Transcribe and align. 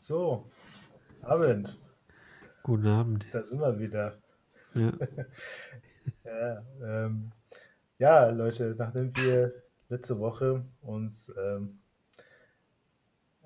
So, 0.00 0.46
Abend. 1.22 1.76
Guten 2.62 2.86
Abend. 2.86 3.26
Da 3.32 3.44
sind 3.44 3.60
wir 3.60 3.78
wieder. 3.78 4.16
Ja. 4.74 4.92
Ja, 6.24 6.62
ähm, 6.82 7.32
ja, 7.98 8.28
Leute, 8.30 8.74
nachdem 8.78 9.14
wir 9.16 9.52
letzte 9.88 10.18
Woche 10.18 10.64
uns 10.80 11.30
ähm, 11.38 11.80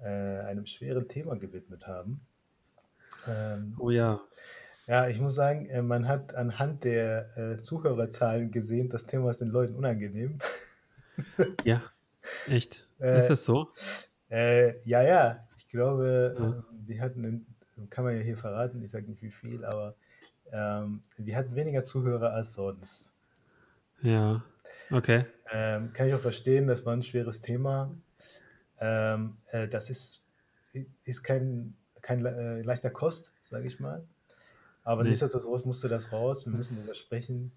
äh, 0.00 0.06
einem 0.40 0.66
schweren 0.66 1.08
Thema 1.08 1.36
gewidmet 1.36 1.86
haben, 1.88 2.20
ähm, 3.26 3.74
Oh 3.78 3.90
ja. 3.90 4.20
ja, 4.86 5.08
ich 5.08 5.20
muss 5.20 5.34
sagen, 5.34 5.66
äh, 5.66 5.82
man 5.82 6.06
hat 6.06 6.34
anhand 6.34 6.84
der 6.84 7.36
äh, 7.36 7.60
Zuhörerzahlen 7.62 8.50
gesehen, 8.52 8.88
das 8.90 9.06
Thema 9.06 9.30
ist 9.30 9.40
den 9.40 9.48
Leuten 9.48 9.74
unangenehm. 9.74 10.38
Ja, 11.64 11.82
echt. 12.46 12.88
Äh, 13.00 13.18
Ist 13.18 13.28
das 13.30 13.44
so? 13.44 13.68
Äh, 14.30 14.80
ja, 14.88 15.02
ja, 15.02 15.48
glaube, 15.72 16.36
Ja. 16.38 16.44
ähm, 16.44 16.64
wir 16.86 17.00
hatten, 17.00 17.46
kann 17.90 18.04
man 18.04 18.14
ja 18.16 18.22
hier 18.22 18.38
verraten, 18.38 18.82
ich 18.82 18.90
sage 18.92 19.06
nicht 19.10 19.22
wie 19.22 19.30
viel, 19.30 19.64
aber 19.64 19.94
ähm, 20.52 21.00
wir 21.16 21.36
hatten 21.36 21.54
weniger 21.54 21.84
Zuhörer 21.84 22.32
als 22.32 22.54
sonst. 22.54 23.12
Ja. 24.02 24.44
Okay. 24.90 25.24
Ähm, 25.50 25.92
kann 25.92 26.06
ich 26.08 26.14
auch 26.14 26.20
verstehen, 26.20 26.66
das 26.66 26.84
war 26.86 26.92
ein 26.92 27.02
schweres 27.02 27.40
Thema. 27.40 27.94
Ähm, 28.80 29.36
äh, 29.48 29.68
das 29.68 29.90
ist, 29.90 30.24
ist 31.04 31.22
kein, 31.22 31.74
kein 32.00 32.24
äh, 32.24 32.62
leichter 32.62 32.90
Kost, 32.90 33.32
sage 33.48 33.66
ich 33.66 33.80
mal. 33.80 34.04
Aber 34.84 35.02
Nee. 35.04 35.10
nichtsdestotrotz 35.10 35.64
musste 35.64 35.88
das 35.88 36.12
raus, 36.12 36.44
wir 36.46 36.52
müssen 36.52 36.76
darüber 36.76 36.94
sprechen. 36.94 37.52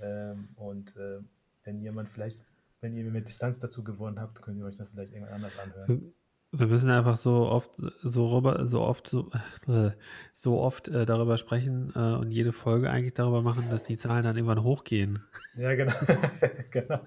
Ähm, 0.00 0.48
und 0.56 0.96
äh, 0.96 1.20
wenn 1.64 1.80
jemand 1.80 2.08
vielleicht, 2.08 2.44
wenn 2.80 2.96
ihr 2.96 3.04
mit 3.04 3.28
Distanz 3.28 3.60
dazu 3.60 3.84
gewonnen 3.84 4.20
habt, 4.20 4.42
könnt 4.42 4.58
ihr 4.58 4.64
euch 4.64 4.76
dann 4.76 4.88
vielleicht 4.88 5.12
irgendwann 5.12 5.34
anders 5.34 5.58
anhören. 5.58 6.12
Wir 6.54 6.60
wir 6.60 6.66
müssen 6.66 6.90
einfach 6.90 7.16
so 7.16 7.48
oft 7.48 7.70
so 8.02 8.28
rüber, 8.28 8.66
so 8.66 8.82
oft, 8.82 9.08
so, 9.08 9.30
äh, 9.68 9.92
so 10.34 10.60
oft 10.60 10.86
äh, 10.88 11.06
darüber 11.06 11.38
sprechen 11.38 11.92
äh, 11.96 11.98
und 11.98 12.30
jede 12.30 12.52
Folge 12.52 12.90
eigentlich 12.90 13.14
darüber 13.14 13.40
machen, 13.40 13.64
dass 13.70 13.84
die 13.84 13.96
Zahlen 13.96 14.22
dann 14.22 14.36
irgendwann 14.36 14.62
hochgehen. 14.62 15.24
Ja, 15.56 15.74
genau. 15.74 15.94
genau. 16.70 17.00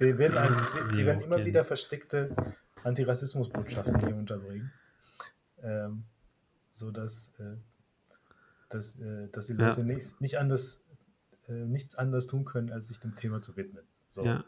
Wir 0.00 0.18
werden, 0.18 0.36
ein, 0.36 0.50
wir 0.90 0.96
Sie 0.98 1.06
werden 1.06 1.22
immer 1.22 1.44
wieder 1.44 1.64
versteckte 1.64 2.34
Antirassismusbotschaften 2.82 4.00
hier 4.00 4.16
unterbringen, 4.16 4.72
ähm, 5.62 6.02
sodass 6.72 7.32
äh, 7.38 7.56
dass, 8.70 8.98
äh, 8.98 9.28
dass 9.30 9.46
die 9.46 9.52
Ja. 9.52 9.68
Leute 9.68 9.84
nicht, 9.84 10.20
nicht 10.20 10.36
anders, 10.36 10.82
nichts 11.46 11.94
anderes 11.94 12.26
tun 12.26 12.44
können, 12.44 12.72
als 12.72 12.88
sich 12.88 12.98
dem 12.98 13.14
Thema 13.14 13.40
zu 13.40 13.56
widmen. 13.56 13.84
So, 14.10 14.24
Ja. 14.24 14.44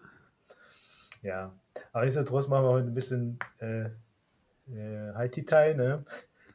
ja. 1.22 1.53
Aber 1.93 2.05
nichtsdestotrotz 2.05 2.48
machen 2.48 2.65
wir 2.65 2.70
heute 2.70 2.89
ein 2.89 2.95
bisschen 2.95 3.39
äh, 4.70 5.12
Haiti-Tai, 5.14 5.75
ne? 5.75 6.05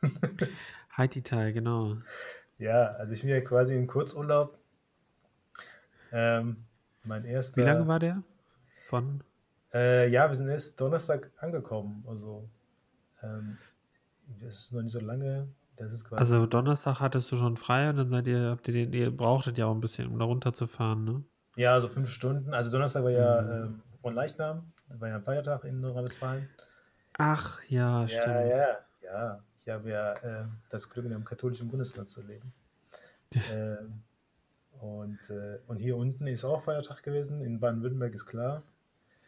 Haiti-Tai, 0.97 1.51
genau. 1.51 1.97
Ja, 2.57 2.87
also 2.93 3.13
ich 3.13 3.21
bin 3.21 3.29
ja 3.29 3.41
quasi 3.41 3.75
im 3.75 3.87
Kurzurlaub. 3.87 4.57
Ähm, 6.11 6.57
mein 7.03 7.25
erster. 7.25 7.57
Wie 7.61 7.65
lange 7.65 7.87
war 7.87 7.99
der? 7.99 8.21
Von? 8.87 9.23
Äh, 9.73 10.09
ja, 10.09 10.27
wir 10.27 10.35
sind 10.35 10.49
erst 10.49 10.79
Donnerstag 10.79 11.31
angekommen. 11.37 12.03
Also, 12.07 12.49
ähm, 13.23 13.57
das 14.41 14.59
ist 14.59 14.73
noch 14.73 14.81
nicht 14.81 14.91
so 14.91 14.99
lange. 14.99 15.47
Das 15.77 15.93
ist 15.93 16.03
quasi. 16.03 16.19
Also 16.19 16.45
Donnerstag 16.45 16.99
hattest 16.99 17.31
du 17.31 17.37
schon 17.37 17.57
frei 17.57 17.89
und 17.89 17.95
dann 17.97 18.09
seid 18.09 18.27
ihr, 18.27 18.49
habt 18.49 18.67
ihr 18.67 18.73
den, 18.73 18.93
ihr 18.93 19.15
brauchtet 19.15 19.57
ja 19.57 19.65
auch 19.67 19.73
ein 19.73 19.81
bisschen, 19.81 20.07
um 20.09 20.19
da 20.19 20.25
runterzufahren, 20.25 21.03
ne? 21.05 21.23
ja, 21.55 21.79
so 21.81 21.87
fünf 21.87 22.09
Stunden. 22.11 22.53
Also, 22.53 22.71
Donnerstag 22.71 23.03
war 23.03 23.11
ja 23.11 23.41
Mhm. 23.41 23.49
ähm, 23.51 23.81
von 24.01 24.13
Leichnam. 24.13 24.71
War 24.89 25.07
ja 25.07 25.15
ein 25.15 25.23
Feiertag 25.23 25.63
in 25.63 25.79
Nordrhein-Westfalen. 25.79 26.49
Ach 27.17 27.61
ja, 27.69 28.01
Ja, 28.01 28.07
stimmt. 28.07 28.49
ja, 28.49 28.77
ja. 29.01 29.43
Ich 29.63 29.71
habe 29.71 29.89
ja 29.91 30.13
äh, 30.13 30.45
das 30.69 30.89
Glück, 30.89 31.05
in 31.05 31.13
einem 31.13 31.25
katholischen 31.25 31.67
Bundesland 31.69 32.09
zu 32.09 32.21
leben. 32.23 32.51
ähm, 33.49 34.01
und, 34.79 35.29
äh, 35.29 35.59
und 35.67 35.77
hier 35.77 35.95
unten 35.95 36.25
ist 36.27 36.43
auch 36.43 36.63
Feiertag 36.63 37.03
gewesen. 37.03 37.41
In 37.43 37.59
Baden-Württemberg 37.59 38.13
ist 38.15 38.25
klar. 38.25 38.63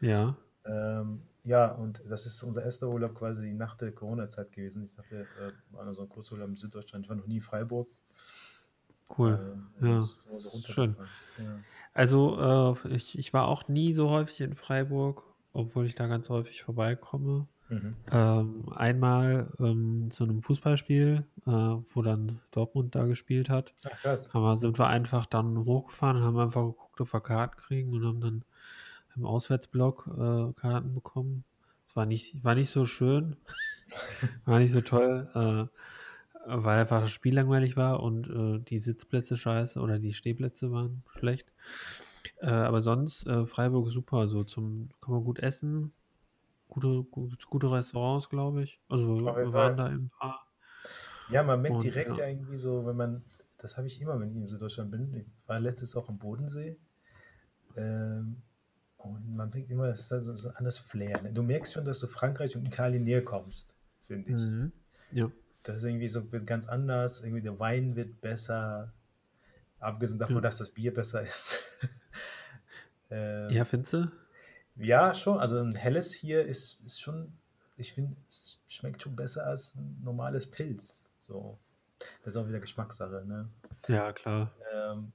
Ja. 0.01 0.35
Ähm, 0.65 1.21
ja, 1.43 1.71
und 1.73 2.01
das 2.09 2.25
ist 2.25 2.41
unser 2.43 2.63
erster 2.63 2.87
Urlaub 2.87 3.13
quasi 3.15 3.53
nach 3.53 3.75
der 3.77 3.91
Corona-Zeit 3.91 4.51
gewesen. 4.51 4.83
Ich 4.85 4.95
dachte, 4.95 5.21
äh, 5.21 5.75
war 5.75 5.85
nur 5.85 5.93
so 5.93 6.01
ein 6.03 6.09
Kurzurlaub 6.09 6.49
in 6.49 6.55
Süddeutschland. 6.57 7.05
Ich 7.05 7.09
war 7.09 7.15
noch 7.17 7.27
nie 7.27 7.35
in 7.37 7.41
Freiburg. 7.41 7.87
Cool. 9.15 9.39
Ähm, 9.79 9.87
Ja, 9.87 10.39
so- 10.39 10.49
so 10.49 10.71
schön. 10.71 10.95
Ja. 11.37 11.59
Also, 11.93 12.75
äh, 12.85 12.95
ich, 12.95 13.17
ich 13.19 13.33
war 13.33 13.47
auch 13.47 13.67
nie 13.67 13.93
so 13.93 14.09
häufig 14.09 14.41
in 14.41 14.55
Freiburg, 14.55 15.23
obwohl 15.51 15.85
ich 15.85 15.93
da 15.95 16.07
ganz 16.07 16.29
häufig 16.29 16.63
vorbeikomme. 16.63 17.47
Mhm. 17.73 17.95
Ähm, 18.11 18.65
einmal 18.75 19.51
ähm, 19.59 20.11
zu 20.11 20.23
einem 20.23 20.41
Fußballspiel, 20.41 21.25
äh, 21.45 21.49
wo 21.49 22.01
dann 22.01 22.39
Dortmund 22.51 22.93
da 22.93 23.05
gespielt 23.05 23.49
hat, 23.49 23.73
Ach, 23.85 24.01
krass. 24.01 24.33
haben 24.33 24.43
wir, 24.43 24.57
sind 24.57 24.77
wir 24.77 24.87
einfach 24.87 25.25
dann 25.25 25.65
hochgefahren 25.65 26.17
und 26.17 26.23
haben 26.23 26.37
einfach 26.37 26.65
geguckt, 26.65 27.01
ob 27.01 27.13
wir 27.13 27.21
Karten 27.21 27.57
kriegen 27.57 27.93
und 27.93 28.05
haben 28.05 28.21
dann 28.21 28.45
im 29.15 29.25
Auswärtsblock 29.25 30.07
äh, 30.07 30.53
Karten 30.53 30.93
bekommen. 30.93 31.43
Es 31.87 31.95
war 31.95 32.05
nicht, 32.05 32.43
war 32.43 32.55
nicht 32.55 32.69
so 32.69 32.85
schön, 32.85 33.37
war 34.45 34.59
nicht 34.59 34.71
so 34.71 34.81
toll, 34.81 35.29
äh, 35.33 36.55
weil 36.57 36.79
einfach 36.79 37.01
das 37.01 37.11
Spiel 37.11 37.33
langweilig 37.33 37.75
war 37.75 38.03
und 38.03 38.29
äh, 38.29 38.59
die 38.63 38.79
Sitzplätze 38.79 39.37
scheiße 39.37 39.79
oder 39.79 39.97
die 39.97 40.13
Stehplätze 40.13 40.71
waren 40.71 41.03
schlecht. 41.17 41.51
Äh, 42.39 42.49
aber 42.49 42.81
sonst 42.81 43.25
äh, 43.27 43.45
Freiburg 43.45 43.89
super, 43.89 44.27
so 44.27 44.43
zum 44.43 44.89
kann 45.01 45.13
man 45.13 45.23
gut 45.23 45.39
essen, 45.39 45.93
gute, 46.73 47.03
gut, 47.03 47.45
gute 47.47 47.71
Restaurants, 47.71 48.29
glaube 48.29 48.63
ich. 48.63 48.79
Also 48.89 49.19
wir 49.19 49.37
jeden 49.37 49.53
waren 49.53 49.77
da 49.77 49.87
im 49.87 50.09
Paar. 50.09 50.47
Ja, 51.29 51.43
man 51.43 51.61
merkt 51.61 51.77
Und, 51.77 51.83
direkt 51.83 52.17
ja. 52.17 52.27
irgendwie 52.27 52.57
so, 52.57 52.85
wenn 52.85 52.95
man, 52.97 53.23
das 53.57 53.77
habe 53.77 53.87
ich 53.87 54.01
immer, 54.01 54.19
wenn 54.19 54.29
ich 54.31 54.35
in 54.35 54.47
Süddeutschland 54.47 54.91
bin. 54.91 55.13
Ich 55.13 55.25
war 55.47 55.59
letztes 55.59 55.95
auch 55.95 56.09
am 56.09 56.17
Bodensee. 56.17 56.77
Ähm, 57.77 58.41
und 58.97 59.35
man 59.35 59.49
merkt 59.49 59.69
immer, 59.69 59.87
das 59.87 60.01
ist 60.01 60.11
halt 60.11 60.25
so 60.25 60.35
so 60.35 60.49
ein 60.49 60.55
anderes 60.55 60.77
Flair. 60.77 61.21
Ne? 61.21 61.31
Du 61.31 61.43
merkst 61.43 61.73
schon, 61.73 61.85
dass 61.85 61.99
du 61.99 62.07
Frankreich 62.07 62.55
und 62.55 62.65
Italien 62.65 63.03
näher 63.03 63.23
kommst, 63.23 63.73
finde 64.01 64.29
ich. 64.29 64.35
Mhm. 64.35 64.71
Ja. 65.11 65.31
Das 65.63 65.77
ist 65.77 65.83
irgendwie 65.83 66.09
so 66.09 66.31
wird 66.31 66.47
ganz 66.47 66.67
anders. 66.67 67.21
Irgendwie 67.21 67.41
der 67.41 67.59
Wein 67.59 67.95
wird 67.95 68.19
besser. 68.21 68.93
Abgesehen 69.79 70.19
davon, 70.19 70.35
Ja. 70.35 70.41
dass 70.41 70.57
das 70.57 70.71
Bier 70.71 70.93
besser 70.93 71.21
ist. 71.21 71.59
ähm, 73.11 73.49
Ja, 73.49 73.63
findest 73.65 73.93
du? 73.93 74.11
Ja, 74.75 75.13
schon. 75.15 75.39
Also 75.39 75.57
ein 75.59 75.75
helles 75.75 76.13
hier 76.13 76.43
ist, 76.45 76.79
ist 76.85 77.01
schon, 77.01 77.31
ich 77.77 77.93
finde, 77.93 78.15
es 78.31 78.59
schmeckt 78.67 79.01
schon 79.03 79.15
besser 79.15 79.45
als 79.45 79.75
ein 79.75 79.99
normales 80.03 80.47
Pilz. 80.49 81.09
So. 81.19 81.57
Das 82.23 82.33
ist 82.33 82.37
auch 82.37 82.47
wieder 82.47 82.59
Geschmackssache, 82.59 83.23
ne? 83.25 83.47
Ja, 83.87 84.11
klar. 84.11 84.51
Ähm, 84.73 85.11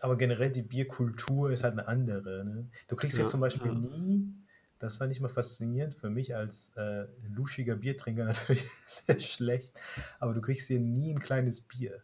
aber 0.00 0.16
generell 0.16 0.50
die 0.50 0.62
Bierkultur 0.62 1.50
ist 1.50 1.62
halt 1.62 1.72
eine 1.74 1.86
andere. 1.86 2.44
Ne? 2.44 2.66
Du 2.88 2.96
kriegst 2.96 3.16
ja, 3.18 3.24
Ja, 3.24 3.30
zum 3.30 3.40
Beispiel 3.40 3.72
ja. 3.72 3.78
nie, 3.78 4.32
das 4.78 4.96
fand 4.96 5.12
ich 5.12 5.20
mal 5.20 5.28
faszinierend 5.28 5.94
für 5.94 6.08
mich 6.08 6.34
als 6.34 6.72
äh, 6.76 7.06
luschiger 7.34 7.76
Biertrinker 7.76 8.24
natürlich 8.26 8.68
sehr 8.86 9.20
schlecht, 9.20 9.78
aber 10.18 10.32
du 10.34 10.40
kriegst 10.40 10.68
hier 10.68 10.80
nie 10.80 11.12
ein 11.12 11.20
kleines 11.20 11.60
Bier. 11.60 12.02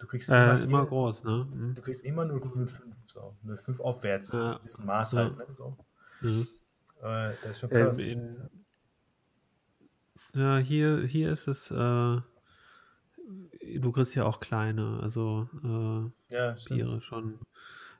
Du 0.00 0.06
kriegst 0.06 0.28
Äh, 0.28 0.56
hier- 0.56 0.64
immer 0.64 0.84
groß, 0.84 1.24
ne? 1.24 1.46
Mhm. 1.50 1.74
Du 1.76 1.80
kriegst 1.82 2.02
immer 2.04 2.24
nur 2.26 2.38
0,5, 2.40 2.80
so 3.16 3.36
0,5 3.42 3.80
aufwärts. 3.80 4.32
Ja. 4.32 4.60
Ein 4.60 4.62
bisschen 4.62 4.86
Maß 4.86 5.12
Ja. 5.12 5.16
halt, 5.16 5.36
ne? 5.38 5.46
So. 5.56 5.76
Mhm. 6.20 6.48
Äh, 7.00 7.36
das 7.40 7.52
ist 7.52 7.60
schon 7.60 7.70
Ähm, 7.70 7.98
krass. 7.98 7.98
in, 7.98 8.66
ja, 10.34 10.58
hier, 10.58 11.02
hier 11.06 11.32
ist 11.32 11.48
es, 11.48 11.70
äh, 11.70 11.74
du 11.76 12.20
kriegst 13.92 14.14
ja 14.14 14.24
auch 14.24 14.40
kleine, 14.40 15.00
also 15.02 15.48
äh, 15.64 16.10
ja. 16.28 16.56
Biere 16.64 17.00
schon. 17.00 17.40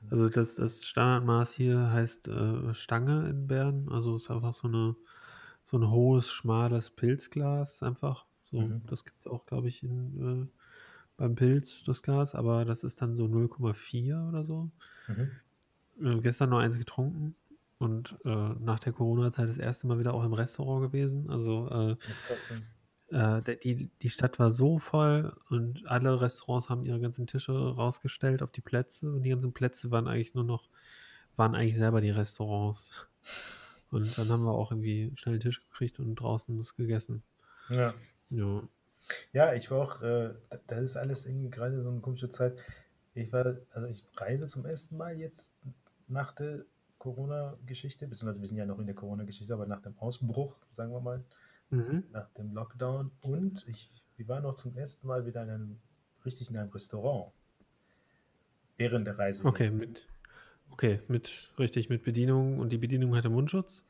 Also 0.09 0.29
das, 0.29 0.55
das 0.55 0.85
Standardmaß 0.85 1.53
hier 1.53 1.91
heißt 1.91 2.27
äh, 2.29 2.73
Stange 2.73 3.29
in 3.29 3.47
Bern, 3.47 3.89
also 3.89 4.15
ist 4.15 4.31
einfach 4.31 4.53
so 4.53 4.67
eine 4.67 4.95
so 5.63 5.77
ein 5.77 5.89
hohes, 5.91 6.31
schmales 6.31 6.91
Pilzglas 6.91 7.83
einfach. 7.83 8.27
So, 8.45 8.69
Mhm. 8.69 8.81
das 8.87 9.05
gibt 9.05 9.19
es 9.21 9.27
auch, 9.27 9.45
glaube 9.45 9.67
ich, 9.69 9.83
in, 9.83 10.49
äh, 10.53 10.56
beim 11.17 11.35
Pilz, 11.35 11.83
das 11.85 12.03
Glas, 12.03 12.35
aber 12.35 12.63
das 12.63 12.83
ist 12.83 13.01
dann 13.01 13.17
so 13.17 13.25
0,4 13.25 14.29
oder 14.29 14.43
so. 14.43 14.71
Mhm. 15.07 15.31
äh, 16.01 16.19
gestern 16.19 16.51
noch 16.51 16.59
eins 16.59 16.77
getrunken 16.77 17.35
und 17.79 18.17
äh, 18.23 18.29
nach 18.59 18.79
der 18.79 18.93
Corona-Zeit 18.93 19.49
das 19.49 19.57
erste 19.57 19.87
Mal 19.87 19.99
wieder 19.99 20.13
auch 20.13 20.23
im 20.23 20.33
Restaurant 20.33 20.81
gewesen. 20.91 21.29
Also 21.29 21.97
äh, 23.11 23.15
äh, 23.15 23.57
die, 23.63 23.89
die 24.01 24.09
Stadt 24.09 24.39
war 24.39 24.51
so 24.51 24.79
voll 24.79 25.35
und 25.49 25.87
alle 25.87 26.21
Restaurants 26.21 26.69
haben 26.69 26.85
ihre 26.85 26.99
ganzen 26.99 27.27
Tische 27.27 27.53
rausgestellt 27.53 28.41
auf 28.41 28.51
die 28.51 28.61
Plätze 28.61 29.11
und 29.11 29.23
die 29.23 29.29
ganzen 29.29 29.53
Plätze 29.53 29.91
waren 29.91 30.07
eigentlich 30.07 30.35
nur 30.35 30.43
noch, 30.43 30.69
waren 31.35 31.55
eigentlich 31.55 31.77
selber 31.77 32.01
die 32.01 32.09
Restaurants. 32.11 33.07
Und 33.89 34.17
dann 34.17 34.29
haben 34.29 34.43
wir 34.43 34.51
auch 34.51 34.71
irgendwie 34.71 35.13
schnell 35.15 35.35
einen 35.35 35.41
Tisch 35.41 35.61
gekriegt 35.61 35.99
und 35.99 36.15
draußen 36.15 36.57
das 36.57 36.75
gegessen. 36.75 37.23
Ja. 37.69 37.93
Ja. 38.29 38.67
Ja, 39.33 39.53
ich 39.53 39.71
war 39.71 39.79
auch, 39.79 40.01
äh, 40.01 40.33
da- 40.49 40.57
das 40.67 40.83
ist 40.83 40.97
alles 40.97 41.25
irgendwie 41.25 41.49
gerade 41.49 41.81
so 41.81 41.89
eine 41.89 42.01
komische 42.01 42.29
Zeit. 42.29 42.57
Ich 43.13 43.31
war, 43.31 43.57
also 43.71 43.87
ich 43.87 44.05
reise 44.17 44.47
zum 44.47 44.65
ersten 44.65 44.97
Mal 44.97 45.17
jetzt 45.19 45.55
nach 46.07 46.33
der 46.33 46.65
Corona-Geschichte, 46.99 48.07
beziehungsweise 48.07 48.41
wir 48.41 48.47
sind 48.47 48.57
ja 48.57 48.65
noch 48.65 48.79
in 48.79 48.85
der 48.87 48.95
Corona-Geschichte, 48.95 49.53
aber 49.53 49.65
nach 49.67 49.81
dem 49.81 49.97
Ausbruch, 49.99 50.55
sagen 50.73 50.91
wir 50.91 50.99
mal, 51.01 51.23
Mhm. 51.69 52.03
nach 52.11 52.29
dem 52.31 52.53
Lockdown 52.53 53.11
und 53.21 53.67
ich, 53.67 53.91
wir 54.17 54.27
waren 54.27 54.43
noch 54.43 54.55
zum 54.55 54.75
ersten 54.77 55.07
Mal 55.07 55.25
wieder 55.25 55.43
in 55.43 55.49
einem, 55.49 55.79
richtig 56.25 56.49
in 56.49 56.57
einem 56.57 56.71
Restaurant 56.71 57.31
während 58.77 59.05
der 59.07 59.17
Reise. 59.17 59.43
Okay, 59.45 59.65
jetzt. 59.65 59.73
mit, 59.73 60.07
okay, 60.71 61.01
mit, 61.07 61.53
richtig, 61.59 61.89
mit 61.89 62.03
Bedienung 62.03 62.59
und 62.59 62.71
die 62.71 62.77
Bedienung 62.77 63.15
hatte 63.15 63.29
Mundschutz? 63.29 63.83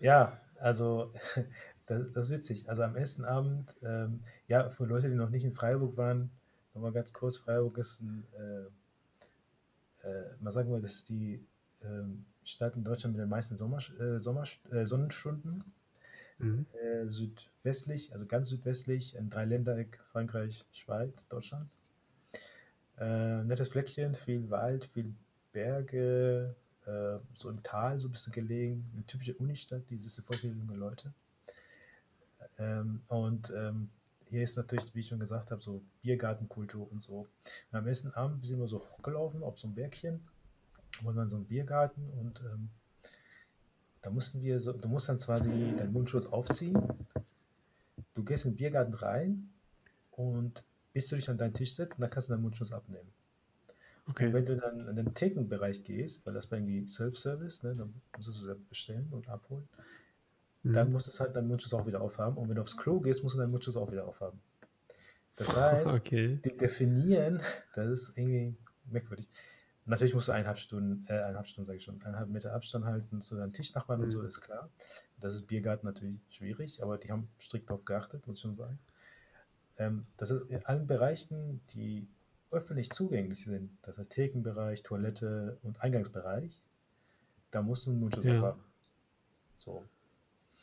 Ja, 0.00 0.38
also 0.58 1.12
das, 1.86 2.12
das 2.12 2.26
ist 2.26 2.32
witzig. 2.32 2.68
Also 2.68 2.82
am 2.82 2.96
ersten 2.96 3.24
Abend, 3.24 3.74
ähm, 3.82 4.20
ja, 4.48 4.70
für 4.70 4.84
Leute, 4.84 5.08
die 5.08 5.14
noch 5.14 5.30
nicht 5.30 5.44
in 5.44 5.52
Freiburg 5.52 5.96
waren, 5.96 6.30
nochmal 6.74 6.92
ganz 6.92 7.12
kurz, 7.12 7.38
Freiburg 7.38 7.78
ist 7.78 8.00
ein, 8.00 8.24
äh, 8.38 10.08
äh, 10.08 10.24
mal 10.40 10.52
sagen 10.52 10.70
wir, 10.70 10.80
das 10.80 10.94
ist 10.94 11.08
die 11.08 11.44
ähm, 11.84 12.24
Stadt 12.44 12.76
in 12.76 12.84
Deutschland 12.84 13.14
mit 13.16 13.22
den 13.22 13.28
meisten 13.28 13.56
Sommer, 13.56 13.78
äh, 14.00 14.18
Sommer, 14.18 14.44
äh, 14.70 14.86
Sonnenstunden. 14.86 15.64
Mhm. 16.38 16.66
Äh, 16.72 17.06
südwestlich, 17.08 18.12
also 18.12 18.26
ganz 18.26 18.48
südwestlich, 18.48 19.16
ein 19.16 19.30
Dreiländereck, 19.30 20.00
Frankreich, 20.10 20.64
Schweiz, 20.72 21.28
Deutschland. 21.28 21.68
Äh, 22.98 23.44
nettes 23.44 23.68
Fleckchen, 23.68 24.14
viel 24.14 24.50
Wald, 24.50 24.86
viel 24.92 25.14
Berge, 25.52 26.54
äh, 26.86 27.18
so 27.34 27.48
im 27.48 27.62
Tal 27.62 28.00
so 28.00 28.08
ein 28.08 28.12
bisschen 28.12 28.32
gelegen. 28.32 28.90
Eine 28.94 29.06
typische 29.06 29.34
Unistadt, 29.34 29.82
diese 29.88 30.22
voll 30.22 30.36
viele 30.36 30.54
junge 30.54 30.74
Leute. 30.74 31.12
Ähm, 32.62 33.02
und 33.08 33.52
ähm, 33.56 33.90
hier 34.30 34.42
ist 34.42 34.56
natürlich, 34.56 34.94
wie 34.94 35.00
ich 35.00 35.08
schon 35.08 35.18
gesagt 35.20 35.50
habe, 35.50 35.62
so 35.62 35.82
Biergartenkultur 36.02 36.90
und 36.90 37.02
so. 37.02 37.28
Und 37.70 37.78
am 37.78 37.86
ersten 37.86 38.12
Abend 38.12 38.44
sind 38.46 38.60
wir 38.60 38.68
so 38.68 38.80
hochgelaufen 38.80 39.42
auf 39.42 39.58
so 39.58 39.68
ein 39.68 39.74
Bergchen, 39.74 40.20
wo 41.02 41.12
man 41.12 41.28
so 41.28 41.36
einen 41.36 41.46
Biergarten 41.46 42.08
und 42.20 42.40
ähm, 42.40 42.70
da 44.02 44.10
mussten 44.10 44.40
wir 44.42 44.60
so, 44.60 44.72
du 44.72 44.88
musst 44.88 45.08
dann 45.08 45.18
quasi 45.18 45.48
deinen 45.76 45.92
Mundschutz 45.92 46.26
aufziehen. 46.26 46.76
Du 48.14 48.24
gehst 48.24 48.44
in 48.46 48.52
den 48.52 48.56
Biergarten 48.56 48.94
rein 48.94 49.50
und 50.12 50.64
bis 50.92 51.08
du 51.08 51.16
dich 51.16 51.28
an 51.30 51.38
deinen 51.38 51.54
Tisch 51.54 51.74
setzt, 51.74 52.00
dann 52.00 52.10
kannst 52.10 52.28
du 52.28 52.32
deinen 52.34 52.42
Mundschutz 52.42 52.72
abnehmen. 52.72 53.12
Und 54.06 54.08
Okay. 54.08 54.32
wenn 54.32 54.46
du 54.46 54.56
dann 54.56 54.88
in 54.88 54.96
den 54.96 55.14
Thekenbereich 55.14 55.84
gehst, 55.84 56.26
weil 56.26 56.34
das 56.34 56.50
war 56.50 56.58
irgendwie 56.58 56.86
Self-Service, 56.88 57.62
ne, 57.62 57.74
dann 57.76 57.94
musst 58.16 58.28
du 58.28 58.32
es 58.32 58.40
selbst 58.42 58.68
bestellen 58.68 59.08
und 59.10 59.28
abholen, 59.28 59.68
dann 60.64 60.88
Mhm. 60.88 60.92
musst 60.92 61.08
du 61.12 61.18
halt 61.20 61.34
deinen 61.36 61.48
Mundschutz 61.48 61.74
auch 61.74 61.86
wieder 61.86 62.00
aufhaben. 62.00 62.36
Und 62.36 62.48
wenn 62.48 62.56
du 62.56 62.62
aufs 62.62 62.76
Klo 62.76 63.00
gehst, 63.00 63.22
musst 63.22 63.34
du 63.36 63.40
deinen 63.40 63.50
Mundschutz 63.50 63.76
auch 63.76 63.90
wieder 63.90 64.06
aufhaben. 64.06 64.40
Das 65.36 65.48
heißt, 65.56 66.02
Okay. 66.02 66.40
die 66.44 66.56
definieren, 66.56 67.42
das 67.74 67.88
ist 67.88 68.18
irgendwie 68.18 68.56
merkwürdig. 68.86 69.28
Natürlich 69.84 70.14
musst 70.14 70.28
du 70.28 70.32
eineinhalb 70.32 70.58
Stunden, 70.58 71.04
äh, 71.08 71.14
eineinhalb 71.14 71.46
Stunden, 71.46 71.66
sage 71.66 71.78
ich 71.78 71.84
schon, 71.84 72.00
eineinhalb 72.02 72.28
Meter 72.28 72.52
Abstand 72.54 72.84
halten 72.84 73.20
zu 73.20 73.36
deinen 73.36 73.52
Tischnachbarn 73.52 74.00
und 74.02 74.10
so, 74.10 74.20
Mhm. 74.20 74.26
ist 74.28 74.40
klar. 74.40 74.70
Das 75.18 75.34
ist 75.34 75.46
Biergarten 75.48 75.86
natürlich 75.86 76.20
schwierig, 76.30 76.82
aber 76.82 76.98
die 76.98 77.10
haben 77.10 77.28
strikt 77.40 77.68
darauf 77.68 77.84
geachtet, 77.84 78.26
muss 78.26 78.36
ich 78.36 78.42
schon 78.42 78.56
sagen. 78.56 78.78
Ähm, 79.78 80.06
das 80.18 80.30
ist 80.30 80.50
in 80.50 80.64
allen 80.66 80.86
Bereichen, 80.86 81.60
die 81.74 82.06
öffentlich 82.52 82.90
zugänglich 82.90 83.44
sind, 83.44 83.76
das 83.82 83.98
heißt 83.98 84.10
Thekenbereich, 84.10 84.82
Toilette 84.82 85.58
und 85.62 85.80
Eingangsbereich, 85.80 86.62
da 87.50 87.62
musst 87.62 87.86
du 87.86 87.90
einen 87.90 88.00
Mundschutz 88.00 88.26
Ja. 88.26 88.38
aufhaben. 88.38 88.60
So. 89.56 89.84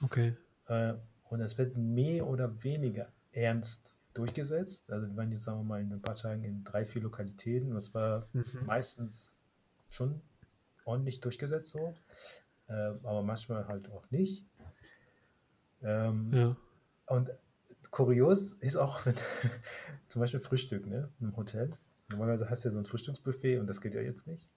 Okay. 0.01 0.35
Äh, 0.67 0.93
und 1.29 1.41
es 1.41 1.57
wird 1.57 1.77
mehr 1.77 2.25
oder 2.27 2.63
weniger 2.63 3.11
ernst 3.31 3.99
durchgesetzt. 4.13 4.89
Also 4.91 5.07
wir 5.07 5.15
waren 5.15 5.31
jetzt, 5.31 5.43
sagen 5.43 5.59
wir 5.59 5.63
mal, 5.63 5.81
in 5.81 5.91
ein 5.93 6.01
paar 6.01 6.15
Tagen 6.15 6.43
in 6.43 6.63
drei, 6.63 6.85
vier 6.85 7.01
Lokalitäten. 7.03 7.73
Das 7.73 7.93
war 7.93 8.27
Mhm. 8.33 8.65
meistens 8.65 9.39
schon 9.89 10.21
ordentlich 10.85 11.19
durchgesetzt 11.21 11.71
so, 11.71 11.93
äh, 12.67 12.73
aber 12.73 13.21
manchmal 13.21 13.67
halt 13.67 13.89
auch 13.91 14.09
nicht. 14.11 14.45
Ähm, 15.81 16.33
Ja. 16.33 16.55
und 17.07 17.31
kurios 17.91 18.53
ist 18.53 18.75
auch, 18.75 19.05
wenn 19.05 19.15
zum 20.07 20.19
Beispiel 20.21 20.39
Frühstück 20.39 20.85
ne, 20.87 21.09
im 21.19 21.35
Hotel. 21.37 21.71
Normalerweise 22.09 22.49
hast 22.49 22.63
du 22.65 22.69
ja 22.69 22.73
so 22.73 22.79
ein 22.79 22.85
Frühstücksbuffet 22.85 23.59
und 23.59 23.67
das 23.67 23.81
geht 23.81 23.93
ja 23.93 24.01
jetzt 24.01 24.25
nicht. 24.27 24.49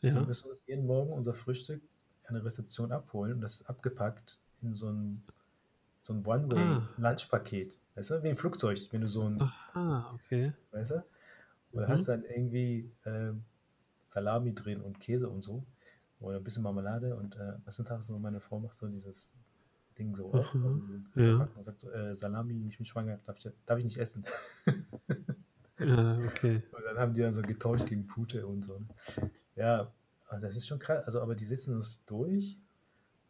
Wir 0.00 0.12
Ja. 0.12 0.20
müssen 0.22 0.50
uns 0.50 0.66
jeden 0.66 0.86
Morgen 0.86 1.12
unser 1.12 1.34
Frühstück 1.34 1.80
an 2.28 2.34
der 2.34 2.44
Rezeption 2.44 2.92
abholen 2.92 3.34
und 3.34 3.40
das 3.40 3.54
ist 3.60 3.68
abgepackt 3.68 4.38
in 4.62 4.74
so 4.74 4.88
ein, 4.90 5.22
so 6.00 6.12
ein. 6.14 6.24
One-Way-Lunchpaket. 6.24 7.78
Weißt 7.94 8.10
du, 8.10 8.22
wie 8.22 8.28
im 8.30 8.36
Flugzeug, 8.36 8.88
wenn 8.90 9.00
du 9.02 9.08
so 9.08 9.28
ein, 9.28 9.40
Aha, 9.40 10.12
okay. 10.14 10.52
weißt 10.72 10.90
du, 10.92 11.04
und 11.72 11.82
Mhm. 11.82 11.88
hast 11.88 12.08
dann 12.08 12.24
irgendwie 12.24 12.90
ähm, 13.06 13.44
Salami 14.10 14.54
drin 14.54 14.80
und 14.80 15.00
Käse 15.00 15.28
und 15.28 15.42
so 15.42 15.64
oder 16.20 16.36
ein 16.36 16.44
bisschen 16.44 16.62
Marmelade 16.62 17.16
und 17.16 17.34
äh, 17.36 17.54
was 17.64 17.76
sind 17.76 17.88
Tag 17.88 18.02
so 18.04 18.16
meine 18.18 18.40
Frau 18.40 18.60
macht 18.60 18.78
so 18.78 18.86
dieses 18.86 19.32
Ding 19.98 20.14
so 20.14 20.32
Mhm. 20.32 21.06
also 21.14 21.14
so 21.14 21.20
Ja. 21.20 21.48
und 21.56 21.64
sagt 21.64 21.80
so, 21.80 21.90
äh, 21.90 22.14
Salami, 22.14 22.66
ich 22.68 22.76
bin 22.76 22.86
schwanger, 22.86 23.18
darf 23.26 23.36
ich, 23.38 23.50
darf 23.66 23.78
ich 23.78 23.84
nicht 23.84 23.98
essen. 23.98 24.24
Ja, 25.78 26.18
okay. 26.18 26.62
Und 26.72 26.84
dann 26.84 26.98
haben 26.98 27.14
die 27.14 27.20
dann 27.20 27.32
so 27.34 27.42
getauscht 27.42 27.86
gegen 27.86 28.06
Pute 28.06 28.46
und 28.46 28.62
so. 28.64 28.80
Ja, 29.56 29.90
das 30.40 30.56
ist 30.56 30.66
schon 30.66 30.78
krass. 30.78 31.04
Also, 31.04 31.20
aber 31.20 31.34
die 31.34 31.44
sitzen 31.44 31.76
das 31.76 31.98
durch, 32.06 32.58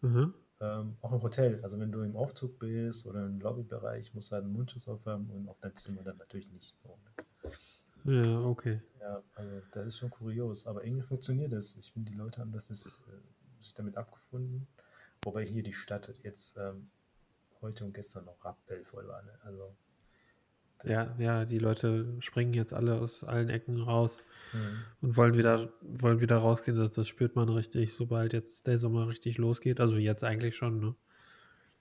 Mhm. 0.00 0.34
ähm, 0.60 0.96
auch 1.00 1.12
im 1.12 1.22
Hotel. 1.22 1.60
Also, 1.62 1.78
wenn 1.78 1.92
du 1.92 2.02
im 2.02 2.16
Aufzug 2.16 2.58
bist 2.58 3.06
oder 3.06 3.24
im 3.26 3.40
Lobbybereich, 3.40 4.14
musst 4.14 4.30
du 4.30 4.34
halt 4.34 4.44
einen 4.44 4.52
Mundschutz 4.52 4.88
aufhaben 4.88 5.30
und 5.30 5.48
auf 5.48 5.58
dein 5.60 5.74
Zimmer 5.76 6.02
dann 6.02 6.16
natürlich 6.18 6.48
nicht. 6.50 6.74
Ne? 8.04 8.22
Ja, 8.24 8.40
okay. 8.40 8.80
Ja, 9.00 9.22
also, 9.34 9.62
das 9.72 9.86
ist 9.86 9.98
schon 9.98 10.10
kurios. 10.10 10.66
Aber 10.66 10.84
irgendwie 10.84 11.02
funktioniert 11.06 11.52
das. 11.52 11.76
Ich 11.76 11.92
finde, 11.92 12.10
die 12.10 12.16
Leute 12.18 12.40
haben 12.40 12.52
das, 12.52 12.66
das 12.66 12.86
äh, 12.86 13.62
sich 13.62 13.74
damit 13.74 13.96
abgefunden. 13.96 14.66
Wobei 15.24 15.44
hier 15.46 15.62
die 15.62 15.72
Stadt 15.72 16.12
jetzt 16.24 16.56
ähm, 16.56 16.90
heute 17.60 17.84
und 17.84 17.94
gestern 17.94 18.24
noch 18.24 18.44
rappellvoll 18.44 19.06
war. 19.06 19.22
Ne? 19.22 19.30
Also, 19.44 19.72
Ja, 20.84 21.14
ja, 21.18 21.44
die 21.44 21.58
Leute 21.58 22.16
springen 22.20 22.54
jetzt 22.54 22.72
alle 22.72 23.00
aus 23.00 23.24
allen 23.24 23.48
Ecken 23.48 23.80
raus 23.80 24.22
Mhm. 24.52 24.84
und 25.00 25.16
wollen 25.16 25.36
wieder, 25.36 25.72
wollen 25.80 26.20
wieder 26.20 26.36
rausgehen. 26.36 26.76
Das, 26.76 26.90
das 26.92 27.08
spürt 27.08 27.36
man 27.36 27.48
richtig, 27.48 27.94
sobald 27.94 28.32
jetzt 28.32 28.66
der 28.66 28.78
Sommer 28.78 29.08
richtig 29.08 29.38
losgeht. 29.38 29.80
Also 29.80 29.96
jetzt 29.96 30.24
eigentlich 30.24 30.56
schon, 30.56 30.80
ne? 30.80 30.94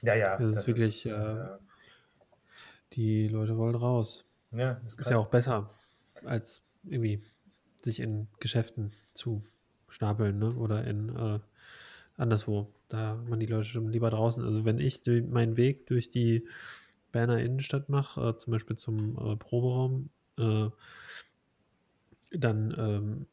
Ja, 0.02 0.16
ja. 0.16 0.38
Das 0.38 0.50
ist 0.50 0.56
das 0.58 0.68
wirklich, 0.68 1.06
ist, 1.06 1.12
äh, 1.12 1.36
ja, 1.36 1.60
Die 2.94 3.28
Leute 3.28 3.58
wollen 3.58 3.76
raus. 3.76 4.26
ja, 4.52 4.82
ist 4.86 5.00
Ist 5.00 5.10
ja 5.10 5.18
auch 5.18 5.28
besser, 5.28 5.70
als 6.26 6.64
irgendwie 6.84 7.24
sich 7.84 8.00
in 8.00 8.28
Geschäften 8.40 8.94
zu 9.14 9.44
stapeln, 9.90 10.40
ne? 10.40 10.54
Oder 10.56 10.86
in 10.86 11.10
äh, 11.16 11.40
anderswo. 12.18 12.74
Da 12.90 13.18
haben 13.18 13.40
die 13.40 13.46
Leute 13.46 13.66
schon 13.68 13.90
lieber 13.92 14.10
draußen. 14.10 14.44
Also 14.44 14.66
wenn 14.66 14.80
ich 14.80 15.02
meinen 15.06 15.58
Weg 15.58 15.88
durch 15.88 16.10
die 16.10 16.48
Berner 17.12 17.40
Innenstadt 17.40 17.90
mache, 17.90 18.22
äh, 18.30 18.38
zum 18.38 18.52
Beispiel 18.52 18.76
zum 18.76 19.18
äh, 19.18 19.36
Proberaum, 19.36 20.10
äh, 20.38 20.70
dann 22.32 22.74
ähm, 22.78 23.26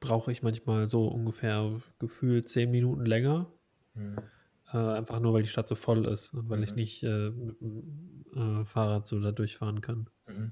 brauche 0.00 0.32
ich 0.32 0.42
manchmal 0.42 0.88
so 0.88 1.06
ungefähr 1.06 1.80
gefühlt 1.98 2.48
zehn 2.48 2.70
Minuten 2.70 3.06
länger. 3.06 3.50
Mhm. 3.94 4.16
Äh, 4.72 4.78
einfach 4.78 5.20
nur, 5.20 5.32
weil 5.34 5.42
die 5.42 5.48
Stadt 5.48 5.68
so 5.68 5.74
voll 5.74 6.06
ist 6.06 6.34
und 6.34 6.48
weil 6.48 6.62
ich 6.62 6.70
Mhm. 6.70 6.76
nicht 6.76 7.02
äh, 7.04 7.30
mit 7.30 7.60
dem 7.60 8.66
Fahrrad 8.66 9.06
so 9.06 9.20
da 9.20 9.30
durchfahren 9.30 9.80
kann. 9.80 10.10
Mhm. 10.26 10.50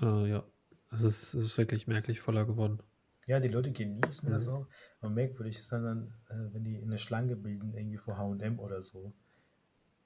Ja, 0.00 0.44
es 0.90 1.02
ist, 1.02 1.34
es 1.34 1.44
ist 1.44 1.58
wirklich 1.58 1.86
merklich 1.86 2.20
voller 2.20 2.44
geworden. 2.44 2.80
Ja, 3.26 3.40
die 3.40 3.48
Leute 3.48 3.72
genießen 3.72 4.30
das 4.30 4.48
Mhm. 4.48 4.52
auch. 4.52 4.66
Aber 5.00 5.10
merkwürdig 5.10 5.58
ist 5.58 5.72
dann, 5.72 6.12
dann 6.28 6.52
wenn 6.52 6.64
die 6.64 6.82
eine 6.82 6.98
Schlange 6.98 7.36
bilden, 7.36 7.72
irgendwie 7.74 7.96
vor 7.96 8.18
H&M 8.18 8.58
oder 8.58 8.82
so. 8.82 9.14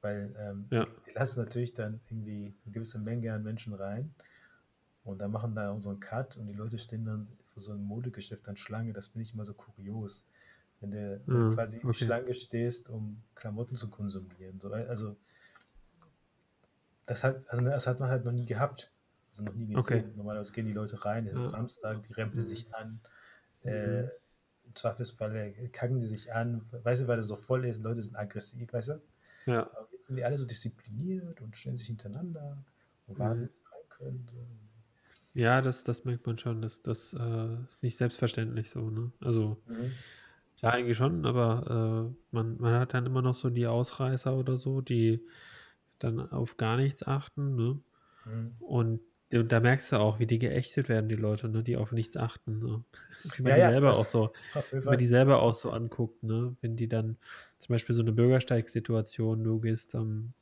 Weil 0.00 0.34
ähm, 0.38 0.70
Ja, 0.70 0.86
die 1.06 1.12
lassen 1.12 1.40
natürlich 1.40 1.74
dann 1.74 2.00
irgendwie 2.08 2.54
eine 2.64 2.72
gewisse 2.72 2.98
Menge 3.00 3.32
an 3.32 3.42
Menschen 3.42 3.74
rein 3.74 4.14
und 5.04 5.18
dann 5.20 5.30
machen 5.32 5.54
da 5.54 5.76
so 5.80 5.88
einen 5.90 6.00
Cut 6.00 6.36
und 6.36 6.46
die 6.46 6.54
Leute 6.54 6.78
stehen 6.78 7.04
dann 7.04 7.28
vor 7.54 7.62
so 7.62 7.72
einem 7.72 7.84
Modegeschäft 7.84 8.48
an 8.48 8.56
Schlange. 8.56 8.92
Das 8.92 9.08
finde 9.08 9.24
ich 9.24 9.34
immer 9.34 9.44
so 9.44 9.54
kurios. 9.54 10.24
Wenn 10.80 10.92
du, 10.92 11.20
Ja, 11.26 11.54
quasi 11.54 11.78
in 11.78 11.88
okay. 11.88 12.04
Schlange 12.04 12.34
stehst, 12.34 12.88
um 12.88 13.22
Klamotten 13.34 13.74
zu 13.76 13.88
konsumieren. 13.90 14.60
So, 14.60 14.70
also, 14.72 15.16
das 17.06 17.24
hat, 17.24 17.42
also, 17.48 17.64
das 17.64 17.86
hat 17.86 18.00
man 18.00 18.10
halt 18.10 18.24
noch 18.24 18.32
nie 18.32 18.46
gehabt. 18.46 18.90
Also 19.32 19.42
noch 19.42 19.54
nie 19.54 19.66
gesehen. 19.66 19.78
Okay. 19.80 20.16
Normalerweise 20.16 20.52
gehen 20.52 20.66
die 20.66 20.72
Leute 20.72 21.04
rein, 21.04 21.26
es 21.26 21.34
ist 21.34 21.44
Ja. 21.44 21.50
Samstag, 21.50 22.02
die 22.06 22.12
rempeln 22.12 22.44
sich 22.46 22.74
an. 22.74 23.00
Äh, 23.64 24.02
Mhm. 24.02 24.10
Zweifelsfall 24.74 25.54
kacken 25.72 26.00
die 26.00 26.06
sich 26.06 26.32
an, 26.32 26.62
weißt 26.70 27.02
du, 27.02 27.08
weil 27.08 27.16
das 27.16 27.26
so 27.28 27.36
voll 27.36 27.64
ist, 27.64 27.82
Leute 27.82 28.02
sind 28.02 28.16
aggressiv, 28.16 28.72
weißt 28.72 28.88
du? 28.88 29.00
Ja, 29.48 29.70
Aber 29.72 29.88
jetzt 29.92 30.06
sind 30.06 30.16
die 30.16 30.24
alle 30.24 30.38
so 30.38 30.46
diszipliniert 30.46 31.40
und 31.40 31.56
stellen 31.56 31.78
sich 31.78 31.86
hintereinander 31.86 32.64
und 33.06 33.18
warten, 33.18 33.44
Mhm. 33.44 33.48
rein 33.72 33.88
können. 33.88 34.26
So. 34.28 34.46
ja, 35.34 35.60
das, 35.60 35.84
das 35.84 36.04
merkt 36.04 36.26
man 36.26 36.38
schon. 36.38 36.62
Das, 36.62 36.82
das 36.82 37.12
äh, 37.14 37.62
ist 37.68 37.82
nicht 37.82 37.96
selbstverständlich 37.96 38.70
so, 38.70 38.90
ne? 38.90 39.12
Also, 39.20 39.62
Mhm. 39.66 40.02
ja, 40.62 40.70
eigentlich 40.70 40.96
schon, 40.96 41.24
aber 41.26 42.12
äh, 42.12 42.16
man, 42.32 42.58
man 42.58 42.74
hat 42.74 42.94
dann 42.94 43.06
immer 43.06 43.22
noch 43.22 43.34
so 43.34 43.50
die 43.50 43.66
Ausreißer 43.66 44.36
oder 44.36 44.56
so, 44.58 44.80
die 44.80 45.26
dann 45.98 46.20
auf 46.32 46.56
gar 46.56 46.76
nichts 46.76 47.04
achten, 47.06 47.56
ne? 47.56 47.80
Mhm. 48.24 48.58
Und 48.58 49.02
da 49.30 49.60
merkst 49.60 49.92
du 49.92 49.98
auch, 49.98 50.20
wie 50.20 50.26
die 50.26 50.38
geächtet 50.40 50.88
werden, 50.88 51.08
die 51.10 51.16
Leute, 51.16 51.48
ne, 51.50 51.62
die 51.64 51.76
auf 51.78 51.92
nichts 51.92 52.16
achten. 52.16 52.60
Ne? 52.60 52.84
Wie 53.24 53.42
man 53.42 53.50
Ja, 53.50 53.56
die 53.56 53.60
ja, 53.62 53.70
selber 53.70 53.88
das 53.88 53.98
auch 53.98 54.06
so, 54.06 54.32
man 54.84 54.98
die 54.98 55.06
selber 55.06 55.42
auch 55.42 55.54
so 55.54 55.70
anguckt, 55.70 56.22
ne? 56.22 56.56
Wenn 56.60 56.76
die 56.76 56.88
dann 56.88 57.16
zum 57.58 57.74
Beispiel 57.74 57.94
so 57.94 58.02
eine 58.02 58.12
Bürgersteigsituation, 58.12 59.42
du 59.44 59.60
gehst, 59.60 59.94
ähm, 59.94 60.32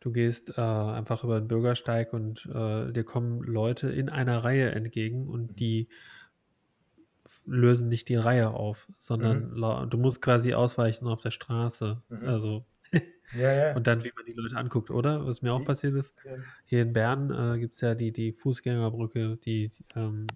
du 0.00 0.12
gehst 0.12 0.56
äh, 0.56 0.60
einfach 0.60 1.24
über 1.24 1.40
den 1.40 1.48
Bürgersteig 1.48 2.12
und 2.12 2.46
äh, 2.46 2.92
dir 2.92 3.04
kommen 3.04 3.42
Leute 3.42 3.88
in 3.90 4.08
einer 4.08 4.38
Reihe 4.44 4.70
entgegen 4.72 5.28
und 5.28 5.58
die 5.58 5.88
f- 7.24 7.42
lösen 7.46 7.88
nicht 7.88 8.08
die 8.08 8.16
Reihe 8.16 8.50
auf, 8.50 8.88
sondern 8.98 9.54
la- 9.56 9.86
du 9.86 9.98
musst 9.98 10.22
quasi 10.22 10.54
ausweichen 10.54 11.06
auf 11.06 11.20
der 11.20 11.30
Straße. 11.30 12.02
Mhm. 12.08 12.28
Also 12.28 12.64
Ja, 13.32 13.52
ja. 13.52 13.74
und 13.76 13.86
dann, 13.86 14.04
wie 14.04 14.12
man 14.16 14.24
die 14.26 14.32
Leute 14.32 14.56
anguckt, 14.56 14.90
oder? 14.90 15.26
Was 15.26 15.42
mir 15.42 15.52
auch 15.52 15.64
passiert 15.64 15.94
ist. 15.94 16.14
ja. 16.24 16.32
Hier 16.66 16.82
in 16.82 16.92
Bern 16.92 17.30
äh, 17.30 17.58
gibt 17.58 17.74
es 17.74 17.80
ja 17.80 17.94
die, 17.94 18.12
die 18.12 18.32
Fußgängerbrücke, 18.32 19.36
die, 19.38 19.68
die, 19.70 19.84
ähm, 19.96 20.26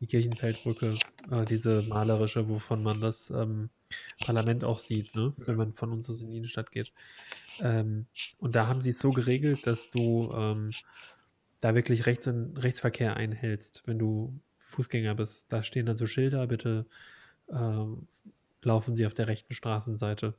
die 0.00 0.06
Kirchenfeldbrücke, 0.06 0.96
äh, 1.30 1.44
diese 1.44 1.82
malerische, 1.82 2.48
wovon 2.48 2.82
man 2.82 3.00
das 3.00 3.30
ähm, 3.30 3.70
Parlament 4.24 4.64
auch 4.64 4.78
sieht, 4.78 5.14
ne? 5.14 5.32
wenn 5.38 5.56
man 5.56 5.74
von 5.74 5.92
uns 5.92 6.08
aus 6.08 6.20
in 6.20 6.28
die 6.28 6.36
Innenstadt 6.36 6.70
geht. 6.70 6.92
Ähm, 7.60 8.06
und 8.38 8.54
da 8.54 8.66
haben 8.66 8.80
sie 8.80 8.90
es 8.90 8.98
so 8.98 9.10
geregelt, 9.10 9.66
dass 9.66 9.90
du 9.90 10.32
ähm, 10.32 10.70
da 11.60 11.74
wirklich 11.74 12.06
Rechts- 12.06 12.26
und 12.26 12.56
Rechtsverkehr 12.56 13.16
einhältst, 13.16 13.82
wenn 13.86 13.98
du 13.98 14.38
Fußgänger 14.58 15.14
bist. 15.14 15.52
Da 15.52 15.62
stehen 15.62 15.86
dann 15.86 15.96
so 15.96 16.06
Schilder, 16.06 16.46
bitte 16.46 16.86
ähm, 17.50 18.06
laufen 18.62 18.94
Sie 18.94 19.06
auf 19.06 19.14
der 19.14 19.28
rechten 19.28 19.54
Straßenseite. 19.54 20.34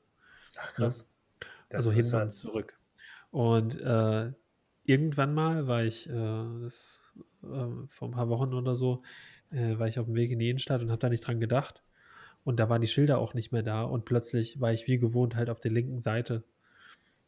Ach, 0.57 0.73
krass. 0.73 1.05
Das 1.69 1.85
also 1.85 1.91
ist 1.91 1.95
hin 1.95 2.05
und 2.05 2.21
interessant. 2.21 2.33
zurück. 2.33 2.79
Und 3.31 3.79
äh, 3.79 4.31
irgendwann 4.83 5.33
mal 5.33 5.67
war 5.67 5.83
ich, 5.83 6.09
äh, 6.09 6.13
das, 6.61 7.03
äh, 7.43 7.87
vor 7.87 8.07
ein 8.07 8.11
paar 8.11 8.29
Wochen 8.29 8.53
oder 8.53 8.75
so, 8.75 9.03
äh, 9.51 9.77
war 9.77 9.87
ich 9.87 9.99
auf 9.99 10.05
dem 10.05 10.15
Weg 10.15 10.31
in 10.31 10.39
die 10.39 10.49
Innenstadt 10.49 10.81
und 10.81 10.91
habe 10.91 10.99
da 10.99 11.09
nicht 11.09 11.25
dran 11.25 11.39
gedacht. 11.39 11.83
Und 12.43 12.59
da 12.59 12.69
waren 12.69 12.81
die 12.81 12.87
Schilder 12.87 13.19
auch 13.19 13.33
nicht 13.33 13.51
mehr 13.51 13.63
da. 13.63 13.83
Und 13.83 14.05
plötzlich 14.05 14.59
war 14.59 14.73
ich 14.73 14.87
wie 14.87 14.97
gewohnt 14.97 15.35
halt 15.35 15.49
auf 15.49 15.59
der 15.59 15.71
linken 15.71 15.99
Seite. 15.99 16.43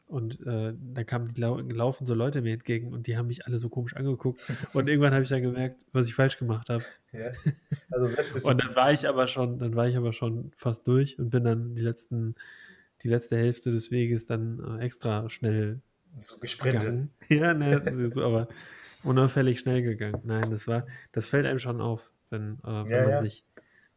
Und 0.06 0.40
äh, 0.46 0.74
dann 0.76 1.06
kamen 1.06 1.32
die 1.32 1.40
lau 1.40 1.58
laufen 1.58 2.04
so 2.04 2.12
Leute 2.12 2.42
mir 2.42 2.52
entgegen 2.52 2.92
und 2.92 3.06
die 3.06 3.16
haben 3.16 3.28
mich 3.28 3.46
alle 3.46 3.58
so 3.58 3.70
komisch 3.70 3.96
angeguckt. 3.96 4.40
Und 4.74 4.86
irgendwann 4.86 5.14
habe 5.14 5.22
ich 5.22 5.30
dann 5.30 5.40
gemerkt, 5.40 5.80
was 5.92 6.06
ich 6.06 6.14
falsch 6.14 6.36
gemacht 6.36 6.68
habe. 6.68 6.84
Ja. 7.12 7.30
Also 7.90 8.06
Und 8.46 8.62
dann 8.62 8.76
war 8.76 8.92
ich 8.92 9.08
aber 9.08 9.26
schon, 9.26 9.58
dann 9.58 9.74
war 9.74 9.88
ich 9.88 9.96
aber 9.96 10.12
schon 10.12 10.52
fast 10.54 10.86
durch 10.86 11.18
und 11.18 11.30
bin 11.30 11.44
dann 11.44 11.74
die 11.74 11.80
letzten, 11.80 12.34
die 13.02 13.08
letzte 13.08 13.38
Hälfte 13.38 13.70
des 13.70 13.90
Weges 13.90 14.26
dann 14.26 14.78
äh, 14.78 14.84
extra 14.84 15.30
schnell 15.30 15.80
so 16.20 16.36
gesprintet. 16.36 16.82
gegangen. 16.82 17.10
Ja, 17.30 17.54
ne, 17.54 17.80
das 17.80 17.98
ist 17.98 18.14
so, 18.14 18.22
aber 18.22 18.48
unauffällig 19.04 19.60
schnell 19.60 19.82
gegangen. 19.82 20.20
Nein, 20.24 20.50
das 20.50 20.68
war, 20.68 20.86
das 21.12 21.26
fällt 21.26 21.46
einem 21.46 21.58
schon 21.58 21.80
auf, 21.80 22.11
wenn, 22.32 22.58
äh, 22.64 22.92
wenn 22.92 23.02
Ja, 23.02 23.04
man 23.04 23.18
ja. 23.18 23.18
sich 23.18 23.46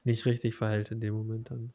nicht 0.04 0.26
richtig 0.26 0.56
verhält 0.56 0.92
in 0.92 1.02
dem 1.02 1.16
Moment 1.16 1.52
dann. 1.52 1.74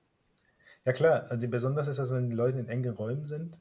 Ja 0.84 0.92
klar, 0.92 1.30
also 1.30 1.48
besonders 1.48 1.88
ist 1.88 1.98
das, 1.98 2.10
wenn 2.10 2.28
die 2.30 2.36
Leute 2.36 2.58
in 2.58 2.68
engen 2.68 2.94
Räumen 2.94 3.24
sind. 3.24 3.58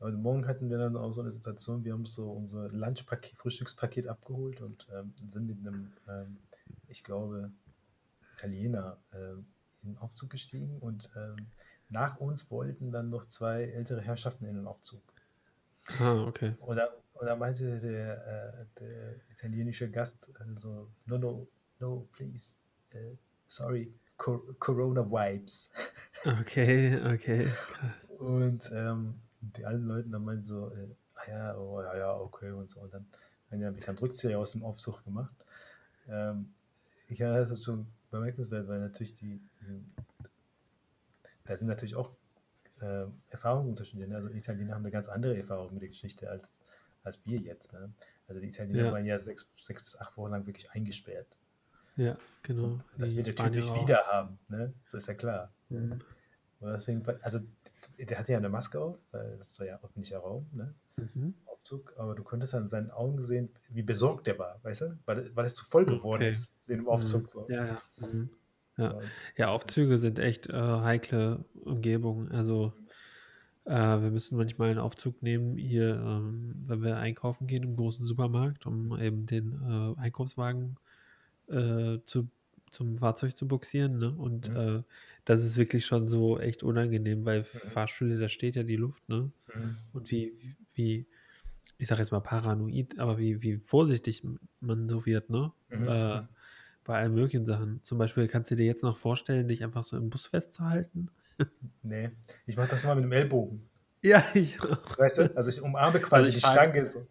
Und 0.00 0.22
morgen 0.22 0.46
hatten 0.46 0.70
wir 0.70 0.78
dann 0.78 0.96
auch 0.96 1.12
so 1.12 1.22
eine 1.22 1.32
Situation, 1.32 1.84
wir 1.84 1.92
haben 1.94 2.06
so 2.06 2.30
unser 2.30 2.68
Lunchpaket, 2.70 3.36
Frühstückspaket 3.38 4.08
abgeholt 4.08 4.60
und 4.60 4.86
ähm, 4.94 5.14
sind 5.32 5.46
mit 5.48 5.58
einem, 5.60 5.92
ähm, 6.08 6.38
ich 6.88 7.04
glaube, 7.04 7.50
Italiener 8.34 8.98
ähm, 9.14 9.46
in 9.82 9.90
den 9.90 9.98
Aufzug 9.98 10.30
gestiegen 10.30 10.78
und 10.80 11.10
ähm, 11.16 11.48
nach 11.90 12.18
uns 12.18 12.50
wollten 12.50 12.92
dann 12.92 13.10
noch 13.10 13.26
zwei 13.26 13.64
ältere 13.64 14.00
Herrschaften 14.02 14.46
in 14.46 14.56
den 14.56 14.66
Aufzug. 14.66 15.02
Ah, 15.98 16.24
okay. 16.28 16.56
Oder, 16.58 16.90
oder 17.14 17.36
meinte 17.36 17.78
der, 17.78 18.26
äh, 18.26 18.66
der 18.80 19.14
italienische 19.30 19.90
Gast 19.90 20.28
äh, 20.40 20.54
so, 20.58 20.88
no, 21.06 21.18
no, 21.18 21.48
no, 21.80 22.06
please, 22.12 22.54
äh, 22.90 23.16
sorry, 23.48 23.92
Cor 24.16 24.40
Corona 24.58 25.04
Vibes. 25.04 25.70
Okay, 26.40 26.98
okay. 27.14 27.46
Und 28.18 28.68
ähm, 28.72 29.14
die 29.40 29.64
alten 29.64 29.86
Leute 29.86 30.08
dann 30.08 30.24
meinten 30.24 30.44
so, 30.44 30.70
äh, 30.72 30.94
ah 31.14 31.30
ja, 31.30 31.56
oh, 31.56 31.80
ja, 31.82 31.96
ja, 31.96 32.16
okay 32.16 32.50
und 32.50 32.68
so. 32.70 32.80
Und 32.80 32.92
dann 32.92 33.06
haben 33.50 33.74
die 33.76 33.80
dann 33.80 33.98
Rückzieher 33.98 34.38
aus 34.38 34.52
dem 34.52 34.64
Aufzug 34.64 35.04
gemacht. 35.04 35.34
Ähm, 36.08 36.52
ich 37.08 37.22
habe 37.22 37.46
das 37.46 37.62
schon 37.62 37.86
bemerkenswert, 38.10 38.66
weil 38.66 38.80
natürlich 38.80 39.14
die, 39.14 39.40
die 39.60 39.84
da 41.44 41.56
sind 41.56 41.68
natürlich 41.68 41.94
auch 41.94 42.10
äh, 42.80 43.04
Erfahrungen 43.30 43.70
unterschiedlich. 43.70 44.08
Ne? 44.08 44.16
Also 44.16 44.28
die 44.28 44.38
Italiener 44.38 44.74
haben 44.74 44.82
eine 44.82 44.90
ganz 44.90 45.08
andere 45.08 45.36
Erfahrung 45.36 45.72
mit 45.72 45.82
der 45.82 45.88
Geschichte 45.90 46.28
als, 46.28 46.54
als 47.04 47.24
wir 47.24 47.38
jetzt. 47.38 47.72
Ne? 47.72 47.92
Also 48.28 48.40
die 48.40 48.48
Italiener 48.48 48.84
Ja. 48.86 48.92
waren 48.92 49.06
ja 49.06 49.18
sechs, 49.18 49.48
sechs 49.56 49.82
bis 49.84 49.96
acht 49.96 50.16
Wochen 50.16 50.32
lang 50.32 50.46
wirklich 50.46 50.70
eingesperrt. 50.72 51.35
Ja, 51.96 52.16
genau. 52.42 52.78
Das 52.98 53.10
Die 53.10 53.16
wird 53.16 53.26
der 53.26 53.34
Typ 53.34 53.46
Spanier 53.46 53.60
nicht 53.60 53.82
wieder 53.82 54.06
haben, 54.06 54.38
ne? 54.48 54.72
So 54.86 54.98
ist 54.98 55.08
ja 55.08 55.14
klar. 55.14 55.52
Mhm. 55.68 56.00
Und 56.60 56.72
deswegen, 56.72 57.02
also 57.22 57.40
der 57.98 58.18
hatte 58.18 58.32
ja 58.32 58.38
eine 58.38 58.48
Maske 58.48 58.80
auf, 58.80 58.98
weil 59.12 59.36
das 59.38 59.58
war 59.58 59.66
ja 59.66 59.78
öffentlicher 59.82 60.18
Raum, 60.18 60.46
ne? 60.52 60.74
Mhm. 60.96 61.34
Aufzug, 61.46 61.94
aber 61.98 62.14
du 62.14 62.22
konntest 62.22 62.54
an 62.54 62.68
seinen 62.68 62.90
Augen 62.90 63.24
sehen, 63.24 63.48
wie 63.70 63.82
besorgt 63.82 64.26
der 64.26 64.38
war, 64.38 64.58
weißt 64.62 64.82
du? 64.82 64.98
Weil, 65.04 65.34
weil 65.34 65.46
es 65.46 65.54
zu 65.54 65.64
voll 65.64 65.84
geworden 65.84 66.22
Okay. 66.22 66.28
ist 66.28 66.52
dem 66.68 66.88
Aufzug. 66.88 67.24
Mhm. 67.24 67.28
So. 67.28 67.46
Ja, 67.48 67.66
ja. 67.66 67.82
Mhm. 67.96 68.30
Ja. 68.76 68.90
Und, 68.90 69.04
Ja, 69.36 69.48
Aufzüge 69.48 69.98
sind 69.98 70.18
echt 70.18 70.48
äh, 70.48 70.52
heikle 70.52 71.44
Umgebung. 71.64 72.30
Also 72.30 72.72
äh, 73.64 73.72
wir 73.72 74.10
müssen 74.10 74.36
manchmal 74.36 74.70
einen 74.70 74.78
Aufzug 74.78 75.22
nehmen, 75.22 75.56
hier, 75.56 75.96
ähm, 75.96 76.54
wenn 76.66 76.82
wir 76.82 76.96
einkaufen 76.98 77.46
gehen 77.46 77.62
im 77.62 77.76
großen 77.76 78.04
Supermarkt, 78.04 78.66
um 78.66 78.98
eben 78.98 79.26
den 79.26 79.60
äh, 79.62 80.00
Einkaufswagen 80.00 80.76
äh, 81.48 81.98
zu, 82.06 82.30
zum 82.70 82.98
Fahrzeug 82.98 83.36
zu 83.36 83.48
buxieren. 83.48 83.98
Ne? 83.98 84.10
Und 84.16 84.48
Mhm. 84.48 84.56
äh, 84.56 84.82
das 85.24 85.44
ist 85.44 85.56
wirklich 85.56 85.86
schon 85.86 86.08
so 86.08 86.38
echt 86.38 86.62
unangenehm, 86.62 87.24
weil 87.24 87.44
Fahrstühle, 87.44 88.18
da 88.18 88.28
steht 88.28 88.56
ja 88.56 88.62
die 88.62 88.76
Luft, 88.76 89.08
ne? 89.08 89.32
mhm. 89.54 89.76
Und 89.92 90.10
wie, 90.10 90.34
wie, 90.74 91.08
ich 91.78 91.88
sag 91.88 91.98
jetzt 91.98 92.12
mal 92.12 92.20
paranoid, 92.20 92.98
aber 92.98 93.18
wie, 93.18 93.42
wie 93.42 93.58
vorsichtig 93.58 94.22
man 94.60 94.88
so 94.88 95.06
wird, 95.06 95.30
ne? 95.30 95.52
Mhm. 95.70 95.86
Äh, 95.86 96.22
bei 96.84 96.98
allen 96.98 97.14
möglichen 97.14 97.46
Sachen. 97.46 97.82
Zum 97.84 97.98
Beispiel 97.98 98.28
kannst 98.28 98.50
du 98.50 98.56
dir 98.56 98.66
jetzt 98.66 98.82
noch 98.84 98.96
vorstellen, 98.98 99.48
dich 99.48 99.64
einfach 99.64 99.84
so 99.84 99.96
im 99.96 100.10
Bus 100.10 100.26
festzuhalten? 100.26 101.10
Nee, 101.82 102.10
ich 102.44 102.56
mache 102.58 102.68
das 102.68 102.84
immer 102.84 102.94
mit 102.96 103.04
dem 103.04 103.12
Ellbogen. 103.12 103.70
Ja, 104.02 104.24
ich 104.34 104.60
auch. 104.60 104.96
Weißt 104.96 105.18
du? 105.18 105.36
Also 105.36 105.50
ich 105.50 105.60
umarme 105.62 106.00
quasi 106.00 106.28
Also 106.28 106.36
ich 106.36 106.40
die 106.40 106.40
Stange 106.40 106.84
so. 106.84 107.06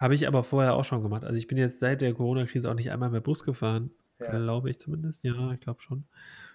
Habe 0.00 0.14
ich 0.14 0.26
aber 0.26 0.42
vorher 0.42 0.74
auch 0.74 0.84
schon 0.84 1.02
gemacht. 1.02 1.24
Also 1.24 1.36
ich 1.36 1.46
bin 1.46 1.58
jetzt 1.58 1.78
seit 1.78 2.00
der 2.00 2.14
Corona-Krise 2.14 2.70
auch 2.70 2.74
nicht 2.74 2.90
einmal 2.90 3.10
mehr 3.10 3.20
Bus 3.20 3.44
gefahren. 3.44 3.90
Ja. 4.18 4.30
Glaube 4.30 4.70
ich 4.70 4.78
zumindest. 4.78 5.22
Ja, 5.22 5.52
ich 5.52 5.60
glaube 5.60 5.80
schon. 5.80 6.04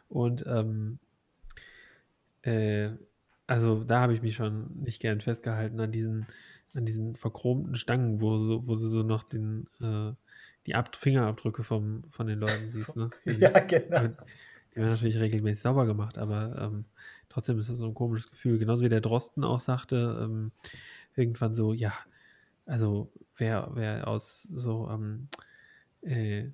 Und 0.10 0.44
ähm, 0.48 1.00
äh, 2.42 2.90
also 3.48 3.84
da 3.84 4.02
habe 4.02 4.14
ich 4.14 4.22
mich 4.22 4.36
schon 4.36 4.82
nicht 4.82 5.00
gern 5.00 5.22
festgehalten 5.22 5.80
an 5.80 5.92
diesen, 5.92 6.26
an 6.74 6.86
diesen 6.86 7.16
verchromten 7.16 7.76
Stangen, 7.76 8.20
wo, 8.20 8.38
so, 8.40 8.68
wo 8.68 8.76
du 8.76 8.90
so 8.90 9.04
noch 9.04 9.24
den, 9.24 9.68
äh, 9.80 10.14
die 10.66 10.76
Ab 10.76 10.96
Fingerabdrücke 10.96 11.64
vom, 11.64 12.04
von 12.10 12.28
den 12.28 12.40
Leuten 12.40 12.70
siehst. 12.70 12.96
Ne? 12.96 13.12
Ja, 13.26 13.60
genau. 13.60 14.08
Die 14.08 14.16
die 14.76 14.82
werden 14.82 14.92
natürlich 14.92 15.20
regelmäßig 15.20 15.62
sauber 15.62 15.86
gemacht, 15.86 16.18
aber 16.18 16.54
ähm, 16.60 16.86
trotzdem 17.30 17.58
ist 17.60 17.70
das 17.70 17.78
so 17.78 17.86
ein 17.86 17.94
komisches 17.94 18.30
Gefühl. 18.30 18.58
Genauso 18.58 18.84
wie 18.84 18.90
der 18.90 19.00
Drosten 19.00 19.46
auch 19.46 19.62
sagte, 19.62 20.20
ähm, 20.22 20.52
irgendwann 21.16 21.56
so, 21.56 21.72
ja, 21.74 21.94
also 22.66 23.10
wer, 23.38 23.72
wer 23.74 24.08
aus 24.08 24.42
so 24.44 24.90
ähm, 24.90 25.28
äh, 26.02 26.50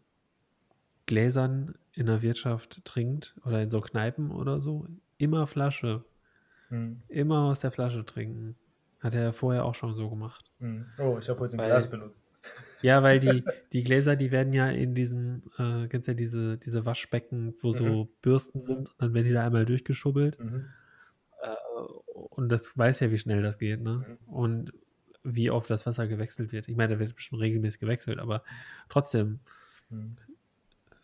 Gläsern 1.05 1.75
in 1.93 2.05
der 2.05 2.21
Wirtschaft 2.21 2.83
trinkt 2.85 3.35
oder 3.45 3.61
in 3.61 3.69
so 3.69 3.81
Kneipen 3.81 4.31
oder 4.31 4.59
so, 4.59 4.87
immer 5.17 5.47
Flasche, 5.47 6.03
Mhm. 6.69 7.01
immer 7.09 7.45
aus 7.45 7.59
der 7.59 7.71
Flasche 7.71 8.05
trinken. 8.05 8.55
Hat 9.01 9.13
er 9.13 9.23
ja 9.23 9.31
vorher 9.33 9.65
auch 9.65 9.75
schon 9.75 9.93
so 9.95 10.09
gemacht. 10.09 10.45
Mhm. 10.59 10.85
Oh, 10.99 11.17
ich 11.19 11.27
habe 11.27 11.39
heute 11.41 11.57
ein 11.57 11.59
Weil- 11.59 11.67
Glas 11.67 11.89
benutzt. 11.89 12.15
Ja, 12.81 13.03
weil 13.03 13.19
die, 13.19 13.43
die 13.73 13.83
Gläser, 13.83 14.15
die 14.15 14.31
werden 14.31 14.53
ja 14.53 14.67
in 14.69 14.95
diesen, 14.95 15.43
äh, 15.59 15.87
kennst 15.87 16.07
ja 16.07 16.13
diese, 16.15 16.57
diese 16.57 16.83
Waschbecken, 16.85 17.53
wo 17.61 17.71
so 17.73 18.09
Bürsten 18.23 18.59
sind, 18.61 18.89
und 18.89 18.95
dann 19.01 19.13
werden 19.13 19.27
die 19.27 19.33
da 19.33 19.45
einmal 19.45 19.65
durchgeschubbelt. 19.65 20.39
Mhm. 20.39 20.65
Äh, 21.43 21.81
und 22.31 22.49
das 22.49 22.75
weiß 22.77 23.01
ja, 23.01 23.11
wie 23.11 23.17
schnell 23.19 23.43
das 23.43 23.59
geht, 23.59 23.81
ne? 23.81 24.17
Und 24.25 24.73
wie 25.23 25.51
oft 25.51 25.69
das 25.69 25.85
Wasser 25.85 26.07
gewechselt 26.07 26.51
wird. 26.51 26.67
Ich 26.67 26.75
meine, 26.75 26.93
da 26.93 26.99
wird 26.99 27.15
bestimmt 27.15 27.41
regelmäßig 27.41 27.79
gewechselt, 27.79 28.19
aber 28.19 28.43
trotzdem, 28.89 29.39
Mhm. 29.89 30.15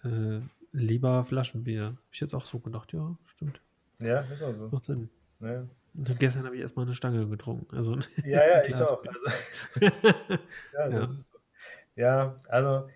äh, 0.04 0.40
lieber 0.72 1.26
Flaschenbier. 1.26 1.86
Hab 1.88 2.14
ich 2.14 2.20
jetzt 2.20 2.34
auch 2.34 2.46
so 2.46 2.60
gedacht, 2.60 2.94
ja, 2.94 3.18
stimmt. 3.26 3.62
Ja, 4.00 4.22
ist 4.22 4.42
auch 4.44 4.54
so. 4.54 4.70
Macht 4.70 4.86
Sinn. 4.86 5.10
Ne? 5.40 5.68
Und 5.96 6.20
gestern 6.20 6.46
habe 6.46 6.56
ich 6.56 6.62
erstmal 6.62 6.86
eine 6.86 6.96
Stange 6.96 7.28
getrunken. 7.28 7.76
Also, 7.76 7.96
Ja, 8.24 8.48
ja, 8.48 8.64
ich 8.64 8.76
auch. 8.76 9.04
Also, 9.04 9.20
ja, 10.74 10.90
Ja. 10.90 11.04
ist 11.06 11.26
ja, 11.96 12.38
also 12.48 12.88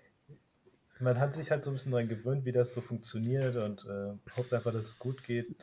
man 1.00 1.18
hat 1.18 1.34
sich 1.34 1.50
halt 1.50 1.64
so 1.64 1.70
ein 1.70 1.74
bisschen 1.74 1.90
daran 1.90 2.06
gewöhnt, 2.08 2.44
wie 2.44 2.52
das 2.52 2.74
so 2.74 2.80
funktioniert 2.80 3.56
und 3.56 3.84
äh, 3.84 4.12
hofft 4.36 4.54
einfach, 4.54 4.72
dass 4.72 4.86
es 4.86 4.98
gut 5.00 5.24
geht. 5.24 5.56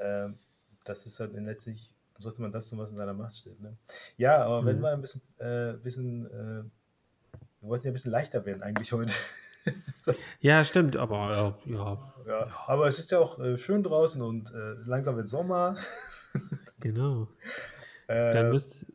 Ähm, 0.00 0.38
das 0.84 1.04
ist 1.04 1.20
halt 1.20 1.34
letztlich, 1.34 1.94
sollte 2.20 2.42
man 2.42 2.52
das 2.52 2.68
tun, 2.68 2.78
was 2.78 2.90
in 2.90 2.96
seiner 2.96 3.14
Macht 3.14 3.36
steht. 3.36 3.60
Ne? 3.60 3.76
Ja, 4.16 4.44
aber 4.44 4.64
wenn 4.64 4.76
Mhm. 4.76 4.82
man 4.82 4.92
ein 4.94 5.00
bisschen, 5.00 5.22
äh, 5.38 5.74
bisschen 5.82 6.26
äh, 6.26 6.64
wir 7.60 7.68
wollten 7.68 7.86
ja 7.86 7.90
ein 7.90 7.94
bisschen 7.94 8.12
leichter 8.12 8.44
werden 8.46 8.62
eigentlich 8.62 8.92
heute. 8.92 9.12
so. 9.96 10.14
Ja, 10.40 10.64
stimmt, 10.64 10.96
aber 10.96 11.56
äh, 11.66 11.72
ja, 11.72 12.14
ja. 12.26 12.48
Aber 12.66 12.86
es 12.86 12.98
ist 12.98 13.10
ja 13.10 13.18
auch 13.18 13.38
äh, 13.38 13.58
schön 13.58 13.82
draußen 13.82 14.22
und 14.22 14.50
äh, 14.52 14.74
langsam 14.86 15.16
wird 15.16 15.28
Sommer. 15.28 15.76
genau. 16.80 17.28
Dann 18.06 18.46
äh, 18.46 18.50
müsst, 18.50 18.86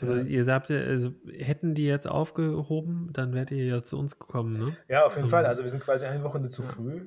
also 0.00 0.16
ihr 0.16 0.44
sagt, 0.44 0.70
also 0.70 1.12
hätten 1.32 1.74
die 1.74 1.86
jetzt 1.86 2.08
aufgehoben, 2.08 3.10
dann 3.12 3.34
wärt 3.34 3.50
ihr 3.50 3.64
ja 3.64 3.84
zu 3.84 3.98
uns 3.98 4.18
gekommen, 4.18 4.58
ne? 4.58 4.76
Ja, 4.88 5.06
auf 5.06 5.14
jeden 5.14 5.24
um, 5.24 5.30
Fall. 5.30 5.46
Also 5.46 5.62
wir 5.62 5.70
sind 5.70 5.82
quasi 5.82 6.06
eine 6.06 6.24
Woche 6.24 6.48
zu 6.48 6.62
früh 6.62 7.06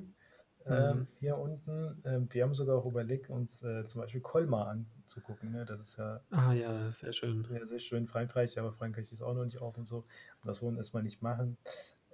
ähm, 0.68 0.98
mhm. 0.98 1.06
hier 1.18 1.38
unten. 1.38 2.02
Ähm, 2.04 2.28
wir 2.30 2.42
haben 2.42 2.54
sogar 2.54 2.76
auch 2.76 2.86
überlegt, 2.86 3.30
uns 3.30 3.62
äh, 3.62 3.86
zum 3.86 4.00
Beispiel 4.00 4.20
Colmar 4.20 4.68
anzugucken. 4.68 5.52
Ne? 5.52 5.64
Das 5.64 5.80
ist 5.80 5.96
ja. 5.96 6.20
Ah 6.30 6.52
ja, 6.52 6.90
sehr 6.92 7.12
schön. 7.12 7.46
Ja, 7.52 7.66
sehr 7.66 7.78
schön. 7.78 8.06
Frankreich, 8.06 8.58
aber 8.58 8.72
Frankreich 8.72 9.12
ist 9.12 9.22
auch 9.22 9.34
noch 9.34 9.44
nicht 9.44 9.60
auf 9.60 9.76
und 9.76 9.86
so. 9.86 9.98
Und 9.98 10.46
das 10.46 10.62
wollen 10.62 10.74
wir 10.74 10.80
erstmal 10.80 11.02
nicht 11.02 11.22
machen. 11.22 11.56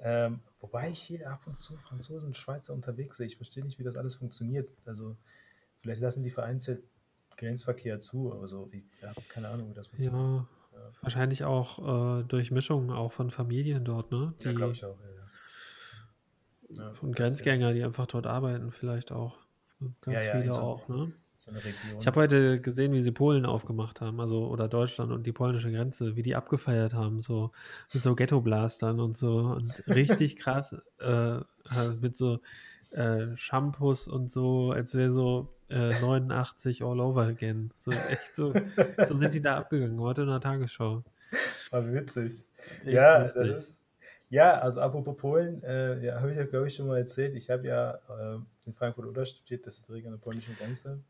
Ähm, 0.00 0.40
wobei 0.60 0.90
ich 0.90 1.00
hier 1.00 1.30
ab 1.30 1.42
und 1.46 1.56
zu 1.56 1.76
Franzosen 1.78 2.28
und 2.28 2.36
Schweizer 2.36 2.74
unterwegs 2.74 3.16
sehe. 3.16 3.26
Ich 3.26 3.36
verstehe 3.36 3.64
nicht, 3.64 3.78
wie 3.78 3.84
das 3.84 3.96
alles 3.96 4.16
funktioniert. 4.16 4.68
Also 4.84 5.16
vielleicht 5.80 6.00
lassen 6.00 6.22
die 6.22 6.30
vereinzelt 6.30 6.82
Grenzverkehr 7.36 8.00
zu, 8.00 8.32
aber 8.32 8.48
so, 8.48 8.68
ich 8.72 8.84
habe 9.02 9.20
keine 9.28 9.48
Ahnung, 9.48 9.70
wie 9.70 9.74
das 9.74 9.88
funktioniert. 9.88 10.46
Ja, 10.72 10.78
ja. 10.78 10.92
wahrscheinlich 11.00 11.44
auch 11.44 12.20
äh, 12.20 12.24
durch 12.24 12.50
Mischungen 12.50 12.90
auch 12.90 13.12
von 13.12 13.30
Familien 13.30 13.84
dort, 13.84 14.10
ne? 14.10 14.34
Die, 14.40 14.46
ja, 14.46 14.52
glaube 14.52 14.72
ich 14.72 14.84
auch, 14.84 14.98
ja. 15.00 15.23
Ja, 16.76 16.92
von 16.94 17.12
Grenzgänger, 17.12 17.72
die 17.72 17.82
einfach 17.82 18.06
dort 18.06 18.26
arbeiten, 18.26 18.72
vielleicht 18.72 19.12
auch. 19.12 19.38
Ganz 20.00 20.24
ja, 20.24 20.32
viele 20.32 20.52
so, 20.52 20.60
auch, 20.60 20.88
ne? 20.88 21.12
So 21.36 21.50
ich 22.00 22.06
habe 22.06 22.20
heute 22.20 22.60
gesehen, 22.60 22.92
wie 22.92 23.02
sie 23.02 23.10
Polen 23.10 23.44
aufgemacht 23.44 24.00
haben, 24.00 24.18
also 24.18 24.46
oder 24.46 24.66
Deutschland 24.66 25.12
und 25.12 25.26
die 25.26 25.32
polnische 25.32 25.70
Grenze, 25.70 26.16
wie 26.16 26.22
die 26.22 26.36
abgefeiert 26.36 26.94
haben, 26.94 27.20
so 27.20 27.50
mit 27.92 28.02
so 28.02 28.14
Ghetto-Blastern 28.14 28.98
und 28.98 29.18
so 29.18 29.38
und 29.38 29.82
richtig 29.88 30.36
krass 30.36 30.74
äh, 31.00 31.40
mit 32.00 32.16
so 32.16 32.40
äh, 32.92 33.36
Shampoos 33.36 34.08
und 34.08 34.30
so, 34.30 34.70
als 34.70 34.94
wäre 34.94 35.12
so 35.12 35.52
äh, 35.68 36.00
89 36.00 36.82
all 36.82 37.00
over 37.00 37.22
again. 37.22 37.72
So 37.76 37.90
echt 37.90 38.34
so, 38.34 38.54
so 39.06 39.16
sind 39.16 39.34
die 39.34 39.42
da 39.42 39.58
abgegangen, 39.58 40.00
heute 40.00 40.22
in 40.22 40.28
der 40.28 40.40
Tagesschau. 40.40 41.04
War 41.70 41.92
witzig. 41.92 42.44
Echt 42.84 42.94
ja, 42.94 43.20
lustig. 43.20 43.48
das 43.48 43.58
ist, 43.58 43.83
ja, 44.30 44.58
also 44.58 44.80
apropos 44.80 45.16
Polen, 45.16 45.62
äh, 45.62 46.04
ja, 46.04 46.20
habe 46.20 46.30
ich 46.30 46.36
ja, 46.36 46.44
glaube 46.44 46.68
ich, 46.68 46.74
schon 46.74 46.86
mal 46.86 46.98
erzählt. 46.98 47.34
Ich 47.36 47.50
habe 47.50 47.66
ja 47.66 47.92
äh, 47.92 48.38
in 48.66 48.72
Frankfurt 48.72 49.06
oder 49.06 49.24
studiert, 49.24 49.66
das 49.66 49.76
ist 49.76 49.88
direkt 49.88 50.06
an 50.06 50.12
der 50.12 50.18
polnischen 50.18 50.56
Grenze. 50.56 51.00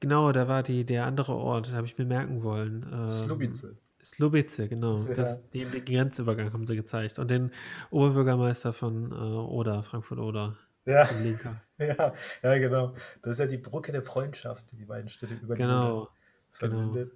Genau, 0.00 0.32
da 0.32 0.48
war 0.48 0.62
die, 0.62 0.84
der 0.84 1.06
andere 1.06 1.34
Ort, 1.34 1.72
habe 1.72 1.86
ich 1.86 1.96
mir 1.96 2.04
merken 2.04 2.42
wollen. 2.42 2.86
Ähm, 2.92 3.10
Slubice. 3.10 3.74
Slubice, 4.02 4.68
genau. 4.68 5.04
Ja. 5.06 5.14
Das, 5.14 5.48
den, 5.50 5.70
den 5.70 5.84
Grenzübergang 5.84 6.52
haben 6.52 6.66
sie 6.66 6.76
gezeigt. 6.76 7.18
Und 7.18 7.30
den 7.30 7.52
Oberbürgermeister 7.90 8.72
von 8.72 9.12
äh, 9.12 9.14
Oder, 9.14 9.82
Frankfurt-Oder. 9.82 10.58
Ja. 10.84 11.08
ja, 11.78 12.12
ja, 12.42 12.58
genau. 12.58 12.94
Das 13.22 13.32
ist 13.32 13.38
ja 13.38 13.46
die 13.46 13.56
Brücke 13.56 13.92
der 13.92 14.02
Freundschaft, 14.02 14.70
die 14.72 14.76
die 14.76 14.84
beiden 14.84 15.08
Städte 15.08 15.34
über 15.34 15.54
genau. 15.54 16.10
verbindet. 16.52 17.12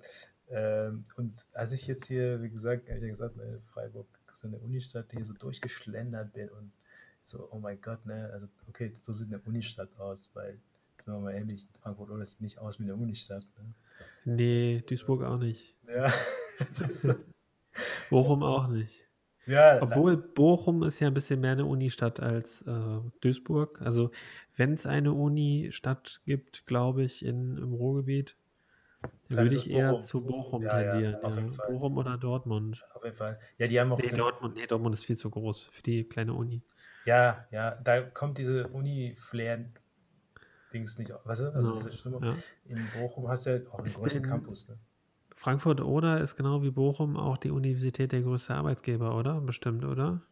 Genau. 0.49 0.61
Ähm, 0.61 1.05
und 1.17 1.45
als 1.53 1.73
ich 1.73 1.87
jetzt 1.87 2.07
hier, 2.07 2.41
wie 2.43 2.49
gesagt, 2.49 2.89
habe 2.89 2.99
ich 2.99 3.05
ja 3.05 3.11
gesagt, 3.11 3.37
ne, 3.37 3.61
Freiburg 3.67 4.07
so 4.41 4.49
eine 4.49 4.59
Unistadt 4.59 5.13
hier 5.13 5.25
so 5.25 5.33
durchgeschlendert 5.33 6.33
bin 6.33 6.49
und 6.51 6.73
so, 7.25 7.49
oh 7.51 7.59
mein 7.59 7.81
Gott, 7.81 8.05
ne, 8.07 8.31
also 8.33 8.47
okay, 8.69 8.93
so 9.03 9.13
sieht 9.13 9.29
eine 9.29 9.41
Unistadt 9.41 9.91
aus, 9.99 10.31
weil, 10.35 10.59
sagen 11.05 11.19
wir 11.19 11.21
mal 11.21 11.35
ehrlich, 11.35 11.67
Frankfurt 11.83 12.11
oder 12.11 12.25
sieht 12.25 12.41
nicht 12.41 12.59
aus 12.59 12.79
wie 12.79 12.85
eine 12.85 12.95
Unistadt. 12.95 13.45
Ne? 13.57 13.75
Nee, 14.25 14.85
Duisburg 14.87 15.23
auch 15.23 15.39
nicht. 15.39 15.75
Ja, 15.87 16.13
so. 16.93 17.15
Bochum 18.11 18.43
auch 18.43 18.69
nicht. 18.69 19.05
Ja, 19.47 19.81
Obwohl 19.81 20.17
Bochum 20.19 20.83
ist 20.83 21.01
ja 21.01 21.07
ein 21.07 21.15
bisschen 21.15 21.41
mehr 21.41 21.53
eine 21.53 21.65
Unistadt 21.65 22.21
als 22.21 22.63
äh, 22.63 23.01
Duisburg. 23.23 23.81
Also 23.81 24.11
wenn 24.57 24.75
es 24.75 24.85
eine 24.85 25.15
Unistadt 25.15 26.21
gibt, 26.27 26.67
glaube 26.67 27.03
ich, 27.03 27.25
in, 27.25 27.57
im 27.57 27.73
Ruhrgebiet, 27.73 28.37
würde 29.29 29.55
ich 29.55 29.71
eher 29.71 30.01
zu 30.01 30.23
Bochum 30.23 30.63
ja, 30.63 30.71
tendieren. 30.71 31.19
Ja, 31.23 31.31
ja. 31.31 31.43
Bochum 31.69 31.99
oder 31.99 32.17
Dortmund. 32.17 32.85
Auf 32.95 33.05
jeden 33.05 33.17
Fall. 33.17 33.39
Ja, 33.59 33.67
die 33.67 33.79
haben 33.79 33.93
auch. 33.93 33.99
Nee, 33.99 34.09
Dortmund, 34.11 34.57
nee, 34.57 34.67
Dortmund 34.67 34.95
ist 34.95 35.05
viel 35.05 35.17
zu 35.17 35.29
groß 35.31 35.65
für 35.65 35.83
die 35.83 36.05
kleine 36.05 36.33
Uni. 36.35 36.63
Ja, 37.05 37.47
ja, 37.51 37.73
da 37.73 38.01
kommt 38.03 38.39
diese 38.39 38.69
Uni-Flair-Dings 38.69 40.99
nicht, 40.99 41.13
weißt 41.25 41.43
du? 41.43 41.55
Also 41.55 41.77
diese 41.77 41.93
Stimmung. 41.93 42.23
Ja. 42.23 42.35
In 42.65 42.91
Bochum 42.93 43.29
hast 43.29 43.47
du 43.47 43.51
ja 43.51 43.61
auch 43.71 43.79
einen 43.79 43.93
größten 43.93 44.23
Campus, 44.23 44.69
ne? 44.69 44.79
Frankfurt 45.35 45.81
oder 45.81 46.21
ist 46.21 46.37
genau 46.37 46.63
wie 46.63 46.73
Bochum 46.73 47.17
auch 47.17 47.37
die 47.37 47.51
Universität 47.51 48.11
der 48.11 48.23
größte 48.23 48.55
Arbeitsgeber, 48.55 49.17
oder? 49.17 49.41
Bestimmt, 49.41 49.85
oder? 49.85 50.23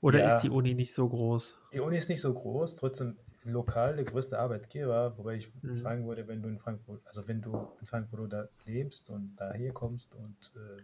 Oder 0.00 0.18
ja, 0.18 0.34
ist 0.34 0.42
die 0.42 0.50
Uni 0.50 0.74
nicht 0.74 0.92
so 0.92 1.08
groß? 1.08 1.56
Die 1.72 1.78
Uni 1.80 1.96
ist 1.96 2.08
nicht 2.08 2.20
so 2.20 2.34
groß, 2.34 2.74
trotzdem 2.74 3.16
lokal 3.44 3.96
der 3.96 4.04
größte 4.04 4.38
Arbeitgeber, 4.38 5.16
wobei 5.16 5.36
ich 5.36 5.50
mhm. 5.62 5.78
sagen 5.78 6.06
würde, 6.06 6.26
wenn 6.26 6.42
du 6.42 6.48
in 6.48 6.58
Frankfurt, 6.58 7.00
also 7.06 7.26
wenn 7.28 7.42
du 7.42 7.68
in 7.80 7.86
Frankfurt 7.86 8.20
oder 8.20 8.48
lebst 8.64 9.10
und 9.10 9.34
daher 9.36 9.72
kommst 9.72 10.14
und 10.14 10.52
äh, 10.56 10.82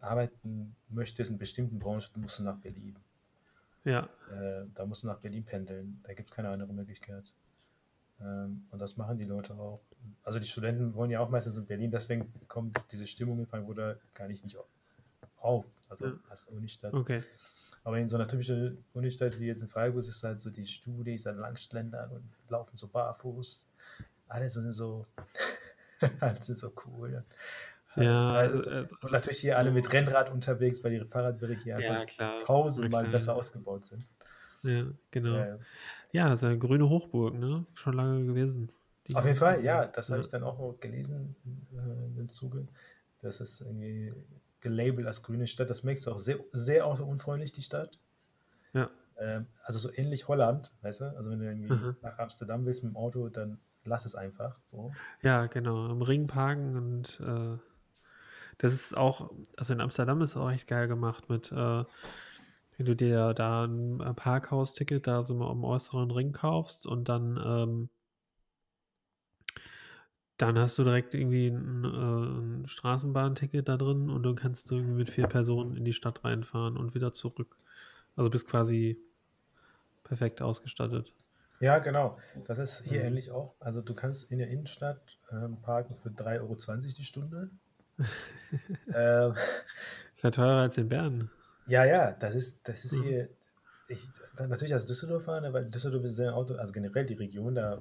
arbeiten 0.00 0.74
möchtest 0.88 1.30
in 1.30 1.38
bestimmten 1.38 1.78
Branchen, 1.78 2.10
musst 2.16 2.38
du 2.38 2.42
nach 2.42 2.56
Berlin. 2.56 2.96
Ja. 3.84 4.08
Äh, 4.30 4.64
da 4.74 4.86
musst 4.86 5.02
du 5.02 5.06
nach 5.06 5.18
Berlin 5.18 5.44
pendeln. 5.44 6.00
Da 6.04 6.12
gibt 6.14 6.30
es 6.30 6.34
keine 6.34 6.48
andere 6.50 6.72
Möglichkeit. 6.72 7.32
Ähm, 8.20 8.64
und 8.70 8.80
das 8.80 8.96
machen 8.96 9.18
die 9.18 9.24
Leute 9.24 9.54
auch. 9.54 9.80
Also 10.24 10.38
die 10.38 10.46
Studenten 10.46 10.94
wollen 10.94 11.10
ja 11.10 11.20
auch 11.20 11.30
meistens 11.30 11.56
in 11.56 11.66
Berlin, 11.66 11.90
deswegen 11.90 12.32
kommt 12.48 12.76
diese 12.90 13.06
Stimmung 13.06 13.38
in 13.38 13.46
Frankfurt 13.46 14.00
gar 14.14 14.26
nicht, 14.26 14.42
nicht 14.42 14.56
auf. 15.38 15.64
Also 15.88 16.06
ja. 16.06 16.12
als 16.28 16.46
Unistadt. 16.46 16.94
Okay. 16.94 17.22
Aber 17.84 17.98
in 17.98 18.08
so 18.08 18.16
einer 18.16 18.28
typischen 18.28 18.84
Unistadt 18.94 19.38
wie 19.40 19.46
jetzt 19.46 19.62
in 19.62 19.68
Freiburg 19.68 20.00
ist 20.00 20.08
es 20.08 20.22
halt 20.22 20.40
so, 20.40 20.50
die 20.50 20.66
Studis 20.66 21.24
dann 21.24 21.38
Langschlendern 21.38 22.10
und 22.10 22.22
laufen 22.48 22.76
so 22.76 22.86
barfuß. 22.86 23.64
Alle 24.28 24.48
sind 24.48 24.72
so, 24.72 25.06
alle 26.20 26.42
sind 26.42 26.58
so 26.58 26.72
cool. 26.86 27.24
Ja, 27.96 28.32
also, 28.32 28.70
äh, 28.70 28.86
und 29.02 29.12
natürlich 29.12 29.40
hier 29.40 29.52
so 29.52 29.58
alle 29.58 29.70
mit 29.70 29.92
Rennrad 29.92 30.30
unterwegs, 30.30 30.82
weil 30.82 30.92
ihre 30.92 31.06
Fahrradwege 31.06 31.62
hier 31.62 31.78
ja, 31.78 31.90
einfach 31.90 32.46
tausendmal 32.46 33.06
besser 33.06 33.34
ausgebaut 33.34 33.84
sind. 33.84 34.06
Ja, 34.62 34.86
genau. 35.10 35.36
Ja, 35.36 35.58
ja 36.12 36.28
also 36.28 36.46
eine 36.46 36.58
grüne 36.58 36.88
Hochburg, 36.88 37.34
ne? 37.34 37.66
Schon 37.74 37.94
lange 37.94 38.24
gewesen. 38.24 38.70
Auf 39.14 39.24
jeden 39.24 39.36
Fall, 39.36 39.62
ja, 39.64 39.86
das 39.86 40.08
ja. 40.08 40.12
habe 40.12 40.22
ich 40.22 40.30
dann 40.30 40.44
auch 40.44 40.78
gelesen 40.80 41.34
äh, 41.74 42.20
im 42.20 42.28
Zuge. 42.28 42.66
Das 43.20 43.40
ist 43.40 43.60
irgendwie 43.60 44.12
gelabelt 44.62 45.06
als 45.06 45.22
grüne 45.22 45.46
Stadt. 45.46 45.68
Das 45.68 45.84
merkst 45.84 46.06
du 46.06 46.12
auch 46.12 46.18
sehr, 46.18 46.38
sehr 46.52 46.86
autounfreundlich, 46.86 47.52
die 47.52 47.62
Stadt. 47.62 47.98
Ja. 48.72 48.88
Ähm, 49.18 49.46
also 49.64 49.78
so 49.78 49.90
ähnlich 49.94 50.28
Holland, 50.28 50.74
weißt 50.82 51.02
du? 51.02 51.16
Also 51.16 51.30
wenn 51.30 51.40
du 51.40 51.44
irgendwie 51.44 51.72
mhm. 51.72 51.96
nach 52.02 52.18
Amsterdam 52.18 52.64
willst 52.64 52.82
mit 52.82 52.94
dem 52.94 52.96
Auto, 52.96 53.28
dann 53.28 53.58
lass 53.84 54.06
es 54.06 54.14
einfach. 54.14 54.58
So. 54.66 54.92
Ja, 55.22 55.46
genau. 55.46 55.90
Im 55.90 56.02
Ring 56.02 56.26
parken 56.26 56.76
und 56.76 57.20
äh, 57.20 57.58
das 58.58 58.72
ist 58.72 58.96
auch, 58.96 59.30
also 59.56 59.72
in 59.72 59.80
Amsterdam 59.80 60.22
ist 60.22 60.30
es 60.30 60.36
auch 60.36 60.50
echt 60.50 60.68
geil 60.68 60.88
gemacht 60.88 61.28
mit, 61.28 61.50
äh, 61.52 61.84
wenn 62.76 62.86
du 62.86 62.94
dir 62.96 63.34
da 63.34 63.64
ein 63.64 63.98
Parkhaus-Ticket 64.16 65.06
da 65.06 65.24
so 65.24 65.34
mal 65.34 65.50
im 65.52 65.64
äußeren 65.64 66.10
Ring 66.10 66.32
kaufst 66.32 66.86
und 66.86 67.08
dann 67.08 67.40
ähm, 67.44 67.88
dann 70.46 70.58
hast 70.58 70.78
du 70.78 70.84
direkt 70.84 71.14
irgendwie 71.14 71.48
ein, 71.48 71.84
äh, 71.84 72.62
ein 72.62 72.68
Straßenbahnticket 72.68 73.68
da 73.68 73.76
drin 73.76 74.10
und 74.10 74.22
dann 74.24 74.34
kannst 74.34 74.70
du 74.70 74.76
irgendwie 74.76 74.94
mit 74.94 75.10
vier 75.10 75.26
Personen 75.26 75.76
in 75.76 75.84
die 75.84 75.92
Stadt 75.92 76.24
reinfahren 76.24 76.76
und 76.76 76.94
wieder 76.94 77.12
zurück. 77.12 77.56
Also 78.16 78.30
bist 78.30 78.48
quasi 78.48 78.98
perfekt 80.04 80.42
ausgestattet. 80.42 81.12
Ja, 81.60 81.78
genau. 81.78 82.18
Das 82.46 82.58
ist 82.58 82.82
hier 82.84 83.00
mhm. 83.00 83.06
ähnlich 83.06 83.30
auch. 83.30 83.54
Also 83.60 83.82
du 83.82 83.94
kannst 83.94 84.32
in 84.32 84.38
der 84.38 84.48
Innenstadt 84.48 85.00
ähm, 85.30 85.58
parken 85.62 85.94
für 85.94 86.08
3,20 86.08 86.40
Euro 86.40 86.56
die 86.98 87.04
Stunde. 87.04 87.50
ähm, 88.94 89.34
ist 90.14 90.24
ja 90.24 90.30
teurer 90.30 90.62
als 90.62 90.76
in 90.76 90.88
Bern. 90.88 91.30
Ja, 91.66 91.84
ja, 91.84 92.12
das 92.12 92.34
ist, 92.34 92.68
das 92.68 92.84
ist 92.84 92.92
mhm. 92.92 93.02
hier. 93.04 93.28
Ich, 93.86 94.08
natürlich 94.38 94.74
als 94.74 94.86
Düsseldorfer, 94.86 95.40
ne, 95.40 95.52
weil 95.52 95.66
Düsseldorf 95.66 96.04
ist 96.04 96.16
sehr 96.16 96.34
Auto, 96.34 96.54
also 96.54 96.72
generell 96.72 97.04
die 97.04 97.14
Region 97.14 97.54
da 97.54 97.80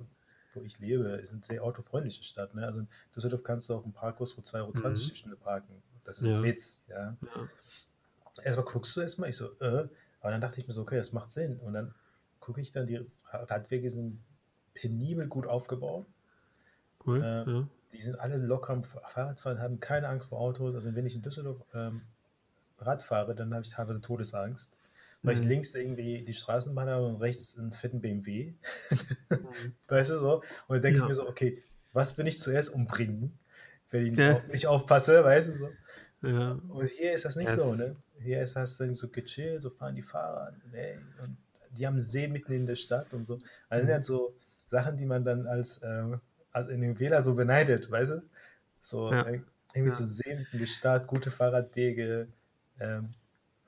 wo 0.53 0.61
ich 0.61 0.79
lebe, 0.79 1.03
ist 1.03 1.31
eine 1.31 1.43
sehr 1.43 1.63
autofreundliche 1.63 2.23
Stadt. 2.23 2.53
Ne? 2.53 2.65
Also 2.65 2.79
in 2.79 2.87
Düsseldorf 3.15 3.43
kannst 3.43 3.69
du 3.69 3.75
auch 3.75 3.83
einen 3.83 3.93
Parkhaus 3.93 4.33
für 4.33 4.41
2,20 4.41 4.55
Euro 4.55 4.71
mhm. 4.89 4.93
die 4.95 5.15
Stunde 5.15 5.37
parken. 5.37 5.81
Das 6.03 6.19
ist 6.19 6.25
ja. 6.25 6.37
ein 6.37 6.43
Witz. 6.43 6.81
Ja? 6.87 7.17
ja. 7.21 8.43
Erstmal 8.43 8.65
guckst 8.65 8.95
du 8.95 9.01
erstmal, 9.01 9.29
ich 9.29 9.37
so, 9.37 9.51
äh, 9.59 9.87
aber 10.19 10.31
dann 10.31 10.41
dachte 10.41 10.59
ich 10.59 10.67
mir 10.67 10.73
so, 10.73 10.81
okay, 10.81 10.97
das 10.97 11.13
macht 11.13 11.29
Sinn. 11.29 11.59
Und 11.59 11.73
dann 11.73 11.93
gucke 12.39 12.61
ich 12.61 12.71
dann, 12.71 12.87
die 12.87 13.05
Radwege 13.25 13.89
sind 13.89 14.21
penibel 14.73 15.27
gut 15.27 15.47
aufgebaut. 15.47 16.05
Cool. 17.05 17.21
Äh, 17.21 17.51
ja. 17.51 17.67
Die 17.93 18.01
sind 18.01 18.19
alle 18.19 18.37
locker 18.37 18.73
am 18.73 18.83
Fahrradfahren, 18.83 19.59
haben 19.59 19.79
keine 19.79 20.07
Angst 20.07 20.29
vor 20.29 20.39
Autos. 20.39 20.75
Also 20.75 20.95
wenn 20.95 21.05
ich 21.05 21.15
in 21.15 21.21
Düsseldorf 21.21 21.63
ähm, 21.73 22.01
Rad 22.79 23.03
fahre, 23.03 23.35
dann 23.35 23.53
habe 23.53 23.63
ich 23.63 23.69
teilweise 23.69 24.01
Todesangst 24.01 24.71
weil 25.23 25.35
ich 25.35 25.43
mhm. 25.43 25.49
links 25.49 25.75
irgendwie 25.75 26.23
die 26.23 26.33
Straßenbahn 26.33 26.89
habe 26.89 27.07
und 27.07 27.17
rechts 27.17 27.57
einen 27.57 27.71
fetten 27.71 28.01
BMW. 28.01 28.53
Mhm. 29.29 29.73
weißt 29.87 30.09
du 30.11 30.19
so? 30.19 30.35
Und 30.67 30.75
dann 30.75 30.81
denke 30.81 30.99
ja. 30.99 31.03
ich 31.05 31.09
mir 31.09 31.15
so, 31.15 31.27
okay, 31.27 31.63
was 31.93 32.15
bin 32.15 32.27
ich 32.27 32.39
zuerst 32.39 32.73
umbringen, 32.73 33.37
wenn 33.89 34.05
ich 34.05 34.11
nicht, 34.11 34.19
ja. 34.19 34.33
auf, 34.33 34.47
nicht 34.47 34.67
aufpasse, 34.67 35.23
weißt 35.23 35.49
du 35.49 35.57
so? 35.57 35.69
Ja. 36.27 36.59
Und 36.69 36.87
hier 36.87 37.13
ist 37.13 37.25
das 37.25 37.35
nicht 37.35 37.47
Ja, 37.47 37.59
so, 37.59 37.75
ne? 37.75 37.95
Hier 38.19 38.41
ist 38.41 38.55
das 38.55 38.77
dann 38.77 38.95
so 38.95 39.07
gechillt, 39.09 39.63
so 39.63 39.69
fahren 39.71 39.95
die 39.95 40.03
Fahrer, 40.03 40.53
ey, 40.71 40.97
und 41.21 41.37
die 41.71 41.87
haben 41.87 41.99
See 41.99 42.27
mitten 42.27 42.53
in 42.53 42.65
der 42.65 42.75
Stadt 42.75 43.13
und 43.13 43.25
so. 43.25 43.35
Also 43.35 43.45
das 43.69 43.79
sind 43.79 43.87
Mhm. 43.87 43.93
halt 43.93 44.05
so 44.05 44.35
Sachen, 44.69 44.97
die 44.97 45.05
man 45.05 45.23
dann 45.25 45.47
als, 45.47 45.81
ähm, 45.83 46.21
als 46.51 46.69
in 46.69 46.81
den 46.81 46.99
Wähler 46.99 47.23
so 47.23 47.33
beneidet, 47.33 47.89
weißt 47.89 48.11
du? 48.11 48.23
So 48.81 49.11
Ja. 49.11 49.23
äh, 49.23 49.41
irgendwie 49.73 49.95
so 49.95 50.05
See 50.05 50.35
mitten 50.35 50.53
in 50.53 50.59
der 50.59 50.67
Stadt, 50.67 51.07
gute 51.07 51.31
Fahrradwege, 51.31 52.27
ähm, 52.79 53.13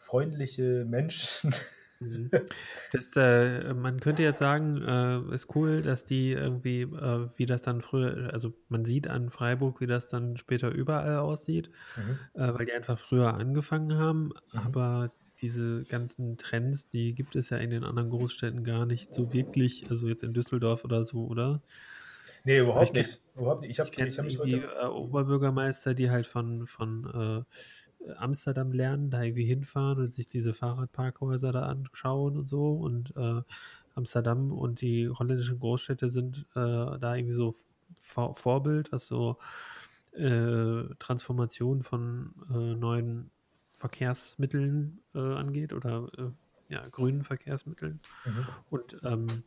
freundliche 0.04 0.86
Menschen. 0.88 1.54
Mhm. 2.00 2.30
Das, 2.92 3.16
äh, 3.16 3.74
man 3.74 4.00
könnte 4.00 4.22
jetzt 4.24 4.38
sagen, 4.40 4.82
äh, 4.84 5.34
ist 5.34 5.56
cool, 5.56 5.82
dass 5.82 6.06
die 6.06 6.32
irgendwie, 6.34 6.82
äh, 6.82 7.30
wie 7.38 7.46
das 7.48 7.62
dann 7.64 7.82
früher, 7.82 8.30
also 8.32 8.54
man 8.70 8.86
sieht 8.86 9.08
an 9.08 9.30
Freiburg, 9.32 9.80
wie 9.82 9.88
das 9.88 10.10
dann 10.10 10.38
später 10.38 10.70
überall 10.70 11.18
aussieht, 11.18 11.72
Mhm. 11.98 12.42
äh, 12.42 12.54
weil 12.54 12.66
die 12.68 12.74
einfach 12.74 13.00
früher 13.00 13.34
angefangen 13.34 13.98
haben. 13.98 14.26
Mhm. 14.52 14.60
Aber 14.60 15.12
diese 15.42 15.84
ganzen 15.86 16.38
Trends, 16.38 16.88
die 16.90 17.16
gibt 17.16 17.36
es 17.36 17.50
ja 17.50 17.58
in 17.58 17.70
den 17.72 17.84
anderen 17.84 18.10
Großstädten 18.12 18.64
gar 18.64 18.86
nicht 18.86 19.14
so 19.16 19.34
wirklich, 19.34 19.90
also 19.90 20.08
jetzt 20.08 20.24
in 20.24 20.34
Düsseldorf 20.34 20.84
oder 20.86 21.04
so, 21.06 21.26
oder? 21.26 21.62
Nee, 22.44 22.60
überhaupt 22.60 22.90
ich 22.90 22.92
kenn- 22.94 23.08
nicht. 23.08 23.22
Überhaupt 23.36 23.62
nicht. 23.62 23.72
Ich 23.72 23.80
habe 23.80 23.90
hab 23.90 24.26
mich 24.26 24.38
heute. 24.40 24.70
äh, 24.82 24.86
Oberbürgermeister, 24.86 25.94
die 25.94 26.10
halt 26.12 26.28
von, 26.28 26.68
von 26.68 27.46
äh, 27.46 27.83
Amsterdam 28.18 28.72
lernen, 28.72 29.10
da 29.10 29.22
irgendwie 29.24 29.46
hinfahren 29.46 30.00
und 30.00 30.14
sich 30.14 30.28
diese 30.28 30.54
Fahrradparkhäuser 30.54 31.52
da 31.52 31.64
anschauen 31.64 32.38
und 32.38 32.48
so. 32.48 32.74
Und 32.74 33.16
äh, 33.16 33.42
Amsterdam 33.96 34.52
und 34.52 34.82
die 34.82 35.10
holländischen 35.10 35.60
Großstädte 35.60 36.10
sind 36.10 36.46
äh, 36.56 37.00
da 37.00 37.16
irgendwie 37.16 37.36
so 37.36 37.56
Vor 37.96 38.36
Vorbild, 38.36 38.92
was 38.92 39.08
so 39.08 39.38
äh, 40.14 40.84
Transformation 41.00 41.84
von 41.84 42.34
äh, 42.50 42.76
neuen 42.76 43.32
Verkehrsmitteln 43.74 45.00
äh, 45.16 45.20
angeht 45.20 45.74
oder 45.74 46.08
äh, 46.18 46.74
ja, 46.74 46.82
grünen 46.92 47.24
Verkehrsmitteln. 47.24 48.00
Mhm. 48.26 48.48
Und 48.70 48.98
ähm, 49.04 49.44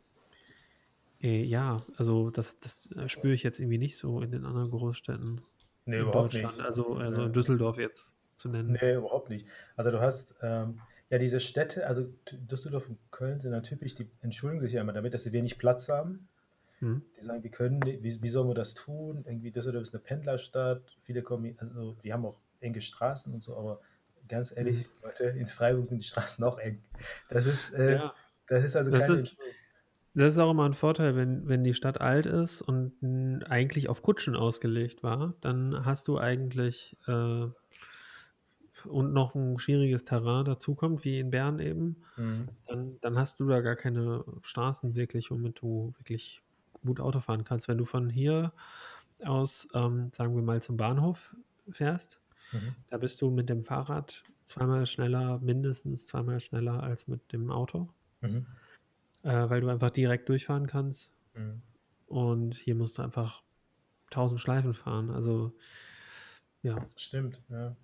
äh, 1.20 1.42
ja, 1.44 1.82
also 1.96 2.30
das, 2.30 2.58
das 2.58 2.88
spüre 3.06 3.34
ich 3.34 3.42
jetzt 3.42 3.58
irgendwie 3.60 3.78
nicht 3.78 3.96
so 3.96 4.20
in 4.20 4.30
den 4.30 4.44
anderen 4.44 4.70
Großstädten 4.70 5.40
Nee, 5.86 5.98
in 6.00 6.10
Deutschland. 6.10 6.56
nicht. 6.56 6.66
Also, 6.66 6.94
also 6.96 7.18
Nee. 7.20 7.26
in 7.26 7.32
Düsseldorf 7.32 7.78
jetzt 7.78 8.15
zu 8.36 8.48
nennen. 8.48 8.72
Nee, 8.80 8.94
überhaupt 8.94 9.30
nicht. 9.30 9.46
Also 9.76 9.90
du 9.90 10.00
hast 10.00 10.34
ähm, 10.42 10.80
ja 11.10 11.18
diese 11.18 11.40
Städte, 11.40 11.86
also 11.86 12.08
Düsseldorf 12.32 12.88
und 12.88 12.98
Köln 13.10 13.38
sind 13.40 13.52
dann 13.52 13.62
typisch, 13.62 13.94
die 13.94 14.08
entschuldigen 14.22 14.60
sich 14.60 14.72
ja 14.72 14.80
immer 14.80 14.92
damit, 14.92 15.14
dass 15.14 15.24
sie 15.24 15.32
wenig 15.32 15.58
Platz 15.58 15.88
haben. 15.88 16.28
Hm? 16.80 17.02
Die 17.18 17.24
sagen, 17.24 17.42
wir 17.42 17.50
können, 17.50 17.78
nicht- 17.78 18.02
wie, 18.02 18.22
wie 18.22 18.28
sollen 18.28 18.48
wir 18.48 18.54
das 18.54 18.74
tun? 18.74 19.24
Irgendwie 19.26 19.50
Düsseldorf 19.50 19.82
ist 19.84 19.94
eine 19.94 20.02
Pendlerstadt, 20.02 20.82
viele 21.02 21.22
kommen, 21.22 21.56
also 21.58 21.96
wir 22.02 22.12
haben 22.12 22.26
auch 22.26 22.38
enge 22.60 22.80
Straßen 22.80 23.32
und 23.32 23.42
so, 23.42 23.56
aber 23.56 23.80
ganz 24.28 24.54
ehrlich, 24.56 24.88
Leute, 25.02 25.24
in 25.24 25.46
Freiburg 25.46 25.86
sind 25.86 26.02
die 26.02 26.06
Straßen 26.06 26.44
auch 26.44 26.58
eng. 26.58 26.82
Das 27.30 27.46
ist, 27.46 27.72
äh, 27.72 27.94
Ja, 27.94 28.14
das 28.48 28.64
ist 28.64 28.76
also 28.76 28.90
Das 28.90 29.06
keine 29.06 29.20
ist- 29.20 29.36
das 30.14 30.32
ist 30.32 30.38
auch 30.38 30.50
immer 30.50 30.64
ein 30.64 30.72
Vorteil, 30.72 31.14
wenn, 31.14 31.46
wenn 31.46 31.62
die 31.62 31.74
Stadt 31.74 32.00
alt 32.00 32.24
ist 32.24 32.62
und 32.62 33.44
eigentlich 33.50 33.90
auf 33.90 34.00
Kutschen 34.02 34.34
ausgelegt 34.34 35.02
war, 35.02 35.34
dann 35.42 35.84
hast 35.84 36.08
du 36.08 36.18
eigentlich 36.18 36.96
äh, 37.06 37.46
und 38.88 39.12
noch 39.12 39.34
ein 39.34 39.58
schwieriges 39.58 40.04
Terrain 40.04 40.44
dazukommt, 40.44 41.04
wie 41.04 41.18
in 41.20 41.30
Bern 41.30 41.58
eben, 41.60 42.02
Mhm. 42.16 42.56
dann, 42.66 42.98
dann 43.00 43.18
hast 43.18 43.40
du 43.40 43.48
da 43.48 43.60
gar 43.60 43.76
keine 43.76 44.24
Straßen 44.42 44.94
wirklich, 44.96 45.30
womit 45.30 45.60
du 45.62 45.94
wirklich 45.98 46.42
gut 46.84 47.00
Auto 47.00 47.20
fahren 47.20 47.44
kannst. 47.44 47.68
Wenn 47.68 47.78
du 47.78 47.84
von 47.84 48.10
hier 48.10 48.52
aus, 49.24 49.68
ähm, 49.74 50.10
sagen 50.12 50.34
wir 50.36 50.42
mal, 50.42 50.62
zum 50.62 50.76
Bahnhof 50.76 51.36
fährst, 51.70 52.22
Mhm. 52.52 52.74
da 52.88 52.98
bist 52.98 53.22
du 53.22 53.30
mit 53.30 53.48
dem 53.50 53.64
Fahrrad 53.64 54.24
zweimal 54.46 54.86
schneller, 54.86 55.38
mindestens 55.40 56.06
zweimal 56.06 56.40
schneller 56.40 56.82
als 56.82 57.08
mit 57.08 57.32
dem 57.32 57.50
Auto, 57.50 57.90
Mhm. 58.22 58.56
äh, 59.22 59.48
weil 59.50 59.60
du 59.60 59.68
einfach 59.68 59.90
direkt 59.90 60.28
durchfahren 60.28 60.66
kannst. 60.66 61.12
Mhm. 61.34 61.62
Und 62.06 62.56
hier 62.56 62.74
musst 62.76 62.98
du 62.98 63.02
einfach 63.02 63.44
1000 64.10 64.40
Schleifen 64.40 64.74
fahren. 64.74 65.10
Also, 65.10 65.56
ja. 66.62 66.88
Stimmt, 66.96 67.42
ja. 67.48 67.76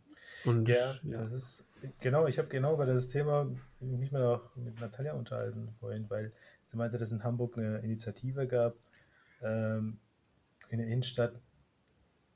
Und 0.45 0.69
Ja, 0.69 0.99
ja. 1.05 1.19
das 1.19 1.33
ist 1.33 1.65
genau, 2.01 2.27
ich 2.27 2.39
habe 2.39 2.49
genau 2.49 2.75
über 2.75 2.87
das 2.87 3.09
Thema 3.09 3.49
mich 3.81 4.13
mal 4.13 4.25
auch 4.25 4.57
mit 4.57 4.79
Natalia 4.81 5.13
unterhalten 5.15 5.75
vorhin, 5.81 6.09
weil 6.09 6.33
sie 6.71 6.77
meinte, 6.77 6.99
dass 6.99 7.09
es 7.09 7.13
in 7.13 7.25
Hamburg 7.25 7.57
eine 7.57 7.79
Initiative 7.79 8.47
gab, 8.47 8.75
ähm, 9.43 9.99
in 10.69 10.79
der 10.79 10.87
Innenstadt 10.89 11.33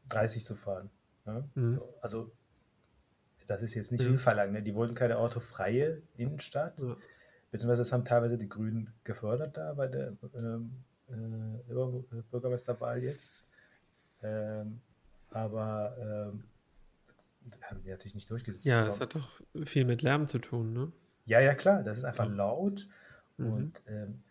30 0.09 0.45
zu 0.45 0.55
fahren. 0.55 0.91
Ne? 1.25 1.49
Mhm. 1.55 1.75
So, 1.77 1.95
also 2.01 2.31
das 3.47 3.63
ist 3.63 3.75
jetzt 3.75 3.93
nicht 3.93 4.03
Ja. 4.03 4.11
viel 4.11 4.19
verlangt, 4.19 4.53
ne? 4.53 4.63
Die 4.63 4.75
wollten 4.75 4.95
keine 4.95 5.19
autofreie 5.19 6.03
Innenstadt, 6.17 6.79
Ja. 6.81 6.97
beziehungsweise 7.51 7.83
das 7.83 7.93
haben 7.93 8.05
teilweise 8.05 8.39
die 8.39 8.49
Grünen 8.49 8.93
gefördert 9.05 9.57
da 9.57 9.73
bei 9.75 9.87
der 9.87 10.13
ähm, 10.35 10.73
äh, 11.09 12.23
Bürgermeisterwahl 12.31 13.03
jetzt. 13.03 13.31
Ähm, 14.23 14.81
aber 15.31 15.97
ähm, 16.33 16.45
haben 17.63 17.83
die 17.83 17.91
natürlich 17.91 18.15
nicht 18.15 18.31
durchgesetzt. 18.31 18.65
ja, 18.65 18.81
bekommen. 18.85 18.95
es 18.95 19.01
hat 19.01 19.15
doch 19.15 19.29
viel 19.67 19.85
mit 19.85 20.03
Lärm 20.03 20.29
zu 20.29 20.39
tun, 20.39 20.73
ne? 20.73 20.93
Ja, 21.27 21.41
ja, 21.41 21.55
klar, 21.55 21.83
das 21.83 21.99
ist 21.99 22.05
einfach 22.05 22.27
Ja. 22.27 22.33
laut. 22.33 22.87
Mhm. 23.37 23.53
Und 23.53 23.83
ähm, 23.87 24.23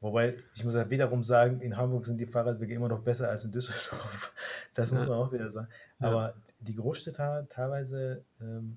wobei, 0.00 0.34
ich 0.54 0.64
muss 0.64 0.74
ja 0.74 0.88
wiederum 0.90 1.22
sagen, 1.24 1.60
in 1.60 1.76
Hamburg 1.76 2.06
sind 2.06 2.18
die 2.18 2.26
Fahrradwege 2.26 2.74
immer 2.74 2.88
noch 2.88 3.00
besser 3.00 3.28
als 3.28 3.44
in 3.44 3.52
Düsseldorf. 3.52 4.34
Das 4.74 4.92
muss 4.92 5.02
Ja. 5.06 5.08
man 5.08 5.18
auch 5.18 5.32
wieder 5.32 5.50
sagen. 5.50 5.68
Ja. 6.00 6.06
Aber 6.06 6.34
die 6.60 6.74
Großstädter 6.76 7.48
teilweise 7.50 8.24
ähm, 8.40 8.76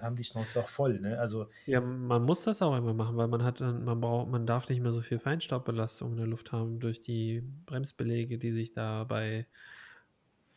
haben 0.00 0.14
die 0.14 0.22
Schnauze 0.22 0.60
auch 0.60 0.68
voll. 0.68 1.00
Ne? 1.00 1.18
Also, 1.18 1.48
Ja, 1.66 1.80
man 1.80 2.22
muss 2.22 2.44
das 2.44 2.62
auch 2.62 2.76
immer 2.76 2.94
machen, 2.94 3.16
weil 3.16 3.26
man 3.26 3.42
hat 3.42 3.60
man 3.60 4.00
braucht, 4.00 4.30
man 4.30 4.46
darf 4.46 4.68
nicht 4.68 4.80
mehr 4.80 4.92
so 4.92 5.00
viel 5.02 5.18
Feinstaubbelastung 5.18 6.12
in 6.12 6.16
der 6.18 6.26
Luft 6.28 6.52
haben 6.52 6.78
durch 6.78 7.02
die 7.02 7.42
Bremsbeläge, 7.66 8.38
die 8.38 8.52
sich 8.52 8.72
da 8.72 9.02
bei, 9.02 9.46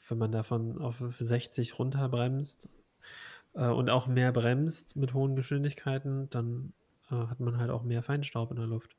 wenn 0.08 0.18
man 0.18 0.32
davon 0.32 0.82
auf 0.82 1.02
60 1.10 1.80
runterbremst 1.80 2.70
äh, 3.54 3.68
und 3.68 3.90
auch 3.90 4.08
mehr 4.08 4.32
bremst 4.32 4.96
mit 4.96 5.14
hohen 5.14 5.36
Geschwindigkeiten, 5.36 6.30
dann 6.30 6.74
äh, 7.10 7.16
hat 7.16 7.40
man 7.40 7.58
halt 7.58 7.70
auch 7.72 7.84
mehr 7.84 8.04
Feinstaub 8.04 8.52
in 8.52 8.58
der 8.58 8.68
Luft. 8.68 8.96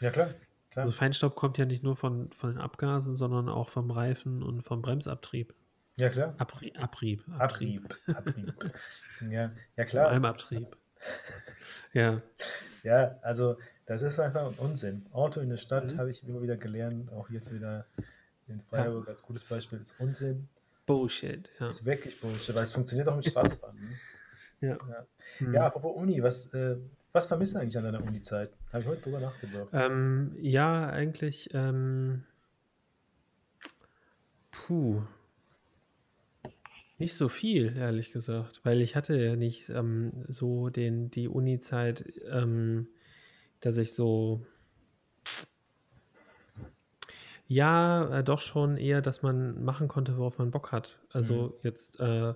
ja 0.00 0.10
klar, 0.10 0.30
klar. 0.70 0.84
Also 0.86 0.96
Feinstaub 0.96 1.34
kommt 1.34 1.58
ja 1.58 1.64
nicht 1.64 1.82
nur 1.82 1.96
von, 1.96 2.30
von 2.32 2.50
den 2.50 2.58
Abgasen, 2.60 3.14
sondern 3.14 3.48
auch 3.48 3.68
vom 3.68 3.90
Reifen 3.90 4.42
und 4.42 4.62
vom 4.62 4.82
Bremsabtrieb. 4.82 5.54
Ja, 5.98 6.08
klar. 6.10 6.34
Abri 6.38 6.72
Abrieb. 6.76 7.24
Abrieb. 7.38 7.96
Abrieb. 8.06 8.54
ja, 9.30 9.50
ja, 9.76 9.84
klar. 9.84 10.08
allem 10.08 10.24
Abtrieb. 10.24 10.76
Ja. 11.92 12.22
Ja, 12.84 13.16
also 13.22 13.56
das 13.86 14.02
ist 14.02 14.20
einfach 14.20 14.46
ein 14.46 14.54
Unsinn. 14.58 15.06
Auto 15.12 15.40
in 15.40 15.48
der 15.48 15.56
Stadt 15.56 15.92
Mhm. 15.92 15.98
habe 15.98 16.10
ich 16.10 16.22
immer 16.22 16.40
wieder 16.42 16.56
gelernt, 16.56 17.10
auch 17.12 17.30
jetzt 17.30 17.52
wieder 17.52 17.86
in 18.48 18.60
Freiburg 18.62 19.08
als 19.08 19.22
gutes 19.22 19.44
Beispiel, 19.44 19.80
ist 19.80 19.94
Unsinn. 19.98 20.48
Bullshit. 20.86 21.50
Ja. 21.60 21.68
Ist 21.68 21.84
wirklich 21.84 22.18
Bullshit, 22.20 22.54
weil 22.54 22.64
es 22.64 22.72
funktioniert 22.72 23.08
auch 23.08 23.16
mit 23.16 23.26
Straßenbahn. 23.26 23.76
Ne? 23.76 24.68
Ja. 24.68 24.76
Ja. 24.88 25.06
Hm. 25.38 25.54
ja, 25.54 25.66
apropos 25.66 25.94
Uni, 25.96 26.22
was, 26.22 26.52
äh, 26.54 26.76
was 27.12 27.26
vermisst 27.26 27.54
du 27.54 27.58
eigentlich 27.58 27.76
an 27.76 27.84
deiner 27.84 28.02
Uni-Zeit? 28.02 28.50
Habe 28.72 28.82
ich 28.82 28.88
heute 28.88 29.02
drüber 29.02 29.20
nachgedacht. 29.20 29.68
Ähm, 29.72 30.36
ja, 30.40 30.88
eigentlich. 30.88 31.50
Ähm, 31.52 32.24
puh. 34.50 35.02
Nicht 36.98 37.14
so 37.14 37.28
viel, 37.28 37.76
ehrlich 37.76 38.10
gesagt, 38.10 38.60
weil 38.64 38.80
ich 38.80 38.96
hatte 38.96 39.16
ja 39.16 39.36
nicht 39.36 39.68
ähm, 39.68 40.10
so 40.26 40.68
den, 40.68 41.10
die 41.10 41.28
Uni-Zeit, 41.28 42.04
ähm, 42.30 42.88
dass 43.60 43.76
ich 43.76 43.92
so. 43.92 44.44
Ja, 47.48 48.18
äh, 48.18 48.24
doch 48.24 48.40
schon 48.40 48.76
eher, 48.76 49.00
dass 49.00 49.22
man 49.22 49.64
machen 49.64 49.88
konnte, 49.88 50.16
worauf 50.18 50.38
man 50.38 50.50
Bock 50.50 50.70
hat. 50.70 50.98
Also 51.12 51.58
jetzt 51.62 51.98
äh, 51.98 52.34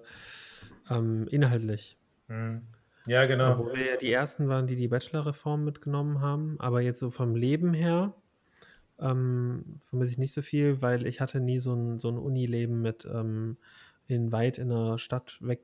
ähm, 0.91 1.29
inhaltlich. 1.29 1.99
Hm. 2.29 2.63
Ja, 3.07 3.27
genau. 3.27 3.59
Wo 3.59 3.73
wir 3.73 3.85
ja 3.85 3.97
die 3.97 4.13
ersten 4.13 4.49
waren, 4.49 4.67
die 4.67 4.77
die 4.77 4.89
Bachelor-Reform 4.89 5.65
mitgenommen 5.65 6.21
haben. 6.21 6.59
Aber 6.61 6.81
jetzt 6.81 6.99
so 7.01 7.11
vom 7.11 7.35
Leben 7.35 7.75
her 7.75 8.15
ähm, 8.99 9.75
vermisse 9.77 10.13
ich 10.13 10.19
nicht 10.19 10.33
so 10.33 10.41
viel, 10.41 10.81
weil 10.81 11.07
ich 11.07 11.21
hatte 11.21 11.41
nie 11.41 11.59
so 11.59 11.75
ein, 11.75 11.99
so 11.99 12.09
ein 12.09 12.19
Unileben 12.19 12.81
mit 12.81 13.05
ähm, 13.05 13.59
in 14.07 14.33
weit 14.33 14.59
in 14.59 14.69
der 14.69 14.99
Stadt 14.99 15.39
weg 15.41 15.61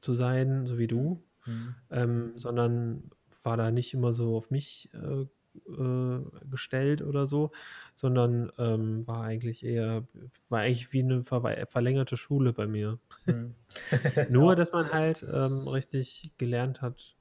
zu 0.00 0.14
sein, 0.14 0.66
so 0.66 0.78
wie 0.78 0.86
du, 0.86 1.22
Hm. 1.44 1.74
ähm, 1.90 2.32
sondern 2.36 3.10
war 3.44 3.56
da 3.56 3.70
nicht 3.70 3.94
immer 3.94 4.12
so 4.12 4.36
auf 4.36 4.50
mich 4.50 4.90
äh, 4.92 5.26
äh, 5.68 6.48
gestellt 6.50 7.02
oder 7.02 7.26
so, 7.26 7.50
sondern 7.94 8.50
ähm, 8.58 9.06
war 9.06 9.22
eigentlich 9.22 9.64
eher, 9.64 10.06
war 10.48 10.60
eigentlich 10.60 10.92
wie 10.92 11.02
eine 11.02 11.20
verwe- 11.20 11.66
verlängerte 11.66 12.16
Schule 12.16 12.52
bei 12.52 12.66
mir. 12.66 12.98
Hm. 13.24 13.54
Nur, 14.30 14.56
dass 14.56 14.72
man 14.72 14.92
halt 14.92 15.24
ähm, 15.30 15.68
richtig 15.68 16.32
gelernt 16.38 16.82
hat, 16.82 17.16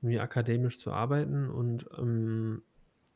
irgendwie 0.00 0.20
akademisch 0.20 0.78
zu 0.78 0.92
arbeiten 0.92 1.48
und, 1.48 1.86
ähm, 1.98 2.62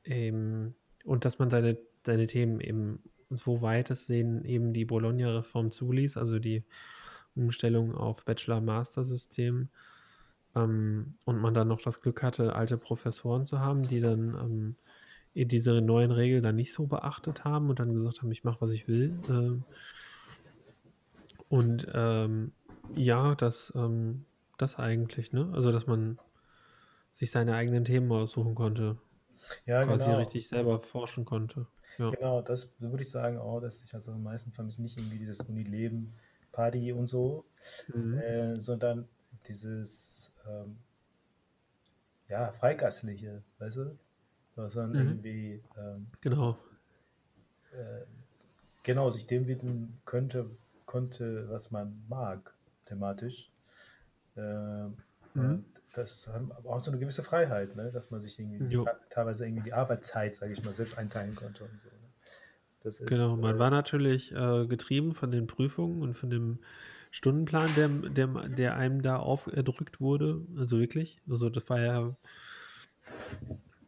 eben, 0.05 0.75
und 1.05 1.25
dass 1.25 1.39
man 1.39 1.51
seine, 1.51 1.79
seine 2.05 2.27
Themen 2.27 2.61
eben 2.61 3.03
so 3.31 3.63
weit 3.63 3.91
es 3.91 4.07
denen 4.07 4.45
eben 4.45 4.73
die 4.73 4.85
Bologna-Reform 4.85 5.71
zuließ, 5.71 6.17
also 6.17 6.39
die 6.39 6.65
Umstellung 7.37 7.95
auf 7.95 8.25
Bachelor-Master-System 8.25 9.69
ähm, 10.55 11.15
und 11.25 11.39
man 11.39 11.55
dann 11.55 11.69
noch 11.69 11.81
das 11.81 12.01
Glück 12.01 12.23
hatte, 12.23 12.55
alte 12.55 12.77
Professoren 12.77 13.45
zu 13.45 13.61
haben, 13.61 13.83
die 13.83 14.01
dann 14.01 14.35
ähm, 14.35 14.77
diese 15.47 15.81
neuen 15.81 16.11
Regeln 16.11 16.43
dann 16.43 16.57
nicht 16.57 16.73
so 16.73 16.87
beachtet 16.87 17.45
haben 17.45 17.71
und 17.71 17.79
dann 17.79 17.93
gesagt 17.93 18.23
haben, 18.23 18.33
ich 18.33 18.45
mache, 18.45 18.61
was 18.61 18.73
ich 18.73 18.89
will. 18.89 19.19
Ähm, 19.29 19.65
und 21.49 21.87
ähm, 21.95 22.53
ja, 22.95 23.35
das, 23.35 23.73
ähm, 23.77 24.25
das 24.59 24.77
eigentlich, 24.77 25.33
ne? 25.33 25.51
Also, 25.53 25.73
dass 25.73 25.87
man 25.87 26.19
sich 27.13 27.31
seine 27.31 27.55
eigenen 27.55 27.85
Themen 27.85 28.11
aussuchen 28.11 28.55
konnte. 28.55 28.97
Ja, 29.67 29.85
quasi 29.85 30.07
genau. 30.07 30.19
richtig 30.19 30.49
selber 30.49 30.81
forschen 30.81 31.25
konnte. 31.25 31.67
Ja. 31.99 32.11
Genau, 32.11 32.41
das 32.41 32.75
würde 32.79 33.03
ich 33.03 33.11
sagen 33.11 33.39
auch, 33.39 33.61
dass 33.61 33.83
ich 33.83 33.95
also 33.95 34.13
am 34.13 34.23
meisten 34.23 34.53
vermisse 34.53 34.83
nicht 34.83 34.97
irgendwie 34.97 35.19
dieses 35.19 35.41
Unileben, 35.41 36.13
Party 36.53 36.93
und 36.93 37.07
so, 37.07 37.45
Mhm. 37.93 38.19
äh, 38.19 38.61
sondern 38.61 39.09
dieses 39.49 40.20
ähm, 40.47 40.79
ja, 42.29 42.53
Freigeistliche, 42.53 43.43
weißt 43.59 43.77
du? 43.77 43.99
Dass 44.57 44.75
man 44.75 44.95
Mhm. 44.95 44.99
irgendwie 44.99 45.63
ähm, 45.77 46.07
Genau. 46.21 46.59
äh, 47.73 48.05
genau 48.83 49.11
sich 49.11 49.27
dem 49.27 49.47
widmen 49.47 50.01
könnte, 50.05 50.51
konnte, 50.87 51.49
was 51.51 51.71
man 51.71 52.05
mag, 52.09 52.55
thematisch. 52.87 53.53
Ähm, 54.37 54.97
Mhm. 55.35 55.65
das 55.95 56.29
haben 56.29 56.53
auch 56.53 56.85
so 56.85 56.91
eine 56.91 57.01
gewisse 57.01 57.23
Freiheit, 57.23 57.75
ne? 57.77 57.91
dass 57.91 58.11
man 58.11 58.21
sich 58.21 58.39
irgendwie 58.39 58.81
teilweise 59.11 59.47
irgendwie 59.47 59.63
die 59.65 59.73
Arbeitszeit, 59.73 60.37
sage 60.37 60.53
ich 60.53 60.65
mal, 60.65 60.73
selbst 60.73 60.99
einteilen 60.99 61.35
konnte 61.35 61.65
und 61.65 61.81
so. 61.81 61.89
Ne? 61.91 62.11
Ist, 62.85 63.01
Genau, 63.07 63.37
man 63.37 63.57
äh, 63.57 63.59
war 63.59 63.71
natürlich 63.71 64.33
äh, 64.33 64.67
getrieben 64.67 65.15
von 65.15 65.31
den 65.31 65.47
Prüfungen 65.47 66.01
und 66.03 66.15
von 66.15 66.31
dem 66.31 66.61
Stundenplan, 67.11 67.71
der, 67.75 67.89
der, 67.89 68.27
der 68.49 68.77
einem 68.77 69.03
da 69.03 69.17
aufgedrückt 69.17 70.01
wurde. 70.01 70.43
Also 70.57 70.79
wirklich. 70.79 71.21
Also 71.29 71.51
das 71.51 71.69
war 71.69 71.81
ja, 71.81 72.17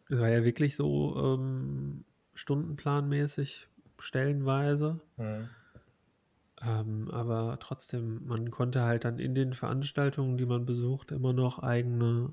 das 0.08 0.18
war 0.18 0.28
ja 0.28 0.44
wirklich 0.44 0.76
so 0.76 1.16
ähm, 1.16 2.04
stundenplanmäßig 2.34 3.68
stellenweise. 3.98 5.00
mhm. 5.16 5.48
Ähm, 6.64 7.10
aber 7.10 7.58
trotzdem, 7.60 8.24
man 8.26 8.50
konnte 8.52 8.82
halt 8.82 9.04
dann 9.04 9.18
in 9.18 9.34
den 9.34 9.52
Veranstaltungen, 9.52 10.36
die 10.36 10.46
man 10.46 10.64
besucht, 10.64 11.10
immer 11.10 11.32
noch 11.32 11.58
eigene 11.58 12.30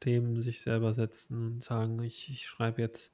Themen 0.00 0.40
sich 0.42 0.60
selber 0.60 0.92
setzen 0.92 1.54
und 1.54 1.64
sagen, 1.64 2.02
ich, 2.02 2.28
ich 2.28 2.46
schreibe 2.46 2.82
jetzt 2.82 3.12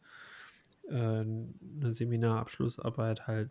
äh, 0.88 0.94
eine 0.94 1.92
Seminarabschlussarbeit 1.92 3.26
halt 3.28 3.50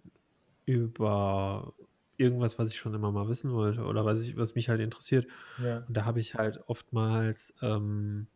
über 0.65 1.73
irgendwas, 2.17 2.59
was 2.59 2.71
ich 2.71 2.77
schon 2.77 2.93
immer 2.93 3.11
mal 3.11 3.27
wissen 3.27 3.51
wollte 3.51 3.83
oder 3.83 4.05
was, 4.05 4.21
ich, 4.21 4.37
was 4.37 4.55
mich 4.55 4.69
halt 4.69 4.81
interessiert. 4.81 5.27
ja. 5.63 5.83
Und 5.87 5.95
da 5.95 6.05
habe 6.05 6.19
ich 6.19 6.35
halt 6.35 6.59
oftmals 6.67 7.53
ähm, 7.61 8.27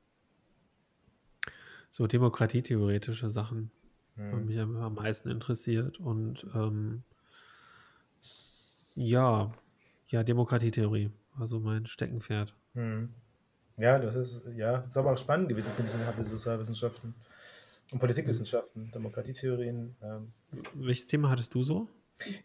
so 1.92 2.08
demokratietheoretische 2.08 3.30
Sachen 3.30 3.72
Mhm. 4.16 4.46
mich 4.46 4.60
am 4.60 4.94
meisten 4.96 5.30
interessiert 5.30 6.00
und 6.00 6.46
ähm, 6.54 7.04
ja, 8.96 9.54
ja, 10.08 10.24
Demokratietheorie, 10.24 11.12
also 11.40 11.60
mein 11.60 11.86
Steckenpferd. 11.86 12.54
Mhm. 12.74 13.10
Ja, 13.78 13.98
das 13.98 14.16
ist, 14.16 14.44
ja, 14.56 14.80
ist 14.80 14.98
aber 14.98 15.14
auch 15.14 15.18
spannend 15.18 15.50
gewesen, 15.50 15.72
finde 15.76 15.90
ich, 15.90 15.96
innerhalb 15.96 16.18
der 16.18 16.26
Sozialwissenschaften 16.26 17.16
und 17.92 18.00
Politikwissenschaften, 18.00 18.92
Demokratietheorien. 18.92 19.96
Ähm. 20.02 20.34
Welches 20.74 21.06
Thema 21.06 21.30
hattest 21.30 21.54
du 21.54 21.64
so? 21.64 21.88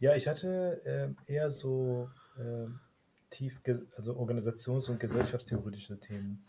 Ja, 0.01 0.15
ich 0.15 0.29
hatte 0.29 0.81
ähm, 0.85 1.17
eher 1.27 1.51
so 1.51 2.09
ähm, 2.39 2.79
tief, 3.31 3.61
also 3.97 4.15
organisations- 4.19 4.89
und 4.91 5.01
gesellschaftstheoretische 5.01 5.99
Themen 5.99 6.45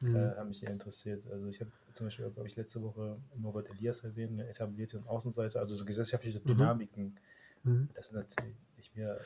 Hm. 0.00 0.16
äh, 0.16 0.36
haben 0.36 0.48
mich 0.48 0.62
eher 0.62 0.70
interessiert. 0.70 1.24
Also 1.30 1.46
ich 1.46 1.60
habe 1.60 1.70
zum 1.94 2.06
Beispiel, 2.06 2.28
glaube 2.30 2.48
ich, 2.48 2.56
letzte 2.56 2.82
Woche 2.82 3.18
Norbert 3.36 3.70
Elias 3.70 4.00
erwähnt, 4.02 4.32
eine 4.32 4.48
etablierte 4.48 4.98
und 4.98 5.06
Außenseite, 5.06 5.58
also 5.60 5.74
so 5.74 5.84
gesellschaftliche 5.84 6.40
Mhm. 6.40 6.48
Dynamiken. 6.48 7.18
Mhm. 7.62 7.88
Das 7.94 8.08
sind 8.08 8.16
natürlich 8.16 8.56
nicht 8.76 8.96
mehr. 8.96 9.20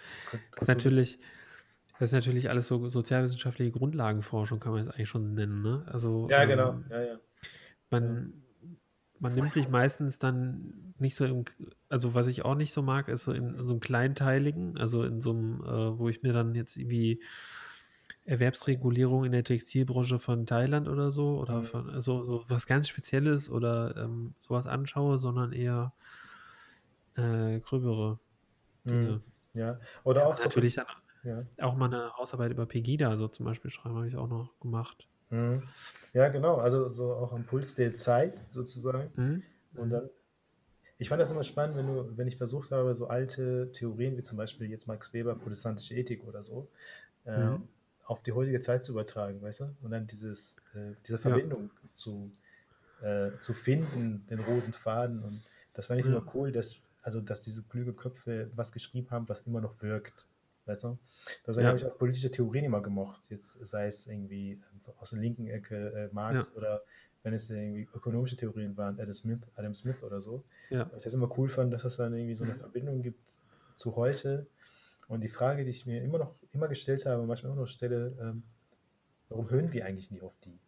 Das 0.52 0.62
ist 0.62 0.68
natürlich, 0.68 1.18
das 1.98 2.10
ist 2.10 2.12
natürlich 2.12 2.50
alles 2.50 2.68
so 2.68 2.88
sozialwissenschaftliche 2.90 3.70
Grundlagenforschung, 3.72 4.60
kann 4.60 4.72
man 4.72 4.82
es 4.82 4.94
eigentlich 4.94 5.08
schon 5.08 5.34
nennen, 5.34 5.62
ne? 5.62 5.86
Also 5.90 6.28
Ja, 6.30 6.44
genau. 6.44 6.72
ähm, 6.72 6.84
Ja, 6.90 7.02
ja. 7.02 7.20
man, 7.90 8.42
man 9.20 9.34
nimmt 9.34 9.52
sich 9.52 9.68
meistens 9.68 10.18
dann 10.18 10.94
nicht 10.98 11.14
so 11.14 11.24
im, 11.24 11.44
also 11.88 12.14
was 12.14 12.26
ich 12.26 12.44
auch 12.44 12.54
nicht 12.54 12.72
so 12.72 12.82
mag, 12.82 13.08
ist 13.08 13.24
so 13.24 13.32
in, 13.32 13.56
so 13.64 13.70
einem 13.72 13.80
kleinteiligen, 13.80 14.76
also 14.78 15.02
in 15.04 15.20
so 15.20 15.30
einem, 15.30 15.62
äh, 15.64 15.98
wo 15.98 16.08
ich 16.08 16.22
mir 16.22 16.32
dann 16.32 16.54
jetzt 16.54 16.76
irgendwie 16.76 17.20
Erwerbsregulierung 18.24 19.24
in 19.24 19.32
der 19.32 19.44
Textilbranche 19.44 20.18
von 20.18 20.46
Thailand 20.46 20.88
oder 20.88 21.10
so 21.12 21.38
oder 21.38 21.60
Mhm. 21.60 21.64
von 21.64 21.90
also 21.90 22.24
so 22.24 22.44
was 22.48 22.66
ganz 22.66 22.88
Spezielles 22.88 23.48
oder 23.50 23.96
ähm, 23.96 24.34
sowas 24.38 24.66
anschaue, 24.66 25.18
sondern 25.18 25.52
eher 25.52 25.92
äh, 27.16 27.60
gröbere 27.60 28.18
Dinge. 28.84 29.22
Mhm. 29.54 29.60
Ja. 29.60 29.78
Oder 30.04 30.26
auch 30.26 30.36
so- 30.36 30.44
Natürlich 30.44 30.74
dann 30.74 30.86
Ja. 31.24 31.42
auch 31.64 31.74
mal 31.76 31.86
eine 31.86 32.12
Hausarbeit 32.16 32.50
über 32.52 32.66
Pegida 32.66 33.16
so 33.16 33.28
zum 33.28 33.46
Beispiel 33.46 33.70
schreiben, 33.70 33.96
habe 33.96 34.08
ich 34.08 34.16
auch 34.16 34.28
noch 34.28 34.58
gemacht. 34.60 35.08
Mhm. 35.30 35.62
Ja, 36.12 36.28
genau. 36.28 36.56
Also 36.56 36.88
so 36.90 37.12
auch 37.12 37.32
am 37.32 37.44
Puls 37.44 37.74
der 37.74 37.96
Zeit 37.96 38.34
sozusagen. 38.52 39.10
Mhm. 39.16 39.42
Und 39.74 39.90
dann, 39.90 40.08
ich 40.98 41.08
fand 41.08 41.20
das 41.20 41.30
immer 41.30 41.44
spannend, 41.44 41.76
wenn 41.76 41.86
du, 41.86 42.16
wenn 42.16 42.28
ich 42.28 42.36
versucht 42.36 42.70
habe, 42.70 42.94
so 42.94 43.06
alte 43.08 43.70
Theorien 43.72 44.16
wie 44.16 44.22
zum 44.22 44.38
Beispiel 44.38 44.70
jetzt 44.70 44.86
Max 44.86 45.12
Weber, 45.12 45.34
protestantische 45.34 45.94
Ethik 45.94 46.24
oder 46.26 46.44
so, 46.44 46.68
äh, 47.24 47.30
Mhm. 47.50 47.68
auf 48.06 48.22
die 48.22 48.32
heutige 48.32 48.60
Zeit 48.60 48.84
zu 48.84 48.92
übertragen, 48.92 49.42
weißt 49.42 49.60
du? 49.60 49.64
Und 49.82 49.90
dann 49.90 50.06
dieses, 50.06 50.56
äh, 50.74 50.92
diese 51.06 51.16
Ja. 51.18 51.20
Verbindung 51.22 51.70
zu, 51.94 52.30
äh, 53.02 53.30
zu 53.40 53.52
finden, 53.52 54.26
den 54.30 54.38
roten 54.40 54.72
Faden. 54.72 55.22
Und 55.22 55.42
das 55.74 55.86
fand 55.86 56.00
ich 56.00 56.06
Ja. 56.06 56.12
immer 56.12 56.26
cool, 56.34 56.52
dass, 56.52 56.76
also 57.02 57.20
dass 57.20 57.42
diese 57.42 57.62
kluge 57.62 57.92
Köpfe 57.92 58.50
was 58.54 58.72
geschrieben 58.72 59.10
haben, 59.10 59.28
was 59.28 59.40
immer 59.42 59.60
noch 59.60 59.82
wirkt. 59.82 60.26
Weißt 60.66 60.84
du? 60.84 60.98
Deswegen 61.46 61.62
Ja. 61.62 61.68
habe 61.68 61.78
ich 61.78 61.86
auch 61.86 61.96
politische 61.96 62.30
Theorien 62.30 62.64
immer 62.64 62.82
gemocht. 62.82 63.30
Jetzt 63.30 63.64
sei 63.66 63.86
es 63.86 64.06
irgendwie 64.06 64.52
ähm, 64.52 64.80
aus 64.98 65.10
der 65.10 65.20
linken 65.20 65.46
Ecke 65.48 65.92
äh, 65.92 66.14
Marx 66.14 66.52
oder 66.54 66.82
wenn 67.22 67.34
es 67.34 67.50
irgendwie 67.50 67.88
ökonomische 67.94 68.36
Theorien 68.36 68.76
waren, 68.76 69.00
Adam 69.00 69.14
Smith, 69.14 69.40
Adam 69.56 69.74
Smith 69.74 70.02
oder 70.02 70.20
so. 70.20 70.44
Ja. 70.70 70.88
Was 70.92 71.00
ich 71.00 71.04
jetzt 71.06 71.14
immer 71.14 71.30
cool 71.38 71.48
fand, 71.48 71.72
dass 71.72 71.84
es 71.84 71.96
dann 71.96 72.14
irgendwie 72.14 72.36
so 72.36 72.44
eine 72.44 72.54
Verbindung 72.54 73.02
gibt 73.02 73.26
zu 73.76 73.96
heute. 73.96 74.46
Und 75.08 75.22
die 75.22 75.28
Frage, 75.28 75.64
die 75.64 75.70
ich 75.70 75.86
mir 75.86 76.02
immer 76.02 76.18
noch 76.18 76.34
immer 76.52 76.68
gestellt 76.68 77.06
habe, 77.06 77.22
und 77.22 77.28
manchmal 77.28 77.52
immer 77.52 77.62
noch 77.62 77.68
stelle, 77.68 78.16
ähm, 78.20 78.42
warum 79.28 79.50
hören 79.50 79.72
wir 79.72 79.86
eigentlich 79.86 80.10
nie 80.10 80.20
auf 80.20 80.34
die? 80.44 80.58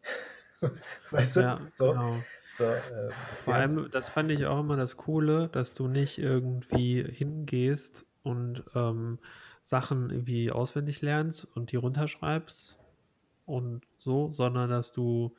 weißt 1.10 1.36
du? 1.36 1.40
Ja, 1.40 1.60
so, 1.72 1.90
genau. 1.92 2.24
so, 2.56 2.64
äh, 2.64 3.10
Vor 3.10 3.54
allem, 3.54 3.90
das 3.90 4.08
fand 4.08 4.30
ich 4.30 4.46
auch 4.46 4.60
immer 4.60 4.76
das 4.76 4.96
Coole, 4.96 5.48
dass 5.48 5.74
du 5.74 5.88
nicht 5.88 6.18
irgendwie 6.18 7.04
hingehst 7.04 8.04
und 8.22 8.64
ähm, 8.74 9.18
Sachen 9.68 10.08
irgendwie 10.08 10.50
auswendig 10.50 11.02
lernst 11.02 11.44
und 11.44 11.72
die 11.72 11.76
runterschreibst 11.76 12.78
und 13.44 13.82
so, 13.98 14.30
sondern 14.30 14.70
dass 14.70 14.92
du 14.92 15.34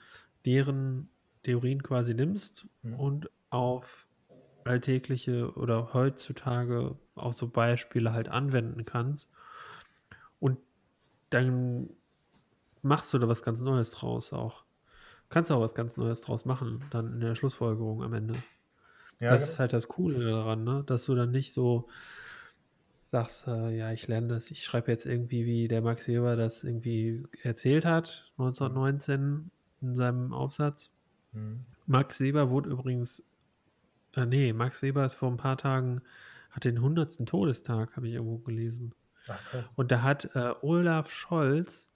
deren 0.46 1.10
Theorien 1.42 1.82
quasi 1.82 2.14
nimmst 2.14 2.68
Mhm. 2.84 3.00
und 3.00 3.30
auf 3.50 4.08
alltägliche 4.66 5.52
oder 5.56 5.96
heutzutage 5.96 6.96
auf 7.16 7.34
so 7.34 7.48
Beispiele 7.48 8.14
halt 8.14 8.30
anwenden 8.30 8.86
kannst. 8.86 9.32
Und 10.40 10.60
dann 11.32 11.90
machst 12.84 13.12
du 13.12 13.18
da 13.18 13.28
was 13.28 13.42
ganz 13.42 13.62
Neues 13.62 13.90
draus 13.90 14.32
auch. 14.32 14.64
Kannst 15.30 15.52
auch 15.52 15.62
was 15.62 15.74
ganz 15.74 15.98
Neues 15.98 16.22
draus 16.22 16.46
machen, 16.46 16.84
dann 16.92 17.14
in 17.14 17.20
der 17.20 17.34
Schlussfolgerung 17.34 18.04
am 18.04 18.14
Ende. 18.14 18.36
ja, 19.20 19.32
das 19.32 19.42
genau. 19.42 19.54
ist 19.54 19.60
halt 19.60 19.74
das 19.74 19.88
Coole 19.88 20.24
daran, 20.24 20.64
ne? 20.64 20.84
dass 20.86 21.06
du 21.06 21.16
dann 21.16 21.32
nicht 21.32 21.52
so 21.52 21.90
sagst, 23.10 23.48
äh, 23.48 23.70
ja, 23.76 23.92
ich 23.92 24.08
lerne 24.08 24.28
das, 24.28 24.52
ich 24.52 24.64
schreibe 24.64 24.92
jetzt 24.92 25.06
irgendwie, 25.06 25.46
wie 25.46 25.68
der 25.68 25.82
Max 25.82 26.08
Weber 26.08 26.36
das 26.36 26.64
irgendwie 26.64 27.24
erzählt 27.44 27.86
hat, 27.86 28.32
1919 28.38 29.52
in 29.82 29.96
seinem 29.96 30.34
Aufsatz. 30.34 30.92
Mhm. 31.32 31.62
Max 31.86 32.20
Weber 32.20 32.50
wurde 32.50 32.70
übrigens, 32.70 33.24
äh, 34.16 34.26
nee, 34.26 34.54
Max 34.54 34.82
Weber 34.82 35.06
ist 35.06 35.16
vor 35.16 35.30
ein 35.30 35.38
paar 35.38 35.58
Tagen, 35.58 36.02
hat 36.52 36.66
den 36.66 36.78
100. 36.78 37.26
Todestag, 37.28 37.96
habe 37.96 38.08
ich 38.08 38.14
irgendwo 38.14 38.38
gelesen. 38.40 38.94
Ach. 39.28 39.40
Und 39.76 39.92
da 39.92 40.02
hat 40.02 40.36
äh, 40.36 40.54
Olaf 40.62 41.12
Scholz 41.12 41.90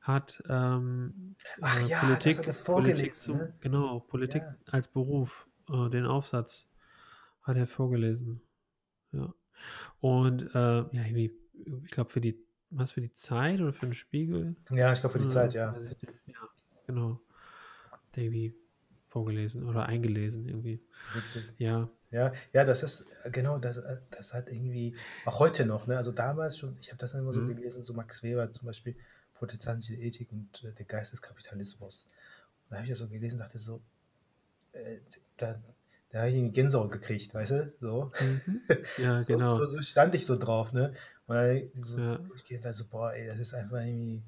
hat 0.00 0.42
ähm, 0.48 1.34
Ach 1.60 1.82
äh, 1.82 1.86
ja, 1.88 2.00
das 2.00 2.06
Politik, 2.06 2.48
hat 2.48 2.64
Politik 2.64 3.14
zum, 3.14 3.36
ne? 3.38 3.54
genau, 3.60 4.00
Politik 4.00 4.42
Ja. 4.42 4.56
als 4.70 4.88
Beruf, 4.88 5.46
äh, 5.70 5.88
den 5.90 6.06
Aufsatz 6.06 6.66
hat 7.42 7.56
er 7.56 7.66
vorgelesen. 7.66 8.40
Ja. 9.12 9.34
Und 10.00 10.54
äh, 10.54 10.58
ja, 10.58 10.86
irgendwie, 10.92 11.32
ich 11.84 11.90
glaube 11.90 12.10
für 12.10 12.20
die, 12.20 12.38
was 12.70 12.92
für 12.92 13.00
die 13.00 13.12
Zeit 13.14 13.60
oder 13.60 13.72
für 13.72 13.86
den 13.86 13.94
Spiegel? 13.94 14.56
Ja, 14.70 14.92
ich 14.92 15.00
glaube 15.00 15.14
für 15.14 15.18
die 15.18 15.26
Äh, 15.26 15.32
Zeit, 15.32 15.54
ja. 15.54 15.74
Ja, 16.26 16.48
genau. 16.86 17.20
Irgendwie 18.16 18.54
vorgelesen 19.08 19.66
oder 19.68 19.86
eingelesen 19.86 20.46
irgendwie. 20.46 20.80
Ja, 21.58 21.88
Ja, 22.10 22.32
ja, 22.54 22.64
das 22.64 22.82
ist, 22.82 23.04
äh, 23.24 23.30
genau, 23.30 23.58
das, 23.58 23.76
äh, 23.76 23.96
das 24.10 24.32
hat 24.32 24.48
irgendwie, 24.48 24.94
auch 25.26 25.40
heute 25.40 25.66
noch, 25.66 25.86
ne? 25.86 25.96
Also 25.96 26.10
damals 26.10 26.56
schon, 26.56 26.76
ich 26.80 26.88
habe 26.88 26.98
das 26.98 27.12
immer 27.12 27.32
so 27.32 27.40
Mhm. 27.40 27.54
gelesen, 27.54 27.82
so 27.82 27.92
Max 27.92 28.22
Weber 28.22 28.50
zum 28.52 28.66
Beispiel, 28.66 28.96
Protestantische 29.34 29.94
Ethik 29.94 30.32
und 30.32 30.64
äh, 30.64 30.72
der 30.72 30.86
Geist 30.86 31.12
des 31.12 31.22
Kapitalismus. 31.22 32.06
Da 32.70 32.76
habe 32.76 32.84
ich 32.84 32.90
das 32.90 32.98
so 33.00 33.08
gelesen 33.08 33.34
und 33.36 33.40
dachte 33.40 33.58
so, 33.58 33.82
äh, 34.72 34.98
da, 35.38 35.60
da 36.10 36.20
habe 36.20 36.28
ich 36.30 36.36
irgendwie 36.36 36.52
Gänsehaut 36.52 36.90
gekriegt, 36.90 37.34
weißt 37.34 37.50
du? 37.50 37.72
So. 37.80 38.12
Mhm. 38.20 38.62
Ja, 38.96 39.22
So, 39.22 39.34
genau. 39.34 39.58
so, 39.58 39.66
so 39.66 39.82
stand 39.82 40.14
ich 40.14 40.24
so 40.26 40.36
drauf, 40.36 40.72
ne? 40.72 40.94
Weil 41.26 41.70
so 41.80 41.98
Ja. 41.98 42.16
durchgehend 42.28 42.64
da 42.64 42.72
so, 42.72 42.84
boah, 42.86 43.12
ey, 43.12 43.26
das 43.26 43.38
ist 43.38 43.54
einfach 43.54 43.78
irgendwie, 43.80 44.22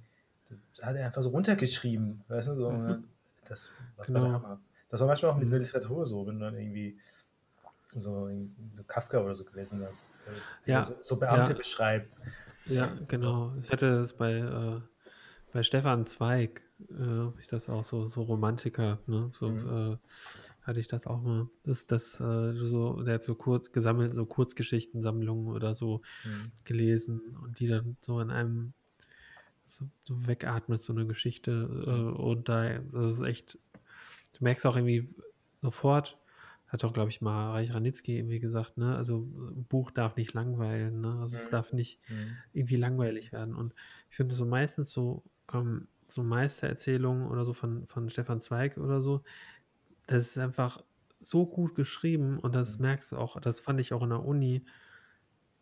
das 0.77 0.85
hat 0.87 0.97
er 0.97 1.07
einfach 1.07 1.23
so 1.23 1.31
runtergeschrieben, 1.31 2.23
weißt 2.29 2.49
du? 2.49 2.55
So, 2.55 2.69
und 2.69 2.81
Mhm. 2.81 2.88
dann- 2.88 3.05
das, 3.49 3.71
das 3.97 3.97
war 3.99 4.07
Genau. 4.07 4.21
der 4.21 4.33
Hammer. 4.33 4.61
Das 4.90 5.01
war 5.01 5.07
manchmal 5.09 5.33
auch 5.33 5.37
mit 5.37 5.47
Mhm. 5.49 5.53
der 5.53 5.61
Literatur 5.61 6.07
so, 6.07 6.27
wenn 6.27 6.38
du 6.38 6.45
dann 6.45 6.57
irgendwie 6.59 6.99
so 7.99 8.29
so 8.77 8.85
Kafka 8.87 9.21
oder 9.21 9.35
so 9.35 9.45
gelesen 9.45 9.85
hast. 9.85 9.99
äh, 10.66 10.71
Ja, 10.71 10.85
So, 10.85 10.95
so 11.03 11.16
Beamte 11.19 11.53
ja. 11.53 11.59
beschreibt. 11.59 12.12
Ja, 12.66 12.87
genau. 13.09 13.53
Ich 13.57 13.71
hatte 13.71 13.87
es 14.05 14.12
bei, 14.12 14.33
äh, 14.35 14.81
bei 15.53 15.62
Stefan 15.62 16.07
Zweig, 16.07 16.62
äh, 16.90 17.29
ich 17.40 17.49
das 17.49 17.69
auch 17.69 17.85
so, 17.85 18.07
so 18.07 18.23
Romantiker, 18.23 18.99
ne? 19.07 19.31
So 19.35 19.47
Mhm. 19.49 19.93
äh, 19.95 19.97
hatte 20.70 20.80
ich 20.80 20.88
das 20.88 21.06
auch 21.06 21.22
mal. 21.22 21.48
Das, 21.64 21.87
das, 21.87 22.20
äh, 22.20 22.54
so, 22.54 23.02
der 23.02 23.14
hat 23.16 23.24
so 23.24 23.35
kurz 23.35 23.72
gesammelt, 23.72 24.14
so 24.14 24.26
Kurzgeschichtensammlungen 24.26 25.48
oder 25.54 25.74
so 25.74 26.02
Mhm. 26.24 26.50
gelesen 26.64 27.37
und 27.37 27.61
die 27.61 27.68
dann 27.68 27.96
so 28.02 28.20
in 28.20 28.30
einem 28.30 28.74
so, 29.64 29.88
so 30.04 30.26
wegatmest, 30.26 30.85
so 30.85 30.92
eine 30.92 31.06
Geschichte. 31.06 31.52
Äh, 31.87 32.20
und 32.20 32.48
da, 32.48 32.78
das 32.80 33.14
ist 33.16 33.20
echt, 33.22 33.59
du 34.38 34.44
merkst 34.44 34.66
auch 34.66 34.76
irgendwie 34.76 35.14
sofort, 35.61 36.18
hat 36.68 36.85
auch, 36.85 36.92
glaube 36.92 37.11
ich, 37.11 37.20
mal 37.20 37.50
Reich 37.52 37.74
Ranitzky 37.74 38.16
irgendwie 38.18 38.40
gesagt, 38.40 38.78
ne? 38.78 38.96
Also 38.96 39.18
ein 39.20 39.64
Buch 39.66 39.90
darf 39.90 40.16
nicht 40.16 40.35
langweilen, 40.35 41.00
ne? 41.00 41.18
Also 41.20 41.37
es 41.37 41.48
Mhm. 41.48 41.48
darf 41.48 41.72
nicht 41.72 42.00
Mhm. 42.09 42.42
irgendwie 42.52 42.76
langweilig 42.76 43.33
werden. 43.33 43.54
Und 43.56 43.74
ich 44.11 44.16
finde 44.16 44.35
so 44.35 44.46
meistens 44.46 44.90
so, 44.92 45.24
ähm, 45.52 45.88
so 46.09 46.22
Meistererzählungen 46.22 47.28
oder 47.28 47.44
so 47.44 47.54
von, 47.54 47.87
von 47.88 48.09
Stefan 48.11 48.40
Zweig 48.40 48.78
oder 48.78 49.00
so, 49.00 49.22
das 50.11 50.29
ist 50.29 50.38
einfach 50.38 50.85
so 51.20 51.46
gut 51.46 51.75
geschrieben 51.75 52.38
und 52.40 52.55
das 52.55 52.79
Mhm. 52.79 52.83
merkst 52.83 53.12
du 53.12 53.18
auch, 53.18 53.40
das 53.40 53.61
fand 53.61 53.81
ich 53.81 53.92
auch 53.92 54.03
in 54.03 54.11
der 54.11 54.25
Uni, 54.25 54.64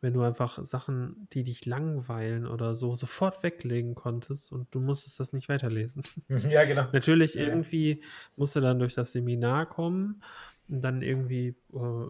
wenn 0.01 0.15
du 0.15 0.23
einfach 0.23 0.65
Sachen, 0.65 1.29
die 1.33 1.43
dich 1.43 1.67
langweilen 1.67 2.47
oder 2.47 2.77
so, 2.77 2.95
sofort 2.95 3.43
weglegen 3.43 3.95
konntest 3.97 4.53
und 4.53 4.73
du 4.75 4.81
musstest 4.81 5.19
das 5.19 5.33
nicht 5.33 5.49
weiterlesen. 5.49 6.03
Ja, 6.51 6.65
genau. 6.65 6.87
Natürlich 6.93 7.37
Ja, 7.37 7.43
ja. 7.43 7.55
irgendwie 7.55 8.03
musst 8.37 8.57
du 8.57 8.61
dann 8.61 8.79
durch 8.79 8.95
das 8.95 9.13
Seminar 9.13 9.67
kommen 9.69 10.23
und 10.69 10.83
dann 10.83 11.03
irgendwie 11.03 11.57
äh, 11.75 12.07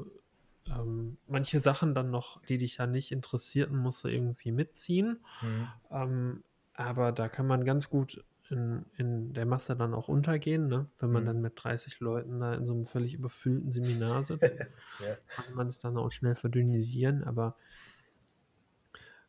ähm, 0.71 1.19
manche 1.27 1.61
Sachen 1.61 1.95
dann 1.95 2.11
noch, 2.11 2.43
die 2.45 2.59
dich 2.59 2.77
ja 2.77 2.87
nicht 2.87 3.13
interessierten, 3.13 3.77
musst 3.77 4.05
du 4.05 4.09
irgendwie 4.09 4.53
mitziehen. 4.53 5.25
Mhm. 5.41 5.73
Ähm, 5.91 6.45
aber 6.75 7.13
da 7.13 7.29
kann 7.29 7.47
man 7.47 7.65
ganz 7.65 7.89
gut 7.89 8.25
in, 8.51 8.85
in 8.97 9.33
der 9.35 9.47
Masse 9.47 9.77
dann 9.77 9.95
auch 9.95 10.09
untergehen, 10.09 10.69
ne? 10.69 10.87
wenn 10.99 11.11
man 11.11 11.23
Mhm. 11.23 11.27
dann 11.27 11.41
mit 11.43 11.53
30 11.57 12.01
Leuten 12.01 12.41
da 12.41 12.55
in 12.55 12.67
so 12.67 12.73
einem 12.75 12.87
völlig 12.87 13.15
überfüllten 13.15 13.73
Seminar 13.73 14.23
sitzt 14.25 14.55
Ja. 15.01 15.17
kann 15.29 15.55
man 15.55 15.67
es 15.69 15.79
dann 15.79 15.97
auch 15.97 16.11
schnell 16.11 16.35
verdünnisieren, 16.35 17.23
aber 17.25 17.57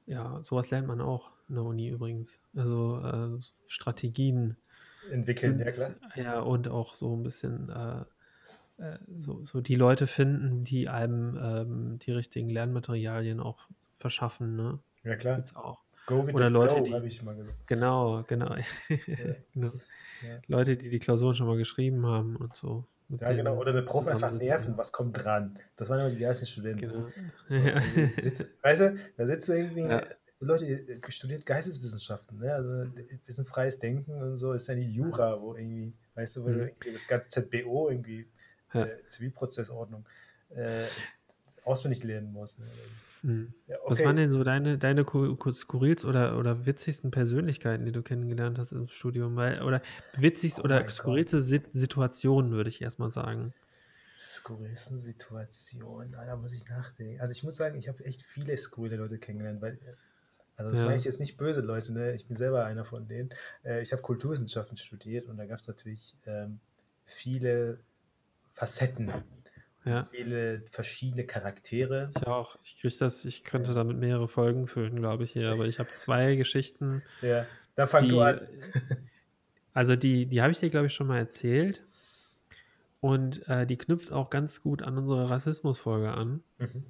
ja, 0.05 0.39
sowas 0.43 0.69
lernt 0.71 0.88
man 0.88 1.01
auch 1.01 1.32
in 1.49 1.55
der 1.55 1.63
Uni 1.63 1.89
übrigens. 1.89 2.39
Also 2.55 2.99
äh, 2.99 3.39
Strategien 3.67 4.58
Entwickeln, 5.12 5.60
ja 5.60 5.65
und, 5.65 5.73
klar. 5.73 5.95
ja, 6.15 6.39
und 6.39 6.67
auch 6.67 6.95
so 6.95 7.15
ein 7.15 7.23
bisschen 7.23 7.69
äh, 7.69 8.05
äh, 8.77 8.99
so, 9.17 9.43
so 9.43 9.62
die 9.62 9.75
Leute 9.75 10.08
finden, 10.08 10.63
die 10.63 10.89
einem 10.89 11.38
ähm, 11.41 11.99
die 11.99 12.12
richtigen 12.12 12.49
Lernmaterialien 12.49 13.39
auch 13.39 13.67
verschaffen, 13.99 14.55
ne? 14.55 14.79
Ja 15.03 15.15
klar. 15.15 15.36
Gibt's 15.38 15.55
auch. 15.55 15.79
Go 16.10 16.26
with 16.26 16.34
Oder 16.34 16.48
the 16.48 16.54
Leute, 16.54 16.76
flow, 16.76 16.84
die, 16.86 16.93
habe 16.93 17.08
ich 17.08 17.22
mal 17.24 17.36
gesagt. 17.36 17.67
genau, 17.67 18.24
genau, 18.28 18.56
Ja. 18.56 18.65
genau. 19.54 19.72
Ja. 20.24 20.39
Leute, 20.48 20.76
die 20.76 20.89
die 20.89 21.00
Klausuren 21.00 21.36
schon 21.36 21.45
mal 21.48 21.58
geschrieben 21.58 22.06
haben 22.08 22.36
und 22.36 22.56
so. 22.56 22.86
Ja, 23.22 23.32
genau. 23.34 23.58
Oder 23.58 23.74
der 23.74 23.84
Prof 23.84 24.08
einfach 24.08 24.32
nerven, 24.32 24.76
was 24.78 24.91
kommt 24.91 25.24
dran. 25.24 25.58
Das 25.78 25.89
waren 25.89 26.00
immer 26.00 26.10
die 26.10 26.22
ersten 26.24 26.45
Studenten. 26.45 26.80
Genau. 26.89 27.08
So, 27.48 27.56
irgendwie 27.58 28.22
sitzt, 28.22 28.48
weißt 28.63 28.82
du, 28.82 28.98
da 29.17 29.26
sitzt 29.28 29.50
irgendwie, 29.50 29.82
Ja. 29.82 30.02
die 30.41 30.45
Leute 30.45 30.65
äh, 30.65 31.00
studiert 31.12 31.45
Geisteswissenschaften, 31.45 32.39
ne? 32.39 32.54
Also 32.54 32.69
ein 32.72 33.22
bisschen 33.26 33.45
freies 33.45 33.80
Denken 33.80 34.12
und 34.22 34.38
so 34.38 34.54
ist 34.54 34.67
ja 34.67 34.76
nicht 34.76 34.91
Jura, 34.91 35.39
wo 35.41 35.56
irgendwie, 35.56 35.93
weißt 36.15 36.38
du, 36.38 36.43
wo 36.43 36.50
Mhm. 36.50 36.62
irgendwie 36.62 36.93
das 36.93 37.08
ganze 37.08 37.30
ZBO 37.30 37.89
irgendwie, 37.89 38.28
Ja. 38.74 38.84
äh, 38.86 39.08
Zivilprozessordnung, 39.08 40.06
äh, 40.56 40.86
auswendig 41.69 42.03
lernen 42.03 42.34
musst. 42.34 42.60
Ne? 42.60 42.65
Hm. 43.21 43.53
Ja, 43.67 43.77
Was 43.86 43.99
okay. 43.99 44.08
waren 44.08 44.15
denn 44.15 44.32
so 44.32 44.43
deine, 44.43 44.77
deine 44.77 45.03
ku- 45.03 45.36
ku- 45.36 45.51
skurrilsten 45.51 46.10
oder, 46.10 46.38
oder 46.38 46.65
witzigsten 46.65 47.12
Persönlichkeiten, 47.12 47.86
die 47.86 47.91
du 47.91 48.01
kennengelernt 48.01 48.58
hast 48.58 48.71
im 48.71 48.88
Studium? 48.88 49.36
Weil, 49.36 49.62
oder 49.62 49.82
witzigst 50.17 50.60
Oh 50.60 50.63
oder 50.63 50.89
skurrilste 50.89 51.41
Sit 51.41 51.65
Situationen, 51.73 52.51
würde 52.51 52.69
ich 52.69 52.82
erstmal 52.82 53.12
sagen. 53.12 53.53
Skurrilsten 54.25 54.99
Situationen, 54.99 56.15
ah, 56.15 56.25
da 56.25 56.36
muss 56.36 56.53
ich 56.53 56.65
nachdenken. 56.67 57.19
Also 57.21 57.32
ich 57.32 57.43
muss 57.43 57.55
sagen, 57.58 57.77
ich 57.77 57.88
habe 57.88 58.03
echt 58.05 58.23
viele 58.23 58.58
skurrile 58.58 58.97
Leute 58.97 59.17
kennengelernt, 59.17 59.62
weil, 59.62 59.79
also 60.55 60.71
das 60.71 60.79
Ja. 60.79 60.86
meine 60.86 60.97
ich 60.97 61.03
jetzt 61.05 61.19
nicht 61.19 61.38
böse 61.38 61.62
Leute, 61.62 61.93
ne? 61.93 62.13
ich 62.15 62.25
bin 62.27 62.38
selber 62.38 62.65
einer 62.65 62.86
von 62.86 63.08
denen. 63.08 63.29
Äh, 63.63 63.82
ich 63.82 63.91
habe 63.91 64.01
Kulturwissenschaften 64.01 64.77
studiert 64.77 65.27
und 65.27 65.38
da 65.38 65.45
gab 65.45 65.60
es 65.60 65.67
natürlich 65.67 66.15
ähm, 66.25 66.60
viele 67.05 67.79
Facetten, 68.53 69.12
Ja, 69.89 70.08
viele 70.12 70.62
verschiedene 70.71 71.25
Charaktere. 71.25 72.10
ich 72.15 72.28
auch. 72.28 72.58
Ich 72.63 72.80
krieg 72.80 72.97
das, 72.97 73.25
ich 73.25 73.43
könnte 73.43 73.73
damit 73.73 73.97
mehrere 73.97 74.28
Folgen 74.28 74.67
füllen, 74.67 74.95
glaube 74.97 75.23
ich, 75.23 75.32
hier, 75.32 75.52
aber 75.52 75.65
ich 75.65 75.80
habe 75.80 75.89
zwei 75.95 76.36
Geschichten, 76.36 77.04
Ja, 77.21 77.45
da 77.75 77.88
fang 77.88 78.04
die, 78.04 78.10
du 78.10 78.21
an. 78.21 78.41
also 79.73 79.95
die, 79.95 80.25
die 80.25 80.41
habe 80.41 80.52
ich 80.52 80.60
dir, 80.60 80.69
glaube 80.69 80.88
ich, 80.88 80.93
schon 80.93 81.08
mal 81.08 81.17
erzählt. 81.17 81.84
Und 83.02 83.47
äh, 83.47 83.65
die 83.65 83.78
knüpft 83.78 84.12
auch 84.12 84.30
ganz 84.30 84.62
gut 84.62 84.82
an 84.82 84.97
unsere 84.97 85.30
Rassismusfolge 85.30 86.12
an. 86.12 86.43
Mhm. 86.58 86.86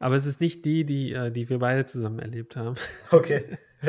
Aber 0.00 0.16
es 0.16 0.26
ist 0.26 0.40
nicht 0.40 0.64
die, 0.64 0.84
die, 0.84 1.12
äh, 1.12 1.30
die 1.30 1.48
wir 1.48 1.58
beide 1.58 1.84
zusammen 1.84 2.18
erlebt 2.18 2.56
haben. 2.56 2.76
Okay. 3.10 3.58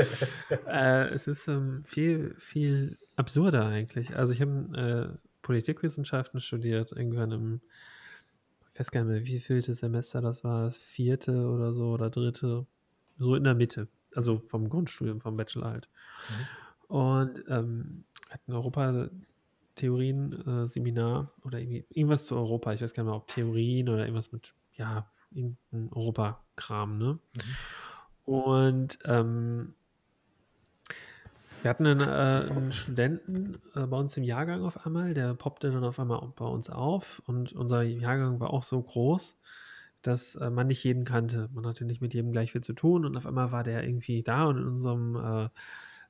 Äh, 0.68 1.10
es 1.10 1.28
ist 1.28 1.50
ähm, 1.50 1.84
viel, 1.86 2.34
viel 2.40 2.98
absurder 3.18 3.66
eigentlich. 3.66 4.16
Also 4.16 4.32
ich 4.32 4.42
habe 4.42 5.18
äh, 5.20 5.31
Politikwissenschaften 5.52 6.40
studiert, 6.40 6.94
irgendwann 6.94 7.32
im, 7.32 7.60
ich 8.74 8.80
weiß 8.80 8.90
gar 8.90 9.04
nicht 9.04 9.12
mehr, 9.12 9.26
wie 9.26 9.42
vielte 9.42 9.74
Semester 9.74 10.22
das 10.22 10.46
war, 10.46 10.72
vierte 10.72 11.46
oder 11.46 11.74
so 11.74 11.92
oder 11.92 12.10
dritte, 12.10 12.66
so 13.18 13.36
in 13.36 13.44
der 13.44 13.56
Mitte. 13.56 13.90
Also 14.16 14.40
vom 14.40 14.70
Grundstudium, 14.70 15.20
vom 15.20 15.36
Bachelor 15.36 15.70
halt. 15.70 15.90
Mhm. 16.30 16.48
Und 16.96 17.44
ähm, 17.50 18.06
hatten 18.30 18.54
Europatheorien-Seminar 18.54 21.34
oder 21.44 21.60
irgendwie, 21.60 21.86
irgendwas 21.90 22.26
zu 22.26 22.38
Europa. 22.38 22.72
Ich 22.72 22.82
weiß 22.82 22.94
gar 22.94 23.04
nicht 23.04 23.10
mehr, 23.10 23.18
ob 23.18 23.28
Theorien 23.28 23.90
oder 23.90 24.04
irgendwas 24.04 24.32
mit, 24.32 24.54
ja, 24.76 25.12
irgendein 25.32 25.92
Europakram, 25.92 26.98
ne? 26.98 27.20
Mhm. 27.34 27.42
Und 28.24 29.00
ähm, 29.04 29.74
wir 31.62 31.70
hatten 31.70 31.86
einen, 31.86 32.02
äh, 32.02 32.52
einen 32.52 32.74
Studenten 32.74 33.62
äh, 33.76 33.86
bei 33.86 33.98
uns 33.98 34.16
im 34.18 34.24
Jahrgang 34.24 34.64
auf 34.64 34.86
einmal, 34.86 35.14
der 35.14 35.34
poppte 35.34 35.72
dann 35.72 35.84
auf 35.84 36.00
einmal 36.00 36.22
bei 36.36 36.46
uns 36.46 36.70
auf 36.70 37.22
und 37.26 37.54
unser 37.54 37.84
Jahrgang 37.84 38.40
war 38.40 38.52
auch 38.52 38.64
so 38.64 38.82
groß, 38.82 39.38
dass 40.02 40.36
äh, 40.36 40.50
man 40.50 40.68
nicht 40.68 40.84
jeden 40.84 41.06
kannte. 41.06 41.50
Man 41.54 41.66
hatte 41.66 41.86
nicht 41.86 42.02
mit 42.02 42.14
jedem 42.14 42.32
gleich 42.32 42.52
viel 42.52 42.62
zu 42.62 42.74
tun 42.74 43.06
und 43.06 43.16
auf 43.18 43.26
einmal 43.26 43.52
war 43.52 43.64
der 43.64 43.84
irgendwie 43.84 44.24
da 44.24 44.46
und 44.46 44.58
in 44.58 44.68
unserem 44.68 45.16
äh, 45.16 45.50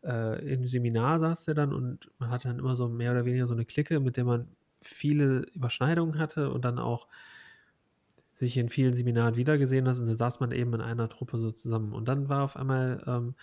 äh, 0.03 0.53
im 0.53 0.65
Seminar 0.65 1.19
saß 1.19 1.45
der 1.45 1.55
dann 1.55 1.73
und 1.73 2.11
man 2.19 2.29
hatte 2.29 2.47
dann 2.47 2.59
immer 2.59 2.75
so 2.75 2.87
mehr 2.87 3.11
oder 3.11 3.25
weniger 3.25 3.47
so 3.47 3.53
eine 3.53 3.65
Clique, 3.65 3.99
mit 3.99 4.17
der 4.17 4.25
man 4.25 4.47
viele 4.81 5.45
Überschneidungen 5.53 6.17
hatte 6.17 6.49
und 6.49 6.65
dann 6.65 6.79
auch 6.79 7.07
sich 8.33 8.57
in 8.57 8.69
vielen 8.69 8.93
Seminaren 8.93 9.35
wiedergesehen 9.35 9.87
hat 9.87 9.99
und 9.99 10.07
da 10.07 10.15
saß 10.15 10.39
man 10.39 10.51
eben 10.51 10.73
in 10.73 10.81
einer 10.81 11.09
Truppe 11.09 11.37
so 11.37 11.51
zusammen. 11.51 11.93
Und 11.93 12.07
dann 12.07 12.29
war 12.29 12.43
auf 12.43 12.57
einmal 12.57 13.03
ähm, 13.05 13.35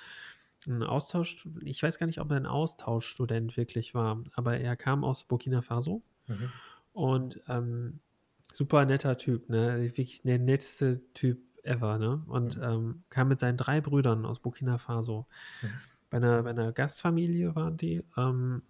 ein 0.66 0.82
Austausch, 0.82 1.46
ich 1.62 1.82
weiß 1.82 1.98
gar 1.98 2.06
nicht, 2.06 2.20
ob 2.20 2.30
er 2.30 2.36
ein 2.36 2.46
Austauschstudent 2.46 3.56
wirklich 3.56 3.94
war, 3.94 4.24
aber 4.34 4.58
er 4.58 4.76
kam 4.76 5.04
aus 5.04 5.24
Burkina 5.24 5.62
Faso 5.62 6.02
Mhm. 6.26 6.50
und 6.92 7.40
ähm, 7.48 8.00
super 8.52 8.84
netter 8.84 9.16
Typ, 9.16 9.48
ne? 9.48 9.80
Wirklich 9.82 10.22
der 10.22 10.38
netteste 10.38 11.00
Typ 11.14 11.40
ever, 11.62 11.98
ne? 11.98 12.22
Und 12.26 12.56
Mhm. 12.56 12.62
ähm, 12.62 13.02
kam 13.11 13.28
mit 13.28 13.40
seinen 13.40 13.56
drei 13.56 13.80
Brüdern 13.80 14.24
aus 14.24 14.40
Burkina 14.40 14.78
Faso. 14.78 15.26
Mhm. 15.62 15.68
Bei, 16.11 16.16
einer, 16.18 16.42
bei 16.42 16.50
einer 16.50 16.72
Gastfamilie 16.72 17.54
waren 17.54 17.76
die. 17.76 18.02
Ähm, 18.16 18.62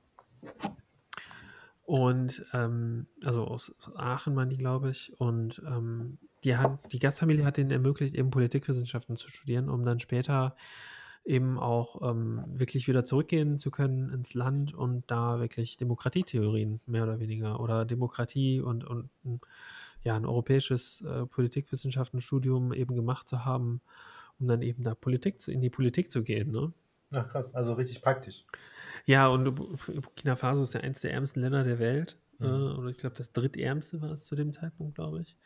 und 1.83 2.45
ähm, 2.53 3.07
also 3.25 3.47
aus 3.47 3.75
Aachen 3.95 4.37
waren 4.37 4.51
die, 4.51 4.59
glaube 4.59 4.91
ich. 4.91 5.19
Und 5.19 5.63
ähm, 5.67 6.19
die, 6.45 6.57
hat, 6.57 6.93
die 6.93 6.99
Gastfamilie 6.99 7.47
hat 7.47 7.57
ihnen 7.57 7.71
ermöglicht, 7.71 8.15
eben 8.15 8.31
Politikwissenschaften 8.31 9.17
zu 9.17 9.31
studieren, 9.31 9.71
um 9.71 9.85
dann 9.85 9.99
später 9.99 10.55
eben 11.29 11.59
auch 11.59 12.11
ähm, 12.11 12.43
wirklich 12.49 12.89
wieder 12.89 13.05
zurückgehen 13.05 13.59
zu 13.59 13.71
können 13.71 14.11
ins 14.11 14.33
Land 14.33 14.73
und 14.75 15.05
da 15.11 15.39
wirklich 15.41 15.77
Demokratietheorien 15.77 16.81
mehr 16.87 17.03
oder 17.03 17.21
weniger 17.21 17.61
oder 17.61 17.85
Demokratie 17.85 18.61
und, 18.61 18.85
und 18.85 19.11
ja, 20.03 20.17
ein 20.17 20.25
europäisches 20.25 21.03
äh, 21.03 21.27
Politikwissenschaftenstudium 21.27 22.73
eben 22.73 22.95
gemacht 22.95 23.29
zu 23.29 23.45
haben, 23.45 23.83
um 24.41 24.49
dann 24.49 24.63
eben 24.63 24.83
da 24.83 24.95
Politik 24.95 25.41
zu, 25.41 25.53
in 25.53 25.61
die 25.61 25.69
Politik 25.69 26.11
zu 26.11 26.23
gehen. 26.23 26.51
Ne? 26.51 26.73
Ach 27.15 27.29
krass, 27.29 27.55
also 27.55 27.75
richtig 27.75 28.01
praktisch. 28.01 28.47
Ja, 29.05 29.29
und 29.29 29.55
Burkina 29.55 30.37
Faso 30.37 30.63
ist 30.63 30.73
ja 30.73 30.81
eines 30.81 31.03
der 31.03 31.13
ärmsten 31.13 31.41
Länder 31.41 31.63
der 31.63 31.79
Welt. 31.79 32.17
Mhm. 32.39 32.47
Äh, 32.47 32.49
oder 32.49 32.89
ich 32.89 32.97
glaube, 32.97 33.17
das 33.17 33.33
drittärmste 33.33 34.01
war 34.01 34.13
es 34.13 34.25
zu 34.25 34.35
dem 34.35 34.53
Zeitpunkt, 34.53 34.95
glaube 34.95 35.21
ich. 35.21 35.37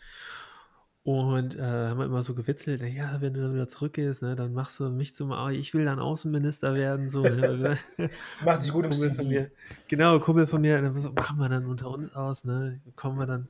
Und 1.05 1.57
äh, 1.57 1.62
haben 1.62 1.98
wir 1.98 2.07
immer 2.07 2.22
so 2.22 2.32
gewitzelt, 2.32 2.80
ja, 2.80 3.20
wenn 3.20 3.34
du 3.34 3.40
dann 3.40 3.55
wieder 3.55 3.66
zurückgehst, 3.66 4.22
ne, 4.22 4.36
dann 4.36 4.53
machst 4.53 4.78
du 4.78 4.88
mich 4.88 5.16
zum, 5.16 5.32
oh, 5.32 5.48
ich 5.48 5.74
will 5.74 5.84
dann 5.84 5.98
Außenminister 5.98 6.76
werden, 6.76 7.11
so. 7.11 7.22
Ne? 7.22 7.76
Macht 8.44 8.62
sich 8.62 8.70
gut 8.72 8.84
im 8.84 8.92
Kumpel 8.92 9.14
von 9.14 9.26
mir. 9.26 9.50
Genau, 9.88 10.20
Kumpel 10.20 10.46
von 10.46 10.61
mir, 10.61 10.80
dann 10.80 10.92
machen 11.14 11.38
wir 11.38 11.48
dann 11.48 11.66
unter 11.66 11.90
uns 11.90 12.14
aus, 12.14 12.44
ne, 12.44 12.80
kommen 12.94 13.18
wir 13.18 13.26
dann 13.26 13.48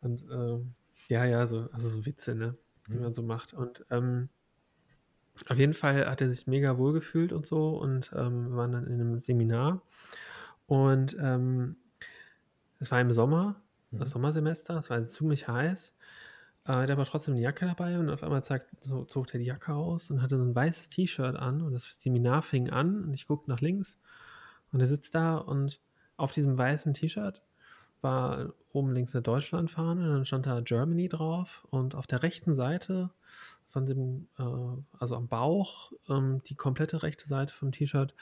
und 0.00 0.28
äh, 0.28 0.58
ja, 1.06 1.24
ja, 1.24 1.46
so, 1.46 1.68
also 1.72 1.88
so 1.88 2.04
Witze, 2.04 2.34
ne, 2.34 2.56
die 2.88 2.94
mhm. 2.94 3.02
man 3.02 3.14
so 3.14 3.22
macht. 3.22 3.54
Und 3.54 3.86
ähm, 3.90 4.28
auf 5.48 5.58
jeden 5.58 5.74
Fall 5.74 6.08
hat 6.08 6.20
er 6.20 6.28
sich 6.28 6.48
mega 6.48 6.78
wohl 6.78 6.92
gefühlt 6.92 7.32
und 7.32 7.46
so 7.46 7.78
und 7.80 8.10
ähm, 8.16 8.50
wir 8.50 8.56
waren 8.56 8.72
dann 8.72 8.86
in 8.88 8.94
einem 8.94 9.20
Seminar 9.20 9.82
und 10.66 11.16
ähm, 11.20 11.76
es 12.80 12.90
war 12.90 13.00
im 13.00 13.12
Sommer, 13.12 13.54
das 13.92 14.08
mhm. 14.08 14.12
Sommersemester, 14.14 14.78
es 14.78 14.90
war 14.90 15.04
ziemlich 15.04 15.46
heiß 15.46 15.94
äh, 16.64 16.86
der 16.86 16.96
war 16.96 17.04
trotzdem 17.04 17.34
eine 17.34 17.42
Jacke 17.42 17.66
dabei 17.66 17.98
und 17.98 18.08
auf 18.08 18.22
einmal 18.22 18.44
zeigt, 18.44 18.68
zog 19.08 19.32
er 19.32 19.40
die 19.40 19.46
Jacke 19.46 19.74
aus 19.74 20.10
und 20.10 20.22
hatte 20.22 20.36
so 20.36 20.44
ein 20.44 20.54
weißes 20.54 20.88
T-Shirt 20.88 21.36
an 21.36 21.62
und 21.62 21.72
das 21.72 21.96
Seminar 21.98 22.42
fing 22.42 22.70
an 22.70 23.04
und 23.04 23.14
ich 23.14 23.26
guckte 23.26 23.50
nach 23.50 23.60
links 23.60 23.98
und 24.72 24.80
er 24.80 24.86
sitzt 24.86 25.14
da 25.14 25.36
und 25.36 25.80
auf 26.16 26.32
diesem 26.32 26.56
weißen 26.56 26.94
T-Shirt 26.94 27.42
war 28.00 28.52
oben 28.72 28.92
links 28.92 29.14
eine 29.14 29.22
Deutschlandfahne, 29.22 30.08
dann 30.08 30.24
stand 30.24 30.46
da 30.46 30.60
Germany 30.60 31.08
drauf 31.08 31.66
und 31.70 31.94
auf 31.94 32.06
der 32.06 32.22
rechten 32.22 32.54
Seite 32.54 33.10
von 33.68 33.86
dem, 33.86 34.28
äh, 34.38 34.98
also 34.98 35.16
am 35.16 35.28
Bauch, 35.28 35.92
ähm, 36.08 36.42
die 36.46 36.54
komplette 36.54 37.02
rechte 37.02 37.26
Seite 37.26 37.54
vom 37.54 37.72
T-Shirt 37.72 38.14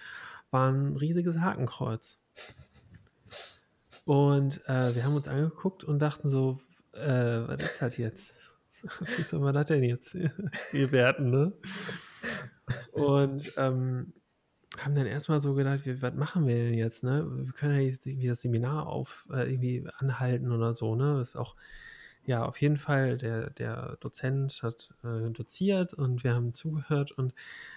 war 0.51 0.71
ein 0.71 0.97
riesiges 0.97 1.41
Hakenkreuz. 1.41 2.19
Und 4.05 4.65
äh, 4.67 4.95
wir 4.95 5.05
haben 5.05 5.15
uns 5.15 5.29
angeguckt 5.29 5.85
und 5.85 5.99
dachten 5.99 6.29
so, 6.29 6.61
äh, 6.95 7.49
was 7.49 7.63
ist 7.63 7.83
das 7.83 7.97
jetzt? 7.97 8.35
Wie 9.17 9.23
soll 9.23 9.41
man 9.41 9.55
das 9.55 9.67
denn 9.67 9.83
jetzt 9.83 10.13
bewerten, 10.73 11.31
ne? 11.31 11.53
Und 12.93 13.53
ähm, 13.57 14.13
haben 14.79 14.95
dann 14.95 15.07
erstmal 15.07 15.41
so 15.41 15.55
gedacht, 15.55 15.81
wie, 15.85 16.01
was 16.01 16.15
machen 16.15 16.47
wir 16.47 16.55
denn 16.55 16.75
jetzt, 16.75 17.03
ne? 17.03 17.27
Wir 17.29 17.53
können 17.53 17.75
ja 17.75 17.81
jetzt 17.81 18.07
irgendwie 18.07 18.29
das 18.29 18.43
Seminar 18.43 18.87
auf 18.87 19.29
äh, 19.33 19.51
irgendwie 19.51 19.87
anhalten 19.99 20.53
oder 20.53 20.75
so, 20.75 20.95
ne? 20.95 21.19
Das 21.19 21.31
ist 21.31 21.37
auch, 21.37 21.57
ja, 22.25 22.45
auf 22.45 22.61
jeden 22.61 22.77
Fall, 22.77 23.17
der, 23.17 23.51
der 23.51 23.97
Dozent 24.01 24.63
hat 24.63 24.95
äh, 25.03 25.31
doziert 25.31 25.95
und 25.95 26.23
wir 26.23 26.35
haben 26.35 26.53
zugehört 26.53 27.13
und 27.13 27.35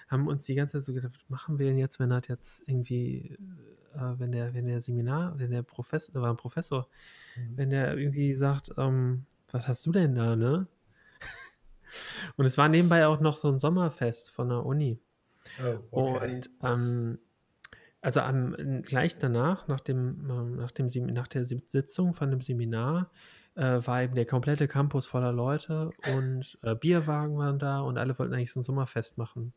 haben 0.08 0.28
uns 0.28 0.44
die 0.44 0.54
ganze 0.54 0.78
Zeit 0.78 0.84
so 0.84 0.94
gedacht, 0.94 1.14
was 1.16 1.28
machen 1.28 1.58
wir 1.58 1.66
denn 1.66 1.78
jetzt, 1.78 1.98
wenn 1.98 2.10
das 2.10 2.28
jetzt 2.28 2.68
irgendwie 2.68 3.36
äh, 3.94 4.18
wenn 4.18 4.32
der, 4.32 4.54
wenn 4.54 4.66
der 4.66 4.80
Seminar, 4.80 5.38
wenn 5.38 5.50
der 5.50 5.62
Professor, 5.62 6.12
da 6.14 6.22
war 6.22 6.30
ein 6.30 6.36
Professor, 6.36 6.88
mhm. 7.36 7.56
wenn 7.56 7.70
der 7.70 7.96
irgendwie 7.96 8.34
sagt, 8.34 8.70
ähm, 8.76 9.26
was 9.50 9.68
hast 9.68 9.86
du 9.86 9.92
denn 9.92 10.14
da, 10.14 10.36
ne? 10.36 10.66
Und 12.36 12.44
es 12.44 12.58
war 12.58 12.68
nebenbei 12.68 13.06
auch 13.06 13.20
noch 13.20 13.36
so 13.36 13.48
ein 13.48 13.58
Sommerfest 13.58 14.30
von 14.30 14.48
der 14.48 14.64
Uni. 14.64 14.98
Oh, 15.62 16.14
okay. 16.14 16.34
Und 16.34 16.50
ähm, 16.62 17.18
also 18.00 18.20
am, 18.20 18.82
gleich 18.82 19.16
danach, 19.18 19.66
nach, 19.68 19.80
dem, 19.80 20.28
ähm, 20.28 20.56
nach, 20.56 20.70
dem, 20.70 20.88
nach 21.06 21.28
der 21.28 21.44
Sitzung 21.44 22.14
von 22.14 22.30
dem 22.30 22.40
Seminar, 22.40 23.10
äh, 23.54 23.80
war 23.86 24.02
eben 24.02 24.14
der 24.14 24.26
komplette 24.26 24.68
Campus 24.68 25.06
voller 25.06 25.32
Leute 25.32 25.90
und 26.14 26.58
äh, 26.62 26.74
Bierwagen 26.74 27.38
waren 27.38 27.58
da 27.58 27.80
und 27.80 27.98
alle 27.98 28.18
wollten 28.18 28.34
eigentlich 28.34 28.52
so 28.52 28.60
ein 28.60 28.64
Sommerfest 28.64 29.16
machen. 29.16 29.52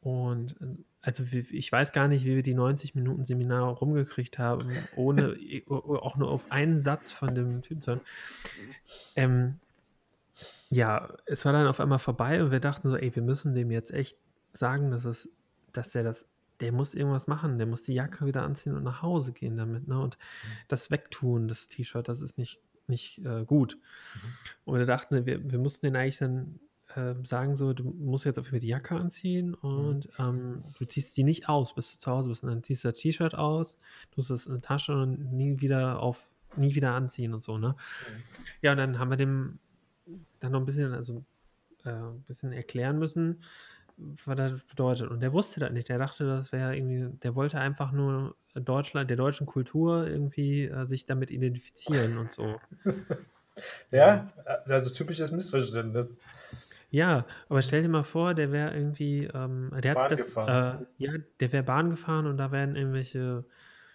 Und 0.00 0.56
äh, 0.60 0.66
also 1.08 1.24
ich 1.32 1.72
weiß 1.72 1.92
gar 1.92 2.06
nicht, 2.06 2.26
wie 2.26 2.34
wir 2.34 2.42
die 2.42 2.52
90 2.52 2.94
Minuten 2.94 3.24
Seminar 3.24 3.66
rumgekriegt 3.70 4.38
haben, 4.38 4.70
ohne 4.94 5.38
auch 5.68 6.16
nur 6.16 6.30
auf 6.30 6.52
einen 6.52 6.78
Satz 6.78 7.10
von 7.10 7.34
dem 7.34 7.62
Typen 7.62 7.80
zu 7.80 7.92
hören. 7.92 8.00
Ähm, 9.16 9.58
ja, 10.68 11.08
es 11.24 11.46
war 11.46 11.54
dann 11.54 11.66
auf 11.66 11.80
einmal 11.80 11.98
vorbei 11.98 12.42
und 12.44 12.50
wir 12.50 12.60
dachten 12.60 12.90
so, 12.90 12.96
ey, 12.96 13.16
wir 13.16 13.22
müssen 13.22 13.54
dem 13.54 13.70
jetzt 13.70 13.90
echt 13.90 14.18
sagen, 14.52 14.90
dass 14.90 15.06
es, 15.06 15.30
dass 15.72 15.92
der 15.92 16.02
das, 16.02 16.26
der 16.60 16.72
muss 16.72 16.92
irgendwas 16.92 17.26
machen, 17.26 17.56
der 17.56 17.66
muss 17.66 17.84
die 17.84 17.94
Jacke 17.94 18.26
wieder 18.26 18.42
anziehen 18.42 18.76
und 18.76 18.82
nach 18.82 19.00
Hause 19.00 19.32
gehen 19.32 19.56
damit, 19.56 19.88
ne? 19.88 19.98
Und 19.98 20.18
mhm. 20.18 20.48
das 20.68 20.90
wegtun, 20.90 21.48
das 21.48 21.68
T-Shirt, 21.68 22.06
das 22.06 22.20
ist 22.20 22.36
nicht, 22.36 22.60
nicht 22.86 23.24
äh, 23.24 23.46
gut. 23.46 23.78
Mhm. 23.78 24.28
Und 24.66 24.78
wir 24.78 24.86
dachten, 24.86 25.24
wir, 25.24 25.50
wir 25.50 25.58
mussten 25.58 25.86
den 25.86 25.96
eigentlich 25.96 26.18
dann 26.18 26.60
äh, 26.94 27.14
sagen 27.24 27.54
so, 27.54 27.72
du 27.72 27.84
musst 27.84 28.24
jetzt 28.24 28.38
auf 28.38 28.46
jeden 28.46 28.56
Fall 28.56 28.60
die 28.60 28.68
Jacke 28.68 28.94
anziehen 28.94 29.54
und 29.54 30.06
mhm. 30.18 30.24
ähm, 30.24 30.64
du 30.78 30.84
ziehst 30.86 31.14
sie 31.14 31.24
nicht 31.24 31.48
aus, 31.48 31.74
bis 31.74 31.92
du 31.92 31.98
zu 31.98 32.10
Hause 32.10 32.30
bist. 32.30 32.44
Und 32.44 32.50
dann 32.50 32.62
ziehst 32.62 32.84
du 32.84 32.88
das 32.88 32.98
T-Shirt 32.98 33.34
aus, 33.34 33.78
tust 34.10 34.30
es 34.30 34.46
in 34.46 34.54
die 34.54 34.60
Tasche 34.60 34.94
und 34.94 35.32
nie 35.32 35.60
wieder 35.60 36.00
auf, 36.00 36.28
nie 36.56 36.74
wieder 36.74 36.92
anziehen 36.92 37.34
und 37.34 37.44
so, 37.44 37.58
ne? 37.58 37.68
Mhm. 37.68 38.22
Ja, 38.62 38.72
und 38.72 38.78
dann 38.78 38.98
haben 38.98 39.10
wir 39.10 39.16
dem 39.16 39.58
dann 40.40 40.52
noch 40.52 40.60
ein 40.60 40.66
bisschen, 40.66 40.94
also 40.94 41.24
äh, 41.84 41.90
ein 41.90 42.22
bisschen 42.22 42.52
erklären 42.52 42.98
müssen, 42.98 43.42
was 44.24 44.36
das 44.36 44.52
bedeutet. 44.64 45.10
Und 45.10 45.20
der 45.20 45.32
wusste 45.32 45.60
das 45.60 45.72
nicht. 45.72 45.88
Der 45.88 45.98
dachte, 45.98 46.24
das 46.24 46.52
wäre 46.52 46.76
irgendwie, 46.76 47.18
der 47.18 47.34
wollte 47.34 47.58
einfach 47.58 47.92
nur 47.92 48.36
Deutschland, 48.54 49.10
der 49.10 49.16
deutschen 49.16 49.46
Kultur 49.46 50.06
irgendwie 50.06 50.64
äh, 50.64 50.86
sich 50.86 51.06
damit 51.06 51.30
identifizieren 51.30 52.16
und 52.18 52.32
so. 52.32 52.60
ja, 53.90 54.32
also 54.66 54.90
typisches 54.94 55.32
Missverständnis. 55.32 56.18
Ja, 56.90 57.26
aber 57.48 57.60
stell 57.60 57.82
dir 57.82 57.88
mal 57.88 58.02
vor, 58.02 58.34
der 58.34 58.50
wäre 58.50 58.74
irgendwie, 58.74 59.24
ähm, 59.24 59.70
der 59.82 59.94
hat 59.94 60.10
das, 60.10 60.30
äh, 60.36 60.84
ja, 60.96 61.12
der 61.40 61.52
wäre 61.52 61.62
Bahn 61.62 61.90
gefahren 61.90 62.26
und 62.26 62.38
da 62.38 62.50
wären 62.50 62.76
irgendwelche 62.76 63.44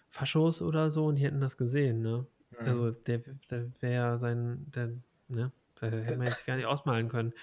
Faschos 0.09 0.61
oder 0.61 0.91
so 0.91 1.07
und 1.07 1.15
die 1.15 1.23
hätten 1.23 1.41
das 1.41 1.57
gesehen, 1.57 2.01
ne? 2.01 2.25
Mhm. 2.51 2.67
Also 2.67 2.91
der, 2.91 3.21
der 3.49 3.71
wäre 3.79 4.19
sein, 4.19 4.67
der, 4.75 4.89
ne? 5.27 5.51
Da 5.79 5.87
hätte 5.87 6.17
man 6.17 6.27
sich 6.27 6.45
gar 6.45 6.55
nicht 6.55 6.67
ausmalen 6.67 7.09
können. 7.09 7.33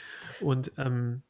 Und 0.40 0.72
ähm, 0.78 1.22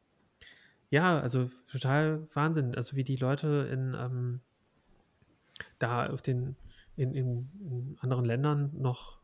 ja, 0.90 1.18
also 1.18 1.50
total 1.70 2.28
Wahnsinn. 2.34 2.74
Also 2.74 2.96
wie 2.96 3.04
die 3.04 3.16
Leute 3.16 3.68
in 3.72 3.96
ähm, 3.98 4.40
da 5.78 6.06
auf 6.06 6.22
den 6.22 6.56
in, 6.96 7.14
in, 7.14 7.50
in 7.60 7.96
anderen 8.00 8.24
Ländern 8.24 8.70
noch 8.74 9.19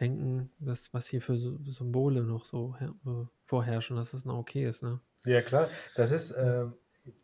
denken, 0.00 0.50
dass, 0.58 0.92
was 0.92 1.06
hier 1.06 1.22
für 1.22 1.36
Symbole 1.36 2.22
noch 2.22 2.44
so 2.44 2.74
äh, 2.80 3.10
vorherrschen, 3.44 3.96
dass 3.96 4.10
das 4.12 4.24
noch 4.24 4.38
okay 4.38 4.68
ist, 4.68 4.82
ne? 4.82 5.00
Ja, 5.24 5.42
klar. 5.42 5.68
Das 5.96 6.10
ist, 6.10 6.34
ähm, 6.38 6.74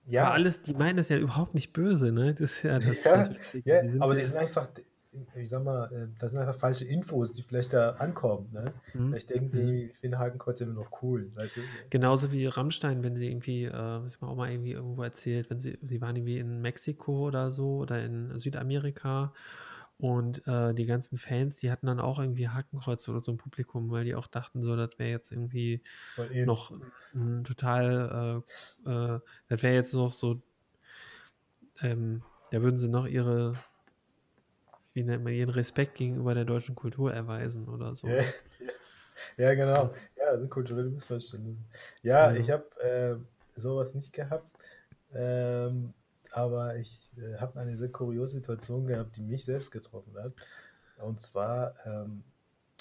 ja. 0.07 0.25
Aber 0.25 0.35
alles, 0.35 0.63
die 0.63 0.75
meinen 0.75 0.97
das 0.97 1.09
ja 1.09 1.19
überhaupt 1.19 1.55
nicht 1.55 1.73
böse, 1.73 2.13
ne? 2.13 2.35
Das 2.35 2.53
ist 2.53 2.63
ja, 2.63 2.79
das, 2.79 2.97
ja, 3.05 3.29
das 3.29 3.37
ja 3.65 3.83
die 3.83 4.01
aber 4.01 4.15
die 4.15 4.25
sind 4.25 4.37
einfach, 4.37 4.69
ich 5.37 5.49
sag 5.51 5.65
mal, 5.65 5.93
äh, 5.93 6.09
das 6.19 6.31
sind 6.31 6.41
einfach 6.41 6.59
falsche 6.59 6.85
Infos, 6.85 7.33
die 7.33 7.43
vielleicht 7.43 7.73
da 7.73 7.91
ankommen, 7.91 8.49
ne? 8.53 8.73
Mhm. 8.95 9.09
Vielleicht 9.11 9.31
denken 9.31 9.51
die, 9.51 9.63
mhm. 9.63 9.91
ich 9.91 9.99
finde 9.99 10.19
Hakenkreuz 10.19 10.61
immer 10.61 10.75
noch 10.75 11.03
cool, 11.03 11.31
weißt 11.35 11.57
du? 11.57 11.61
Genauso 11.91 12.33
wie 12.33 12.47
Rammstein, 12.47 13.03
wenn 13.03 13.17
sie 13.17 13.29
irgendwie, 13.29 13.65
äh, 13.65 13.71
das 13.71 14.21
mal 14.21 14.29
auch 14.29 14.37
mal 14.37 14.51
irgendwie 14.51 14.73
irgendwo 14.73 15.03
erzählt, 15.03 15.51
wenn 15.51 15.61
sie, 15.61 15.79
sie 15.83 16.01
waren 16.01 16.17
irgendwie 16.17 16.39
in 16.39 16.63
Mexiko 16.63 17.27
oder 17.29 17.51
so 17.51 17.79
oder 17.79 18.03
in 18.03 18.39
Südamerika 18.39 19.33
und 20.03 20.45
äh, 20.49 20.75
die 20.75 20.87
ganzen 20.87 21.17
Fans, 21.17 21.59
die 21.59 21.71
hatten 21.71 21.87
dann 21.87 22.01
auch 22.01 22.19
irgendwie 22.19 22.49
Hakenkreuz 22.49 23.09
oder 23.09 23.21
so 23.21 23.31
im 23.31 23.39
Publikum, 23.39 23.89
weil 23.93 24.03
die 24.03 24.17
auch 24.17 24.27
dachten, 24.27 24.65
so, 24.65 24.75
das 24.75 24.99
wäre 24.99 25.11
jetzt 25.11 25.31
irgendwie 25.31 25.81
noch 26.45 26.73
ein 27.15 27.45
total, 27.45 28.43
äh, 28.85 28.91
äh, 28.91 29.21
das 29.49 29.63
wäre 29.63 29.75
jetzt 29.77 29.95
noch 29.95 30.13
so, 30.13 30.43
ähm, 31.83 32.25
da 32.51 32.61
würden 32.63 32.79
sie 32.79 32.89
noch 32.89 33.07
ihre, 33.07 33.53
wie 34.93 35.05
nennt 35.05 35.23
man, 35.23 35.35
ihren 35.35 35.51
Respekt 35.51 35.95
gegenüber 35.95 36.35
der 36.35 36.47
deutschen 36.47 36.75
Kultur 36.75 37.15
erweisen 37.15 37.69
oder 37.69 37.95
so. 37.95 38.09
Ja, 38.09 38.25
ja 39.37 39.55
genau. 39.55 39.95
Ja, 40.17 40.37
sind 40.37 40.51
kulturelle 40.51 40.91
Missverständnisse. 40.91 41.63
Ja, 42.03 42.33
ja. 42.33 42.41
ich 42.41 42.51
habe 42.51 42.65
äh, 42.81 43.61
sowas 43.61 43.95
nicht 43.95 44.13
gehabt, 44.13 44.51
ähm, 45.15 45.95
aber 46.33 46.75
ich 46.75 47.02
äh, 47.19 47.39
habe 47.39 47.61
eine 47.61 47.77
sehr 47.77 47.91
kuriose 47.91 48.35
Situation 48.35 48.87
gehabt, 48.87 49.17
die 49.17 49.23
mich 49.23 49.45
selbst 49.45 49.71
getroffen 49.71 50.15
hat. 50.19 50.33
Und 50.99 51.21
zwar 51.21 51.75
ähm, 51.85 52.23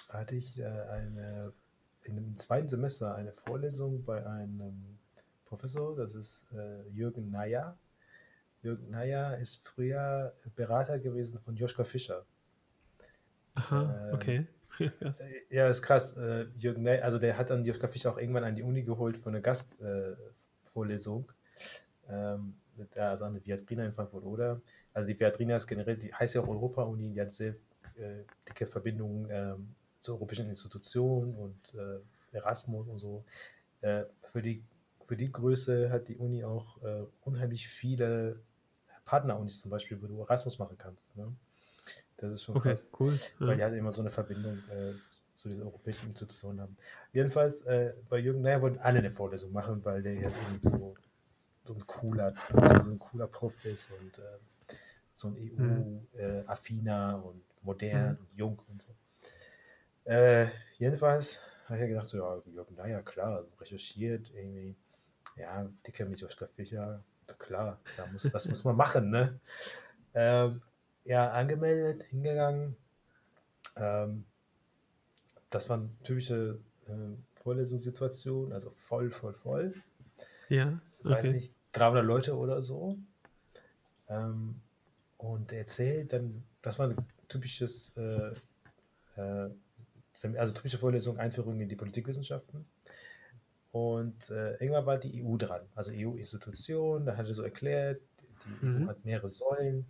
hatte 0.09 0.35
ich 0.35 0.59
äh, 0.59 0.65
eine, 0.65 1.53
in 2.03 2.15
dem 2.15 2.37
zweiten 2.37 2.69
Semester 2.69 3.15
eine 3.15 3.33
Vorlesung 3.33 4.03
bei 4.03 4.25
einem 4.25 4.97
Professor, 5.45 5.95
das 5.95 6.13
ist 6.13 6.45
äh, 6.53 6.87
Jürgen 6.89 7.29
Naja. 7.29 7.77
Jürgen 8.61 8.91
Naja 8.91 9.33
ist 9.33 9.67
früher 9.67 10.33
Berater 10.55 10.99
gewesen 10.99 11.39
von 11.39 11.55
Joschka 11.55 11.83
Fischer. 11.83 12.23
Aha, 13.55 14.07
ähm, 14.07 14.13
okay. 14.15 14.47
ja, 15.49 15.67
ist 15.67 15.81
krass. 15.81 16.15
Äh, 16.15 16.45
Jürgen 16.55 16.87
also 16.87 17.19
der 17.19 17.37
hat 17.37 17.49
dann 17.49 17.65
Joschka 17.65 17.87
Fischer 17.87 18.11
auch 18.13 18.17
irgendwann 18.17 18.45
an 18.45 18.55
die 18.55 18.63
Uni 18.63 18.83
geholt 18.83 19.17
für 19.17 19.29
eine 19.29 19.41
Gastvorlesung. 19.41 21.31
ähm, 22.07 22.55
also 22.95 23.25
an 23.25 23.33
der 23.33 23.45
Viadrina 23.45 23.85
in 23.85 23.93
Frankfurt 23.93 24.23
oder. 24.23 24.61
Also 24.93 25.07
die 25.07 25.19
Viadrina 25.19 25.55
ist 25.57 25.67
generell, 25.67 25.97
die 25.97 26.13
heißt 26.13 26.35
ja 26.35 26.41
auch 26.41 26.47
Europa-Uni, 26.47 27.13
die 27.13 27.21
hat 27.21 27.31
sehr 27.31 27.55
äh, 27.97 28.23
dicke 28.47 28.67
Verbindungen 28.67 29.27
ähm, 29.31 29.75
zu 29.99 30.13
europäischen 30.13 30.49
Institutionen 30.49 31.35
und 31.35 31.73
äh, 31.75 32.35
Erasmus 32.35 32.87
und 32.87 32.99
so. 32.99 33.23
Äh, 33.81 34.03
für, 34.31 34.41
die, 34.41 34.63
für 35.05 35.15
die 35.17 35.31
Größe 35.31 35.91
hat 35.91 36.07
die 36.07 36.17
Uni 36.17 36.43
auch 36.43 36.81
äh, 36.83 37.03
unheimlich 37.21 37.67
viele 37.67 38.39
Partnerunis 39.05 39.61
zum 39.61 39.71
Beispiel, 39.71 40.01
wo 40.01 40.07
du 40.07 40.21
Erasmus 40.21 40.59
machen 40.59 40.77
kannst. 40.77 41.01
Ne? 41.15 41.31
Das 42.17 42.31
ist 42.33 42.43
schon 42.43 42.55
Okay, 42.55 42.75
krass, 42.75 42.89
cool. 42.99 43.19
weil 43.45 43.49
Ja. 43.49 43.55
die 43.57 43.63
halt 43.63 43.75
immer 43.75 43.91
so 43.91 44.01
eine 44.01 44.09
Verbindung 44.11 44.57
äh, 44.69 44.93
zu 45.35 45.49
diesen 45.49 45.63
europäischen 45.65 46.09
Institutionen 46.09 46.61
haben. 46.61 46.77
Jedenfalls, 47.13 47.61
äh, 47.65 47.93
bei 48.09 48.19
Jürgen 48.19 48.41
Nair 48.41 48.61
wollten 48.61 48.79
alle 48.79 48.99
eine 48.99 49.11
Vorlesung 49.11 49.51
machen, 49.51 49.83
weil 49.83 50.03
der 50.03 50.13
irgendwie 50.13 50.59
so, 50.61 50.95
so 51.73 51.79
ein 51.79 51.87
cooler, 51.87 52.33
so 52.83 52.91
ein 52.91 52.99
cooler 52.99 53.27
Prof 53.27 53.53
ist 53.65 53.87
und 53.91 54.17
äh, 54.17 54.75
so 55.15 55.29
ein 55.29 55.35
Mhm. 55.57 56.07
EU-affiner 56.19 57.23
und 57.23 57.43
modern 57.63 58.15
Mhm. 58.15 58.17
und 58.17 58.37
jung 58.37 58.59
und 58.69 58.81
so. 58.81 58.93
Äh, 60.05 60.47
jedenfalls 60.77 61.39
habe 61.65 61.75
ich 61.75 61.81
ja 61.81 61.87
gedacht, 61.87 62.09
so, 62.09 62.17
ja, 62.17 62.41
Jürgen 62.47 62.75
Nair, 62.75 63.01
klar, 63.03 63.43
recherchiert, 63.59 64.29
irgendwie, 64.33 64.75
ja, 65.37 65.69
dicker 65.87 66.05
mit 66.05 66.19
Joschka 66.19 66.47
Fischer, 66.47 67.03
klar, 67.37 67.79
da 67.95 68.05
muss, 68.07 68.23
das 68.31 68.47
muss 68.49 68.63
man 68.63 68.75
machen, 68.75 69.09
ne? 69.09 69.39
Ähm, 70.13 70.61
ja, 71.05 71.31
angemeldet, 71.31 72.03
hingegangen. 72.09 72.75
Ähm, 73.77 74.25
das 75.49 75.69
waren 75.69 75.89
typische 76.03 76.59
äh, 76.87 77.41
Vorlesungssituationen, 77.41 78.53
also 78.53 78.71
voll, 78.71 79.09
voll, 79.11 79.33
voll. 79.33 79.73
Ja, 80.49 80.79
Weiß 81.03 81.19
okay. 81.19 81.31
nicht, 81.31 81.53
300 81.73 82.03
Leute 82.05 82.35
oder 82.37 82.61
so. 82.63 82.97
Ähm, 84.09 84.55
und 85.17 85.51
er 85.51 85.59
erzählt 85.59 86.13
dann, 86.13 86.43
das 86.61 86.79
war 86.79 86.89
ein 86.89 86.97
typisches, 87.27 87.95
äh, 87.97 88.31
äh, 89.15 89.49
also 90.37 90.53
typische 90.53 90.77
Vorlesung, 90.77 91.17
Einführung 91.17 91.59
in 91.61 91.69
die 91.69 91.75
Politikwissenschaften. 91.75 92.65
Und 93.71 94.29
äh, 94.29 94.53
irgendwann 94.55 94.85
war 94.85 94.97
die 94.97 95.23
EU 95.23 95.37
dran, 95.37 95.61
also 95.75 95.91
EU-Institution, 95.93 97.05
da 97.05 97.15
hat 97.15 97.27
er 97.27 97.33
so 97.33 97.43
erklärt, 97.43 98.01
die 98.45 98.65
Mhm. 98.65 98.83
EU 98.83 98.87
hat 98.89 99.05
mehrere 99.05 99.29
Säulen, 99.29 99.85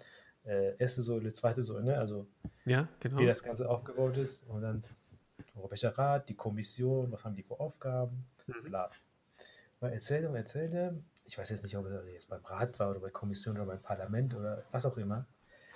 äh, 0.45 0.75
erste 0.77 1.01
Säule, 1.01 1.33
zweite 1.33 1.63
Säule, 1.63 1.83
ne? 1.83 1.97
also 1.97 2.27
Ja, 2.65 2.87
genau. 2.99 3.17
wie 3.19 3.25
das 3.25 3.41
Ganze 3.41 3.67
aufgebaut 3.69 4.17
ist. 4.17 4.47
Und 4.49 4.61
dann 4.61 4.83
Europäischer 5.55 5.97
Rat, 5.97 6.29
die 6.29 6.35
Kommission, 6.35 7.11
was 7.11 7.23
haben 7.23 7.35
die 7.35 7.43
für 7.43 7.59
Aufgaben, 7.59 8.25
Mhm. 8.47 8.63
bla. 8.65 8.89
Erzählte 9.81 10.29
und 10.29 10.35
erzählte, 10.35 10.95
ich 11.25 11.37
weiß 11.37 11.49
jetzt 11.49 11.63
nicht, 11.63 11.77
ob 11.77 11.85
er 11.85 12.05
jetzt 12.09 12.29
beim 12.29 12.43
Rat 12.43 12.79
war 12.79 12.91
oder 12.91 12.99
bei 12.99 13.09
Kommission 13.09 13.55
oder 13.55 13.65
beim 13.65 13.81
Parlament 13.81 14.35
oder 14.35 14.63
was 14.71 14.85
auch 14.85 14.97
immer. 14.97 15.25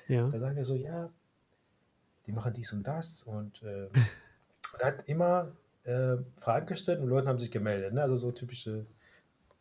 Ja. 0.08 0.28
Da 0.30 0.40
sagt 0.40 0.58
er 0.58 0.66
so, 0.66 0.76
ja, 0.76 1.10
die 2.28 2.32
machen 2.32 2.54
dies 2.54 2.74
und 2.74 2.84
das 2.84 3.24
und, 3.24 3.62
äh, 3.64 3.86
und 4.74 4.80
er 4.80 4.88
hat 4.88 5.08
immer 5.08 5.52
äh, 5.84 6.18
Fragen 6.40 6.66
gestellt 6.66 7.00
und 7.00 7.08
Leute 7.08 7.28
haben 7.28 7.40
sich 7.40 7.52
gemeldet. 7.52 7.94
Ne? 7.94 8.02
Also 8.02 8.18
so 8.18 8.32
typische 8.32 8.86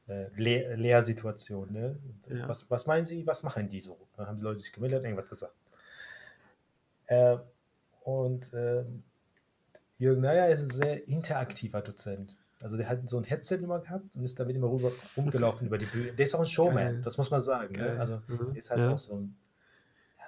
äh, 0.09 0.27
Lehr 0.37 0.77
Lehrsituation. 0.77 1.73
Ne? 1.73 1.97
Ja. 2.29 2.49
Was, 2.49 2.71
was 2.71 2.87
meinen 2.87 3.05
Sie, 3.05 3.27
was 3.27 3.43
machen 3.43 3.69
die 3.69 3.81
so? 3.81 3.99
Dann 4.17 4.27
haben 4.27 4.39
die 4.39 4.45
Leute 4.45 4.61
sich 4.61 4.73
gemeldet 4.73 5.01
und 5.01 5.05
irgendwas 5.07 5.29
gesagt. 5.29 5.55
Äh, 7.07 7.37
und 8.03 8.51
ähm, 8.55 9.03
Jürgen 9.97 10.23
Nayer 10.23 10.49
ist 10.49 10.61
ein 10.61 10.71
sehr 10.71 11.09
interaktiver 11.09 11.81
Dozent. 11.81 12.37
Also 12.65 12.77
der 12.79 12.89
hat 12.89 13.07
so 13.09 13.19
ein 13.19 13.25
Headset 13.25 13.57
immer 13.63 13.79
gehabt 13.79 14.17
und 14.17 14.25
ist 14.25 14.41
damit 14.41 14.57
immer 14.57 14.71
rüber 14.71 14.91
rumgelaufen 15.17 15.67
über 15.67 15.77
die 15.79 15.85
Bühne. 15.87 16.13
Der 16.13 16.25
ist 16.25 16.35
auch 16.35 16.41
ein 16.41 16.47
Showman, 16.47 16.75
Geil. 16.95 17.03
das 17.05 17.19
muss 17.19 17.31
man 17.31 17.41
sagen. 17.43 17.75
Ne? 17.77 17.97
Also 18.01 18.23
Mhm. 18.27 18.39
der 18.53 18.57
ist 18.57 18.71
halt 18.71 18.81
Ja. 18.81 18.91
auch 18.93 18.99
so 18.99 19.15
ein, 19.17 19.37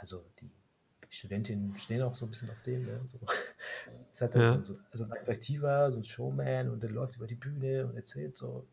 also 0.00 0.22
die 0.40 0.50
Studentinnen 1.08 1.76
stehen 1.78 2.02
auch 2.02 2.14
so 2.14 2.26
ein 2.26 2.30
bisschen 2.30 2.50
auf 2.50 2.62
dem. 2.66 2.84
Ne? 2.84 3.00
So. 3.06 3.18
Ist 4.12 4.20
halt 4.20 4.34
Ja. 4.34 4.62
so, 4.62 4.76
so 4.92 5.04
ein 5.04 5.12
attraktiver, 5.12 5.90
so 5.92 5.98
ein 5.98 6.04
Showman 6.04 6.68
und 6.70 6.82
der 6.82 6.90
läuft 6.90 7.16
über 7.16 7.26
die 7.26 7.36
Bühne 7.36 7.86
und 7.86 7.96
erzählt 7.96 8.36
so. 8.36 8.66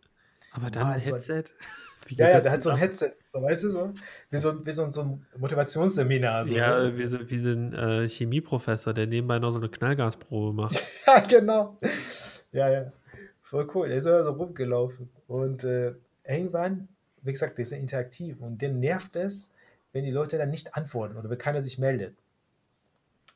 Aber 0.51 0.69
dann 0.69 0.83
ein 0.87 0.99
Normal 1.01 1.05
so 1.05 1.13
ein- 1.15 1.21
Headset? 1.35 1.53
Ja, 2.09 2.27
ja, 2.29 2.41
der 2.41 2.51
hat 2.51 2.61
so 2.63 2.69
ein 2.69 2.75
ab? 2.75 2.81
Headset, 2.81 3.13
so, 3.31 3.41
weißt 3.41 3.63
du 3.63 3.71
so? 3.71 3.93
Wie 4.29 4.37
so, 4.37 4.65
wie 4.65 4.71
so, 4.71 4.89
so 4.89 5.01
ein 5.03 5.25
Motivationsseminar. 5.37 6.45
So, 6.45 6.53
Ja, 6.53 6.81
du? 6.89 6.97
wie 6.97 7.05
so, 7.05 7.29
wie 7.29 7.39
so 7.39 7.47
ein 7.49 7.73
äh, 7.73 8.09
Chemieprofessor, 8.09 8.93
der 8.93 9.07
nebenbei 9.07 9.39
noch 9.39 9.51
so 9.51 9.57
eine 9.59 9.69
Knallgasprobe 9.69 10.51
macht. 10.53 10.83
Ja, 11.07 11.19
genau. 11.21 11.77
Ja, 12.51 12.69
ja. 12.69 12.91
Voll 13.53 13.69
cool. 13.75 13.87
Der 13.87 13.99
ist 13.99 14.07
immer 14.07 14.23
so 14.23 14.31
rumgelaufen. 14.31 15.11
Und 15.27 15.63
äh, 15.63 15.93
irgendwann, 16.27 16.87
wie 17.21 17.33
gesagt, 17.33 17.59
der 17.59 17.63
ist 17.63 17.71
ja 17.71 17.77
interaktiv. 17.77 18.41
Und 18.41 18.63
den 18.63 18.79
nervt 18.79 19.15
es, 19.15 19.51
wenn 19.91 20.03
die 20.03 20.09
Leute 20.09 20.39
dann 20.39 20.49
nicht 20.49 20.75
antworten 20.75 21.17
oder 21.17 21.29
wenn 21.29 21.37
keiner 21.37 21.61
sich 21.61 21.77
meldet. 21.77 22.15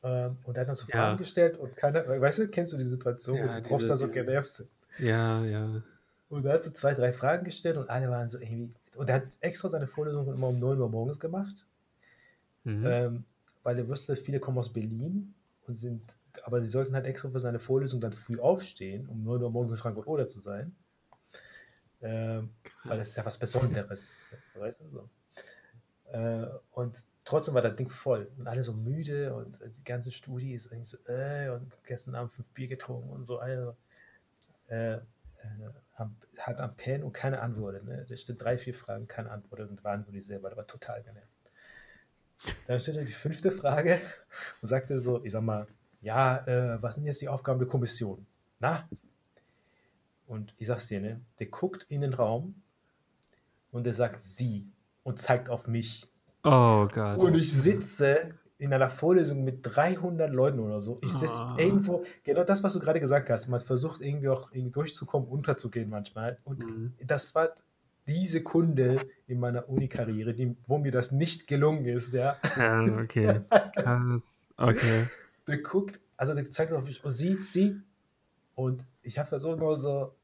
Ähm, 0.02 0.36
und 0.42 0.56
er 0.56 0.62
hat 0.62 0.68
dann 0.70 0.74
so 0.74 0.86
Ja. 0.88 0.96
Fragen 0.96 1.18
gestellt 1.18 1.56
und 1.56 1.76
keiner, 1.76 2.04
weißt 2.08 2.40
du, 2.40 2.48
kennst 2.48 2.72
du 2.72 2.78
die 2.78 2.84
Situation, 2.84 3.38
wo 3.38 3.44
Ja, 3.44 3.60
die 3.60 3.68
Profs 3.68 3.86
da 3.86 3.96
so 3.96 4.08
genervt 4.08 4.48
sind? 4.48 4.68
Ja, 4.98 5.44
ja. 5.44 5.82
Und 6.30 6.44
er 6.44 6.54
hat 6.54 6.64
so 6.64 6.72
zwei, 6.72 6.94
drei 6.94 7.12
Fragen 7.12 7.44
gestellt 7.44 7.76
und 7.76 7.88
alle 7.88 8.10
waren 8.10 8.28
so 8.28 8.38
irgendwie. 8.40 8.70
Und 8.96 9.08
er 9.08 9.14
hat 9.16 9.26
extra 9.38 9.68
seine 9.68 9.86
Vorlesung 9.86 10.26
immer 10.34 10.48
um 10.48 10.58
9 10.58 10.80
Uhr 10.80 10.88
morgens 10.88 11.20
gemacht. 11.20 11.64
Mhm. 12.64 12.84
ähm, 12.84 13.24
weil 13.62 13.78
er 13.78 13.86
wusste, 13.86 14.16
viele 14.16 14.40
kommen 14.40 14.58
aus 14.58 14.72
Berlin 14.72 15.32
und 15.68 15.74
sind, 15.76 16.02
aber 16.44 16.60
sie 16.62 16.70
sollten 16.70 16.94
halt 16.94 17.06
extra 17.06 17.30
für 17.30 17.40
seine 17.40 17.60
Vorlesung 17.60 18.00
dann 18.00 18.12
früh 18.12 18.38
aufstehen, 18.38 19.08
um 19.08 19.24
9 19.24 19.42
Uhr 19.42 19.50
morgens 19.50 19.72
in 19.72 19.78
Frankfurt 19.78 20.06
oder 20.06 20.28
zu 20.28 20.40
sein. 20.40 20.74
Ähm, 22.00 22.50
weil 22.84 22.98
das 22.98 23.08
ist 23.08 23.16
ja 23.16 23.24
was 23.24 23.38
Besonderes. 23.38 24.10
Weißt 24.54 24.80
du, 24.80 24.88
so. 24.90 25.10
äh, 26.12 26.46
und 26.72 27.02
trotzdem 27.24 27.54
war 27.54 27.62
das 27.62 27.76
Ding 27.76 27.90
voll 27.90 28.30
und 28.38 28.46
alle 28.46 28.62
so 28.62 28.72
müde 28.72 29.34
und 29.34 29.58
die 29.76 29.84
ganze 29.84 30.10
Studie 30.10 30.54
ist 30.54 30.66
irgendwie 30.66 30.86
so, 30.86 30.96
äh, 31.08 31.50
und 31.50 31.70
gestern 31.84 32.14
Abend 32.14 32.32
fünf 32.32 32.48
Bier 32.50 32.68
getrunken 32.68 33.10
und 33.10 33.24
so, 33.24 33.38
also, 33.38 33.76
äh, 34.68 34.98
am, 35.96 36.16
halb 36.38 36.60
am 36.60 36.76
Pen 36.76 37.02
und 37.02 37.12
keine 37.12 37.40
Antwort. 37.40 37.84
Ne? 37.84 38.06
Da 38.08 38.16
steht 38.16 38.40
drei, 38.40 38.58
vier 38.58 38.74
Fragen, 38.74 39.06
keine 39.06 39.30
Antwort 39.30 39.60
und 39.60 39.82
beantworte 39.82 40.18
ich 40.18 40.26
selber, 40.26 40.48
das 40.48 40.56
war 40.56 40.66
total 40.66 41.02
genervt. 41.02 41.26
Dann 42.66 42.80
stellte 42.80 43.00
er 43.00 43.06
die 43.06 43.12
fünfte 43.12 43.50
Frage 43.50 44.00
und 44.62 44.68
sagte 44.68 45.00
so, 45.00 45.24
ich 45.24 45.32
sag 45.32 45.42
mal, 45.42 45.66
ja, 46.00 46.38
äh, 46.46 46.82
was 46.82 46.94
sind 46.96 47.04
jetzt 47.04 47.20
die 47.20 47.28
Aufgaben 47.28 47.58
der 47.58 47.68
Kommission? 47.68 48.24
Na? 48.60 48.88
Und 50.26 50.52
ich 50.58 50.66
sag's 50.66 50.86
dir, 50.86 51.00
ne, 51.00 51.20
der 51.38 51.46
guckt 51.46 51.86
in 51.88 52.02
den 52.02 52.12
Raum 52.14 52.54
und 53.72 53.84
der 53.84 53.94
sagt 53.94 54.22
sie 54.22 54.66
und 55.02 55.20
zeigt 55.20 55.48
auf 55.48 55.66
mich. 55.66 56.06
Oh 56.44 56.86
Gott. 56.92 57.18
Und 57.18 57.34
ich 57.34 57.52
sitze 57.52 58.34
in 58.58 58.72
einer 58.72 58.90
Vorlesung 58.90 59.44
mit 59.44 59.60
300 59.62 60.30
Leuten 60.32 60.58
oder 60.58 60.80
so. 60.80 60.98
Ich 61.00 61.12
sitze 61.12 61.42
Ah. 61.42 61.56
irgendwo, 61.58 62.04
genau 62.24 62.44
das, 62.44 62.62
was 62.62 62.72
du 62.74 62.80
gerade 62.80 63.00
gesagt 63.00 63.30
hast. 63.30 63.48
Man 63.48 63.60
versucht 63.60 64.00
irgendwie 64.00 64.28
auch 64.28 64.52
irgendwie 64.52 64.72
durchzukommen, 64.72 65.28
unterzugehen 65.28 65.88
manchmal. 65.88 66.38
Und 66.44 66.58
Mhm. 66.64 66.92
das 67.06 67.34
war 67.34 67.50
die 68.08 68.26
Sekunde 68.26 69.06
in 69.26 69.38
meiner 69.38 69.68
Uni-Karriere, 69.68 70.34
wo 70.66 70.78
mir 70.78 70.90
das 70.92 71.12
nicht 71.12 71.46
gelungen 71.46 71.84
ist, 71.84 72.12
ja. 72.12 72.36
Ja, 72.56 72.82
okay. 73.00 73.40
Krass. 73.76 74.22
Okay. 74.56 75.06
Der 75.48 75.58
guckt, 75.58 75.98
also 76.16 76.34
der 76.34 76.48
zeigt 76.50 76.72
auf 76.72 76.84
mich, 76.84 77.04
oh, 77.04 77.10
sie, 77.10 77.34
sie. 77.36 77.80
Und 78.54 78.82
ich 79.02 79.18
habe 79.18 79.28
versucht 79.28 79.58
nur 79.58 79.76
so, 79.76 80.14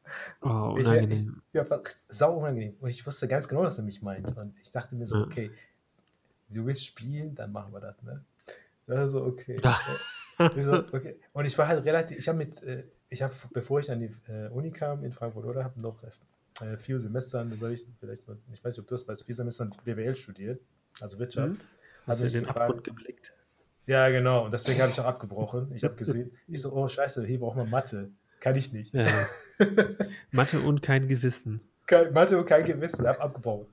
Oh, 0.43 0.75
Ich- 0.79 0.85
unangenehm. 0.87 1.41
ja, 1.53 1.69
war 1.71 1.81
sau 2.09 2.37
unangenehm. 2.39 2.77
Und 2.81 2.91
ich 2.91 3.07
wusste 3.07 3.27
ganz 3.29 3.49
genau, 3.49 3.63
was 3.63 3.79
er 3.79 3.85
mich 3.85 4.03
meint. 4.03 4.37
Und 4.37 4.55
ich 4.63 4.71
dachte 4.71 4.95
mir 4.95 5.07
so, 5.07 5.17
okay, 5.17 5.51
du 6.51 6.67
willst 6.67 6.85
spielen, 6.85 7.35
dann 7.35 7.53
machen 7.53 7.73
wir 7.73 7.81
das, 7.81 8.03
ne? 8.03 8.23
Also, 8.87 9.25
okay. 9.25 9.57
Ja. 9.63 9.79
Ich 10.57 10.65
so, 10.65 10.73
okay. 10.93 11.15
Und 11.33 11.45
ich 11.45 11.57
war 11.57 11.69
halt 11.69 11.85
relativ, 11.85 12.19
ich 12.19 12.27
habe 12.27 12.39
mit, 12.39 12.61
äh, 12.65 12.83
ich 13.09 13.23
habe, 13.23 13.33
bevor 13.53 13.79
ich 13.79 13.89
an 13.89 14.01
die 14.01 14.11
äh, 14.29 14.49
Uni 14.49 14.73
kam 14.73 15.05
in 15.05 15.13
Frankfurt, 15.13 15.45
oder, 15.45 15.63
habe 15.63 15.81
noch 15.81 15.97
äh, 16.61 16.77
vier 16.77 16.99
Semestern, 16.99 17.57
soll 17.61 17.71
ich 17.71 17.87
vielleicht, 18.01 18.27
noch- 18.27 18.35
ich 18.53 18.59
weiß 18.65 18.75
nicht, 18.77 18.81
ob 18.81 18.89
du 18.89 18.97
das 18.97 19.07
weißt, 19.07 19.23
vier 19.23 19.35
Semestern 19.37 19.73
BWL 19.85 20.17
studiert, 20.17 20.61
also 21.01 21.21
Wirtschaft. 21.21 21.51
Hm? 21.51 21.61
Hast 22.09 22.21
du 22.21 22.29
den 22.29 22.41
gefragt- 22.47 22.63
Abgrund 22.63 22.83
geblickt? 22.85 23.33
Ja, 23.87 24.09
genau. 24.09 24.45
Und 24.45 24.53
deswegen 24.55 24.81
habe 24.81 24.91
ich 24.93 25.01
auch 25.01 25.05
abgebrochen. 25.05 25.71
Ich 25.75 25.85
habe 25.85 25.95
gesehen, 25.95 26.31
ich 26.49 26.63
so, 26.63 26.73
oh, 26.73 26.89
scheiße, 26.89 27.25
hier 27.25 27.39
braucht 27.41 27.57
man 27.57 27.69
Mathe. 27.69 28.09
Kann 28.41 28.57
ich 28.57 28.73
nicht. 28.73 28.95
Ja. 28.95 29.07
Mathe 30.31 30.61
und 30.61 30.83
kein 30.83 31.09
Gewissen. 31.09 31.61
kein, 31.87 32.13
Mathe 32.13 32.39
und 32.39 32.47
kein 32.47 32.65
Gewissen, 32.65 33.07
hab 33.07 33.21
abgebaut. 33.21 33.69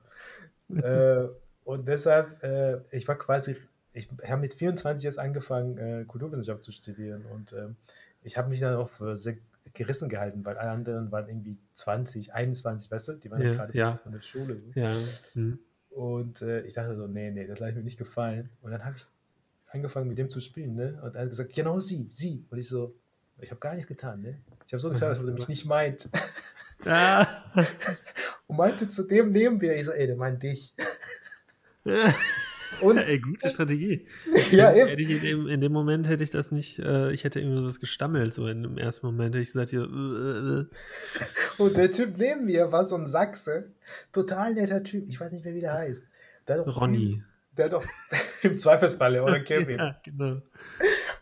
äh, 0.74 1.26
und 1.64 1.86
deshalb, 1.88 2.42
äh, 2.42 2.80
ich 2.90 3.06
war 3.08 3.16
quasi, 3.16 3.56
ich 3.92 4.08
habe 4.26 4.40
mit 4.40 4.54
24 4.54 5.04
erst 5.04 5.18
angefangen, 5.18 5.78
äh, 5.78 6.04
Kulturwissenschaft 6.06 6.62
zu 6.62 6.72
studieren 6.72 7.24
und 7.32 7.52
ähm, 7.52 7.76
ich 8.22 8.36
habe 8.38 8.48
mich 8.48 8.60
dann 8.60 8.74
auch 8.76 8.88
für 8.88 9.16
sehr 9.18 9.36
gerissen 9.74 10.08
gehalten, 10.08 10.44
weil 10.44 10.56
alle 10.58 10.70
anderen 10.70 11.10
waren 11.12 11.28
irgendwie 11.28 11.58
20, 11.74 12.34
21, 12.34 12.90
weißt 12.90 13.08
du, 13.08 13.12
die 13.14 13.30
waren 13.30 13.42
Ja, 13.42 13.52
gerade 13.52 13.76
ja. 13.78 13.96
von 14.02 14.12
der 14.12 14.20
Schule. 14.20 14.56
So. 14.56 14.80
Ja. 14.80 14.90
Hm. 15.34 15.58
Und 15.90 16.42
äh, 16.42 16.62
ich 16.62 16.72
dachte 16.74 16.94
so, 16.96 17.06
nee, 17.06 17.30
nee, 17.30 17.46
das 17.46 17.58
lasse 17.58 17.72
ich 17.72 17.76
mir 17.76 17.82
nicht 17.84 17.98
gefallen. 17.98 18.48
Und 18.62 18.70
dann 18.70 18.84
habe 18.84 18.96
ich 18.96 19.04
angefangen 19.72 20.08
mit 20.08 20.18
dem 20.18 20.30
zu 20.30 20.40
spielen, 20.40 20.74
ne? 20.74 21.00
Und 21.02 21.14
er 21.14 21.22
hat 21.22 21.30
gesagt, 21.30 21.54
genau 21.54 21.80
sie, 21.80 22.08
sie. 22.12 22.46
Und 22.50 22.58
ich 22.58 22.68
so, 22.68 22.94
ich 23.40 23.50
habe 23.50 23.60
gar 23.60 23.74
nichts 23.74 23.88
getan, 23.88 24.22
ne? 24.22 24.38
Ich 24.66 24.72
habe 24.72 24.80
so 24.80 24.90
getan, 24.90 25.16
ob 25.18 25.26
er 25.26 25.32
mich 25.32 25.48
nicht 25.48 25.66
meint. 25.66 26.08
Ah. 26.84 27.28
und 28.48 28.56
meinte 28.56 28.88
zu 28.88 29.04
dem 29.04 29.30
neben 29.30 29.58
mir, 29.58 29.76
ich 29.76 29.84
so, 29.84 29.92
ey, 29.92 30.08
der 30.08 30.16
meint 30.16 30.42
dich. 30.42 30.74
Und, 32.80 32.96
Ey, 32.96 33.20
gute 33.20 33.50
Strategie. 33.50 34.06
ja, 34.50 34.74
eben. 34.74 34.98
In, 34.98 35.20
dem, 35.20 35.46
in 35.46 35.60
dem 35.60 35.72
Moment 35.72 36.08
hätte 36.08 36.24
ich 36.24 36.30
das 36.30 36.50
nicht, 36.50 36.80
äh, 36.80 37.12
ich 37.12 37.22
hätte 37.22 37.38
irgendwie 37.38 37.64
was 37.64 37.78
gestammelt, 37.78 38.34
so 38.34 38.48
in 38.48 38.62
dem 38.62 38.78
ersten 38.78 39.06
Moment 39.06 39.34
hätte 39.34 39.42
ich 39.42 39.52
gesagt, 39.52 39.70
hier, 39.70 39.82
äh, 39.82 40.60
äh. 40.60 40.64
Und 41.58 41.76
der 41.76 41.92
Typ 41.92 42.16
neben 42.16 42.46
mir 42.46 42.72
war 42.72 42.86
so 42.86 42.96
ein 42.96 43.06
Sachse, 43.06 43.70
total 44.12 44.54
netter 44.54 44.82
Typ, 44.82 45.08
ich 45.08 45.20
weiß 45.20 45.30
nicht 45.30 45.44
mehr, 45.44 45.54
wie 45.54 45.60
der 45.60 45.74
heißt. 45.74 46.04
Der 46.48 46.60
Ronny. 46.62 47.22
Der 47.56 47.66
hat 47.66 47.72
doch 47.72 47.84
im 48.42 48.56
Zweifelsfall, 48.56 49.20
oder 49.20 49.40
Kevin. 49.44 49.78
ja, 49.78 50.00
genau. 50.02 50.40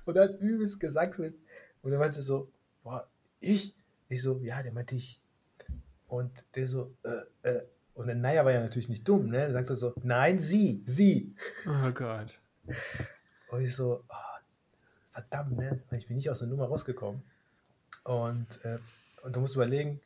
Und 0.04 0.16
er 0.16 0.24
hat 0.24 0.40
übelst 0.40 0.80
gesachselt. 0.80 1.34
Und 1.82 1.92
er 1.92 1.98
meinte 1.98 2.22
so, 2.22 2.50
boah, 2.82 3.06
ich? 3.40 3.74
Ich 4.08 4.22
so, 4.22 4.40
ja, 4.42 4.62
der 4.62 4.72
meinte 4.72 4.94
ich. 4.94 5.20
Und 6.08 6.32
der 6.54 6.66
so, 6.68 6.92
äh, 7.04 7.48
äh, 7.48 7.62
und 7.94 8.06
der 8.06 8.16
Naya 8.16 8.44
war 8.44 8.52
ja 8.52 8.60
natürlich 8.60 8.88
nicht 8.88 9.06
dumm, 9.06 9.28
ne? 9.28 9.38
Er 9.38 9.52
sagte 9.52 9.76
so, 9.76 9.92
nein, 10.02 10.38
sie, 10.38 10.82
sie. 10.86 11.34
Oh 11.66 11.90
Gott. 11.92 12.38
Und 13.50 13.60
ich 13.62 13.74
so, 13.74 14.02
oh, 14.08 14.40
verdammt, 15.12 15.56
ne? 15.56 15.80
Ich 15.92 16.08
bin 16.08 16.16
nicht 16.16 16.30
aus 16.30 16.40
der 16.40 16.48
Nummer 16.48 16.66
rausgekommen. 16.66 17.22
Und, 18.04 18.64
äh, 18.64 18.78
und 19.22 19.36
du 19.36 19.40
musst 19.40 19.54
überlegen, 19.54 20.00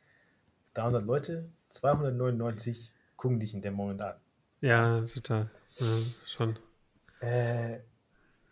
300 0.75 1.05
Leute, 1.05 1.45
299 1.71 2.91
gucken 3.15 3.39
dich 3.39 3.53
in 3.53 3.61
dem 3.61 3.73
Moment 3.73 4.01
an. 4.01 4.15
Ja, 4.61 5.01
total. 5.01 5.49
Ja, 5.77 5.97
schon. 6.25 6.57
Äh, 7.19 7.79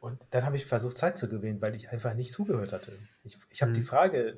und 0.02 0.20
dann 0.32 0.46
habe 0.46 0.58
ich 0.58 0.66
versucht, 0.66 0.98
Zeit 0.98 1.18
zu 1.18 1.30
gewinnen, 1.30 1.62
weil 1.62 1.76
ich 1.76 1.90
einfach 1.90 2.14
nicht 2.14 2.34
zugehört 2.34 2.74
hatte. 2.74 2.92
Ich, 3.24 3.38
ich 3.50 3.62
habe 3.62 3.72
mhm. 3.72 3.76
die 3.76 3.84
Frage, 3.84 4.38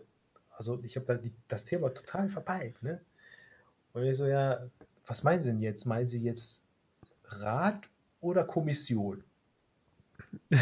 also 0.58 0.80
ich 0.84 0.96
habe 0.96 1.20
das 1.48 1.66
Thema 1.66 1.94
total 1.94 2.30
verpeilt. 2.30 2.82
Ne? 2.84 3.02
Und 3.94 4.04
ich 4.04 4.18
so, 4.18 4.26
ja, 4.26 4.60
was 5.08 5.24
meinen 5.24 5.42
Sie 5.42 5.50
denn 5.50 5.62
jetzt? 5.62 5.86
Meinen 5.86 6.08
Sie 6.08 6.22
jetzt 6.22 6.62
Rat 7.26 7.90
oder 8.22 8.44
Kommission? 8.44 9.24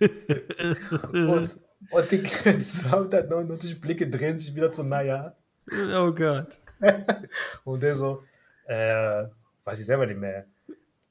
und, 0.00 1.56
und 1.90 2.10
die 2.10 2.22
299 2.22 3.80
Blicke 3.80 4.08
drehen 4.08 4.38
sich 4.38 4.54
wieder 4.54 4.72
zu 4.72 4.82
Naya. 4.82 5.36
Oh 5.70 6.12
Gott. 6.12 6.58
und 7.64 7.82
der 7.82 7.94
so, 7.94 8.24
äh, 8.66 9.26
weiß 9.64 9.80
ich 9.80 9.86
selber 9.86 10.06
nicht 10.06 10.18
mehr. 10.18 10.46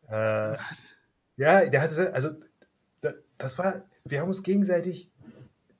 Äh, 0.10 0.58
ja, 1.38 1.66
der 1.66 1.82
hat 1.82 1.98
also 1.98 2.30
das 3.38 3.58
war, 3.58 3.82
wir 4.06 4.22
haben 4.22 4.30
uns 4.30 4.44
gegenseitig 4.44 5.10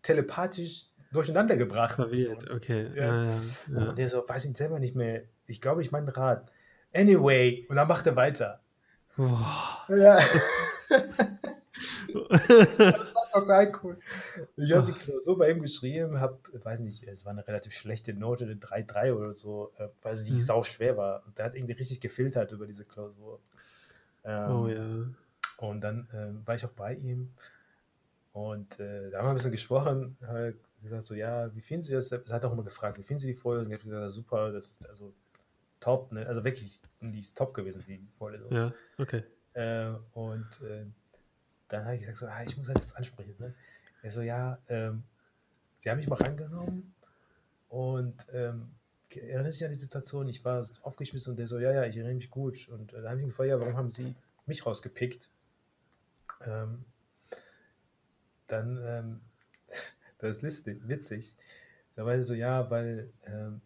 telepathisch 0.04 0.88
durcheinander 1.12 1.58
gebracht. 1.58 1.96
Verwirrt, 1.96 2.50
okay. 2.50 2.90
Ja. 2.96 3.26
Ja, 3.26 3.42
ja, 3.74 3.90
Und 3.90 3.98
der 3.98 4.10
so, 4.10 4.24
weiß 4.28 4.46
ich 4.46 4.58
selber 4.58 4.80
nicht 4.80 4.96
mehr. 4.96 5.24
Ich 5.48 5.62
glaube, 5.62 5.82
ich 5.82 5.92
meine 5.92 6.16
Rat. 6.16 6.46
Anyway, 6.94 7.66
und 7.70 7.76
dann 7.76 7.88
macht 7.88 8.06
er 8.08 8.16
weiter. 8.16 8.60
Oh. 9.18 9.40
Ja. 9.90 10.20
das 10.90 13.16
war 13.16 13.32
total 13.34 13.72
cool. 13.84 13.98
Ich 14.56 14.72
habe 14.74 14.92
die 14.92 14.98
Klausur 14.98 15.38
bei 15.38 15.52
ihm 15.52 15.62
geschrieben, 15.62 16.20
habe, 16.20 16.38
weiß 16.64 16.80
nicht, 16.82 17.04
es 17.04 17.26
war 17.26 17.32
eine 17.32 17.48
relativ 17.48 17.74
schlechte 17.74 18.14
Note, 18.14 18.46
eine 18.46 18.56
3-3 18.56 19.14
oder 19.14 19.34
so, 19.34 19.72
äh, 19.78 19.88
weil 20.04 20.16
sie 20.16 20.34
mhm. 20.34 20.40
sau 20.40 20.64
schwer 20.64 20.98
war. 20.98 21.24
Und 21.26 21.38
der 21.38 21.46
hat 21.46 21.56
irgendwie 21.56 21.74
richtig 21.74 22.00
gefiltert 22.00 22.52
über 22.52 22.68
diese 22.68 22.86
Klausur. 22.86 23.40
Ähm, 24.28 24.52
oh 24.52 24.68
ja. 24.68 25.66
Und 25.66 25.82
dann 25.82 26.08
äh, 26.12 26.46
war 26.46 26.56
ich 26.56 26.66
auch 26.66 26.74
bei 26.74 26.94
ihm 26.94 27.32
und 28.34 28.80
äh, 28.80 29.10
da 29.10 29.18
haben 29.18 29.26
wir 29.26 29.30
ein 29.30 29.36
bisschen 29.36 29.52
gesprochen, 29.52 30.16
habe 30.22 30.54
gesagt 30.84 31.06
so, 31.06 31.16
ja, 31.16 31.54
wie 31.56 31.62
finden 31.62 31.84
Sie 31.84 31.94
das? 31.94 32.12
Er 32.12 32.22
hat 32.30 32.46
auch 32.46 32.54
immer 32.54 32.64
gefragt, 32.64 33.00
wie 33.00 33.04
finden 33.04 33.22
Sie 33.22 33.28
die 33.28 33.34
Vorlesung? 33.34 33.72
Ich 33.72 33.80
habe 33.80 33.90
gesagt, 33.90 34.12
super, 34.12 34.52
das 34.52 34.68
ist 34.68 34.88
also 34.88 35.12
top, 35.80 36.12
ne? 36.12 36.28
also 36.28 36.44
wirklich, 36.44 36.80
die 37.02 37.20
ist 37.20 37.36
top 37.36 37.54
gewesen, 37.54 37.84
die 37.88 38.00
Vorlesung. 38.18 38.52
Ja, 38.52 38.72
okay. 39.00 39.24
Äh, 39.54 39.90
und 40.14 40.48
äh, 40.62 40.86
dann 41.70 41.86
habe 41.86 41.96
ich 41.96 42.02
gesagt, 42.02 42.20
so, 42.20 42.28
ah, 42.28 42.44
ich 42.44 42.56
muss 42.58 42.68
das 42.68 42.76
jetzt 42.76 42.98
ansprechen. 42.98 43.36
Ne? 43.40 43.56
Er 44.04 44.12
so, 44.12 44.22
ja, 44.22 44.60
ähm, 44.70 45.04
sie 45.82 45.90
haben 45.90 45.98
mich 45.98 46.08
mal 46.08 46.22
rangenommen 46.22 46.94
und 47.70 48.16
ähm, 48.34 48.70
erinnert 49.18 49.54
sich 49.54 49.66
an 49.66 49.72
die 49.72 49.80
Situation, 49.80 50.28
ich 50.28 50.44
war 50.46 50.66
aufgeschmissen 50.82 51.32
und 51.32 51.38
der 51.38 51.48
so, 51.48 51.60
ja, 51.60 51.72
ja, 51.72 51.86
ich 51.86 51.96
erinnere 51.96 52.16
mich 52.16 52.30
gut. 52.30 52.68
Und 52.70 52.94
äh, 52.94 52.98
dann 52.98 53.10
habe 53.10 53.18
ich 53.18 53.24
ihn 53.24 53.30
gefragt, 53.30 53.50
ja, 53.50 53.60
warum 53.60 53.78
haben 53.78 53.92
sie 53.92 54.16
mich 54.46 54.66
rausgepickt? 54.66 55.30
Ähm, 56.46 56.86
dann, 58.48 58.80
ähm, 58.86 59.22
das 60.20 60.38
ist 60.38 60.42
lustig, 60.42 60.88
witzig. 60.88 61.36
Da 61.96 62.06
war 62.06 62.18
sie 62.18 62.24
so, 62.24 62.34
ja, 62.34 62.70
weil 62.70 63.12
ähm, 63.26 63.62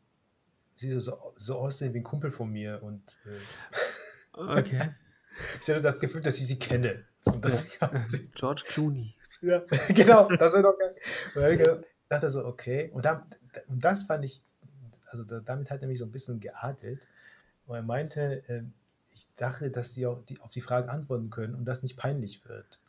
sie 0.75 0.99
so, 0.99 1.33
so 1.35 1.57
aussehen 1.57 1.93
wie 1.93 1.99
ein 1.99 2.03
Kumpel 2.03 2.31
von 2.31 2.51
mir 2.51 2.81
und 2.81 3.01
äh, 3.25 4.39
okay. 4.39 4.89
ich 5.61 5.69
hatte 5.69 5.81
das 5.81 5.99
Gefühl, 5.99 6.21
dass 6.21 6.37
ich 6.37 6.47
sie 6.47 6.59
kenne. 6.59 7.05
Und 7.25 7.45
dass 7.45 7.77
ja. 7.79 7.91
ich 7.93 8.31
George 8.35 8.63
Clooney. 8.67 9.13
Ja, 9.41 9.63
genau, 9.89 10.27
das 10.29 10.53
wäre 10.53 10.63
doch 10.63 10.77
geil. 10.77 10.95
Und 11.35 11.81
ich 11.83 11.85
dachte 12.09 12.29
so, 12.29 12.45
okay. 12.45 12.89
Und, 12.93 13.05
dann, 13.05 13.23
und 13.67 13.83
das 13.83 14.03
fand 14.03 14.25
ich, 14.25 14.41
also 15.12 15.24
damit 15.24 15.70
hat 15.70 15.82
er 15.82 15.88
mich 15.88 15.99
so 15.99 16.05
ein 16.05 16.12
bisschen 16.12 16.39
geadelt. 16.39 17.01
Und 17.68 17.76
er 17.76 17.84
meinte, 17.84 18.43
äh, 18.47 18.64
ich 19.14 19.28
dachte, 19.36 19.70
dass 19.70 19.93
die 19.93 20.05
auch 20.05 20.24
die, 20.26 20.39
auf 20.39 20.51
die 20.51 20.62
Fragen 20.62 20.89
antworten 20.89 21.30
können 21.30 21.55
und 21.55 21.66
das 21.66 21.84
nicht 21.84 21.97
peinlich 21.97 22.47
wird. 22.47 22.80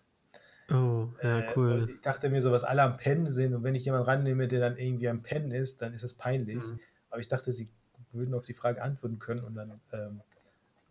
Oh, 0.71 1.09
ja, 1.23 1.41
äh, 1.41 1.53
cool. 1.57 1.89
Äh, 1.89 1.93
ich 1.93 2.01
dachte 2.01 2.31
mir 2.31 2.41
so, 2.41 2.53
was 2.53 2.65
alle 2.65 2.83
am 2.83 2.97
Pennen 2.97 3.33
sind 3.33 3.55
und 3.55 3.65
wenn 3.65 3.75
ich 3.75 3.85
jemanden 3.85 4.07
rannehme, 4.07 4.49
der 4.49 4.61
dann 4.61 4.79
irgendwie 4.79 5.09
am 5.09 5.23
Pennen 5.23 5.51
ist, 5.51 5.83
dann 5.83 5.93
ist 5.93 6.05
es 6.05 6.15
peinlich. 6.15 6.65
Mhm. 6.65 6.81
Aber 7.11 7.21
ich 7.21 7.29
dachte, 7.29 7.53
sie 7.53 7.69
würden 8.13 8.35
auf 8.35 8.45
die 8.45 8.55
Frage 8.55 8.83
antworten 8.83 9.19
können 9.19 9.45
und 9.45 9.55
dann 9.55 9.81
ähm, 9.93 10.21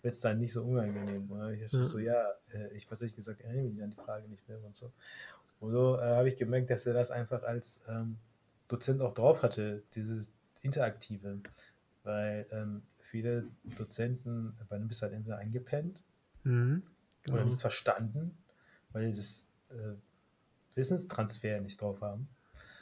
wird 0.01 0.13
es 0.13 0.21
dann 0.21 0.37
nicht 0.37 0.53
so 0.53 0.63
unangenehm. 0.63 1.31
Oder? 1.31 1.51
Ich 1.51 1.61
ja. 1.61 1.67
so, 1.67 1.99
ja, 1.99 2.29
äh, 2.53 2.67
ich 2.75 2.87
tatsächlich 2.87 3.15
gesagt, 3.15 3.41
erinnere 3.41 3.71
mich 3.71 3.83
an 3.83 3.91
die 3.91 4.03
Frage 4.03 4.27
nicht 4.27 4.47
mehr 4.47 4.57
und 4.65 4.75
so. 4.75 4.91
Und 5.59 5.71
so 5.71 5.97
äh, 5.97 6.01
habe 6.01 6.27
ich 6.27 6.35
gemerkt, 6.35 6.69
dass 6.69 6.85
er 6.85 6.93
das 6.93 7.11
einfach 7.11 7.43
als 7.43 7.79
ähm, 7.87 8.17
Dozent 8.67 9.01
auch 9.01 9.13
drauf 9.13 9.43
hatte, 9.43 9.83
dieses 9.95 10.31
Interaktive. 10.61 11.39
Weil 12.03 12.45
ähm, 12.51 12.81
viele 12.99 13.45
Dozenten, 13.77 14.55
bei 14.69 14.75
einem 14.75 14.87
bist 14.87 15.01
halt 15.01 15.13
entweder 15.13 15.37
eingepennt 15.37 16.03
mhm, 16.43 16.81
genau. 17.23 17.37
oder 17.37 17.45
nicht 17.45 17.61
verstanden, 17.61 18.37
weil 18.93 19.11
sie 19.11 19.17
das 19.17 19.45
äh, 19.69 19.95
Wissenstransfer 20.75 21.59
nicht 21.59 21.81
drauf 21.81 22.01
haben. 22.01 22.27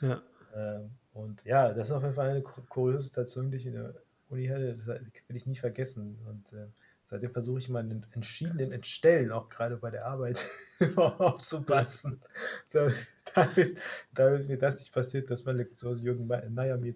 Ja. 0.02 0.22
Äh, 0.54 0.82
und 1.14 1.44
ja, 1.44 1.74
das 1.74 1.90
ist 1.90 1.96
auf 1.96 2.04
jeden 2.04 2.16
Fall 2.16 2.30
eine 2.30 2.42
kuriose 2.42 3.02
Situation, 3.02 3.52
die 3.52 3.58
ich 3.58 3.66
in 3.66 3.74
der 3.74 3.94
Uni 4.30 4.48
hatte. 4.48 4.76
Das 4.76 4.88
will 4.88 5.36
ich 5.36 5.48
nie 5.48 5.56
vergessen. 5.56 6.18
Und 6.28 6.58
äh, 6.58 6.68
seitdem 7.10 7.32
versuche 7.32 7.60
ich 7.60 7.70
mal 7.70 7.80
einen 7.80 8.06
entschiedenen 8.12 8.72
Entstellen, 8.72 9.32
auch 9.32 9.50
gerade 9.50 9.78
bei 9.78 9.90
der 9.90 10.06
Arbeit, 10.06 10.40
aufzupassen. 10.96 12.22
So, 12.70 12.90
damit, 13.36 13.78
damit, 14.14 14.48
mir 14.48 14.58
das 14.58 14.76
nicht 14.76 14.94
passiert, 14.94 15.30
dass 15.30 15.44
meine 15.46 15.60
Lektion 15.60 15.98
Jürgen 15.98 16.28
Meyer 16.28 16.78
mir, 16.78 16.96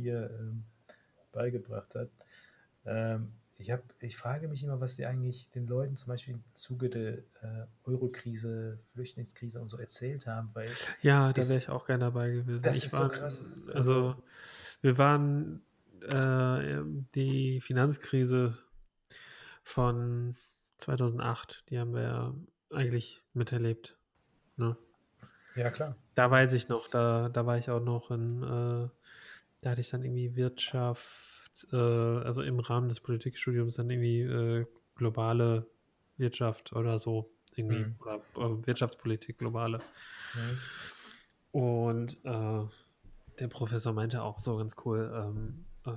mir 0.00 0.30
ähm, 0.38 0.64
beigebracht 1.32 1.94
hat. 1.94 2.08
Ähm, 2.84 3.28
ich, 3.58 3.70
hab, 3.70 3.82
ich 4.00 4.16
frage 4.16 4.48
mich 4.48 4.64
immer, 4.64 4.80
was 4.80 4.96
die 4.96 5.06
eigentlich 5.06 5.50
den 5.50 5.66
Leuten 5.66 5.96
zum 5.96 6.08
Beispiel 6.08 6.34
im 6.34 6.44
Zuge 6.54 6.88
der 6.88 7.18
äh, 7.18 7.66
Eurokrise, 7.84 8.78
Flüchtlingskrise 8.92 9.60
und 9.60 9.68
so 9.68 9.76
erzählt 9.76 10.26
haben. 10.26 10.50
Weil 10.54 10.70
ja, 11.02 11.32
da 11.32 11.48
wäre 11.48 11.58
ich 11.58 11.68
auch 11.68 11.86
gerne 11.86 12.04
dabei 12.04 12.30
gewesen. 12.30 12.62
Das 12.62 12.78
ich 12.78 12.86
ist 12.86 12.92
war, 12.94 13.02
so 13.02 13.08
krass. 13.08 13.68
Also, 13.74 14.16
wir 14.80 14.96
waren 14.96 15.62
äh, 16.12 16.82
die 17.14 17.60
Finanzkrise 17.60 18.56
von 19.62 20.36
2008, 20.78 21.64
die 21.68 21.78
haben 21.78 21.92
wir 21.92 22.02
ja 22.02 22.34
eigentlich 22.70 23.22
miterlebt. 23.34 23.96
Ne? 24.56 24.76
Ja, 25.54 25.70
klar. 25.70 25.94
Da 26.14 26.30
weiß 26.30 26.52
ich 26.54 26.68
noch, 26.68 26.88
da, 26.88 27.28
da 27.28 27.46
war 27.46 27.58
ich 27.58 27.70
auch 27.70 27.82
noch 27.82 28.10
in, 28.10 28.42
äh, 28.42 28.88
da 29.60 29.70
hatte 29.70 29.80
ich 29.80 29.90
dann 29.90 30.02
irgendwie 30.02 30.36
Wirtschaft, 30.36 31.68
äh, 31.72 31.76
also 31.76 32.42
im 32.42 32.60
Rahmen 32.60 32.88
des 32.88 33.00
Politikstudiums 33.00 33.76
dann 33.76 33.90
irgendwie 33.90 34.22
äh, 34.22 34.66
globale 34.94 35.66
Wirtschaft 36.16 36.72
oder 36.72 36.98
so 36.98 37.30
irgendwie 37.56 37.84
mhm. 37.84 37.94
oder 38.00 38.16
äh, 38.36 38.66
Wirtschaftspolitik 38.66 39.38
globale. 39.38 39.78
Mhm. 40.34 40.58
Und 41.52 42.24
äh, 42.24 42.64
der 43.38 43.48
Professor 43.48 43.92
meinte 43.92 44.22
auch 44.22 44.38
so 44.38 44.56
ganz 44.56 44.76
cool, 44.84 45.10
ähm, 45.14 45.64
äh, 45.86 45.96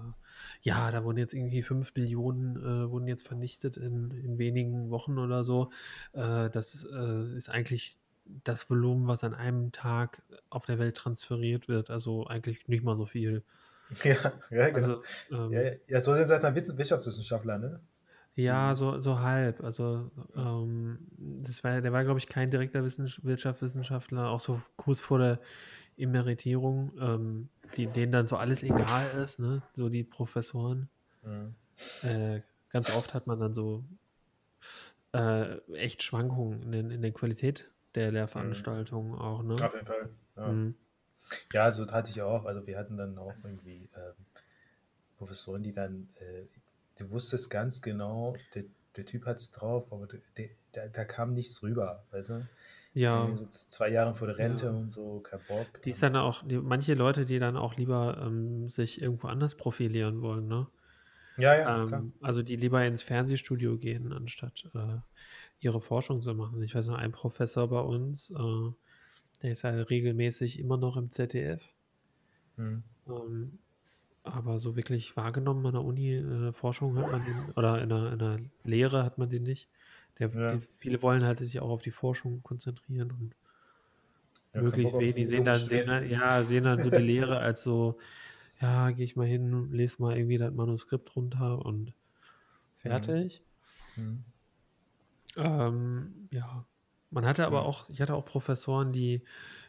ja, 0.61 0.91
da 0.91 1.03
wurden 1.03 1.17
jetzt 1.17 1.33
irgendwie 1.33 1.61
5 1.61 1.93
Billionen 1.93 2.57
äh, 2.57 2.89
wurden 2.89 3.07
jetzt 3.07 3.27
vernichtet 3.27 3.77
in, 3.77 4.11
in 4.11 4.37
wenigen 4.37 4.89
Wochen 4.89 5.17
oder 5.17 5.43
so. 5.43 5.71
das 6.13 6.85
ist 6.85 7.49
eigentlich 7.49 7.97
das 8.25 8.69
Volumen, 8.69 9.07
was 9.07 9.23
an 9.23 9.33
einem 9.33 9.71
Tag 9.71 10.21
auf 10.49 10.65
der 10.65 10.79
Welt 10.79 10.95
transferiert 10.97 11.67
wird. 11.67 11.89
Also 11.89 12.27
eigentlich 12.27 12.67
nicht 12.67 12.83
mal 12.83 12.97
so 12.97 13.05
viel. 13.05 13.43
Ja, 14.03 14.15
ja 14.49 14.69
genau. 14.69 14.75
Also, 14.75 15.03
ähm, 15.29 15.51
ja, 15.51 15.61
ja, 15.87 16.01
so 16.01 16.13
sind 16.13 16.23
es 16.23 16.31
halt 16.31 16.77
Wirtschaftswissenschaftler, 16.77 17.59
ne? 17.59 17.79
Ja, 18.35 18.69
mhm. 18.69 18.75
so, 18.75 19.01
so 19.01 19.19
halb. 19.19 19.63
Also 19.63 20.09
ähm, 20.35 20.99
das 21.17 21.63
war, 21.63 21.81
der 21.81 21.93
war, 21.93 22.03
glaube 22.03 22.17
ich, 22.17 22.27
kein 22.27 22.49
direkter 22.49 22.83
Wirtschaftswissenschaftler, 22.83 24.29
auch 24.29 24.39
so 24.39 24.61
kurz 24.77 25.01
vor 25.01 25.19
der 25.19 25.39
Emeritierung, 25.97 26.91
ähm, 26.99 27.49
die, 27.77 27.87
denen 27.87 28.11
dann 28.11 28.27
so 28.27 28.37
alles 28.37 28.63
egal 28.63 29.11
ist, 29.23 29.39
ne? 29.39 29.61
So 29.73 29.89
die 29.89 30.03
Professoren. 30.03 30.89
Mhm. 31.21 31.53
äh, 32.01 32.41
ganz 32.69 32.95
oft 32.95 33.13
hat 33.13 33.27
man 33.27 33.39
dann 33.39 33.53
so 33.53 33.83
äh, 35.13 35.57
echt 35.75 36.03
Schwankungen 36.03 36.73
in, 36.73 36.89
in 36.89 37.01
der 37.01 37.11
Qualität 37.11 37.69
der 37.95 38.11
Lehrveranstaltungen 38.11 39.15
auch, 39.15 39.43
ne? 39.43 39.55
Auf 39.61 39.73
jeden 39.73 39.85
Fall. 39.85 40.09
Ja. 40.35 40.47
Mhm. 40.51 40.75
Ja, 41.53 41.71
so 41.71 41.89
hatte 41.91 42.11
ich 42.11 42.21
auch. 42.21 42.45
Also 42.45 42.65
wir 42.67 42.77
hatten 42.77 42.97
dann 42.97 43.17
auch 43.17 43.33
irgendwie 43.43 43.87
ähm, 43.95 44.13
Professoren, 45.17 45.63
die 45.63 45.71
dann, 45.73 46.07
äh, 46.19 46.43
du 46.97 47.09
wusstest 47.11 47.49
ganz 47.49 47.81
genau, 47.81 48.35
der, 48.55 48.63
der 48.97 49.05
Typ 49.05 49.25
hat 49.25 49.37
es 49.37 49.51
drauf, 49.51 49.91
aber 49.91 50.07
der, 50.37 50.89
da 50.89 51.05
kam 51.05 51.33
nichts 51.33 51.61
rüber, 51.63 52.03
weißt 52.11 52.29
du? 52.29 52.47
Ja, 52.93 53.27
So 53.35 53.45
zwei 53.47 53.89
Jahre 53.89 54.13
vor 54.13 54.27
der 54.27 54.37
Rente 54.37 54.65
Ja. 54.65 54.71
und 54.71 54.91
so, 54.91 55.19
kein 55.21 55.39
Bock. 55.47 55.67
die 55.83 55.89
ist 55.89 56.03
dann 56.03 56.15
auch, 56.15 56.43
die, 56.47 56.57
manche 56.57 56.93
Leute, 56.93 57.25
die 57.25 57.39
dann 57.39 57.57
auch 57.57 57.75
lieber 57.75 58.17
ähm, 58.25 58.69
sich 58.69 59.01
irgendwo 59.01 59.27
anders 59.27 59.55
profilieren 59.55 60.21
wollen, 60.21 60.47
ne? 60.47 60.67
Ja, 61.37 61.55
ja, 61.55 61.65
klar. 61.87 62.03
Ähm, 62.03 62.13
also 62.21 62.43
die 62.43 62.55
lieber 62.55 62.85
ins 62.85 63.01
Fernsehstudio 63.01 63.77
gehen, 63.77 64.13
anstatt 64.13 64.69
äh, 64.75 64.97
ihre 65.63 65.81
Forschung 65.81 66.21
zu 66.21 66.33
machen. 66.33 66.61
Ich 66.63 66.75
weiß 66.75 66.87
noch, 66.87 66.97
ein 66.97 67.11
Professor 67.11 67.67
bei 67.69 67.79
uns, 67.81 68.31
äh, 68.31 68.71
der 69.41 69.51
ist 69.51 69.63
ja 69.63 69.71
regelmäßig 69.71 70.59
immer 70.59 70.77
noch 70.77 70.97
im 70.97 71.11
ZDF. 71.11 71.75
Hm. 72.57 72.83
Ähm, 73.07 73.59
aber 74.23 74.59
so 74.59 74.75
wirklich 74.75 75.17
wahrgenommen 75.17 75.65
an 75.65 75.73
der 75.73 75.83
Uni, 75.83 76.15
in 76.15 76.41
der 76.43 76.53
Forschung 76.53 76.97
hat 76.97 77.11
man 77.11 77.23
den, 77.23 77.51
oder 77.55 77.81
in 77.81 77.89
der, 77.89 78.13
in 78.13 78.19
der 78.19 78.39
Lehre 78.63 79.03
hat 79.03 79.17
man 79.17 79.29
den 79.29 79.43
nicht. 79.43 79.69
Der, 80.19 80.29
Ja. 80.29 80.55
die, 80.55 80.59
viele 80.77 81.01
wollen 81.01 81.23
halt 81.25 81.39
sich 81.39 81.59
auch 81.59 81.69
auf 81.69 81.81
die 81.81 81.91
Forschung 81.91 82.41
konzentrieren 82.43 83.11
und 83.11 83.35
Ja, 84.53 84.61
möglichst 84.61 84.97
wenig 84.99 85.27
sehen 85.27 85.45
dann, 85.45 85.59
sehen 85.59 85.87
dann, 85.87 86.09
ja, 86.09 86.43
sehen 86.45 86.63
dann 86.63 86.81
so 86.81 86.89
die 86.89 87.01
Lehre 87.01 87.39
als 87.39 87.63
so, 87.63 87.97
ja, 88.61 88.91
gehe 88.91 89.05
ich 89.05 89.15
mal 89.15 89.27
hin, 89.27 89.71
lese 89.71 90.01
mal 90.01 90.15
irgendwie 90.17 90.37
das 90.37 90.53
Manuskript 90.53 91.15
runter 91.15 91.65
und 91.65 91.93
fertig. 92.77 93.43
Hm. 93.95 94.23
Ähm, 95.35 96.27
ja, 96.31 96.65
man 97.09 97.25
hatte 97.25 97.45
aber 97.45 97.63
auch, 97.65 97.89
ich 97.89 98.01
hatte 98.01 98.15
auch 98.15 98.25
Professoren, 98.25 98.91
die 98.91 99.23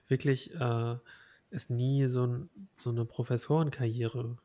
wirklich 0.08 0.54
äh, 0.54 0.96
es 1.50 1.70
nie 1.70 2.06
so, 2.06 2.26
ein, 2.26 2.50
so 2.76 2.90
eine 2.90 3.04
Professorenkarriere, 3.04 4.36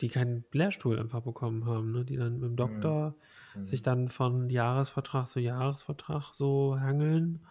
die 0.00 0.08
keinen 0.08 0.44
Lehrstuhl 0.52 0.98
einfach 0.98 1.22
bekommen 1.22 1.66
haben, 1.66 1.92
ne? 1.92 2.04
die 2.04 2.16
dann 2.16 2.34
mit 2.40 2.50
dem 2.50 2.56
Doktor 2.56 3.16
Hm. 3.54 3.64
sich 3.66 3.82
dann 3.82 4.08
von 4.08 4.50
Jahresvertrag 4.50 5.28
zu 5.28 5.40
Jahresvertrag 5.40 6.34
so 6.34 6.78
hangeln 6.80 7.46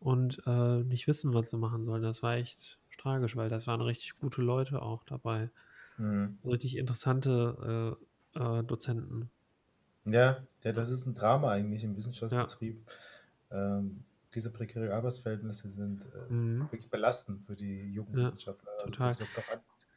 und 0.00 0.42
äh, 0.46 0.78
nicht 0.84 1.06
wissen, 1.06 1.34
was 1.34 1.50
sie 1.50 1.58
machen 1.58 1.84
sollen. 1.84 2.02
Das 2.02 2.22
war 2.22 2.34
echt 2.36 2.78
tragisch, 2.98 3.36
weil 3.36 3.50
das 3.50 3.66
waren 3.66 3.82
richtig 3.82 4.16
gute 4.16 4.42
Leute 4.42 4.82
auch 4.82 5.04
dabei. 5.04 5.50
Hm. 5.96 6.26
Richtig 6.44 6.76
interessante 6.76 7.98
äh, 8.34 8.40
äh, 8.40 8.64
Dozenten. 8.64 9.30
Ja, 10.04 10.36
ja, 10.64 10.72
das 10.72 10.90
ist 10.90 11.06
ein 11.06 11.14
Drama 11.14 11.50
eigentlich 11.52 11.84
im 11.84 11.96
Wissenschaftsbetrieb. 11.96 12.80
Ähm, 13.50 14.04
diese 14.34 14.50
prekären 14.50 14.90
Arbeitsverhältnisse 14.90 15.68
sind 15.70 16.00
äh, 16.02 16.32
Mhm. 16.32 16.60
wirklich 16.62 16.88
belastend 16.90 17.40
für 17.46 17.54
die 17.54 17.92
jungen 17.92 18.16
Ja, 18.16 18.24
Wissenschaftler. 18.24 18.70
Also 18.78 18.90
total. 18.90 19.16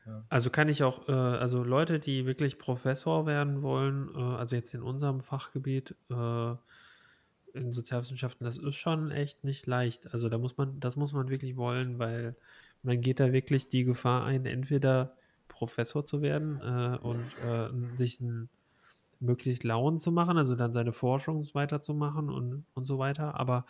Ja. 0.06 0.24
Also 0.30 0.50
kann 0.50 0.70
ich 0.70 0.84
auch, 0.84 1.08
äh, 1.08 1.12
also 1.12 1.64
Leute, 1.64 2.00
die 2.00 2.26
wirklich 2.26 2.60
Professor 2.60 3.26
werden 3.26 3.62
wollen, 3.62 4.10
äh, 4.14 4.20
also 4.20 4.56
jetzt 4.56 4.74
in 4.74 4.82
unserem 4.82 5.22
Fachgebiet, 5.22 5.96
äh, 6.12 6.56
in 7.54 7.72
Sozialwissenschaften, 7.72 8.46
das 8.46 8.58
ist 8.58 8.76
schon 8.76 9.12
echt 9.12 9.44
nicht 9.44 9.66
leicht. 9.66 10.14
Also 10.14 10.28
da 10.30 10.38
muss 10.38 10.58
man, 10.58 10.80
das 10.80 10.96
muss 10.98 11.14
man 11.14 11.30
wirklich 11.30 11.56
wollen, 11.56 11.98
weil 12.00 12.36
man 12.84 13.02
geht 13.02 13.20
da 13.20 13.32
wirklich 13.32 13.70
die 13.70 13.86
Gefahr 13.86 14.26
ein, 14.26 14.46
entweder 14.46 15.16
Professor 15.48 16.06
zu 16.06 16.22
werden 16.22 16.60
äh, 16.62 16.98
und 16.98 17.24
äh, 17.48 17.98
sich 17.98 18.20
ein, 18.20 18.50
möglichst 19.20 19.64
Lauen 19.64 19.98
zu 19.98 20.12
machen, 20.12 20.38
also 20.38 20.56
dann 20.56 20.74
seine 20.74 20.94
Forschung 20.94 21.46
weiterzumachen 21.54 22.30
und, 22.30 22.66
und 22.74 22.86
so 22.86 22.98
weiter. 23.00 23.40
Aber 23.40 23.66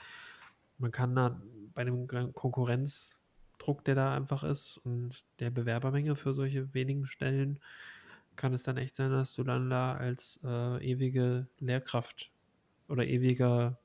man 0.77 0.91
kann 0.91 1.15
da 1.15 1.41
bei 1.73 1.83
dem 1.83 2.07
Kon- 2.07 2.33
Konkurrenzdruck, 2.33 3.83
der 3.85 3.95
da 3.95 4.13
einfach 4.15 4.43
ist 4.43 4.77
und 4.83 5.23
der 5.39 5.49
Bewerbermenge 5.51 6.15
für 6.15 6.33
solche 6.33 6.73
wenigen 6.73 7.05
Stellen, 7.05 7.59
kann 8.35 8.53
es 8.53 8.63
dann 8.63 8.77
echt 8.77 8.95
sein, 8.95 9.11
dass 9.11 9.33
du 9.33 9.43
dann 9.43 9.69
da 9.69 9.93
als 9.95 10.39
äh, 10.43 10.85
ewige 10.85 11.47
Lehrkraft 11.59 12.31
oder 12.89 13.05
ewiger 13.05 13.77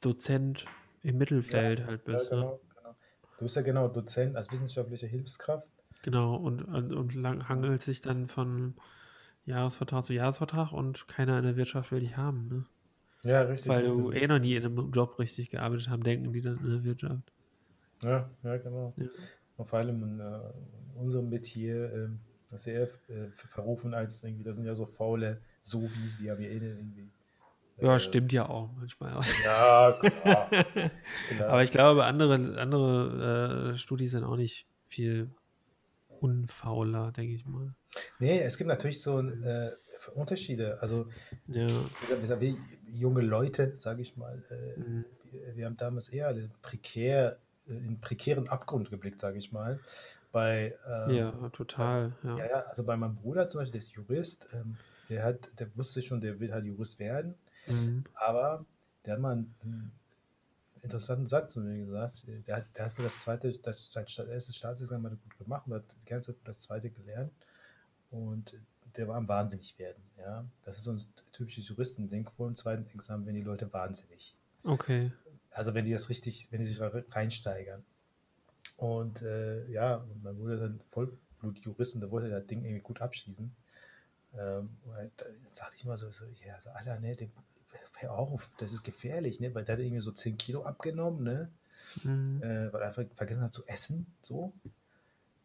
Dozent 0.00 0.66
im 1.02 1.18
Mittelfeld 1.18 1.86
halt 1.86 2.04
Ja, 2.06 2.14
bist. 2.14 2.30
ne? 2.32 2.36
genau, 2.38 2.60
genau. 2.74 2.96
Du 3.38 3.44
bist 3.44 3.56
ja 3.56 3.62
genau 3.62 3.88
Dozent 3.88 4.36
als 4.36 4.50
wissenschaftliche 4.50 5.06
Hilfskraft. 5.06 5.68
Genau, 6.02 6.36
und, 6.36 6.62
und, 6.62 6.92
und 6.92 7.14
lang, 7.14 7.48
hangelt 7.48 7.82
sich 7.82 8.00
dann 8.00 8.28
von 8.28 8.74
Jahresvertrag 9.44 10.04
zu 10.04 10.12
Jahresvertrag 10.12 10.72
und 10.72 11.08
keiner 11.08 11.38
in 11.38 11.44
der 11.44 11.56
Wirtschaft 11.56 11.90
will 11.92 12.00
dich 12.00 12.16
haben, 12.16 12.48
ne? 12.48 12.66
Ja, 13.24 13.42
richtig. 13.42 13.68
Weil 13.68 13.82
das 13.84 13.96
du 13.96 14.10
ist- 14.10 14.22
eh 14.22 14.26
noch 14.26 14.38
nie 14.38 14.54
in 14.56 14.64
einem 14.64 14.90
Job 14.92 15.18
richtig 15.18 15.50
gearbeitet 15.50 15.88
haben, 15.88 16.02
denken 16.02 16.32
die 16.32 16.40
dann 16.40 16.58
in 16.58 16.70
der 16.70 16.84
Wirtschaft. 16.84 17.32
Ja, 18.02 18.28
ja, 18.42 18.56
genau. 18.56 18.94
Ja. 18.96 19.06
Und 19.58 19.68
vor 19.68 19.78
allem 19.78 20.02
in, 20.02 20.20
äh, 20.20 20.98
unserem 20.98 21.28
Metier 21.28 21.92
ähm, 21.92 22.18
sehr 22.56 22.82
äh, 23.08 23.28
verrufen 23.50 23.92
als 23.94 24.22
irgendwie, 24.24 24.44
das 24.44 24.56
sind 24.56 24.64
ja 24.64 24.74
so 24.74 24.86
faule 24.86 25.40
Sovis, 25.62 26.16
die 26.18 26.30
haben 26.30 26.40
ja 26.42 26.48
eh 26.48 26.56
irgendwie. 26.56 27.10
Ja, 27.80 27.96
äh, 27.96 28.00
stimmt 28.00 28.32
ja 28.32 28.48
auch 28.48 28.70
manchmal. 28.78 29.20
Ja, 29.44 29.98
klar. 30.00 30.48
klar. 30.50 31.48
Aber 31.48 31.62
ich 31.62 31.70
glaube, 31.70 32.04
andere, 32.04 32.58
andere 32.58 33.72
äh, 33.74 33.78
Studis 33.78 34.12
sind 34.12 34.24
auch 34.24 34.36
nicht 34.36 34.66
viel 34.86 35.28
unfauler, 36.20 37.12
denke 37.12 37.34
ich 37.34 37.44
mal. 37.46 37.74
Nee, 38.18 38.40
es 38.40 38.56
gibt 38.56 38.68
natürlich 38.68 39.02
so 39.02 39.20
äh, 39.20 39.70
Unterschiede. 40.14 40.78
Also, 40.80 41.06
Ja. 41.48 41.66
wie 42.40 42.56
junge 42.94 43.22
Leute, 43.22 43.72
sage 43.72 44.02
ich 44.02 44.16
mal, 44.16 44.42
äh, 44.50 44.80
Mhm. 44.80 45.04
wir, 45.30 45.56
wir 45.56 45.66
haben 45.66 45.76
damals 45.76 46.08
eher 46.08 46.28
alle 46.28 46.50
prekär, 46.62 47.36
äh, 47.68 47.72
in 47.72 48.00
prekären 48.00 48.48
Abgrund 48.48 48.90
geblickt, 48.90 49.20
sage 49.20 49.38
ich 49.38 49.52
mal. 49.52 49.78
Bei, 50.32 50.74
ähm, 50.86 51.14
Ja, 51.14 51.48
total. 51.50 52.12
Ja. 52.22 52.38
Ja, 52.38 52.46
ja, 52.46 52.60
also 52.62 52.84
bei 52.84 52.96
meinem 52.96 53.16
Bruder 53.16 53.48
zum 53.48 53.60
Beispiel, 53.60 53.80
der 53.80 53.86
ist 53.88 53.92
Jurist, 53.94 54.46
ähm, 54.52 54.76
der 55.08 55.24
hat, 55.24 55.48
der 55.58 55.76
wusste 55.76 56.02
schon, 56.02 56.20
der 56.20 56.38
will 56.38 56.52
halt 56.52 56.64
Jurist 56.64 56.98
werden, 57.00 57.34
Mhm. 57.66 58.04
aber 58.14 58.64
der 59.04 59.14
hat 59.14 59.20
mal 59.20 59.32
einen 59.32 59.92
interessanten 60.82 61.28
Satz 61.28 61.52
zu 61.52 61.60
mir 61.60 61.84
gesagt. 61.84 62.24
Der 62.46 62.56
hat, 62.56 62.64
der 62.76 62.86
hat 62.86 62.92
für 62.92 63.02
das 63.02 63.20
zweite, 63.20 63.52
das 63.58 63.90
sein 63.92 64.06
erstes 64.28 64.56
Staatsexamen 64.56 65.10
hat 65.10 65.18
er 65.18 65.22
gut 65.22 65.38
gemacht 65.38 65.66
und 65.66 65.74
hat 65.74 65.84
die 66.04 66.08
ganze 66.08 66.32
Zeit 66.32 66.40
für 66.40 66.46
das 66.46 66.60
zweite 66.60 66.90
gelernt 66.90 67.32
und 68.10 68.54
der 68.96 69.08
war 69.08 69.16
am 69.16 69.28
wahnsinnig 69.28 69.78
werden. 69.78 70.02
Ja, 70.18 70.44
das 70.64 70.78
ist 70.78 70.84
so 70.84 70.92
ein 70.92 71.04
typisches 71.32 71.68
Juristending. 71.68 72.28
Vor 72.36 72.48
dem 72.48 72.56
zweiten 72.56 72.86
Examen 72.94 73.24
werden 73.24 73.36
die 73.36 73.42
Leute 73.42 73.72
wahnsinnig. 73.72 74.34
Okay. 74.64 75.12
Also 75.50 75.74
wenn 75.74 75.84
die 75.84 75.92
das 75.92 76.08
richtig, 76.08 76.48
wenn 76.50 76.60
die 76.60 76.66
sich 76.66 76.78
da 76.78 76.90
reinsteigern. 77.10 77.84
Und 78.76 79.22
äh, 79.22 79.66
ja, 79.68 80.04
Bruder 80.22 80.54
ist 80.54 80.62
ein 80.62 80.80
Vollblutjurist 80.90 81.94
und 81.94 82.00
der 82.00 82.10
wollte 82.10 82.30
das 82.30 82.46
Ding 82.46 82.64
irgendwie 82.64 82.80
gut 82.80 83.00
abschließen. 83.00 83.54
Ähm, 84.38 84.70
da 85.16 85.26
sagte 85.54 85.76
ich 85.76 85.84
mal 85.84 85.98
so, 85.98 86.10
so 86.10 86.24
ja, 86.46 86.58
so, 86.62 86.70
Alter, 86.70 86.98
ne, 87.00 87.16
den, 87.16 87.32
hör 88.02 88.12
auf, 88.12 88.48
das 88.58 88.72
ist 88.72 88.82
gefährlich, 88.84 89.40
ne, 89.40 89.54
weil 89.54 89.64
der 89.64 89.74
hat 89.76 89.80
irgendwie 89.82 90.02
so 90.02 90.12
10 90.12 90.38
Kilo 90.38 90.64
abgenommen, 90.64 91.22
ne, 91.24 91.48
Mhm. 92.04 92.42
äh, 92.42 92.72
weil 92.72 92.82
er 92.82 92.88
einfach 92.88 93.04
vergessen 93.16 93.42
hat 93.42 93.54
zu 93.54 93.66
essen, 93.66 94.06
so. 94.22 94.52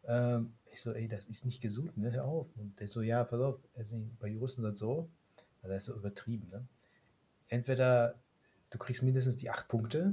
Ähm, 0.06 0.52
ich 0.72 0.80
so, 0.82 0.92
ey, 0.92 1.08
das 1.08 1.24
ist 1.24 1.44
nicht 1.46 1.60
gesund, 1.60 1.96
ne, 1.96 2.12
hör 2.12 2.24
auf. 2.24 2.46
Und 2.56 2.78
der 2.78 2.88
so, 2.88 3.00
ja, 3.00 3.24
pass 3.24 3.40
auf, 3.40 3.58
also 3.76 3.96
bei 4.20 4.28
Juristen 4.28 4.64
ist 4.64 4.72
das 4.72 4.78
so, 4.78 5.08
also 5.62 5.74
das 5.74 5.82
ist 5.82 5.86
so 5.86 5.94
übertrieben, 5.94 6.48
ne. 6.52 6.62
Entweder 7.48 8.14
du 8.70 8.78
kriegst 8.78 9.02
mindestens 9.02 9.36
die 9.38 9.50
8 9.50 9.66
Punkte 9.68 10.12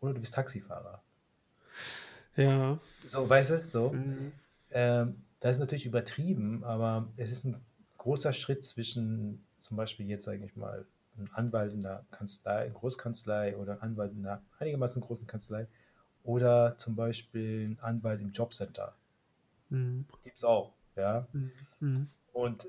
oder 0.00 0.14
du 0.14 0.20
bist 0.20 0.34
Taxifahrer. 0.34 1.02
Ja. 2.36 2.78
So, 3.04 3.28
weißt 3.28 3.50
du, 3.50 3.64
so. 3.72 3.90
Mhm. 3.90 4.32
Ähm, 4.70 5.22
das 5.40 5.52
ist 5.56 5.60
natürlich 5.60 5.86
übertrieben, 5.86 6.64
aber 6.64 7.06
es 7.16 7.30
ist 7.30 7.44
ein 7.44 7.56
großer 7.98 8.32
Schritt 8.32 8.64
zwischen 8.64 9.44
zum 9.60 9.76
Beispiel 9.76 10.06
jetzt, 10.08 10.24
sage 10.24 10.44
ich 10.44 10.56
mal, 10.56 10.84
einem 11.16 11.28
Anwalt 11.32 11.72
in 11.72 11.82
der 11.82 12.04
Kanzlei, 12.10 12.68
Großkanzlei 12.68 13.56
oder 13.56 13.72
einem 13.72 13.82
Anwalt 13.82 14.12
in 14.12 14.26
einer 14.26 14.40
einigermaßen 14.58 15.02
großen 15.02 15.26
Kanzlei 15.26 15.66
oder 16.22 16.76
zum 16.78 16.94
Beispiel 16.94 17.68
ein 17.70 17.78
Anwalt 17.80 18.20
im 18.20 18.32
Jobcenter. 18.32 18.94
Mhm. 19.70 20.06
Gibt 20.24 20.36
es 20.36 20.44
auch, 20.44 20.72
ja. 20.96 21.26
Mhm. 21.32 21.52
Mhm. 21.80 22.10
Und, 22.32 22.66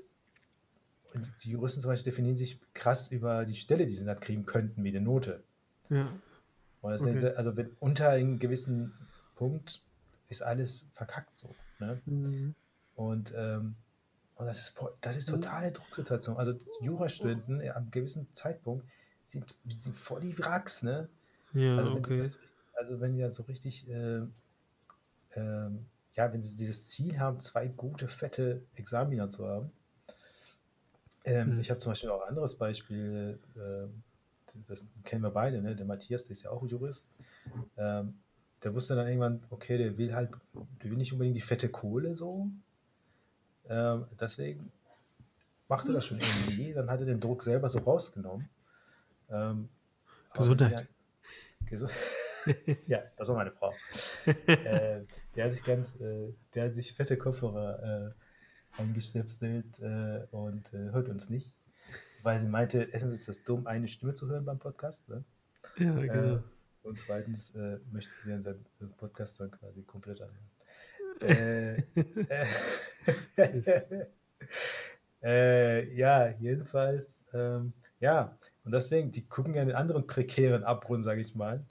die 1.42 1.50
Juristen 1.50 1.80
zum 1.80 1.90
Beispiel 1.90 2.12
definieren 2.12 2.36
sich 2.36 2.60
krass 2.72 3.08
über 3.08 3.44
die 3.44 3.56
Stelle, 3.56 3.86
die 3.86 3.94
sie 3.94 4.04
dann 4.04 4.20
kriegen 4.20 4.46
könnten, 4.46 4.84
wie 4.84 4.90
eine 4.90 5.00
Note. 5.00 5.42
Ja. 5.88 6.08
Okay. 6.82 7.04
wenn, 7.04 7.36
also 7.36 7.56
wenn 7.56 7.76
unter 7.80 8.10
einem 8.10 8.38
gewissen 8.38 8.94
Punkt 9.34 9.82
ist 10.28 10.42
alles 10.42 10.86
verkackt 10.94 11.36
so. 11.36 11.54
Ne? 11.80 12.00
Mhm. 12.06 12.54
Und, 12.94 13.32
ähm, 13.36 13.74
und 14.40 14.46
das, 14.46 14.58
ist 14.58 14.68
voll, 14.70 14.92
das 15.00 15.16
ist 15.16 15.28
totale 15.28 15.70
Drucksituation. 15.70 16.36
Also 16.36 16.58
Jurastudenten 16.80 17.60
ja, 17.60 17.76
am 17.76 17.90
gewissen 17.90 18.26
Zeitpunkt 18.34 18.84
sind, 19.28 19.44
sind 19.68 19.94
voll 19.94 20.20
die 20.22 20.36
Wracks, 20.38 20.82
ne? 20.82 21.08
Ja, 21.52 21.76
Also 21.76 21.94
wenn, 21.94 22.04
okay. 22.04 22.18
das, 22.18 22.38
also 22.74 23.00
wenn 23.00 23.16
die 23.16 23.30
so 23.30 23.42
richtig 23.44 23.88
äh, 23.88 24.22
ähm, 25.36 25.86
ja, 26.14 26.32
wenn 26.32 26.42
sie 26.42 26.56
dieses 26.56 26.86
Ziel 26.88 27.18
haben, 27.18 27.40
zwei 27.40 27.66
gute, 27.68 28.08
fette 28.08 28.62
Examiner 28.76 29.30
zu 29.30 29.46
haben. 29.46 29.70
Ähm, 31.24 31.54
Mhm. 31.54 31.60
Ich 31.60 31.70
habe 31.70 31.80
zum 31.80 31.92
Beispiel 31.92 32.10
auch 32.10 32.22
ein 32.22 32.30
anderes 32.30 32.56
Beispiel, 32.56 33.38
äh, 33.56 33.86
das 34.68 34.84
kennen 35.04 35.22
wir 35.22 35.30
beide, 35.30 35.62
ne? 35.62 35.76
Der 35.76 35.86
Matthias, 35.86 36.24
der 36.24 36.32
ist 36.32 36.42
ja 36.42 36.50
auch 36.50 36.66
Jurist. 36.66 37.06
Ähm, 37.76 38.14
der 38.62 38.74
wusste 38.74 38.94
dann 38.94 39.06
irgendwann, 39.06 39.42
okay, 39.50 39.78
der 39.78 39.96
will 39.96 40.14
halt, 40.14 40.30
der 40.82 40.90
will 40.90 40.98
nicht 40.98 41.12
unbedingt 41.12 41.36
die 41.36 41.40
fette 41.42 41.68
Kohle 41.68 42.14
so. 42.14 42.48
Ähm, 43.70 44.04
deswegen 44.20 44.70
macht 45.68 45.86
er 45.86 45.94
das 45.94 46.04
schon 46.06 46.18
irgendwie. 46.20 46.72
Dann 46.74 46.90
hat 46.90 47.00
er 47.00 47.06
den 47.06 47.20
Druck 47.20 47.42
selber 47.42 47.70
so 47.70 47.78
rausgenommen. 47.78 48.48
Ähm, 49.30 49.68
Gesundheit. 50.34 50.72
der- 50.72 50.86
Gesu 51.68 51.86
ja, 52.86 53.02
das 53.16 53.28
war 53.28 53.36
meine 53.36 53.52
Frau. 53.52 53.72
äh, 54.26 55.02
der 55.36 55.44
hat 55.44 55.52
sich 55.52 55.62
ganz, 55.62 56.00
äh, 56.00 56.32
der 56.54 56.64
hat 56.66 56.74
sich 56.74 56.92
fette 56.94 57.16
Kopfhörer 57.16 58.08
äh, 58.08 58.80
angestöpselt 58.80 59.66
äh, 59.80 60.26
und 60.30 60.64
äh, 60.72 60.90
hört 60.92 61.08
uns 61.08 61.28
nicht. 61.30 61.46
Weil 62.22 62.40
sie 62.40 62.48
meinte, 62.48 62.88
erstens 62.92 63.12
ist 63.14 63.28
das 63.28 63.44
dumm, 63.44 63.66
eine 63.66 63.88
Stimme 63.88 64.14
zu 64.14 64.26
hören 64.28 64.44
beim 64.44 64.58
Podcast. 64.58 65.08
Ne? 65.08 65.22
Ja, 65.78 65.96
Äh, 65.98 66.08
genau. 66.08 66.42
und 66.82 66.98
zweitens 66.98 67.54
äh, 67.54 67.78
möchte 67.92 68.10
sie 68.24 68.30
dann 68.42 68.56
den 68.80 68.90
Podcast 68.96 69.38
dann 69.38 69.50
quasi 69.50 69.82
komplett 69.82 70.20
anhören. 70.20 70.49
Äh, 71.22 71.76
äh, 71.76 72.46
äh, 75.22 75.94
ja, 75.94 76.28
jedenfalls, 76.38 77.06
ähm, 77.32 77.72
ja, 78.00 78.36
und 78.64 78.72
deswegen, 78.72 79.12
die 79.12 79.26
gucken 79.26 79.54
ja 79.54 79.62
in 79.62 79.68
den 79.68 79.76
anderen 79.76 80.06
prekären 80.06 80.64
Abgrund, 80.64 81.04
sage 81.04 81.20
ich 81.20 81.34
mal, 81.34 81.64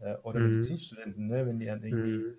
äh, 0.00 0.14
oder 0.22 0.40
Mhm. 0.40 0.50
Medizinstudenten, 0.50 1.26
ne, 1.26 1.46
wenn 1.46 1.58
die 1.58 1.66
dann 1.66 1.82
irgendwie 1.82 2.08
Mhm. 2.08 2.34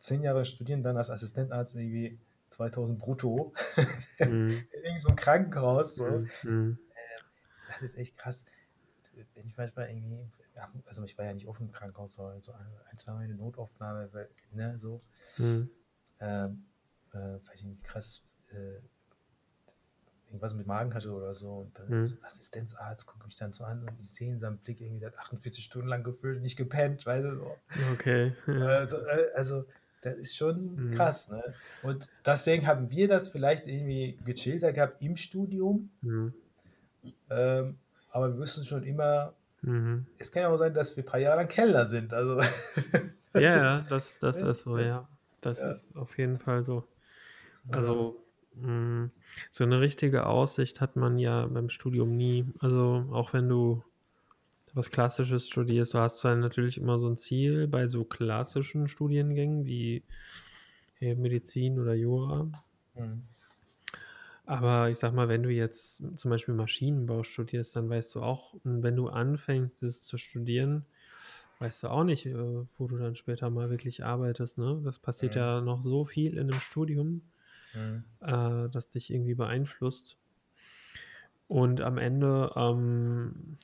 zehn 0.00 0.22
Jahre 0.22 0.44
studieren, 0.44 0.82
dann 0.82 0.96
als 0.96 1.10
Assistentarzt 1.10 1.74
irgendwie 1.74 2.18
2000 2.50 2.98
brutto, 2.98 3.52
Mhm. 4.20 4.66
in 4.72 4.82
irgendwie 4.84 5.00
so 5.00 5.14
Krankenhaus, 5.14 5.96
so. 5.96 6.04
Mhm. 6.04 6.30
Mhm. 6.42 6.78
Das 7.68 7.82
ist 7.82 7.98
echt 7.98 8.16
krass. 8.16 8.44
Wenn 9.34 9.46
ich 9.46 9.56
manchmal 9.56 9.88
irgendwie, 9.88 10.18
ja, 10.58 10.68
also 10.86 11.04
ich 11.04 11.16
war 11.16 11.24
ja 11.24 11.32
nicht 11.32 11.46
oft 11.46 11.60
im 11.60 11.70
Krankenhaus, 11.70 12.14
sondern 12.14 12.42
so 12.42 12.52
ein, 12.52 12.66
ein 12.90 12.98
zwei 12.98 13.12
Mal 13.12 13.22
in 13.22 13.28
der 13.28 13.38
Notaufnahme, 13.38 14.08
weil, 14.12 14.28
ne, 14.52 14.76
so, 14.78 15.00
Mhm. 15.38 15.70
ähm, 16.20 16.64
äh, 17.12 17.16
weil 17.16 17.54
ich 17.54 17.62
irgendwie 17.62 17.82
krass, 17.82 18.22
äh, 18.50 18.80
irgendwas 20.26 20.54
mit 20.54 20.66
Magen 20.66 20.92
hatte 20.94 21.12
oder 21.12 21.34
so. 21.34 21.58
Und 21.60 21.78
dann 21.78 21.88
Mhm. 21.88 22.06
so 22.06 22.14
ein 22.14 22.24
Assistenzarzt 22.24 23.06
guckt 23.06 23.24
mich 23.24 23.36
dann 23.36 23.52
so 23.52 23.62
an 23.64 23.82
und 23.82 24.00
ich 24.00 24.10
sehe 24.10 24.32
in 24.32 24.40
seinem 24.40 24.58
Blick 24.58 24.80
irgendwie, 24.80 24.98
der 25.00 25.12
hat 25.12 25.18
48 25.18 25.64
Stunden 25.64 25.88
lang 25.88 26.02
gefühlt 26.02 26.42
nicht 26.42 26.56
gepennt, 26.56 27.06
weißt 27.06 27.24
du, 27.24 27.36
so. 27.36 27.56
Okay. 27.92 28.32
Also, 28.60 28.98
also 29.34 29.64
das 30.02 30.16
ist 30.16 30.36
schon 30.36 30.74
Mhm. 30.74 30.94
krass, 30.94 31.28
ne? 31.28 31.42
Und 31.82 32.08
deswegen 32.26 32.66
haben 32.66 32.90
wir 32.90 33.06
das 33.06 33.28
vielleicht 33.28 33.66
irgendwie 33.68 34.18
gechillter 34.24 34.72
gehabt 34.72 35.00
im 35.00 35.16
Studium, 35.16 35.88
Mhm. 36.02 36.34
ähm, 37.30 37.78
aber 38.10 38.34
wir 38.34 38.40
wissen 38.40 38.64
schon 38.64 38.82
immer, 38.82 39.32
Mhm. 39.62 40.06
es 40.18 40.32
kann 40.32 40.42
ja 40.42 40.48
auch 40.48 40.58
sein, 40.58 40.74
dass 40.74 40.96
wir 40.96 41.04
ein 41.04 41.06
paar 41.06 41.20
Jahre 41.20 41.38
lang 41.38 41.48
Kellner 41.48 41.86
sind. 41.86 42.12
Also, 42.12 42.40
Ja, 43.34 43.40
ja, 43.40 43.80
das, 43.88 44.18
das 44.20 44.42
ist 44.42 44.60
so, 44.62 44.78
ja. 44.78 45.08
Das 45.40 45.62
Ja. 45.62 45.72
ist 45.72 45.96
auf 45.96 46.18
jeden 46.18 46.38
Fall 46.38 46.64
so. 46.64 46.84
Also, 47.70 48.16
mh, 48.54 49.10
so 49.52 49.64
eine 49.64 49.80
richtige 49.80 50.26
Aussicht 50.26 50.80
hat 50.80 50.96
man 50.96 51.18
ja 51.18 51.46
beim 51.46 51.68
Studium 51.68 52.16
nie. 52.16 52.46
Also, 52.60 53.06
auch 53.12 53.32
wenn 53.32 53.48
du 53.48 53.82
was 54.74 54.90
Klassisches 54.90 55.48
studierst, 55.48 55.94
du 55.94 55.98
hast 55.98 56.18
zwar 56.18 56.36
natürlich 56.36 56.78
immer 56.78 56.98
so 56.98 57.08
ein 57.08 57.16
Ziel 57.16 57.68
bei 57.68 57.88
so 57.88 58.04
klassischen 58.04 58.88
Studiengängen 58.88 59.66
wie 59.66 60.02
Medizin 61.00 61.78
oder 61.78 61.94
Jura, 61.94 62.50
Mhm. 62.94 63.22
Aber 64.48 64.88
ich 64.88 64.98
sag 64.98 65.12
mal, 65.12 65.28
wenn 65.28 65.42
du 65.42 65.50
jetzt 65.50 66.02
zum 66.16 66.30
Beispiel 66.30 66.54
Maschinenbau 66.54 67.22
studierst, 67.22 67.76
dann 67.76 67.90
weißt 67.90 68.14
du 68.14 68.22
auch, 68.22 68.54
wenn 68.64 68.96
du 68.96 69.08
anfängst, 69.08 69.82
es 69.82 70.04
zu 70.04 70.16
studieren, 70.16 70.86
weißt 71.58 71.82
du 71.82 71.88
auch 71.88 72.04
nicht, 72.04 72.24
äh, 72.24 72.34
wo 72.78 72.86
du 72.86 72.96
dann 72.96 73.14
später 73.14 73.50
mal 73.50 73.68
wirklich 73.68 74.04
arbeitest. 74.04 74.56
Ne? 74.56 74.80
Das 74.84 74.98
passiert 74.98 75.34
Mhm. 75.34 75.40
ja 75.40 75.60
noch 75.60 75.82
so 75.82 76.06
viel 76.06 76.38
in 76.38 76.48
dem 76.48 76.60
Studium, 76.60 77.20
Mhm. 77.74 78.04
äh, 78.20 78.70
das 78.70 78.88
dich 78.88 79.12
irgendwie 79.12 79.34
beeinflusst. 79.34 80.16
Und 81.46 81.82
am 81.82 81.98
Ende 81.98 82.50
ähm, 82.56 83.58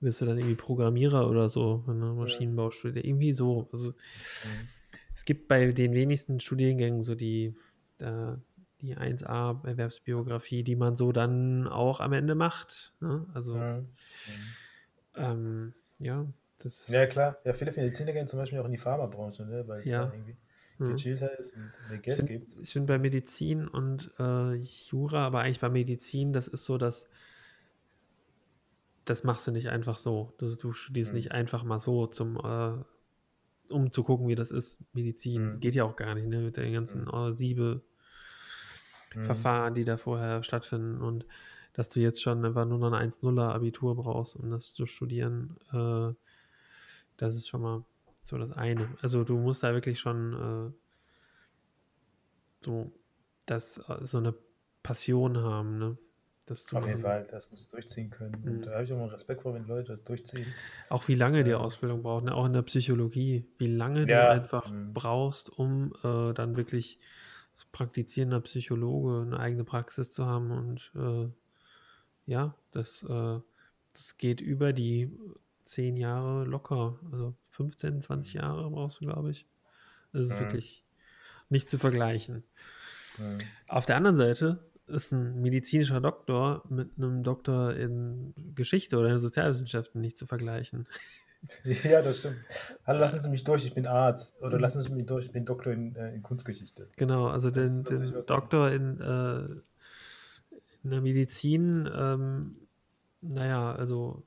wirst 0.00 0.20
du 0.20 0.26
dann 0.26 0.36
irgendwie 0.36 0.56
Programmierer 0.56 1.30
oder 1.30 1.48
so, 1.48 1.82
wenn 1.86 1.98
du 1.98 2.12
Maschinenbau 2.14 2.70
studierst. 2.72 3.06
Irgendwie 3.06 3.32
so. 3.32 3.68
Also 3.72 3.88
Mhm. 3.88 4.68
es 5.14 5.24
gibt 5.24 5.48
bei 5.48 5.72
den 5.72 5.94
wenigsten 5.94 6.40
Studiengängen 6.40 7.02
so 7.02 7.14
die, 7.14 7.54
äh, 8.00 8.34
die 8.86 8.96
1a 8.96 9.60
Erwerbsbiografie, 9.64 10.62
die 10.64 10.76
man 10.76 10.96
so 10.96 11.12
dann 11.12 11.68
auch 11.68 12.00
am 12.00 12.12
Ende 12.12 12.34
macht. 12.34 12.92
Ne? 13.00 13.26
Also 13.34 13.56
Mhm. 13.56 13.86
ähm, 15.16 15.74
ja, 15.98 16.26
das 16.58 16.88
Ja, 16.90 17.06
klar. 17.06 17.36
Ja, 17.44 17.52
viele 17.52 17.72
Mediziner 17.72 18.12
gehen 18.12 18.28
zum 18.28 18.38
Beispiel 18.38 18.58
auch 18.58 18.64
in 18.66 18.72
die 18.72 18.78
Pharmabranche, 18.78 19.44
ne? 19.44 19.66
weil 19.66 19.80
es 19.80 19.86
Ja. 19.86 20.12
irgendwie 20.12 20.36
ja. 20.78 20.96
gechillter 20.96 21.38
ist 21.38 21.54
und 21.54 21.72
mehr 21.88 21.98
Ich 21.98 22.02
Geld 22.02 22.18
finde 22.18 22.32
gibt. 22.32 22.56
ich 22.62 22.72
find 22.72 22.86
bei 22.86 22.98
Medizin 22.98 23.66
und 23.68 24.12
äh, 24.18 24.54
Jura, 24.54 25.26
aber 25.26 25.40
eigentlich 25.40 25.60
bei 25.60 25.68
Medizin, 25.68 26.32
das 26.32 26.48
ist 26.48 26.64
so, 26.64 26.78
dass 26.78 27.08
das 29.04 29.24
machst 29.24 29.46
du 29.46 29.52
nicht 29.52 29.68
einfach 29.68 29.98
so. 29.98 30.34
Du, 30.38 30.54
du 30.56 30.72
studierst 30.72 31.12
Mhm. 31.12 31.16
nicht 31.16 31.32
einfach 31.32 31.62
mal 31.64 31.78
so, 31.78 32.06
zum, 32.06 32.36
äh, 32.36 32.84
um 33.72 33.92
zu 33.92 34.02
gucken, 34.02 34.28
wie 34.28 34.34
das 34.34 34.50
ist. 34.50 34.80
Medizin 34.92 35.42
Mhm. 35.42 35.60
geht 35.60 35.74
ja 35.74 35.84
auch 35.84 35.96
gar 35.96 36.14
nicht, 36.14 36.26
ne? 36.28 36.40
Mit 36.40 36.56
den 36.56 36.72
ganzen 36.72 37.06
Mhm. 37.06 37.12
äh, 37.12 37.32
Siebe, 37.32 37.82
Mhm. 39.16 39.22
Verfahren, 39.24 39.74
die 39.74 39.84
da 39.84 39.96
vorher 39.96 40.42
stattfinden 40.42 41.00
und 41.02 41.26
dass 41.72 41.88
du 41.90 42.00
jetzt 42.00 42.22
schon 42.22 42.44
einfach 42.44 42.64
nur 42.66 42.78
noch 42.78 42.88
ein 42.92 42.94
1-0er 42.94 43.54
Abitur 43.54 43.96
brauchst, 43.96 44.36
um 44.36 44.50
das 44.50 44.72
zu 44.74 44.86
studieren, 44.86 45.56
äh, 45.72 46.14
das 47.16 47.34
ist 47.34 47.48
schon 47.48 47.62
mal 47.62 47.84
so 48.22 48.38
das 48.38 48.52
eine. 48.52 48.96
Also 49.02 49.24
du 49.24 49.38
musst 49.38 49.62
da 49.62 49.72
wirklich 49.72 49.98
schon 50.00 50.72
äh, 50.72 50.72
so, 52.60 52.92
das, 53.46 53.78
äh, 53.88 54.04
so 54.04 54.18
eine 54.18 54.34
Passion 54.82 55.38
haben, 55.38 55.78
ne? 55.78 55.98
Das 56.46 56.64
zu 56.64 56.76
Auf 56.76 56.86
jeden. 56.86 57.00
Fall, 57.00 57.26
das 57.28 57.50
musst 57.50 57.72
du 57.72 57.76
durchziehen 57.76 58.10
können. 58.10 58.40
Mhm. 58.44 58.48
Und 58.48 58.66
da 58.66 58.74
habe 58.74 58.84
ich 58.84 58.92
auch 58.92 58.98
mal 58.98 59.08
Respekt 59.08 59.42
vor, 59.42 59.54
wenn 59.54 59.66
Leute 59.66 59.88
das 59.88 60.04
durchziehen. 60.04 60.54
Auch 60.88 61.08
wie 61.08 61.14
lange 61.14 61.44
die 61.44 61.50
Ja. 61.50 61.58
Ausbildung 61.58 62.02
braucht, 62.02 62.24
ne? 62.24 62.34
auch 62.34 62.46
in 62.46 62.52
der 62.52 62.62
Psychologie, 62.62 63.44
wie 63.58 63.66
lange 63.66 64.06
Ja, 64.06 64.28
du 64.28 64.30
einfach 64.30 64.70
mhm. 64.70 64.94
brauchst, 64.94 65.50
um 65.50 65.92
äh, 66.04 66.32
dann 66.32 66.56
wirklich 66.56 67.00
als 67.56 67.64
praktizierender 67.72 68.40
Psychologe 68.42 69.22
eine 69.22 69.40
eigene 69.40 69.64
Praxis 69.64 70.12
zu 70.12 70.26
haben. 70.26 70.50
Und 70.50 70.92
äh, 70.94 71.28
ja, 72.26 72.54
das, 72.72 73.02
äh, 73.04 73.40
das 73.94 74.18
geht 74.18 74.42
über 74.42 74.74
die 74.74 75.10
zehn 75.64 75.96
Jahre 75.96 76.44
locker. 76.44 76.98
Also 77.10 77.34
15, 77.50 78.02
20 78.02 78.34
Jahre 78.34 78.70
brauchst 78.70 79.00
du, 79.00 79.06
glaube 79.06 79.30
ich. 79.30 79.46
Das 80.12 80.28
ist 80.28 80.34
Mhm. 80.34 80.40
wirklich 80.40 80.84
nicht 81.48 81.70
zu 81.70 81.78
vergleichen. 81.78 82.44
Mhm. 83.16 83.38
Auf 83.68 83.86
der 83.86 83.96
anderen 83.96 84.18
Seite 84.18 84.70
ist 84.86 85.12
ein 85.12 85.40
medizinischer 85.40 86.02
Doktor 86.02 86.62
mit 86.68 86.90
einem 86.98 87.22
Doktor 87.22 87.74
in 87.74 88.34
Geschichte 88.54 88.98
oder 88.98 89.14
in 89.14 89.20
Sozialwissenschaften 89.22 90.00
nicht 90.02 90.18
zu 90.18 90.26
vergleichen. 90.26 90.86
Ja, 91.84 92.02
das 92.02 92.18
stimmt. 92.20 92.38
Hallo, 92.86 93.00
lassen 93.00 93.22
Sie 93.22 93.28
mich 93.28 93.44
durch, 93.44 93.64
ich 93.64 93.74
bin 93.74 93.86
Arzt. 93.86 94.40
Oder 94.42 94.58
lassen 94.58 94.80
Sie 94.82 94.90
mich 94.90 95.06
durch, 95.06 95.26
ich 95.26 95.32
bin 95.32 95.44
Doktor 95.44 95.72
in, 95.72 95.94
äh, 95.96 96.14
in 96.14 96.22
Kunstgeschichte. 96.22 96.88
Genau, 96.96 97.28
also 97.28 97.50
den, 97.50 97.84
den 97.84 98.14
Doktor 98.26 98.70
in, 98.70 99.00
äh, 99.00 99.44
in 100.82 100.90
der 100.90 101.00
Medizin, 101.00 101.88
ähm, 101.94 102.56
naja, 103.20 103.74
also 103.74 104.22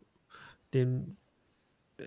den, 0.74 1.16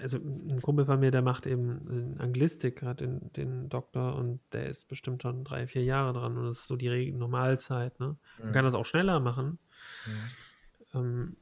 also 0.00 0.18
ein 0.18 0.60
Kumpel 0.62 0.84
von 0.86 1.00
mir, 1.00 1.10
der 1.10 1.22
macht 1.22 1.46
eben 1.46 1.88
in 1.88 2.20
Anglistik, 2.20 2.82
hat 2.82 3.00
den, 3.00 3.32
den 3.34 3.68
Doktor 3.68 4.16
und 4.16 4.40
der 4.52 4.66
ist 4.66 4.88
bestimmt 4.88 5.22
schon 5.22 5.44
drei, 5.44 5.66
vier 5.66 5.82
Jahre 5.82 6.12
dran 6.12 6.36
und 6.36 6.46
das 6.46 6.60
ist 6.60 6.66
so 6.68 6.76
die 6.76 7.12
Normalzeit, 7.12 7.98
ne? 8.00 8.16
Man 8.38 8.48
Mhm. 8.48 8.52
kann 8.52 8.64
das 8.64 8.74
auch 8.74 8.86
schneller 8.86 9.20
machen. 9.20 9.58
Mhm. 10.06 10.98
Ähm, 10.98 11.36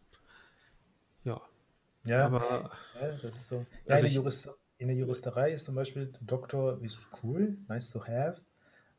Ja, 2.05 2.27
aber 2.27 2.71
ja, 2.95 3.09
das 3.13 3.25
ist 3.25 3.49
so. 3.49 3.67
Ja, 3.87 3.95
Also 3.95 4.07
in, 4.07 4.13
der 4.13 4.13
Jurist, 4.13 4.49
in 4.79 4.89
der 4.89 4.97
Juristerei 4.97 5.53
ist 5.53 5.65
zum 5.65 5.75
Beispiel 5.75 6.13
Doktor 6.21 6.81
ist 6.83 6.99
cool, 7.23 7.57
nice 7.69 7.91
to 7.91 8.05
have. 8.07 8.41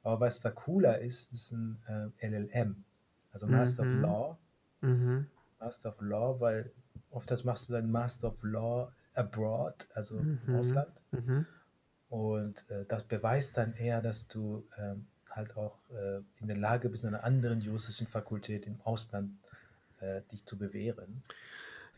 Aber 0.04 0.20
was 0.22 0.41
da 0.41 0.52
cooler 0.52 0.99
ist, 0.99 1.34
ist 1.34 1.52
ein 1.52 1.82
äh, 1.88 2.28
LLM. 2.28 2.84
Also 3.34 3.47
Master 3.47 3.84
Mhm. 3.84 3.88
of 3.88 3.93
Law. 3.93 4.38
mhm, 4.82 5.26
Master 5.62 5.88
of 5.89 6.02
Law, 6.02 6.41
weil 6.41 6.74
oft 7.10 7.32
das 7.32 7.45
machst 7.45 7.70
du 7.70 7.74
dann 7.74 7.89
Master 7.89 8.28
of 8.28 8.43
Law 8.43 8.91
abroad, 9.14 9.88
also 9.93 10.28
im 10.43 10.49
Mhm. 10.49 10.54
Ausland. 10.54 10.91
mhm, 11.12 11.45
Und 12.10 12.70
äh, 12.70 12.86
das 12.88 13.04
beweist 13.04 13.58
dann 13.58 13.74
eher, 13.74 14.02
dass 14.02 14.28
du 14.28 14.64
ähm, 14.78 15.08
halt 15.30 15.56
auch 15.56 15.78
äh, 15.91 16.18
in 16.41 16.47
der 16.47 16.58
Lage 16.58 16.89
bist, 16.89 17.04
in 17.04 17.10
einer 17.14 17.24
anderen 17.24 17.62
juristischen 17.62 18.08
Fakultät 18.08 18.66
im 18.68 18.80
Ausland 18.84 19.32
äh, 20.02 20.22
dich 20.32 20.45
zu 20.45 20.58
bewähren. 20.58 21.24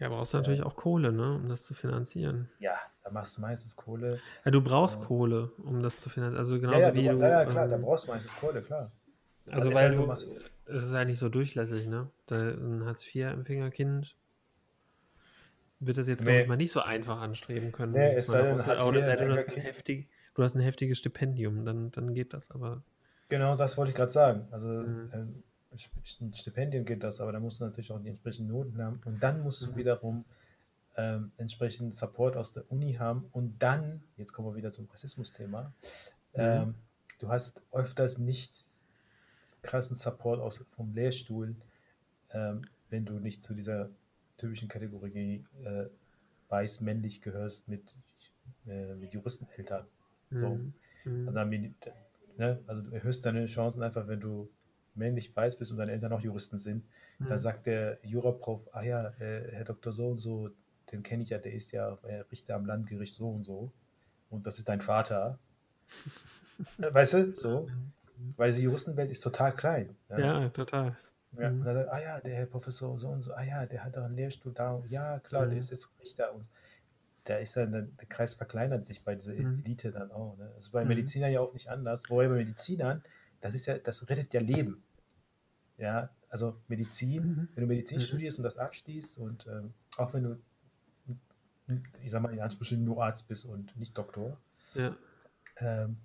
Ja, 0.04 0.10
brauchst 0.10 0.34
du 0.34 0.38
natürlich 0.38 0.60
Äh, 0.60 0.64
auch 0.64 0.76
Kohle, 0.76 1.14
ne, 1.14 1.36
um 1.36 1.48
das 1.48 1.64
zu 1.64 1.74
finanzieren. 1.74 2.50
ja, 2.60 2.78
da 3.04 3.10
machst 3.12 3.38
du 3.38 3.42
meistens 3.42 3.74
Kohle. 3.78 4.20
Ja, 4.44 4.52
du 4.52 4.62
brauchst 4.62 5.02
Äh, 5.02 5.06
Kohle, 5.06 5.52
um 5.64 5.82
das 5.82 6.02
zu 6.02 6.10
finanzieren. 6.10 6.38
Also 6.40 6.56
ja, 6.56 6.62
genauso 6.62 6.88
ja, 6.88 6.92
du, 6.92 6.98
wie 6.98 7.08
du, 7.10 7.22
ja, 7.22 7.30
ja, 7.30 7.46
klar, 7.46 7.68
da 7.70 7.76
ähm, 7.78 7.82
brauchst 7.84 8.06
du 8.06 8.12
meistens 8.12 8.36
Kohle, 8.36 8.62
klar. 8.62 8.92
Also 9.46 9.70
also 9.70 9.74
weil 9.74 9.90
denn, 9.92 9.98
du 10.02 10.06
machst, 10.08 10.28
es 10.66 10.84
ist 10.84 10.94
eigentlich 10.94 11.20
so 11.20 11.30
durchlässig, 11.30 11.88
ne? 11.88 12.10
Da 12.26 12.36
ein 12.50 12.86
Hartz-IV-Empfängerkind 12.86 14.18
wird 15.80 15.98
das 15.98 16.08
jetzt, 16.08 16.24
glaube 16.24 16.40
ich, 16.42 16.44
nee, 16.44 16.48
mal 16.48 16.58
nicht 16.58 16.72
so 16.72 16.82
einfach 16.82 17.22
anstreben 17.22 17.72
können, 17.72 17.94
nee, 17.94 18.16
es 18.16 18.28
sei 18.28 18.42
denn, 18.44 18.66
Hartz 18.66 18.86
IV 18.86 18.92
du 18.92 19.32
hast 19.32 19.48
ein 19.50 19.62
heftig, 19.62 20.10
du 20.34 20.44
hast 20.44 20.56
ein 20.56 20.62
heftiges 20.62 20.98
Stipendium, 20.98 21.66
dann, 21.66 21.92
dann 21.92 22.14
geht 22.14 22.34
das, 22.34 22.52
aber. 22.52 22.84
Genau, 23.30 23.56
das 23.56 23.78
wollte 23.78 23.90
ich 23.92 23.96
gerade 23.96 24.12
sagen. 24.12 24.48
Also 24.52 24.70
Mhm. 24.70 25.10
ähm, 25.14 25.44
Stipendien 25.78 26.86
geht 26.86 27.04
das, 27.04 27.22
aber 27.22 27.32
da 27.32 27.40
musst 27.40 27.60
du 27.60 27.66
natürlich 27.66 27.92
auch 27.92 28.02
die 28.02 28.10
entsprechenden 28.10 28.52
Noten 28.52 28.82
haben. 28.82 29.02
Und 29.06 29.22
dann 29.22 29.42
musst 29.42 29.62
du 29.62 29.72
Mhm. 29.72 29.76
wiederum 29.76 30.26
ähm, 30.96 31.32
entsprechend 31.38 31.96
Support 31.96 32.36
aus 32.36 32.54
der 32.54 32.72
Uni 32.72 32.94
haben. 32.94 33.26
Und 33.32 33.58
dann, 33.62 34.04
jetzt 34.18 34.34
kommen 34.34 34.50
wir 34.50 34.56
wieder 34.56 34.72
zum 34.72 34.88
Rassismus-Thema, 34.92 35.74
Mhm. 36.36 36.40
ähm, 36.40 36.76
du 37.20 37.30
hast 37.30 37.62
öfters 37.72 38.18
nicht 38.18 38.66
krassen 39.64 39.96
Support 39.96 40.40
aus, 40.40 40.64
vom 40.76 40.94
Lehrstuhl, 40.94 41.56
ähm, 42.32 42.68
wenn 42.90 43.06
du 43.06 43.14
nicht 43.14 43.42
zu 43.44 43.54
dieser 43.54 43.90
typischen 44.38 44.68
Kategorie 44.68 45.44
äh, 45.64 45.86
weiß-männlich 46.50 47.22
gehörst 47.22 47.68
mit, 47.68 47.82
äh, 48.68 48.94
mit 48.96 49.14
Juristeneltern. 49.14 49.86
So. 50.32 50.56
Mhm. 50.56 50.74
Mhm. 51.06 51.28
Also, 51.28 51.40
haben 51.40 51.52
die, 51.52 51.74
ne, 52.38 52.60
also 52.68 52.82
du 52.82 52.92
erhöhst 52.92 53.26
deine 53.26 53.46
Chancen 53.48 53.82
einfach, 53.84 54.08
wenn 54.08 54.20
du 54.20 54.48
männlich 54.96 55.36
weiß 55.36 55.58
bist 55.58 55.72
und 55.72 55.78
deine 55.78 55.92
Eltern 55.92 56.14
auch 56.14 56.22
Juristen 56.22 56.60
sind. 56.60 56.84
Dann 57.20 57.38
Mhm. 57.38 57.40
sagt 57.42 57.66
der 57.68 57.98
Juraprof, 58.04 58.68
ah 58.74 58.84
ja, 58.84 59.08
äh, 59.20 59.52
Herr 59.52 59.66
Dr. 59.66 59.94
so 59.94 60.10
und 60.10 60.18
so, 60.18 60.50
den 60.92 61.04
kenne 61.04 61.24
ich 61.24 61.30
ja, 61.30 61.38
der 61.38 61.54
ist 61.54 61.72
ja 61.72 61.98
äh, 62.04 62.22
Richter 62.32 62.56
am 62.56 62.66
Landgericht 62.66 63.16
so 63.16 63.30
und 63.30 63.44
so. 63.44 63.72
Und 64.30 64.46
das 64.48 64.58
ist 64.58 64.68
dein 64.70 64.82
Vater. 64.82 65.38
Äh, 66.78 66.94
Weißt 66.94 67.14
du, 67.14 67.32
so. 67.36 67.70
Weil 68.38 68.54
die 68.54 68.62
Juristenwelt 68.62 69.10
ist 69.12 69.22
total 69.22 69.56
klein. 69.56 69.90
Ja. 70.10 70.20
Ja, 70.20 70.50
total. 70.50 70.96
Ja, 71.38 71.50
und 71.50 71.60
Mhm. 71.60 71.64
dann 71.64 71.76
sagt, 71.76 71.90
ah 71.90 72.02
ja, 72.02 72.20
der 72.22 72.36
Herr 72.36 72.46
Professor 72.46 72.98
so 73.00 73.08
und 73.10 73.24
so, 73.24 73.34
ah 73.34 73.44
ja, 73.44 73.66
der 73.66 73.84
hat 73.84 73.98
doch 73.98 74.04
einen 74.04 74.16
Lehrstuhl 74.16 74.54
da. 74.54 74.74
Und 74.74 74.90
ja, 74.90 75.20
klar, 75.20 75.46
der 75.46 75.54
Mhm. 75.56 75.60
ist 75.60 75.72
jetzt 75.72 75.90
Richter. 76.00 76.34
Und 76.34 76.46
da 77.26 77.38
ist 77.38 77.56
dann, 77.58 77.72
der 77.72 78.08
Kreis 78.08 78.36
verkleinert 78.36 78.86
sich 78.86 79.04
bei 79.04 79.16
dieser 79.16 79.32
Mhm. 79.34 79.64
Elite 79.66 79.92
dann 79.92 80.12
auch. 80.12 80.38
Ne? 80.38 80.52
Das 80.56 80.66
ist 80.66 80.72
bei 80.72 80.84
Mhm. 80.84 80.90
Medizinern 80.90 81.32
ja 81.32 81.40
auch 81.42 81.54
nicht 81.54 81.70
anders. 81.70 82.08
Wobei 82.10 82.28
bei 82.28 82.36
Medizinern, 82.36 83.04
das 83.44 83.54
ist 83.56 83.66
ja, 83.68 83.78
das 83.78 84.10
rettet 84.10 84.34
ja 84.34 84.40
Leben. 84.40 84.82
Ja, 85.78 86.10
also 86.30 86.56
Medizin, 86.68 87.24
Mhm. 87.24 87.48
wenn 87.54 87.62
du 87.64 87.68
Medizin 87.68 88.00
Mhm. 88.00 88.04
studierst 88.04 88.38
und 88.38 88.44
das 88.44 88.58
abschließt 88.58 89.18
und 89.18 89.46
ähm, 89.48 89.74
auch 89.98 90.14
wenn 90.14 90.24
du, 90.24 90.40
ich 92.02 92.10
sag 92.12 92.22
mal 92.22 92.32
in 92.34 92.40
Anführungsstrichen 92.40 92.86
nur 92.86 93.04
Arzt 93.04 93.28
bist 93.28 93.46
und 93.46 93.76
nicht 93.78 93.98
Doktor, 93.98 94.38
Ja. 94.76 94.96
ähm, 95.58 95.98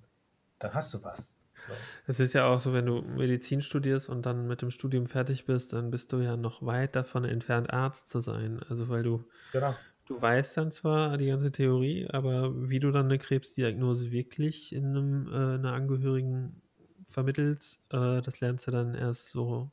dann 0.58 0.74
hast 0.74 0.92
du 0.94 1.02
was. 1.04 1.28
So. 1.66 1.74
Es 2.06 2.20
ist 2.20 2.32
ja 2.32 2.46
auch 2.46 2.60
so, 2.60 2.72
wenn 2.72 2.86
du 2.86 3.02
Medizin 3.02 3.60
studierst 3.60 4.08
und 4.08 4.26
dann 4.26 4.48
mit 4.48 4.62
dem 4.62 4.70
Studium 4.70 5.06
fertig 5.06 5.46
bist, 5.46 5.72
dann 5.72 5.90
bist 5.90 6.12
du 6.12 6.18
ja 6.18 6.36
noch 6.36 6.62
weit 6.64 6.96
davon 6.96 7.24
entfernt, 7.24 7.70
Arzt 7.72 8.08
zu 8.08 8.20
sein. 8.20 8.60
Also 8.68 8.88
weil 8.88 9.02
du, 9.04 9.22
Genau. 9.52 9.76
du 10.06 10.20
weißt 10.20 10.56
dann 10.56 10.70
zwar 10.70 11.16
die 11.18 11.26
ganze 11.26 11.52
Theorie, 11.52 12.08
aber 12.10 12.68
wie 12.68 12.80
du 12.80 12.90
dann 12.90 13.06
eine 13.06 13.18
Krebsdiagnose 13.18 14.10
wirklich 14.10 14.72
in 14.74 14.86
einem, 14.86 15.28
äh, 15.28 15.54
einer 15.54 15.72
Angehörigen 15.72 16.62
vermittelst, 17.08 17.80
äh, 17.92 18.20
das 18.22 18.40
lernst 18.40 18.66
du 18.66 18.70
dann 18.70 18.94
erst 18.94 19.28
so 19.28 19.70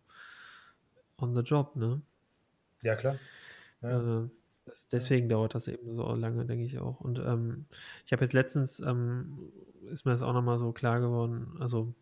on 1.17 1.35
the 1.35 1.41
job, 1.41 1.75
ne? 1.75 2.01
Ja, 2.81 2.95
klar. 2.95 3.17
Ja. 3.81 4.23
Äh, 4.23 4.29
das, 4.65 4.87
deswegen 4.87 5.29
dauert 5.29 5.53
das 5.53 5.67
eben 5.67 5.95
so 5.95 6.11
lange, 6.15 6.45
denke 6.45 6.65
ich 6.65 6.79
auch. 6.79 6.99
Und 7.01 7.19
ähm, 7.19 7.65
ich 8.05 8.11
habe 8.11 8.23
jetzt 8.23 8.33
letztens, 8.33 8.79
ähm, 8.79 9.51
ist 9.91 10.05
mir 10.05 10.11
das 10.11 10.23
auch 10.23 10.33
nochmal 10.33 10.57
so 10.57 10.71
klar 10.71 10.99
geworden, 10.99 11.55
also 11.59 11.93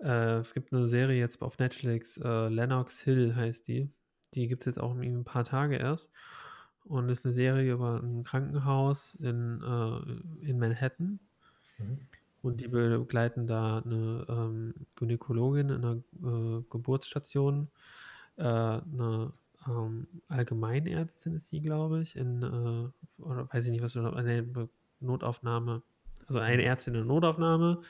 äh, 0.00 0.38
es 0.38 0.52
gibt 0.52 0.72
eine 0.72 0.88
Serie 0.88 1.18
jetzt 1.18 1.40
auf 1.42 1.58
Netflix, 1.58 2.18
äh, 2.18 2.48
Lennox 2.48 3.00
Hill 3.00 3.34
heißt 3.34 3.68
die. 3.68 3.88
Die 4.34 4.48
gibt 4.48 4.62
es 4.62 4.66
jetzt 4.66 4.80
auch 4.80 4.94
ein 4.94 5.24
paar 5.24 5.44
Tage 5.44 5.76
erst. 5.76 6.10
Und 6.84 7.08
ist 7.08 7.24
eine 7.24 7.32
Serie 7.32 7.72
über 7.72 8.00
ein 8.02 8.24
Krankenhaus 8.24 9.14
in, 9.14 9.62
äh, 9.62 10.46
in 10.48 10.58
Manhattan. 10.58 11.20
Mhm. 11.78 11.98
Und 12.42 12.60
die 12.60 12.68
begleiten 12.68 13.46
da 13.46 13.78
eine 13.78 14.26
ähm, 14.28 14.74
Gynäkologin 14.96 15.70
in 15.70 15.84
einer 15.84 15.96
äh, 16.22 16.62
Geburtsstation, 16.70 17.68
äh, 18.36 18.42
eine 18.42 19.32
ähm, 19.68 20.08
Allgemeinärztin 20.28 21.36
ist 21.36 21.48
sie, 21.48 21.60
glaube 21.60 22.02
ich, 22.02 22.16
in, 22.16 22.42
äh, 22.42 23.22
oder 23.22 23.48
weiß 23.52 23.66
ich 23.66 23.70
nicht, 23.70 23.82
was 23.82 23.96
eine 23.96 24.68
Notaufnahme, 25.00 25.82
also 26.26 26.40
eine 26.40 26.64
Ärztin 26.64 26.94
in 26.94 27.00
der 27.00 27.06
Notaufnahme 27.06 27.82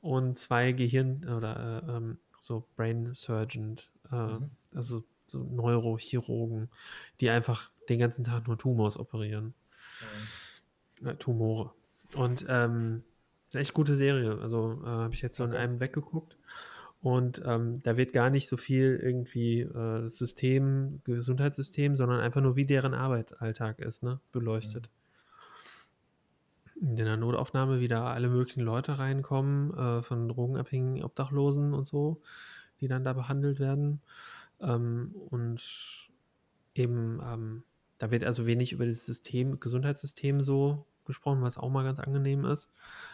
und 0.00 0.38
zwei 0.38 0.72
Gehirn- 0.72 1.28
oder 1.28 1.82
äh, 1.86 1.92
ähm, 1.96 2.18
so 2.40 2.66
Brain 2.76 3.14
Surgeon, 3.14 3.76
äh, 4.10 4.16
Mhm. 4.16 4.50
also 4.74 5.04
so 5.26 5.38
Neurochirurgen, 5.38 6.70
die 7.20 7.30
einfach 7.30 7.70
den 7.88 7.98
ganzen 7.98 8.24
Tag 8.24 8.46
nur 8.46 8.58
Tumors 8.58 8.98
operieren 8.98 9.54
äh, 11.04 11.14
Tumore. 11.16 11.72
Und 12.14 12.44
ähm, 12.48 13.02
ist 13.54 13.56
eine 13.56 13.62
echt 13.62 13.74
gute 13.74 13.94
Serie. 13.94 14.38
Also 14.40 14.80
äh, 14.84 14.88
habe 14.88 15.14
ich 15.14 15.22
jetzt 15.22 15.36
so 15.36 15.44
in 15.44 15.52
einem 15.52 15.78
weggeguckt. 15.78 16.36
Und 17.00 17.42
ähm, 17.44 17.82
da 17.82 17.96
wird 17.96 18.12
gar 18.12 18.30
nicht 18.30 18.48
so 18.48 18.56
viel 18.56 18.98
irgendwie 19.00 19.60
äh, 19.60 20.02
das 20.02 20.16
System, 20.16 21.02
Gesundheitssystem, 21.04 21.96
sondern 21.96 22.20
einfach 22.20 22.40
nur, 22.40 22.56
wie 22.56 22.64
deren 22.64 22.94
Arbeitsalltag 22.94 23.78
ist, 23.80 24.02
ne? 24.02 24.20
beleuchtet. 24.32 24.88
In 26.80 26.96
der 26.96 27.16
Notaufnahme 27.16 27.80
wieder 27.80 28.04
alle 28.04 28.28
möglichen 28.28 28.62
Leute 28.62 28.98
reinkommen, 28.98 29.74
äh, 29.76 30.02
von 30.02 30.28
drogenabhängigen 30.28 31.04
Obdachlosen 31.04 31.74
und 31.74 31.86
so, 31.86 32.20
die 32.80 32.88
dann 32.88 33.04
da 33.04 33.12
behandelt 33.12 33.60
werden. 33.60 34.00
Ähm, 34.60 35.14
und 35.28 36.08
eben, 36.74 37.20
ähm, 37.22 37.62
da 37.98 38.10
wird 38.10 38.24
also 38.24 38.46
wenig 38.46 38.72
über 38.72 38.86
das 38.86 39.04
System, 39.04 39.60
Gesundheitssystem 39.60 40.40
so 40.40 40.86
gesprochen, 41.04 41.42
was 41.42 41.58
auch 41.58 41.70
mal 41.70 41.84
ganz 41.84 42.00
angenehm 42.00 42.44
ist, 42.44 42.72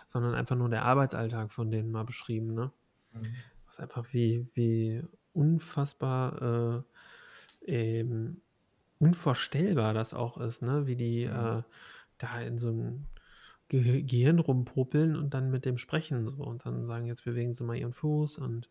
sondern 0.09 0.35
einfach 0.35 0.57
nur 0.57 0.69
der 0.69 0.85
Arbeitsalltag 0.85 1.53
von 1.53 1.71
denen 1.71 1.91
mal 1.91 2.05
beschrieben, 2.05 2.55
ne? 2.55 2.73
Mhm. 3.13 3.51
Was 3.67 3.81
einfach 3.81 4.13
wie, 4.13 4.49
wie 4.55 5.03
unfassbar 5.33 6.83
äh, 7.67 7.73
eben 7.73 8.43
unvorstellbar 8.99 9.95
das 9.95 10.15
auch 10.15 10.39
ist, 10.39 10.63
ne? 10.63 10.87
Wie 10.87 10.97
die 10.97 11.25
Mhm. 11.25 11.61
äh, 11.61 11.63
da 12.19 12.41
in 12.41 12.59
so 12.59 12.69
einem 12.69 13.09
Ge 13.69 14.03
Gehirn 14.03 14.41
rumpopeln 14.41 15.17
und 15.17 15.35
dann 15.35 15.51
mit 15.51 15.65
dem 15.65 15.79
sprechen 15.79 16.29
so 16.29 16.45
und 16.45 16.67
dann 16.67 16.87
sagen, 16.87 17.07
jetzt 17.07 17.25
bewegen 17.25 17.55
sie 17.55 17.65
mal 17.65 17.77
ihren 17.77 17.95
Fuß 17.95 18.39
und 18.39 18.69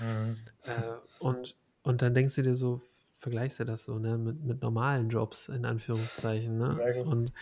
Mhm. 0.00 0.50
äh, 0.64 0.96
und, 1.18 1.56
und 1.82 2.02
dann 2.02 2.14
denkst 2.14 2.34
du 2.36 2.42
dir 2.42 2.54
so, 2.54 2.82
vergleichst 3.20 3.60
du 3.60 3.64
das 3.64 3.84
so, 3.84 3.98
ne, 4.00 4.18
mit, 4.18 4.42
mit 4.42 4.62
normalen 4.62 5.10
Jobs, 5.10 5.48
in 5.48 5.64
Anführungszeichen, 5.66 6.58
ne? 6.58 6.82
Ja, 6.84 6.92
klar. 6.92 7.04
Und, 7.04 7.32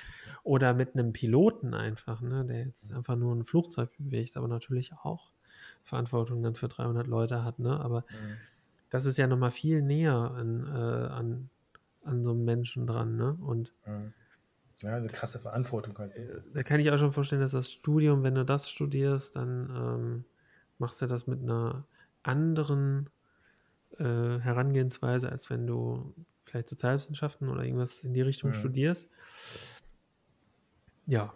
oder 0.44 0.74
mit 0.74 0.94
einem 0.94 1.12
Piloten 1.12 1.74
einfach, 1.74 2.20
ne, 2.22 2.44
der 2.46 2.64
jetzt 2.66 2.92
einfach 2.92 3.16
nur 3.16 3.34
ein 3.34 3.44
Flugzeug 3.44 3.92
bewegt, 3.98 4.36
aber 4.36 4.48
natürlich 4.48 4.92
auch 4.94 5.32
Verantwortung 5.82 6.42
dann 6.42 6.56
für 6.56 6.68
300 6.68 7.06
Leute 7.08 7.44
hat, 7.44 7.58
ne? 7.60 7.80
Aber 7.80 8.04
Mhm. 8.10 8.48
das 8.90 9.06
ist 9.06 9.18
ja 9.18 9.26
nochmal 9.26 9.50
viel 9.52 9.82
näher 9.82 10.14
an, 10.16 10.66
äh, 10.66 11.08
an, 11.08 11.50
an 12.04 12.24
so 12.24 12.30
einem 12.32 12.44
Menschen 12.44 12.86
dran, 12.86 13.16
ne? 13.16 13.34
Und 13.40 13.74
Mhm. 13.86 14.12
Ja, 14.82 14.94
also 14.94 15.08
krasse 15.08 15.38
Verantwortung 15.40 15.98
halt. 15.98 16.14
äh, 16.14 16.40
da 16.54 16.62
kann 16.62 16.80
ich 16.80 16.90
auch 16.90 16.98
schon 16.98 17.12
vorstellen, 17.12 17.40
dass 17.42 17.52
das 17.52 17.70
Studium, 17.72 18.22
wenn 18.22 18.34
du 18.34 18.44
das 18.44 18.70
studierst, 18.70 19.36
dann 19.36 19.70
ähm, 19.70 20.24
machst 20.78 21.02
du 21.02 21.06
das 21.06 21.26
mit 21.26 21.40
einer 21.42 21.86
anderen 22.22 23.10
äh, 23.98 24.38
Herangehensweise, 24.40 25.30
als 25.30 25.50
wenn 25.50 25.66
du 25.66 26.14
vielleicht 26.44 26.68
Sozialwissenschaften 26.68 27.48
oder 27.48 27.62
irgendwas 27.64 28.04
in 28.04 28.14
die 28.14 28.22
Richtung 28.22 28.50
Mhm. 28.50 28.54
studierst. 28.54 29.08
Ja, 31.06 31.32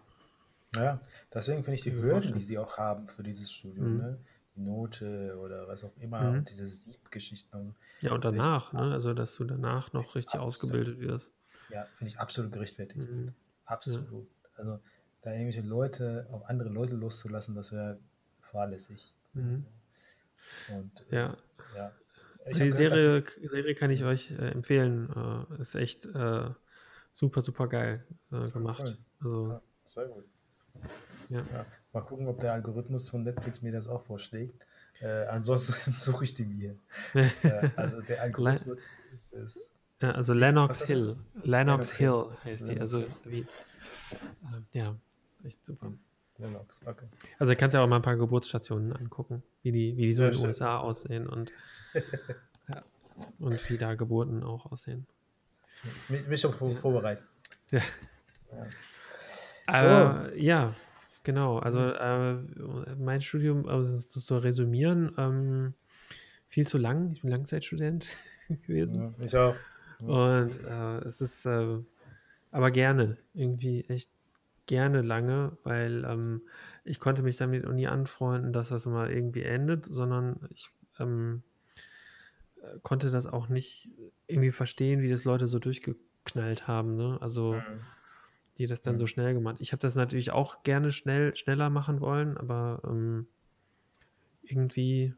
Ja, 0.75 0.99
deswegen 1.35 1.63
finde 1.65 1.75
ich 1.77 1.83
die 1.83 1.93
Hürden, 1.95 2.33
die 2.35 2.41
sie 2.43 2.59
auch 2.59 2.79
haben 2.79 3.07
für 3.09 3.23
dieses 3.23 3.53
Studium, 3.53 3.93
Mhm. 3.93 3.99
ne? 3.99 4.19
Die 4.57 4.61
Note 4.61 5.39
oder 5.39 5.69
was 5.69 5.85
auch 5.85 5.93
immer 5.99 6.33
Mhm. 6.33 6.45
diese 6.47 6.67
Siebgeschichten. 6.67 7.75
ja, 8.01 8.13
und 8.13 8.25
danach, 8.25 8.73
ne? 8.73 8.93
Also, 8.93 9.13
dass 9.15 9.35
du 9.35 9.45
danach 9.45 9.93
noch 9.93 10.15
richtig 10.15 10.35
Absolut. 10.35 10.47
ausgebildet 10.49 10.99
wirst. 11.01 11.31
Ja, 11.69 11.85
finde 11.97 12.11
ich 12.13 12.19
absolut 12.19 12.53
gerechtfertigt. 12.53 12.99
Mhm. 13.11 13.33
Absolut. 13.67 14.27
Also 14.57 14.79
da 15.23 15.31
irgendwelche 15.33 15.61
Leute 15.63 16.27
auf 16.33 16.49
andere 16.49 16.69
Leute 16.69 16.95
loszulassen, 16.97 17.55
das 17.55 17.73
wäre 17.73 17.99
fahrlässig. 18.41 19.11
Mhm. 19.35 19.65
Und 20.69 21.05
äh, 21.11 21.17
Ja, 21.17 21.37
ja. 21.77 21.93
Die 22.47 22.51
hab 22.51 22.55
gehört, 22.55 22.71
dass 22.71 22.77
Serie, 22.77 23.25
Serie 23.45 23.75
kann 23.75 23.91
ich 23.91 24.05
euch 24.05 24.31
äh, 24.33 24.51
empfehlen. 24.51 25.09
Äh, 25.59 25.61
ist 25.61 25.75
echt 25.75 26.07
äh, 26.07 26.51
super, 27.15 27.41
super 27.41 27.69
geil 27.69 28.05
äh, 28.33 28.51
gemacht. 28.51 28.83
Cool. 28.83 28.97
Also, 29.21 29.49
Ja, 29.49 29.61
sehr 29.87 30.07
gut. 30.07 30.25
ja. 31.29 31.39
Ja. 31.53 31.67
Mal 31.93 32.01
gucken, 32.01 32.27
ob 32.27 32.41
der 32.41 32.55
Algorithmus 32.55 33.11
von 33.11 33.23
Netflix 33.23 33.63
mir 33.63 33.73
das 33.73 33.87
auch 33.87 34.03
vorschlägt. 34.03 34.55
Äh, 35.01 35.27
ansonsten 35.27 35.75
suche 35.99 36.25
ich 36.25 36.35
die 36.35 36.45
mir. 36.45 36.77
also 37.77 38.01
der 38.03 38.23
Algorithmus 38.23 38.79
ist. 39.31 39.59
Ja, 40.01 40.13
also 40.13 40.33
Lennox 40.33 40.83
Hill. 40.85 41.17
Lennox, 41.45 41.47
Lennox 41.47 41.93
Hill 41.93 42.27
heißt 42.45 42.69
die. 42.69 42.81
Also 42.81 43.05
wie, 43.25 43.41
äh, 43.41 43.45
ja, 44.73 44.97
echt 45.45 45.65
super. 45.65 45.93
Lennox, 46.39 46.81
okay. 46.87 47.07
Also 47.39 47.53
du 47.53 47.59
kannst 47.59 47.75
ja 47.75 47.83
auch 47.83 47.89
mal 47.89 47.97
ein 47.97 48.03
paar 48.03 48.17
Geburtsstationen 48.17 48.93
angucken, 48.93 49.43
wie 49.63 49.73
die, 49.73 49.97
wie 49.97 50.07
die 50.07 50.13
so 50.13 50.23
ja, 50.23 50.31
in 50.31 50.37
den 50.37 50.47
USA 50.47 50.79
aussehen 50.79 51.27
und, 51.29 51.53
ja, 52.69 52.83
und 53.39 53.71
wie 53.71 53.79
da 53.79 53.95
Geburten 53.95 54.43
auch 54.43 54.71
aussehen. 54.73 55.07
Mich, 56.09 56.27
mich 56.27 56.41
schon 56.41 56.53
vor, 56.53 56.75
vorbereitet. 56.75 57.25
Ja. 57.71 57.83
Ja. 58.53 60.27
Äh, 60.27 60.43
ja, 60.43 60.75
genau. 61.23 61.59
Also 61.59 61.81
äh, 61.81 62.35
mein 62.99 63.21
Studium, 63.21 63.69
also 63.69 63.93
das 63.95 64.09
zu 64.09 64.37
resümieren, 64.37 65.15
ähm, 65.17 65.75
viel 66.49 66.67
zu 66.67 66.79
lang. 66.79 67.11
Ich 67.13 67.23
bin 67.23 67.31
Langzeitstudent 67.31 68.07
gewesen. 68.67 69.15
Ja, 69.19 69.25
ich 69.25 69.37
auch. 69.37 69.57
Und 70.01 70.65
äh, 70.65 70.99
es 71.07 71.21
ist 71.21 71.47
äh, 71.47 71.79
aber 72.51 72.71
gerne, 72.71 73.17
irgendwie 73.35 73.85
echt 73.89 74.11
gerne 74.67 75.03
lange, 75.03 75.57
weil 75.65 76.05
ähm, 76.05 76.43
ich 76.85 77.01
konnte 77.01 77.23
mich 77.23 77.37
damit 77.37 77.69
nie 77.69 77.87
anfreunden, 77.87 78.53
dass 78.53 78.69
das 78.69 78.87
mal 78.87 79.11
irgendwie 79.11 79.43
endet, 79.43 79.87
sondern 79.87 80.49
ich 80.51 80.69
ähm, 80.99 81.43
konnte 82.83 83.11
das 83.11 83.27
auch 83.27 83.49
nicht 83.49 83.91
irgendwie 84.27 84.53
verstehen, 84.53 85.03
wie 85.03 85.11
das 85.11 85.25
Leute 85.25 85.47
so 85.47 85.59
durchgeknallt 85.59 86.69
haben. 86.69 86.97
Ne? 86.97 87.19
Also 87.21 87.55
mhm. 87.55 87.81
die 88.59 88.67
das 88.67 88.83
dann 88.83 88.95
mhm. 88.95 88.99
so 88.99 89.07
schnell 89.07 89.35
gemacht. 89.35 89.57
Ich 89.61 89.73
habe 89.73 89.81
das 89.81 89.95
natürlich 89.95 90.31
auch 90.31 90.63
gerne 90.63 90.93
schnell, 90.93 91.35
schneller 91.37 91.71
machen 91.71 92.01
wollen, 92.01 92.37
aber 92.37 92.81
ähm, 92.85 93.27
irgendwie 94.43 95.15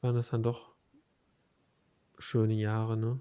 waren 0.00 0.14
das 0.14 0.30
dann 0.30 0.42
doch 0.42 0.74
schöne 2.18 2.54
Jahre, 2.54 2.96
ne? 2.96 3.20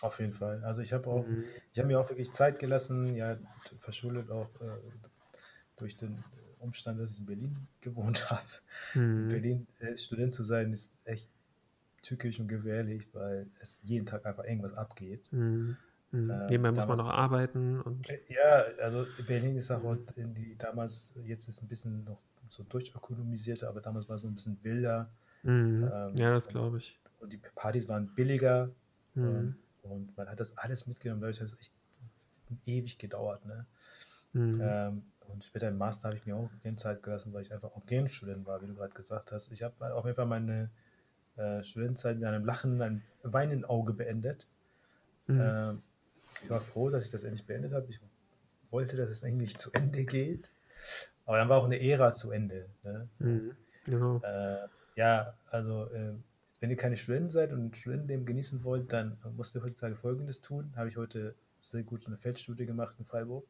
Auf 0.00 0.20
jeden 0.20 0.32
Fall. 0.32 0.62
Also 0.64 0.80
ich 0.80 0.92
habe 0.92 1.08
auch, 1.08 1.26
mhm. 1.26 1.44
ich 1.72 1.78
habe 1.78 1.88
mir 1.88 1.98
auch 2.00 2.08
wirklich 2.08 2.32
Zeit 2.32 2.58
gelassen, 2.58 3.14
ja, 3.16 3.36
verschuldet 3.80 4.30
auch 4.30 4.48
äh, 4.60 4.68
durch 5.76 5.96
den 5.96 6.22
Umstand, 6.60 7.00
dass 7.00 7.10
ich 7.10 7.18
in 7.18 7.26
Berlin 7.26 7.56
gewohnt 7.80 8.30
habe. 8.30 8.46
Mhm. 8.94 9.24
In 9.24 9.28
Berlin 9.28 9.66
äh, 9.80 9.96
Student 9.96 10.34
zu 10.34 10.44
sein, 10.44 10.72
ist 10.72 10.90
echt 11.04 11.28
tückisch 12.02 12.38
und 12.38 12.48
gefährlich, 12.48 13.02
weil 13.12 13.46
es 13.60 13.80
jeden 13.82 14.06
Tag 14.06 14.24
einfach 14.24 14.44
irgendwas 14.44 14.74
abgeht. 14.74 15.20
Mhm. 15.32 15.76
Mhm. 16.10 16.30
Ähm, 16.30 16.46
Nebenbei 16.48 16.70
muss 16.70 16.88
man 16.88 16.98
noch 16.98 17.10
arbeiten. 17.10 17.80
Und 17.80 18.08
äh, 18.08 18.20
ja, 18.28 18.64
also 18.82 19.06
Berlin 19.26 19.56
ist 19.56 19.70
auch 19.70 19.82
mhm. 19.82 20.06
in 20.16 20.34
die 20.34 20.56
damals, 20.56 21.14
jetzt 21.24 21.48
ist 21.48 21.62
ein 21.62 21.68
bisschen 21.68 22.04
noch 22.04 22.20
so 22.48 22.62
durchökonomisiert, 22.62 23.64
aber 23.64 23.80
damals 23.80 24.08
war 24.08 24.18
so 24.18 24.26
ein 24.26 24.34
bisschen 24.34 24.58
wilder. 24.62 25.08
Mhm. 25.42 25.90
Ähm, 25.92 26.16
ja, 26.16 26.32
das 26.32 26.48
glaube 26.48 26.78
ich. 26.78 26.98
Und 27.20 27.32
die 27.32 27.40
Partys 27.54 27.88
waren 27.88 28.06
billiger. 28.14 28.70
Mhm. 29.14 29.54
Und 29.90 30.16
man 30.16 30.28
hat 30.28 30.40
das 30.40 30.56
alles 30.56 30.86
mitgenommen, 30.86 31.20
dadurch 31.20 31.40
hat 31.40 31.48
es 31.48 31.58
echt 31.58 31.72
ewig 32.66 32.98
gedauert. 32.98 33.44
Ne? 33.44 33.66
Mhm. 34.32 34.60
Ähm, 34.62 35.02
und 35.28 35.44
später 35.44 35.68
im 35.68 35.78
Master 35.78 36.08
habe 36.08 36.16
ich 36.16 36.26
mir 36.26 36.36
auch 36.36 36.50
gerne 36.62 36.76
Zeit 36.76 37.02
gelassen, 37.02 37.32
weil 37.32 37.42
ich 37.42 37.52
einfach 37.52 37.70
auch 37.74 37.82
Student 38.08 38.46
war, 38.46 38.62
wie 38.62 38.66
du 38.66 38.74
gerade 38.74 38.94
gesagt 38.94 39.30
hast. 39.32 39.50
Ich 39.52 39.62
habe 39.62 39.94
auf 39.94 40.04
jeden 40.04 40.16
Fall 40.16 40.26
meine 40.26 40.70
äh, 41.36 41.62
Studentenzeit 41.62 42.16
mit 42.16 42.26
einem 42.26 42.44
Lachen, 42.44 42.80
einem 42.80 43.02
weinenden 43.22 43.64
Auge 43.64 43.92
beendet. 43.92 44.46
Mhm. 45.26 45.40
Ähm, 45.40 45.82
ich 46.42 46.50
war 46.50 46.60
froh, 46.60 46.88
dass 46.90 47.04
ich 47.04 47.10
das 47.10 47.24
endlich 47.24 47.46
beendet 47.46 47.72
habe. 47.72 47.86
Ich 47.88 48.00
wollte, 48.70 48.96
dass 48.96 49.10
es 49.10 49.22
eigentlich 49.22 49.58
zu 49.58 49.72
Ende 49.72 50.04
geht. 50.04 50.48
Aber 51.26 51.36
dann 51.36 51.48
war 51.48 51.58
auch 51.58 51.66
eine 51.66 51.80
Ära 51.80 52.14
zu 52.14 52.30
Ende. 52.30 52.66
Ne? 52.84 53.08
Mhm. 53.18 53.56
Genau. 53.84 54.20
Äh, 54.22 54.66
ja, 54.96 55.34
also 55.50 55.86
äh, 55.92 56.14
wenn 56.60 56.70
ihr 56.70 56.76
keine 56.76 56.96
Studenten 56.96 57.30
seid 57.30 57.52
und 57.52 57.76
Studentenleben 57.76 58.26
genießen 58.26 58.64
wollt, 58.64 58.92
dann 58.92 59.16
müsst 59.36 59.54
ihr 59.54 59.62
heutzutage 59.62 59.94
Folgendes 59.94 60.40
tun. 60.40 60.72
Habe 60.76 60.88
ich 60.88 60.96
heute 60.96 61.34
sehr 61.62 61.82
gut 61.82 62.06
eine 62.06 62.16
Feldstudie 62.16 62.66
gemacht 62.66 62.94
in 62.98 63.04
Freiburg. 63.04 63.44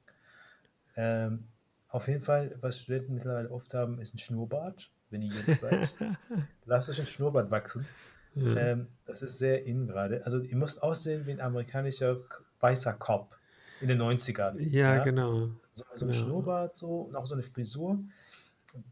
Ähm, 0.96 1.44
auf 1.88 2.06
jeden 2.08 2.22
Fall, 2.22 2.54
was 2.60 2.80
Studenten 2.80 3.14
mittlerweile 3.14 3.50
oft 3.50 3.72
haben, 3.72 4.00
ist 4.00 4.14
ein 4.14 4.18
Schnurrbart. 4.18 4.88
Wenn 5.10 5.22
ihr 5.22 5.32
jetzt 5.46 5.60
seid, 5.60 5.90
lasst 6.66 6.90
euch 6.90 7.00
ein 7.00 7.06
Schnurrbart 7.06 7.50
wachsen. 7.50 7.86
Mhm. 8.34 8.56
Ähm, 8.58 8.86
das 9.06 9.22
ist 9.22 9.38
sehr 9.38 9.64
in 9.64 9.86
gerade. 9.86 10.24
Also 10.26 10.40
ihr 10.40 10.56
müsst 10.56 10.82
aussehen 10.82 11.26
wie 11.26 11.30
ein 11.30 11.40
amerikanischer 11.40 12.18
weißer 12.60 12.92
Cop 12.92 13.34
in 13.80 13.88
den 13.88 14.02
90ern. 14.02 14.60
Ja, 14.60 14.96
ja? 14.96 15.04
genau. 15.04 15.48
So, 15.72 15.84
so 15.96 16.04
ein 16.04 16.12
ja. 16.12 16.18
Schnurrbart 16.18 16.76
so 16.76 17.02
und 17.02 17.16
auch 17.16 17.26
so 17.26 17.34
eine 17.34 17.42
Frisur. 17.42 17.98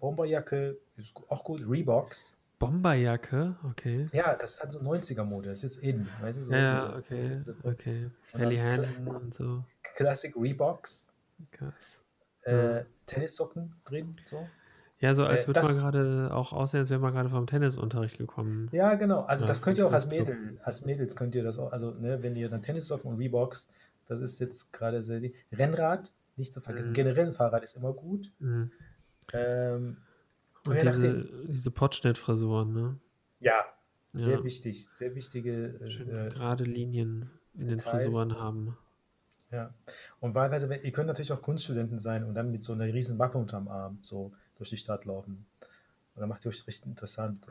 Bomberjacke 0.00 0.76
ist 0.96 1.14
auch 1.28 1.44
gut. 1.44 1.60
Reeboks 1.68 2.38
Bomberjacke, 2.58 3.56
okay. 3.70 4.06
Ja, 4.12 4.34
das 4.36 4.60
hat 4.62 4.72
so 4.72 4.78
90er-Mode, 4.80 5.50
das 5.50 5.62
ist 5.62 5.76
jetzt 5.76 5.84
in. 5.84 6.08
Weißt 6.20 6.38
du, 6.38 6.44
so 6.46 6.52
ja, 6.54 6.86
diese, 6.86 6.96
okay, 6.96 7.36
diese, 7.38 7.56
okay. 7.64 8.10
Sally 8.32 8.56
Hansen 8.56 9.08
und 9.08 9.34
so. 9.34 9.64
Classic 9.94 10.34
Reeboks. 10.34 11.08
Krass. 11.52 11.74
Äh, 12.42 12.84
Tennissocken 13.06 13.72
drin, 13.84 14.16
so. 14.24 14.46
Ja, 15.00 15.14
so 15.14 15.26
als 15.26 15.44
äh, 15.44 15.46
würde 15.48 15.62
man 15.62 15.76
gerade 15.76 16.30
auch 16.32 16.54
aussehen, 16.54 16.80
als 16.80 16.90
wäre 16.90 17.00
man 17.00 17.12
gerade 17.12 17.28
vom 17.28 17.46
Tennisunterricht 17.46 18.16
gekommen. 18.16 18.68
Ja, 18.72 18.94
genau. 18.94 19.22
Also 19.22 19.44
ja, 19.44 19.48
das 19.48 19.60
könnt 19.60 19.76
ihr 19.76 19.86
auch 19.86 19.92
als 19.92 20.06
Mädel, 20.06 20.58
als 20.64 20.86
Mädels 20.86 21.14
könnt 21.14 21.34
ihr 21.34 21.44
das 21.44 21.58
auch, 21.58 21.72
also 21.72 21.90
ne, 21.90 22.22
wenn 22.22 22.34
ihr 22.36 22.48
dann 22.48 22.62
Tennissocken 22.62 23.10
und 23.10 23.18
Reeboks, 23.18 23.68
das 24.08 24.20
ist 24.20 24.40
jetzt 24.40 24.72
gerade 24.72 25.02
sehr 25.02 25.20
Rennrad, 25.52 26.10
nicht 26.36 26.52
zu 26.52 26.60
vergessen. 26.60 26.90
Mhm. 26.90 26.94
Generell 26.94 27.26
ein 27.26 27.32
Fahrrad 27.34 27.62
ist 27.64 27.76
immer 27.76 27.92
gut. 27.92 28.30
Mhm. 28.38 28.70
Ähm, 29.32 29.96
und 30.68 30.82
diese, 30.82 31.28
diese 31.48 31.70
Potschnittfrisuren, 31.70 32.72
ne? 32.72 32.98
Ja, 33.40 33.64
sehr 34.12 34.38
ja. 34.38 34.44
wichtig. 34.44 34.88
Sehr 34.88 35.14
wichtige. 35.14 35.66
Äh, 35.80 36.30
gerade 36.30 36.64
Linien 36.64 37.30
in 37.54 37.68
den 37.68 37.78
Details. 37.78 38.02
Frisuren 38.04 38.38
haben. 38.38 38.76
Ja. 39.50 39.70
Und 40.20 40.34
wahlweise, 40.34 40.74
ihr 40.74 40.92
könnt 40.92 41.06
natürlich 41.06 41.32
auch 41.32 41.42
Kunststudenten 41.42 41.98
sein 41.98 42.24
und 42.24 42.34
dann 42.34 42.50
mit 42.50 42.64
so 42.64 42.72
einer 42.72 42.84
riesen 42.86 43.18
Waffe 43.18 43.38
unterm 43.38 43.68
Arm 43.68 43.98
so 44.02 44.32
durch 44.56 44.70
die 44.70 44.76
Stadt 44.76 45.04
laufen. 45.04 45.46
Und 46.16 46.22
dann 46.22 46.30
macht 46.30 46.46
ihr 46.46 46.48
euch 46.48 46.66
richtig 46.66 46.86
interessant. 46.86 47.46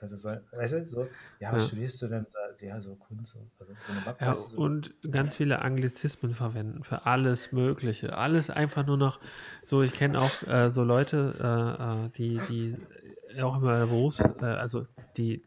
Also, 0.00 0.16
weißt 0.26 0.72
du, 0.72 0.88
so, 0.88 1.06
ja, 1.38 1.52
was 1.52 1.64
ja. 1.64 1.68
studierst 1.68 2.00
du 2.00 2.06
denn 2.08 2.26
da? 2.32 2.66
Ja, 2.66 2.80
so 2.80 2.94
Kunst. 2.94 3.36
Also 3.60 3.74
so 3.74 3.92
eine 3.92 4.00
Mappe, 4.00 4.24
ja, 4.24 4.34
so. 4.34 4.56
Und 4.56 4.94
ganz 5.10 5.36
viele 5.36 5.60
Anglizismen 5.60 6.32
verwenden 6.32 6.82
für 6.82 7.04
alles 7.04 7.52
Mögliche. 7.52 8.16
Alles 8.16 8.48
einfach 8.48 8.86
nur 8.86 8.96
noch 8.96 9.20
so. 9.62 9.82
Ich 9.82 9.92
kenne 9.92 10.18
auch 10.18 10.48
äh, 10.48 10.70
so 10.70 10.82
Leute, 10.82 11.34
äh, 11.38 12.06
äh 12.06 12.08
die, 12.16 12.40
die 12.48 13.42
auch 13.42 13.58
immer 13.58 13.86
Berufs-, 13.86 14.20
äh, 14.40 14.46
also 14.46 14.86
die, 15.18 15.42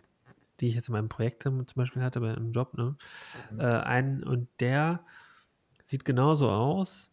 die 0.59 0.67
ich 0.67 0.75
jetzt 0.75 0.89
in 0.89 0.93
meinem 0.93 1.09
Projekt 1.09 1.41
zum 1.41 1.65
Beispiel 1.73 2.03
hatte, 2.03 2.19
bei 2.19 2.35
einem 2.35 2.51
Job, 2.51 2.77
ne? 2.77 2.95
Mhm. 3.49 3.59
Äh, 3.59 3.63
einen, 3.63 4.23
und 4.23 4.47
der 4.59 5.03
sieht 5.81 6.05
genauso 6.05 6.51
aus, 6.51 7.09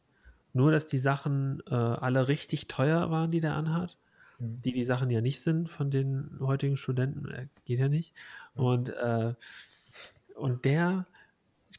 nur 0.53 0.71
dass 0.71 0.87
die 0.87 0.99
Sachen 0.99 1.63
äh, 1.71 1.75
alle 1.75 2.29
richtig 2.29 2.69
teuer 2.69 3.11
waren, 3.11 3.31
die 3.31 3.41
der 3.41 3.55
anhat. 3.55 3.97
Die 4.39 4.73
die 4.73 4.85
Sachen 4.85 5.11
ja 5.11 5.21
nicht 5.21 5.41
sind 5.41 5.69
von 5.69 5.91
den 5.91 6.39
heutigen 6.41 6.77
Studenten, 6.77 7.27
äh, 7.29 7.47
geht 7.65 7.79
ja 7.79 7.89
nicht. 7.89 8.15
Und, 8.55 8.91
äh, 8.91 9.35
und 10.35 10.65
der 10.65 11.07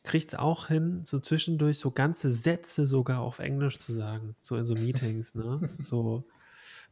kriegt 0.04 0.30
es 0.30 0.40
auch 0.40 0.68
hin, 0.68 1.02
so 1.06 1.20
zwischendurch 1.20 1.80
so 1.80 1.92
ganze 1.92 2.32
Sätze 2.32 2.88
sogar 2.88 3.22
auf 3.22 3.40
Englisch 3.40 3.78
zu 3.78 3.94
sagen, 3.94 4.36
so 4.42 4.56
in 4.56 4.66
so 4.66 4.74
Meetings, 4.74 5.36
ne? 5.36 5.60
So 5.84 6.26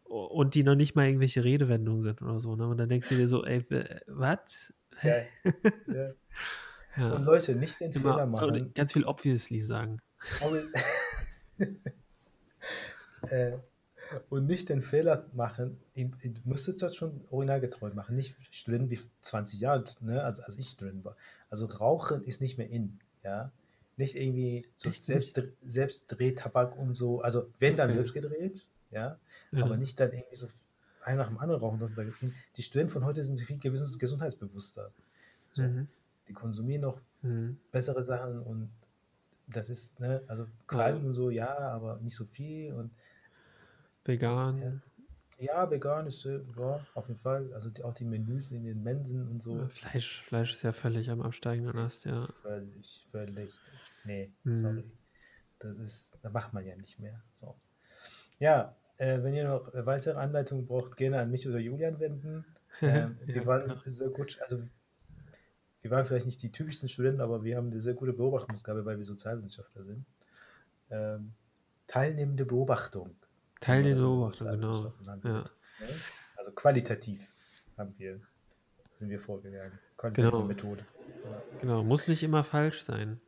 und 0.06 0.54
die 0.54 0.64
noch 0.64 0.76
nicht 0.76 0.96
mal 0.96 1.08
irgendwelche 1.08 1.44
Redewendungen 1.44 2.04
sind 2.04 2.22
oder 2.22 2.40
so, 2.40 2.56
ne? 2.56 2.68
Und 2.68 2.78
dann 2.78 2.90
denkst 2.90 3.10
du 3.10 3.16
dir 3.16 3.28
so, 3.28 3.44
ey, 3.44 3.66
was? 4.08 4.74
Ja, 5.02 5.18
ja. 5.88 6.08
ja. 6.98 7.12
Und 7.12 7.24
Leute, 7.24 7.56
nicht 7.56 7.80
den 7.80 7.92
Immer, 7.92 8.14
Fehler 8.14 8.28
machen. 8.28 8.72
ganz 8.76 8.94
viel 8.94 9.06
obviously 9.06 9.62
sagen. 9.62 10.00
äh, 13.30 13.58
und 14.30 14.48
nicht 14.48 14.70
den 14.70 14.82
Fehler 14.82 15.26
machen, 15.34 15.78
ihr, 15.94 16.12
ihr 16.22 16.34
müsstet 16.44 16.82
das 16.82 16.96
schon 16.96 17.22
originalgetreu 17.30 17.92
machen, 17.94 18.16
nicht 18.16 18.36
Studenten 18.52 18.90
wie 18.92 19.00
20 19.22 19.60
Jahre, 19.60 19.86
ne, 20.02 20.24
also 20.24 20.42
als 20.44 20.58
ich 20.58 20.70
Student 20.70 21.06
war. 21.06 21.16
Also 21.50 21.66
Rauchen 21.66 22.24
ist 22.24 22.42
nicht 22.42 22.58
mehr 22.58 22.70
in, 22.70 23.00
ja. 23.24 23.52
Nicht 23.98 24.16
irgendwie 24.16 24.66
so 24.78 24.92
selbst, 24.92 25.42
selbst 25.66 26.06
Drehtabak 26.10 26.78
und 26.78 26.96
so, 26.96 27.22
also 27.22 27.48
wenn 27.60 27.78
dann 27.78 27.90
okay. 27.90 27.98
selbst 27.98 28.14
gedreht, 28.14 28.66
ja, 28.92 29.18
ja, 29.52 29.64
aber 29.64 29.78
nicht 29.78 30.00
dann 30.00 30.12
irgendwie 30.12 30.36
so 30.36 30.50
ein 31.06 31.18
nach 31.18 31.28
dem 31.28 31.38
anderen 31.38 31.62
rauchen. 31.62 31.80
Das 31.80 31.94
die 32.58 32.62
Studenten 32.62 32.92
von 32.92 33.06
heute 33.06 33.24
sind 33.24 33.40
viel 33.40 33.58
gesundheitsbewusster. 33.58 34.92
So, 35.54 35.62
mhm. 35.62 35.88
Die 36.28 36.34
konsumieren 36.34 36.82
noch 36.82 37.00
mhm. 37.22 37.58
bessere 37.72 38.04
Sachen 38.04 38.42
und 38.42 38.70
das 39.48 39.70
ist, 39.70 40.00
ne, 40.00 40.22
also 40.28 40.46
Qualm 40.68 41.06
und 41.06 41.14
so, 41.14 41.30
ja, 41.30 41.58
aber 41.58 42.00
nicht 42.02 42.16
so 42.16 42.26
viel 42.26 42.74
und 42.74 42.92
Vegan. 44.06 44.82
Ja, 45.38 45.70
vegan 45.70 46.08
ist 46.08 46.26
äh, 46.26 46.40
ja, 46.58 46.80
auf 46.94 47.08
jeden 47.10 47.20
Fall. 47.20 47.52
Also 47.54 47.70
die, 47.70 47.84
auch 47.84 47.94
die 47.94 48.06
Menüs 48.06 48.52
in 48.52 48.64
den 48.64 48.84
Mensen 48.84 49.28
und 49.30 49.44
so. 49.44 49.68
Fleisch, 49.68 50.24
Fleisch 50.24 50.54
ist 50.54 50.64
ja 50.64 50.72
völlig 50.72 51.10
am 51.10 51.22
absteigenden 51.22 51.78
Ast, 51.78 52.06
ja. 52.06 52.26
Völlig, 52.42 53.06
völlig. 53.12 53.52
Nee, 54.06 54.32
hm. 54.44 54.62
sorry. 54.62 54.84
Das 55.60 55.78
ist, 55.80 56.12
da 56.22 56.30
macht 56.30 56.54
man 56.54 56.66
ja 56.66 56.76
nicht 56.76 57.00
mehr. 57.00 57.20
So. 57.40 57.56
Ja, 58.40 58.74
äh, 58.98 59.24
wenn 59.24 59.34
ihr 59.34 59.48
noch 59.48 59.72
weitere 59.74 60.18
Anleitungen 60.18 60.68
braucht, 60.68 60.96
gerne 60.96 61.20
an 61.20 61.32
mich 61.32 61.48
oder 61.48 61.60
Julian 61.60 62.00
wenden. 62.00 62.46
Ähm, 62.82 63.18
wir 63.24 63.38
ja, 63.38 63.46
waren 63.46 63.70
genau. 63.70 63.82
sehr 63.86 64.10
gut, 64.10 64.38
also 64.42 64.62
wir 65.82 65.92
waren 65.92 66.06
vielleicht 66.06 66.26
nicht 66.26 66.44
die 66.44 66.52
typischsten 66.52 66.90
Studenten, 66.90 67.22
aber 67.22 67.46
wir 67.46 67.56
haben 67.56 67.72
eine 67.72 67.80
sehr 67.80 67.94
gute 67.94 68.12
Beobachtungsgabe, 68.12 68.84
weil 68.84 68.98
wir 68.98 69.06
Sozialwissenschaftler 69.06 69.86
sind. 69.86 70.06
Ähm, 70.90 71.32
teilnehmende 71.88 72.44
Beobachtung. 72.44 73.16
Teilnehmende 73.66 74.04
Also 74.04 74.16
Beobachtung, 74.16 74.48
genau. 74.52 74.94
Ja. 75.24 75.32
ne? 75.32 75.44
Also 76.38 76.52
qualitativ 76.52 77.22
haben 77.78 77.94
wir, 77.98 78.20
sind 78.96 79.10
wir 79.10 79.20
vorgegangen. 79.20 79.72
Qualitative 79.98 80.32
Genau. 80.32 80.44
Methode. 80.46 80.86
Genau, 81.62 81.84
muss 81.84 82.08
nicht 82.08 82.22
immer 82.24 82.44
falsch 82.44 82.84
sein. 82.84 83.20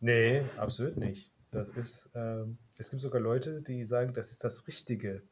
Nee, 0.00 0.42
absolut 0.56 0.96
nicht. 0.96 1.30
Das 1.50 1.68
ist, 1.70 2.10
ähm, 2.14 2.58
es 2.78 2.90
gibt 2.90 3.02
sogar 3.02 3.20
Leute, 3.20 3.60
die 3.62 3.84
sagen, 3.84 4.12
das 4.14 4.30
ist 4.30 4.44
das 4.44 4.66
Richtige. 4.66 5.22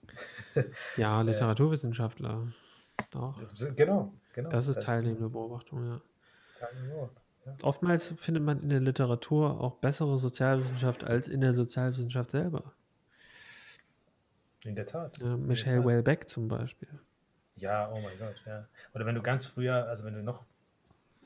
Ja, 0.96 1.20
Literaturwissenschaftler. 1.22 2.52
Doch. 3.12 3.38
Genau, 3.76 4.12
genau. 4.34 4.50
Das 4.50 4.66
ist 4.68 4.82
teilnehmende 4.82 5.28
Beobachtung, 5.28 5.86
ja. 5.86 6.00
Teilnehmende 6.58 6.96
Wort. 6.96 7.12
Ja. 7.46 7.52
Oftmals 7.62 8.14
findet 8.18 8.42
man 8.42 8.60
in 8.62 8.68
der 8.68 8.80
Literatur 8.80 9.60
auch 9.60 9.76
bessere 9.76 10.18
Sozialwissenschaft 10.18 11.04
als 11.04 11.28
in 11.28 11.40
der 11.40 11.54
Sozialwissenschaft 11.54 12.32
selber. 12.32 12.72
In 14.64 14.74
der 14.74 14.86
Tat. 14.86 15.18
Ja, 15.18 15.36
Michelle 15.36 15.78
Tat. 15.78 15.86
Welbeck 15.86 16.28
zum 16.28 16.48
Beispiel. 16.48 16.88
Ja, 17.56 17.90
oh 17.90 18.00
mein 18.00 18.16
Gott, 18.18 18.36
ja. 18.46 18.66
Oder 18.94 19.06
wenn 19.06 19.14
du 19.14 19.22
ganz 19.22 19.46
früher, 19.46 19.86
also 19.88 20.04
wenn 20.04 20.14
du 20.14 20.22
noch 20.22 20.44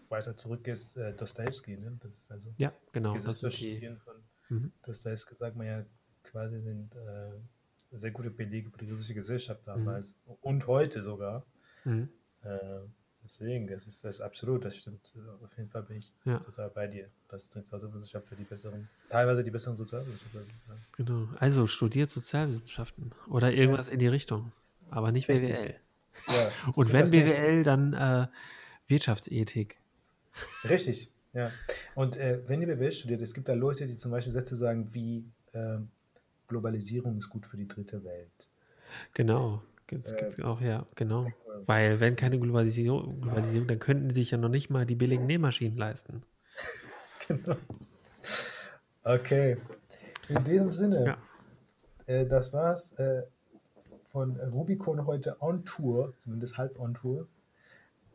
weiter 0.08 0.36
zurückgehst, 0.36 0.96
äh, 0.96 1.14
Dostoevsky, 1.14 1.76
ne? 1.76 1.98
Das 2.02 2.10
ist 2.12 2.30
also 2.30 2.50
Ja, 2.58 2.72
genau. 2.92 3.16
Das 3.18 3.40
sind 3.40 3.58
die, 3.60 3.96
von 4.04 4.14
Mhm. 4.48 4.72
Dostoevsky, 4.82 5.34
sagt 5.34 5.56
man 5.56 5.66
ja 5.66 5.84
quasi 6.24 6.60
sind 6.60 6.94
äh, 6.94 7.98
sehr 7.98 8.10
gute 8.10 8.30
Belege 8.30 8.70
für 8.70 8.78
die 8.84 8.90
russische 8.90 9.14
Gesellschaft 9.14 9.66
damals 9.66 10.14
und 10.42 10.66
heute 10.66 11.02
sogar. 11.02 11.44
mhm. 11.84 12.08
Äh, 12.42 12.80
deswegen, 13.24 13.66
das 13.68 13.86
ist 13.86 14.04
das 14.04 14.20
absolut, 14.20 14.64
das 14.64 14.76
stimmt. 14.76 15.00
Auf 15.42 15.56
jeden 15.56 15.70
Fall 15.70 15.82
bin 15.82 15.98
ich 15.98 16.10
Ja. 16.24 16.38
total 16.38 16.70
bei 16.70 16.86
dir, 16.86 17.06
dass 17.28 17.50
Sozialwissenschaftler 17.50 18.36
die 18.36 18.44
besseren, 18.44 18.88
teilweise 19.08 19.42
die 19.44 19.50
besseren 19.50 19.76
Sozialwissenschaftler 19.76 20.40
sind. 20.40 20.52
Ja. 20.68 20.74
genau. 20.96 21.28
Also 21.38 21.66
studiert 21.66 22.10
Sozialwissenschaften 22.10 23.12
oder 23.28 23.52
irgendwas 23.52 23.88
in 23.88 23.98
die 23.98 24.08
Richtung, 24.08 24.52
aber 24.90 25.12
nicht 25.12 25.28
Richtig. 25.28 25.50
BWL. 25.50 25.74
Ja, 26.28 26.52
Und 26.74 26.92
wenn 26.92 27.00
das 27.00 27.10
nicht. 27.10 27.24
BWL, 27.24 27.64
dann 27.64 27.92
äh, 27.94 28.26
Wirtschaftsethik. 28.88 29.76
Richtig, 30.64 31.08
ja. 31.32 31.50
Und 31.94 32.16
äh, 32.16 32.40
wenn 32.46 32.60
ihr 32.60 32.68
BWL 32.68 32.92
studiert, 32.92 33.20
es 33.22 33.34
gibt 33.34 33.48
da 33.48 33.54
Leute, 33.54 33.86
die 33.86 33.96
zum 33.96 34.10
Beispiel 34.10 34.32
Sätze 34.32 34.56
sagen 34.56 34.88
wie 34.92 35.24
ähm, 35.54 35.88
Globalisierung 36.48 37.18
ist 37.18 37.30
gut 37.30 37.46
für 37.46 37.56
die 37.56 37.66
dritte 37.68 38.04
Welt. 38.04 38.30
Genau. 39.14 39.62
Gibt's, 39.92 40.12
Äh, 40.12 40.16
gibt's 40.16 40.40
auch, 40.40 40.60
ja, 40.60 40.86
genau. 40.94 41.26
äh, 41.26 41.32
Weil 41.66 42.00
wenn 42.00 42.16
keine 42.16 42.38
Globalisierung, 42.38 43.20
Globalisierung, 43.20 43.68
dann 43.68 43.78
könnten 43.78 44.08
die 44.08 44.14
sich 44.14 44.30
ja 44.30 44.38
noch 44.38 44.48
nicht 44.48 44.70
mal 44.70 44.86
die 44.86 44.94
billigen 44.96 45.26
Nähmaschinen 45.26 45.76
leisten. 45.78 46.22
Genau. 47.28 47.56
Okay. 49.04 49.56
In 50.28 50.44
diesem 50.44 50.72
Sinne, 50.72 51.04
Ja. 51.06 51.18
äh, 52.06 52.26
das 52.26 52.52
war's 52.52 52.92
äh, 52.98 53.22
von 54.10 54.36
Rubicon 54.52 55.06
heute 55.06 55.36
on 55.40 55.64
Tour, 55.64 56.12
zumindest 56.18 56.58
halb 56.58 56.78
on 56.80 56.94
Tour. 56.94 57.26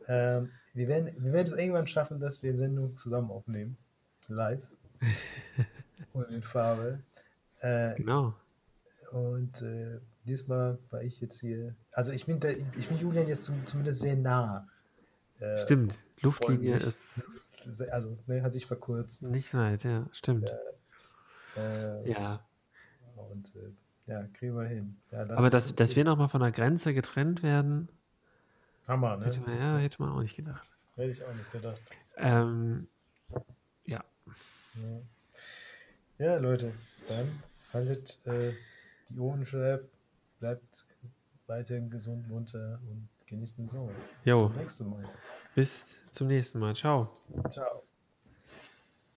Ähm, 0.08 0.50
wir, 0.74 0.88
werden, 0.88 1.10
wir 1.18 1.32
werden 1.32 1.52
es 1.52 1.58
irgendwann 1.58 1.86
schaffen, 1.86 2.20
dass 2.20 2.42
wir 2.42 2.54
Sendung 2.56 2.96
zusammen 2.98 3.30
aufnehmen. 3.30 3.76
Live. 4.28 4.60
und 6.12 6.28
in 6.30 6.42
Farbe. 6.42 7.00
Äh, 7.60 7.94
Genau. 7.96 8.34
Und 9.12 9.62
äh, 10.28 10.32
diesmal 10.32 10.78
war 10.90 11.02
ich 11.02 11.20
jetzt 11.20 11.40
hier. 11.40 11.74
Also 11.92 12.10
ich 12.12 12.26
bin, 12.26 12.40
der, 12.40 12.56
ich 12.56 12.88
bin 12.88 12.98
Julian 13.00 13.28
jetzt 13.28 13.44
zum, 13.44 13.66
zumindest 13.66 14.00
sehr 14.00 14.16
nah. 14.16 14.66
Äh, 15.40 15.58
Stimmt. 15.64 15.94
Luftlinie 16.20 16.74
nicht- 16.74 16.86
ist 16.86 17.22
Also, 17.90 18.16
ne, 18.26 18.42
hat 18.42 18.52
sich 18.52 18.66
verkürzt. 18.66 19.22
nicht 19.22 19.54
weit, 19.54 19.84
ja, 19.84 20.06
stimmt. 20.12 20.50
Äh, 21.56 22.10
Ja. 22.10 22.40
Und 23.16 23.46
äh, 23.56 24.10
ja, 24.10 24.24
kriegen 24.34 24.56
wir 24.56 24.64
hin. 24.66 24.96
Ja, 25.12 25.24
das 25.24 25.36
Aber 25.38 25.50
dass, 25.50 25.74
dass 25.74 25.96
wir 25.96 26.04
nochmal 26.04 26.28
von 26.28 26.40
der 26.40 26.50
Grenze 26.52 26.94
getrennt 26.94 27.42
werden, 27.42 27.88
Hammer, 28.88 29.16
ne? 29.18 29.26
hätte 29.26 29.40
man, 29.40 29.58
ja, 29.58 29.76
hätte 29.76 30.00
man 30.02 30.12
auch 30.12 30.20
nicht 30.20 30.36
gedacht. 30.36 30.66
Hätte 30.96 31.10
ich 31.10 31.22
auch 31.24 31.34
nicht 31.34 31.52
gedacht. 31.52 31.80
Ähm, 32.16 32.88
ja, 33.84 34.02
Ja, 36.18 36.24
ja 36.26 36.36
Leute, 36.38 36.72
dann 37.06 37.42
haltet 37.72 38.18
äh, 38.26 38.52
die 39.10 39.18
Ohren 39.20 39.44
steif, 39.46 39.82
bleibt 40.38 40.62
weiterhin 41.46 41.90
gesund, 41.90 42.28
munter 42.28 42.78
und 42.90 43.08
genießt 43.26 43.58
den 43.58 43.68
Sommer. 43.68 43.88
Bis 43.88 44.24
Jo. 44.24 44.48
zum 44.48 44.56
nächsten 44.56 44.90
Mal. 44.90 45.04
bis 45.54 45.86
zum 46.10 46.26
nächsten 46.28 46.58
Mal. 46.58 46.74
Ciao. 46.74 47.10
Ciao. 47.50 47.82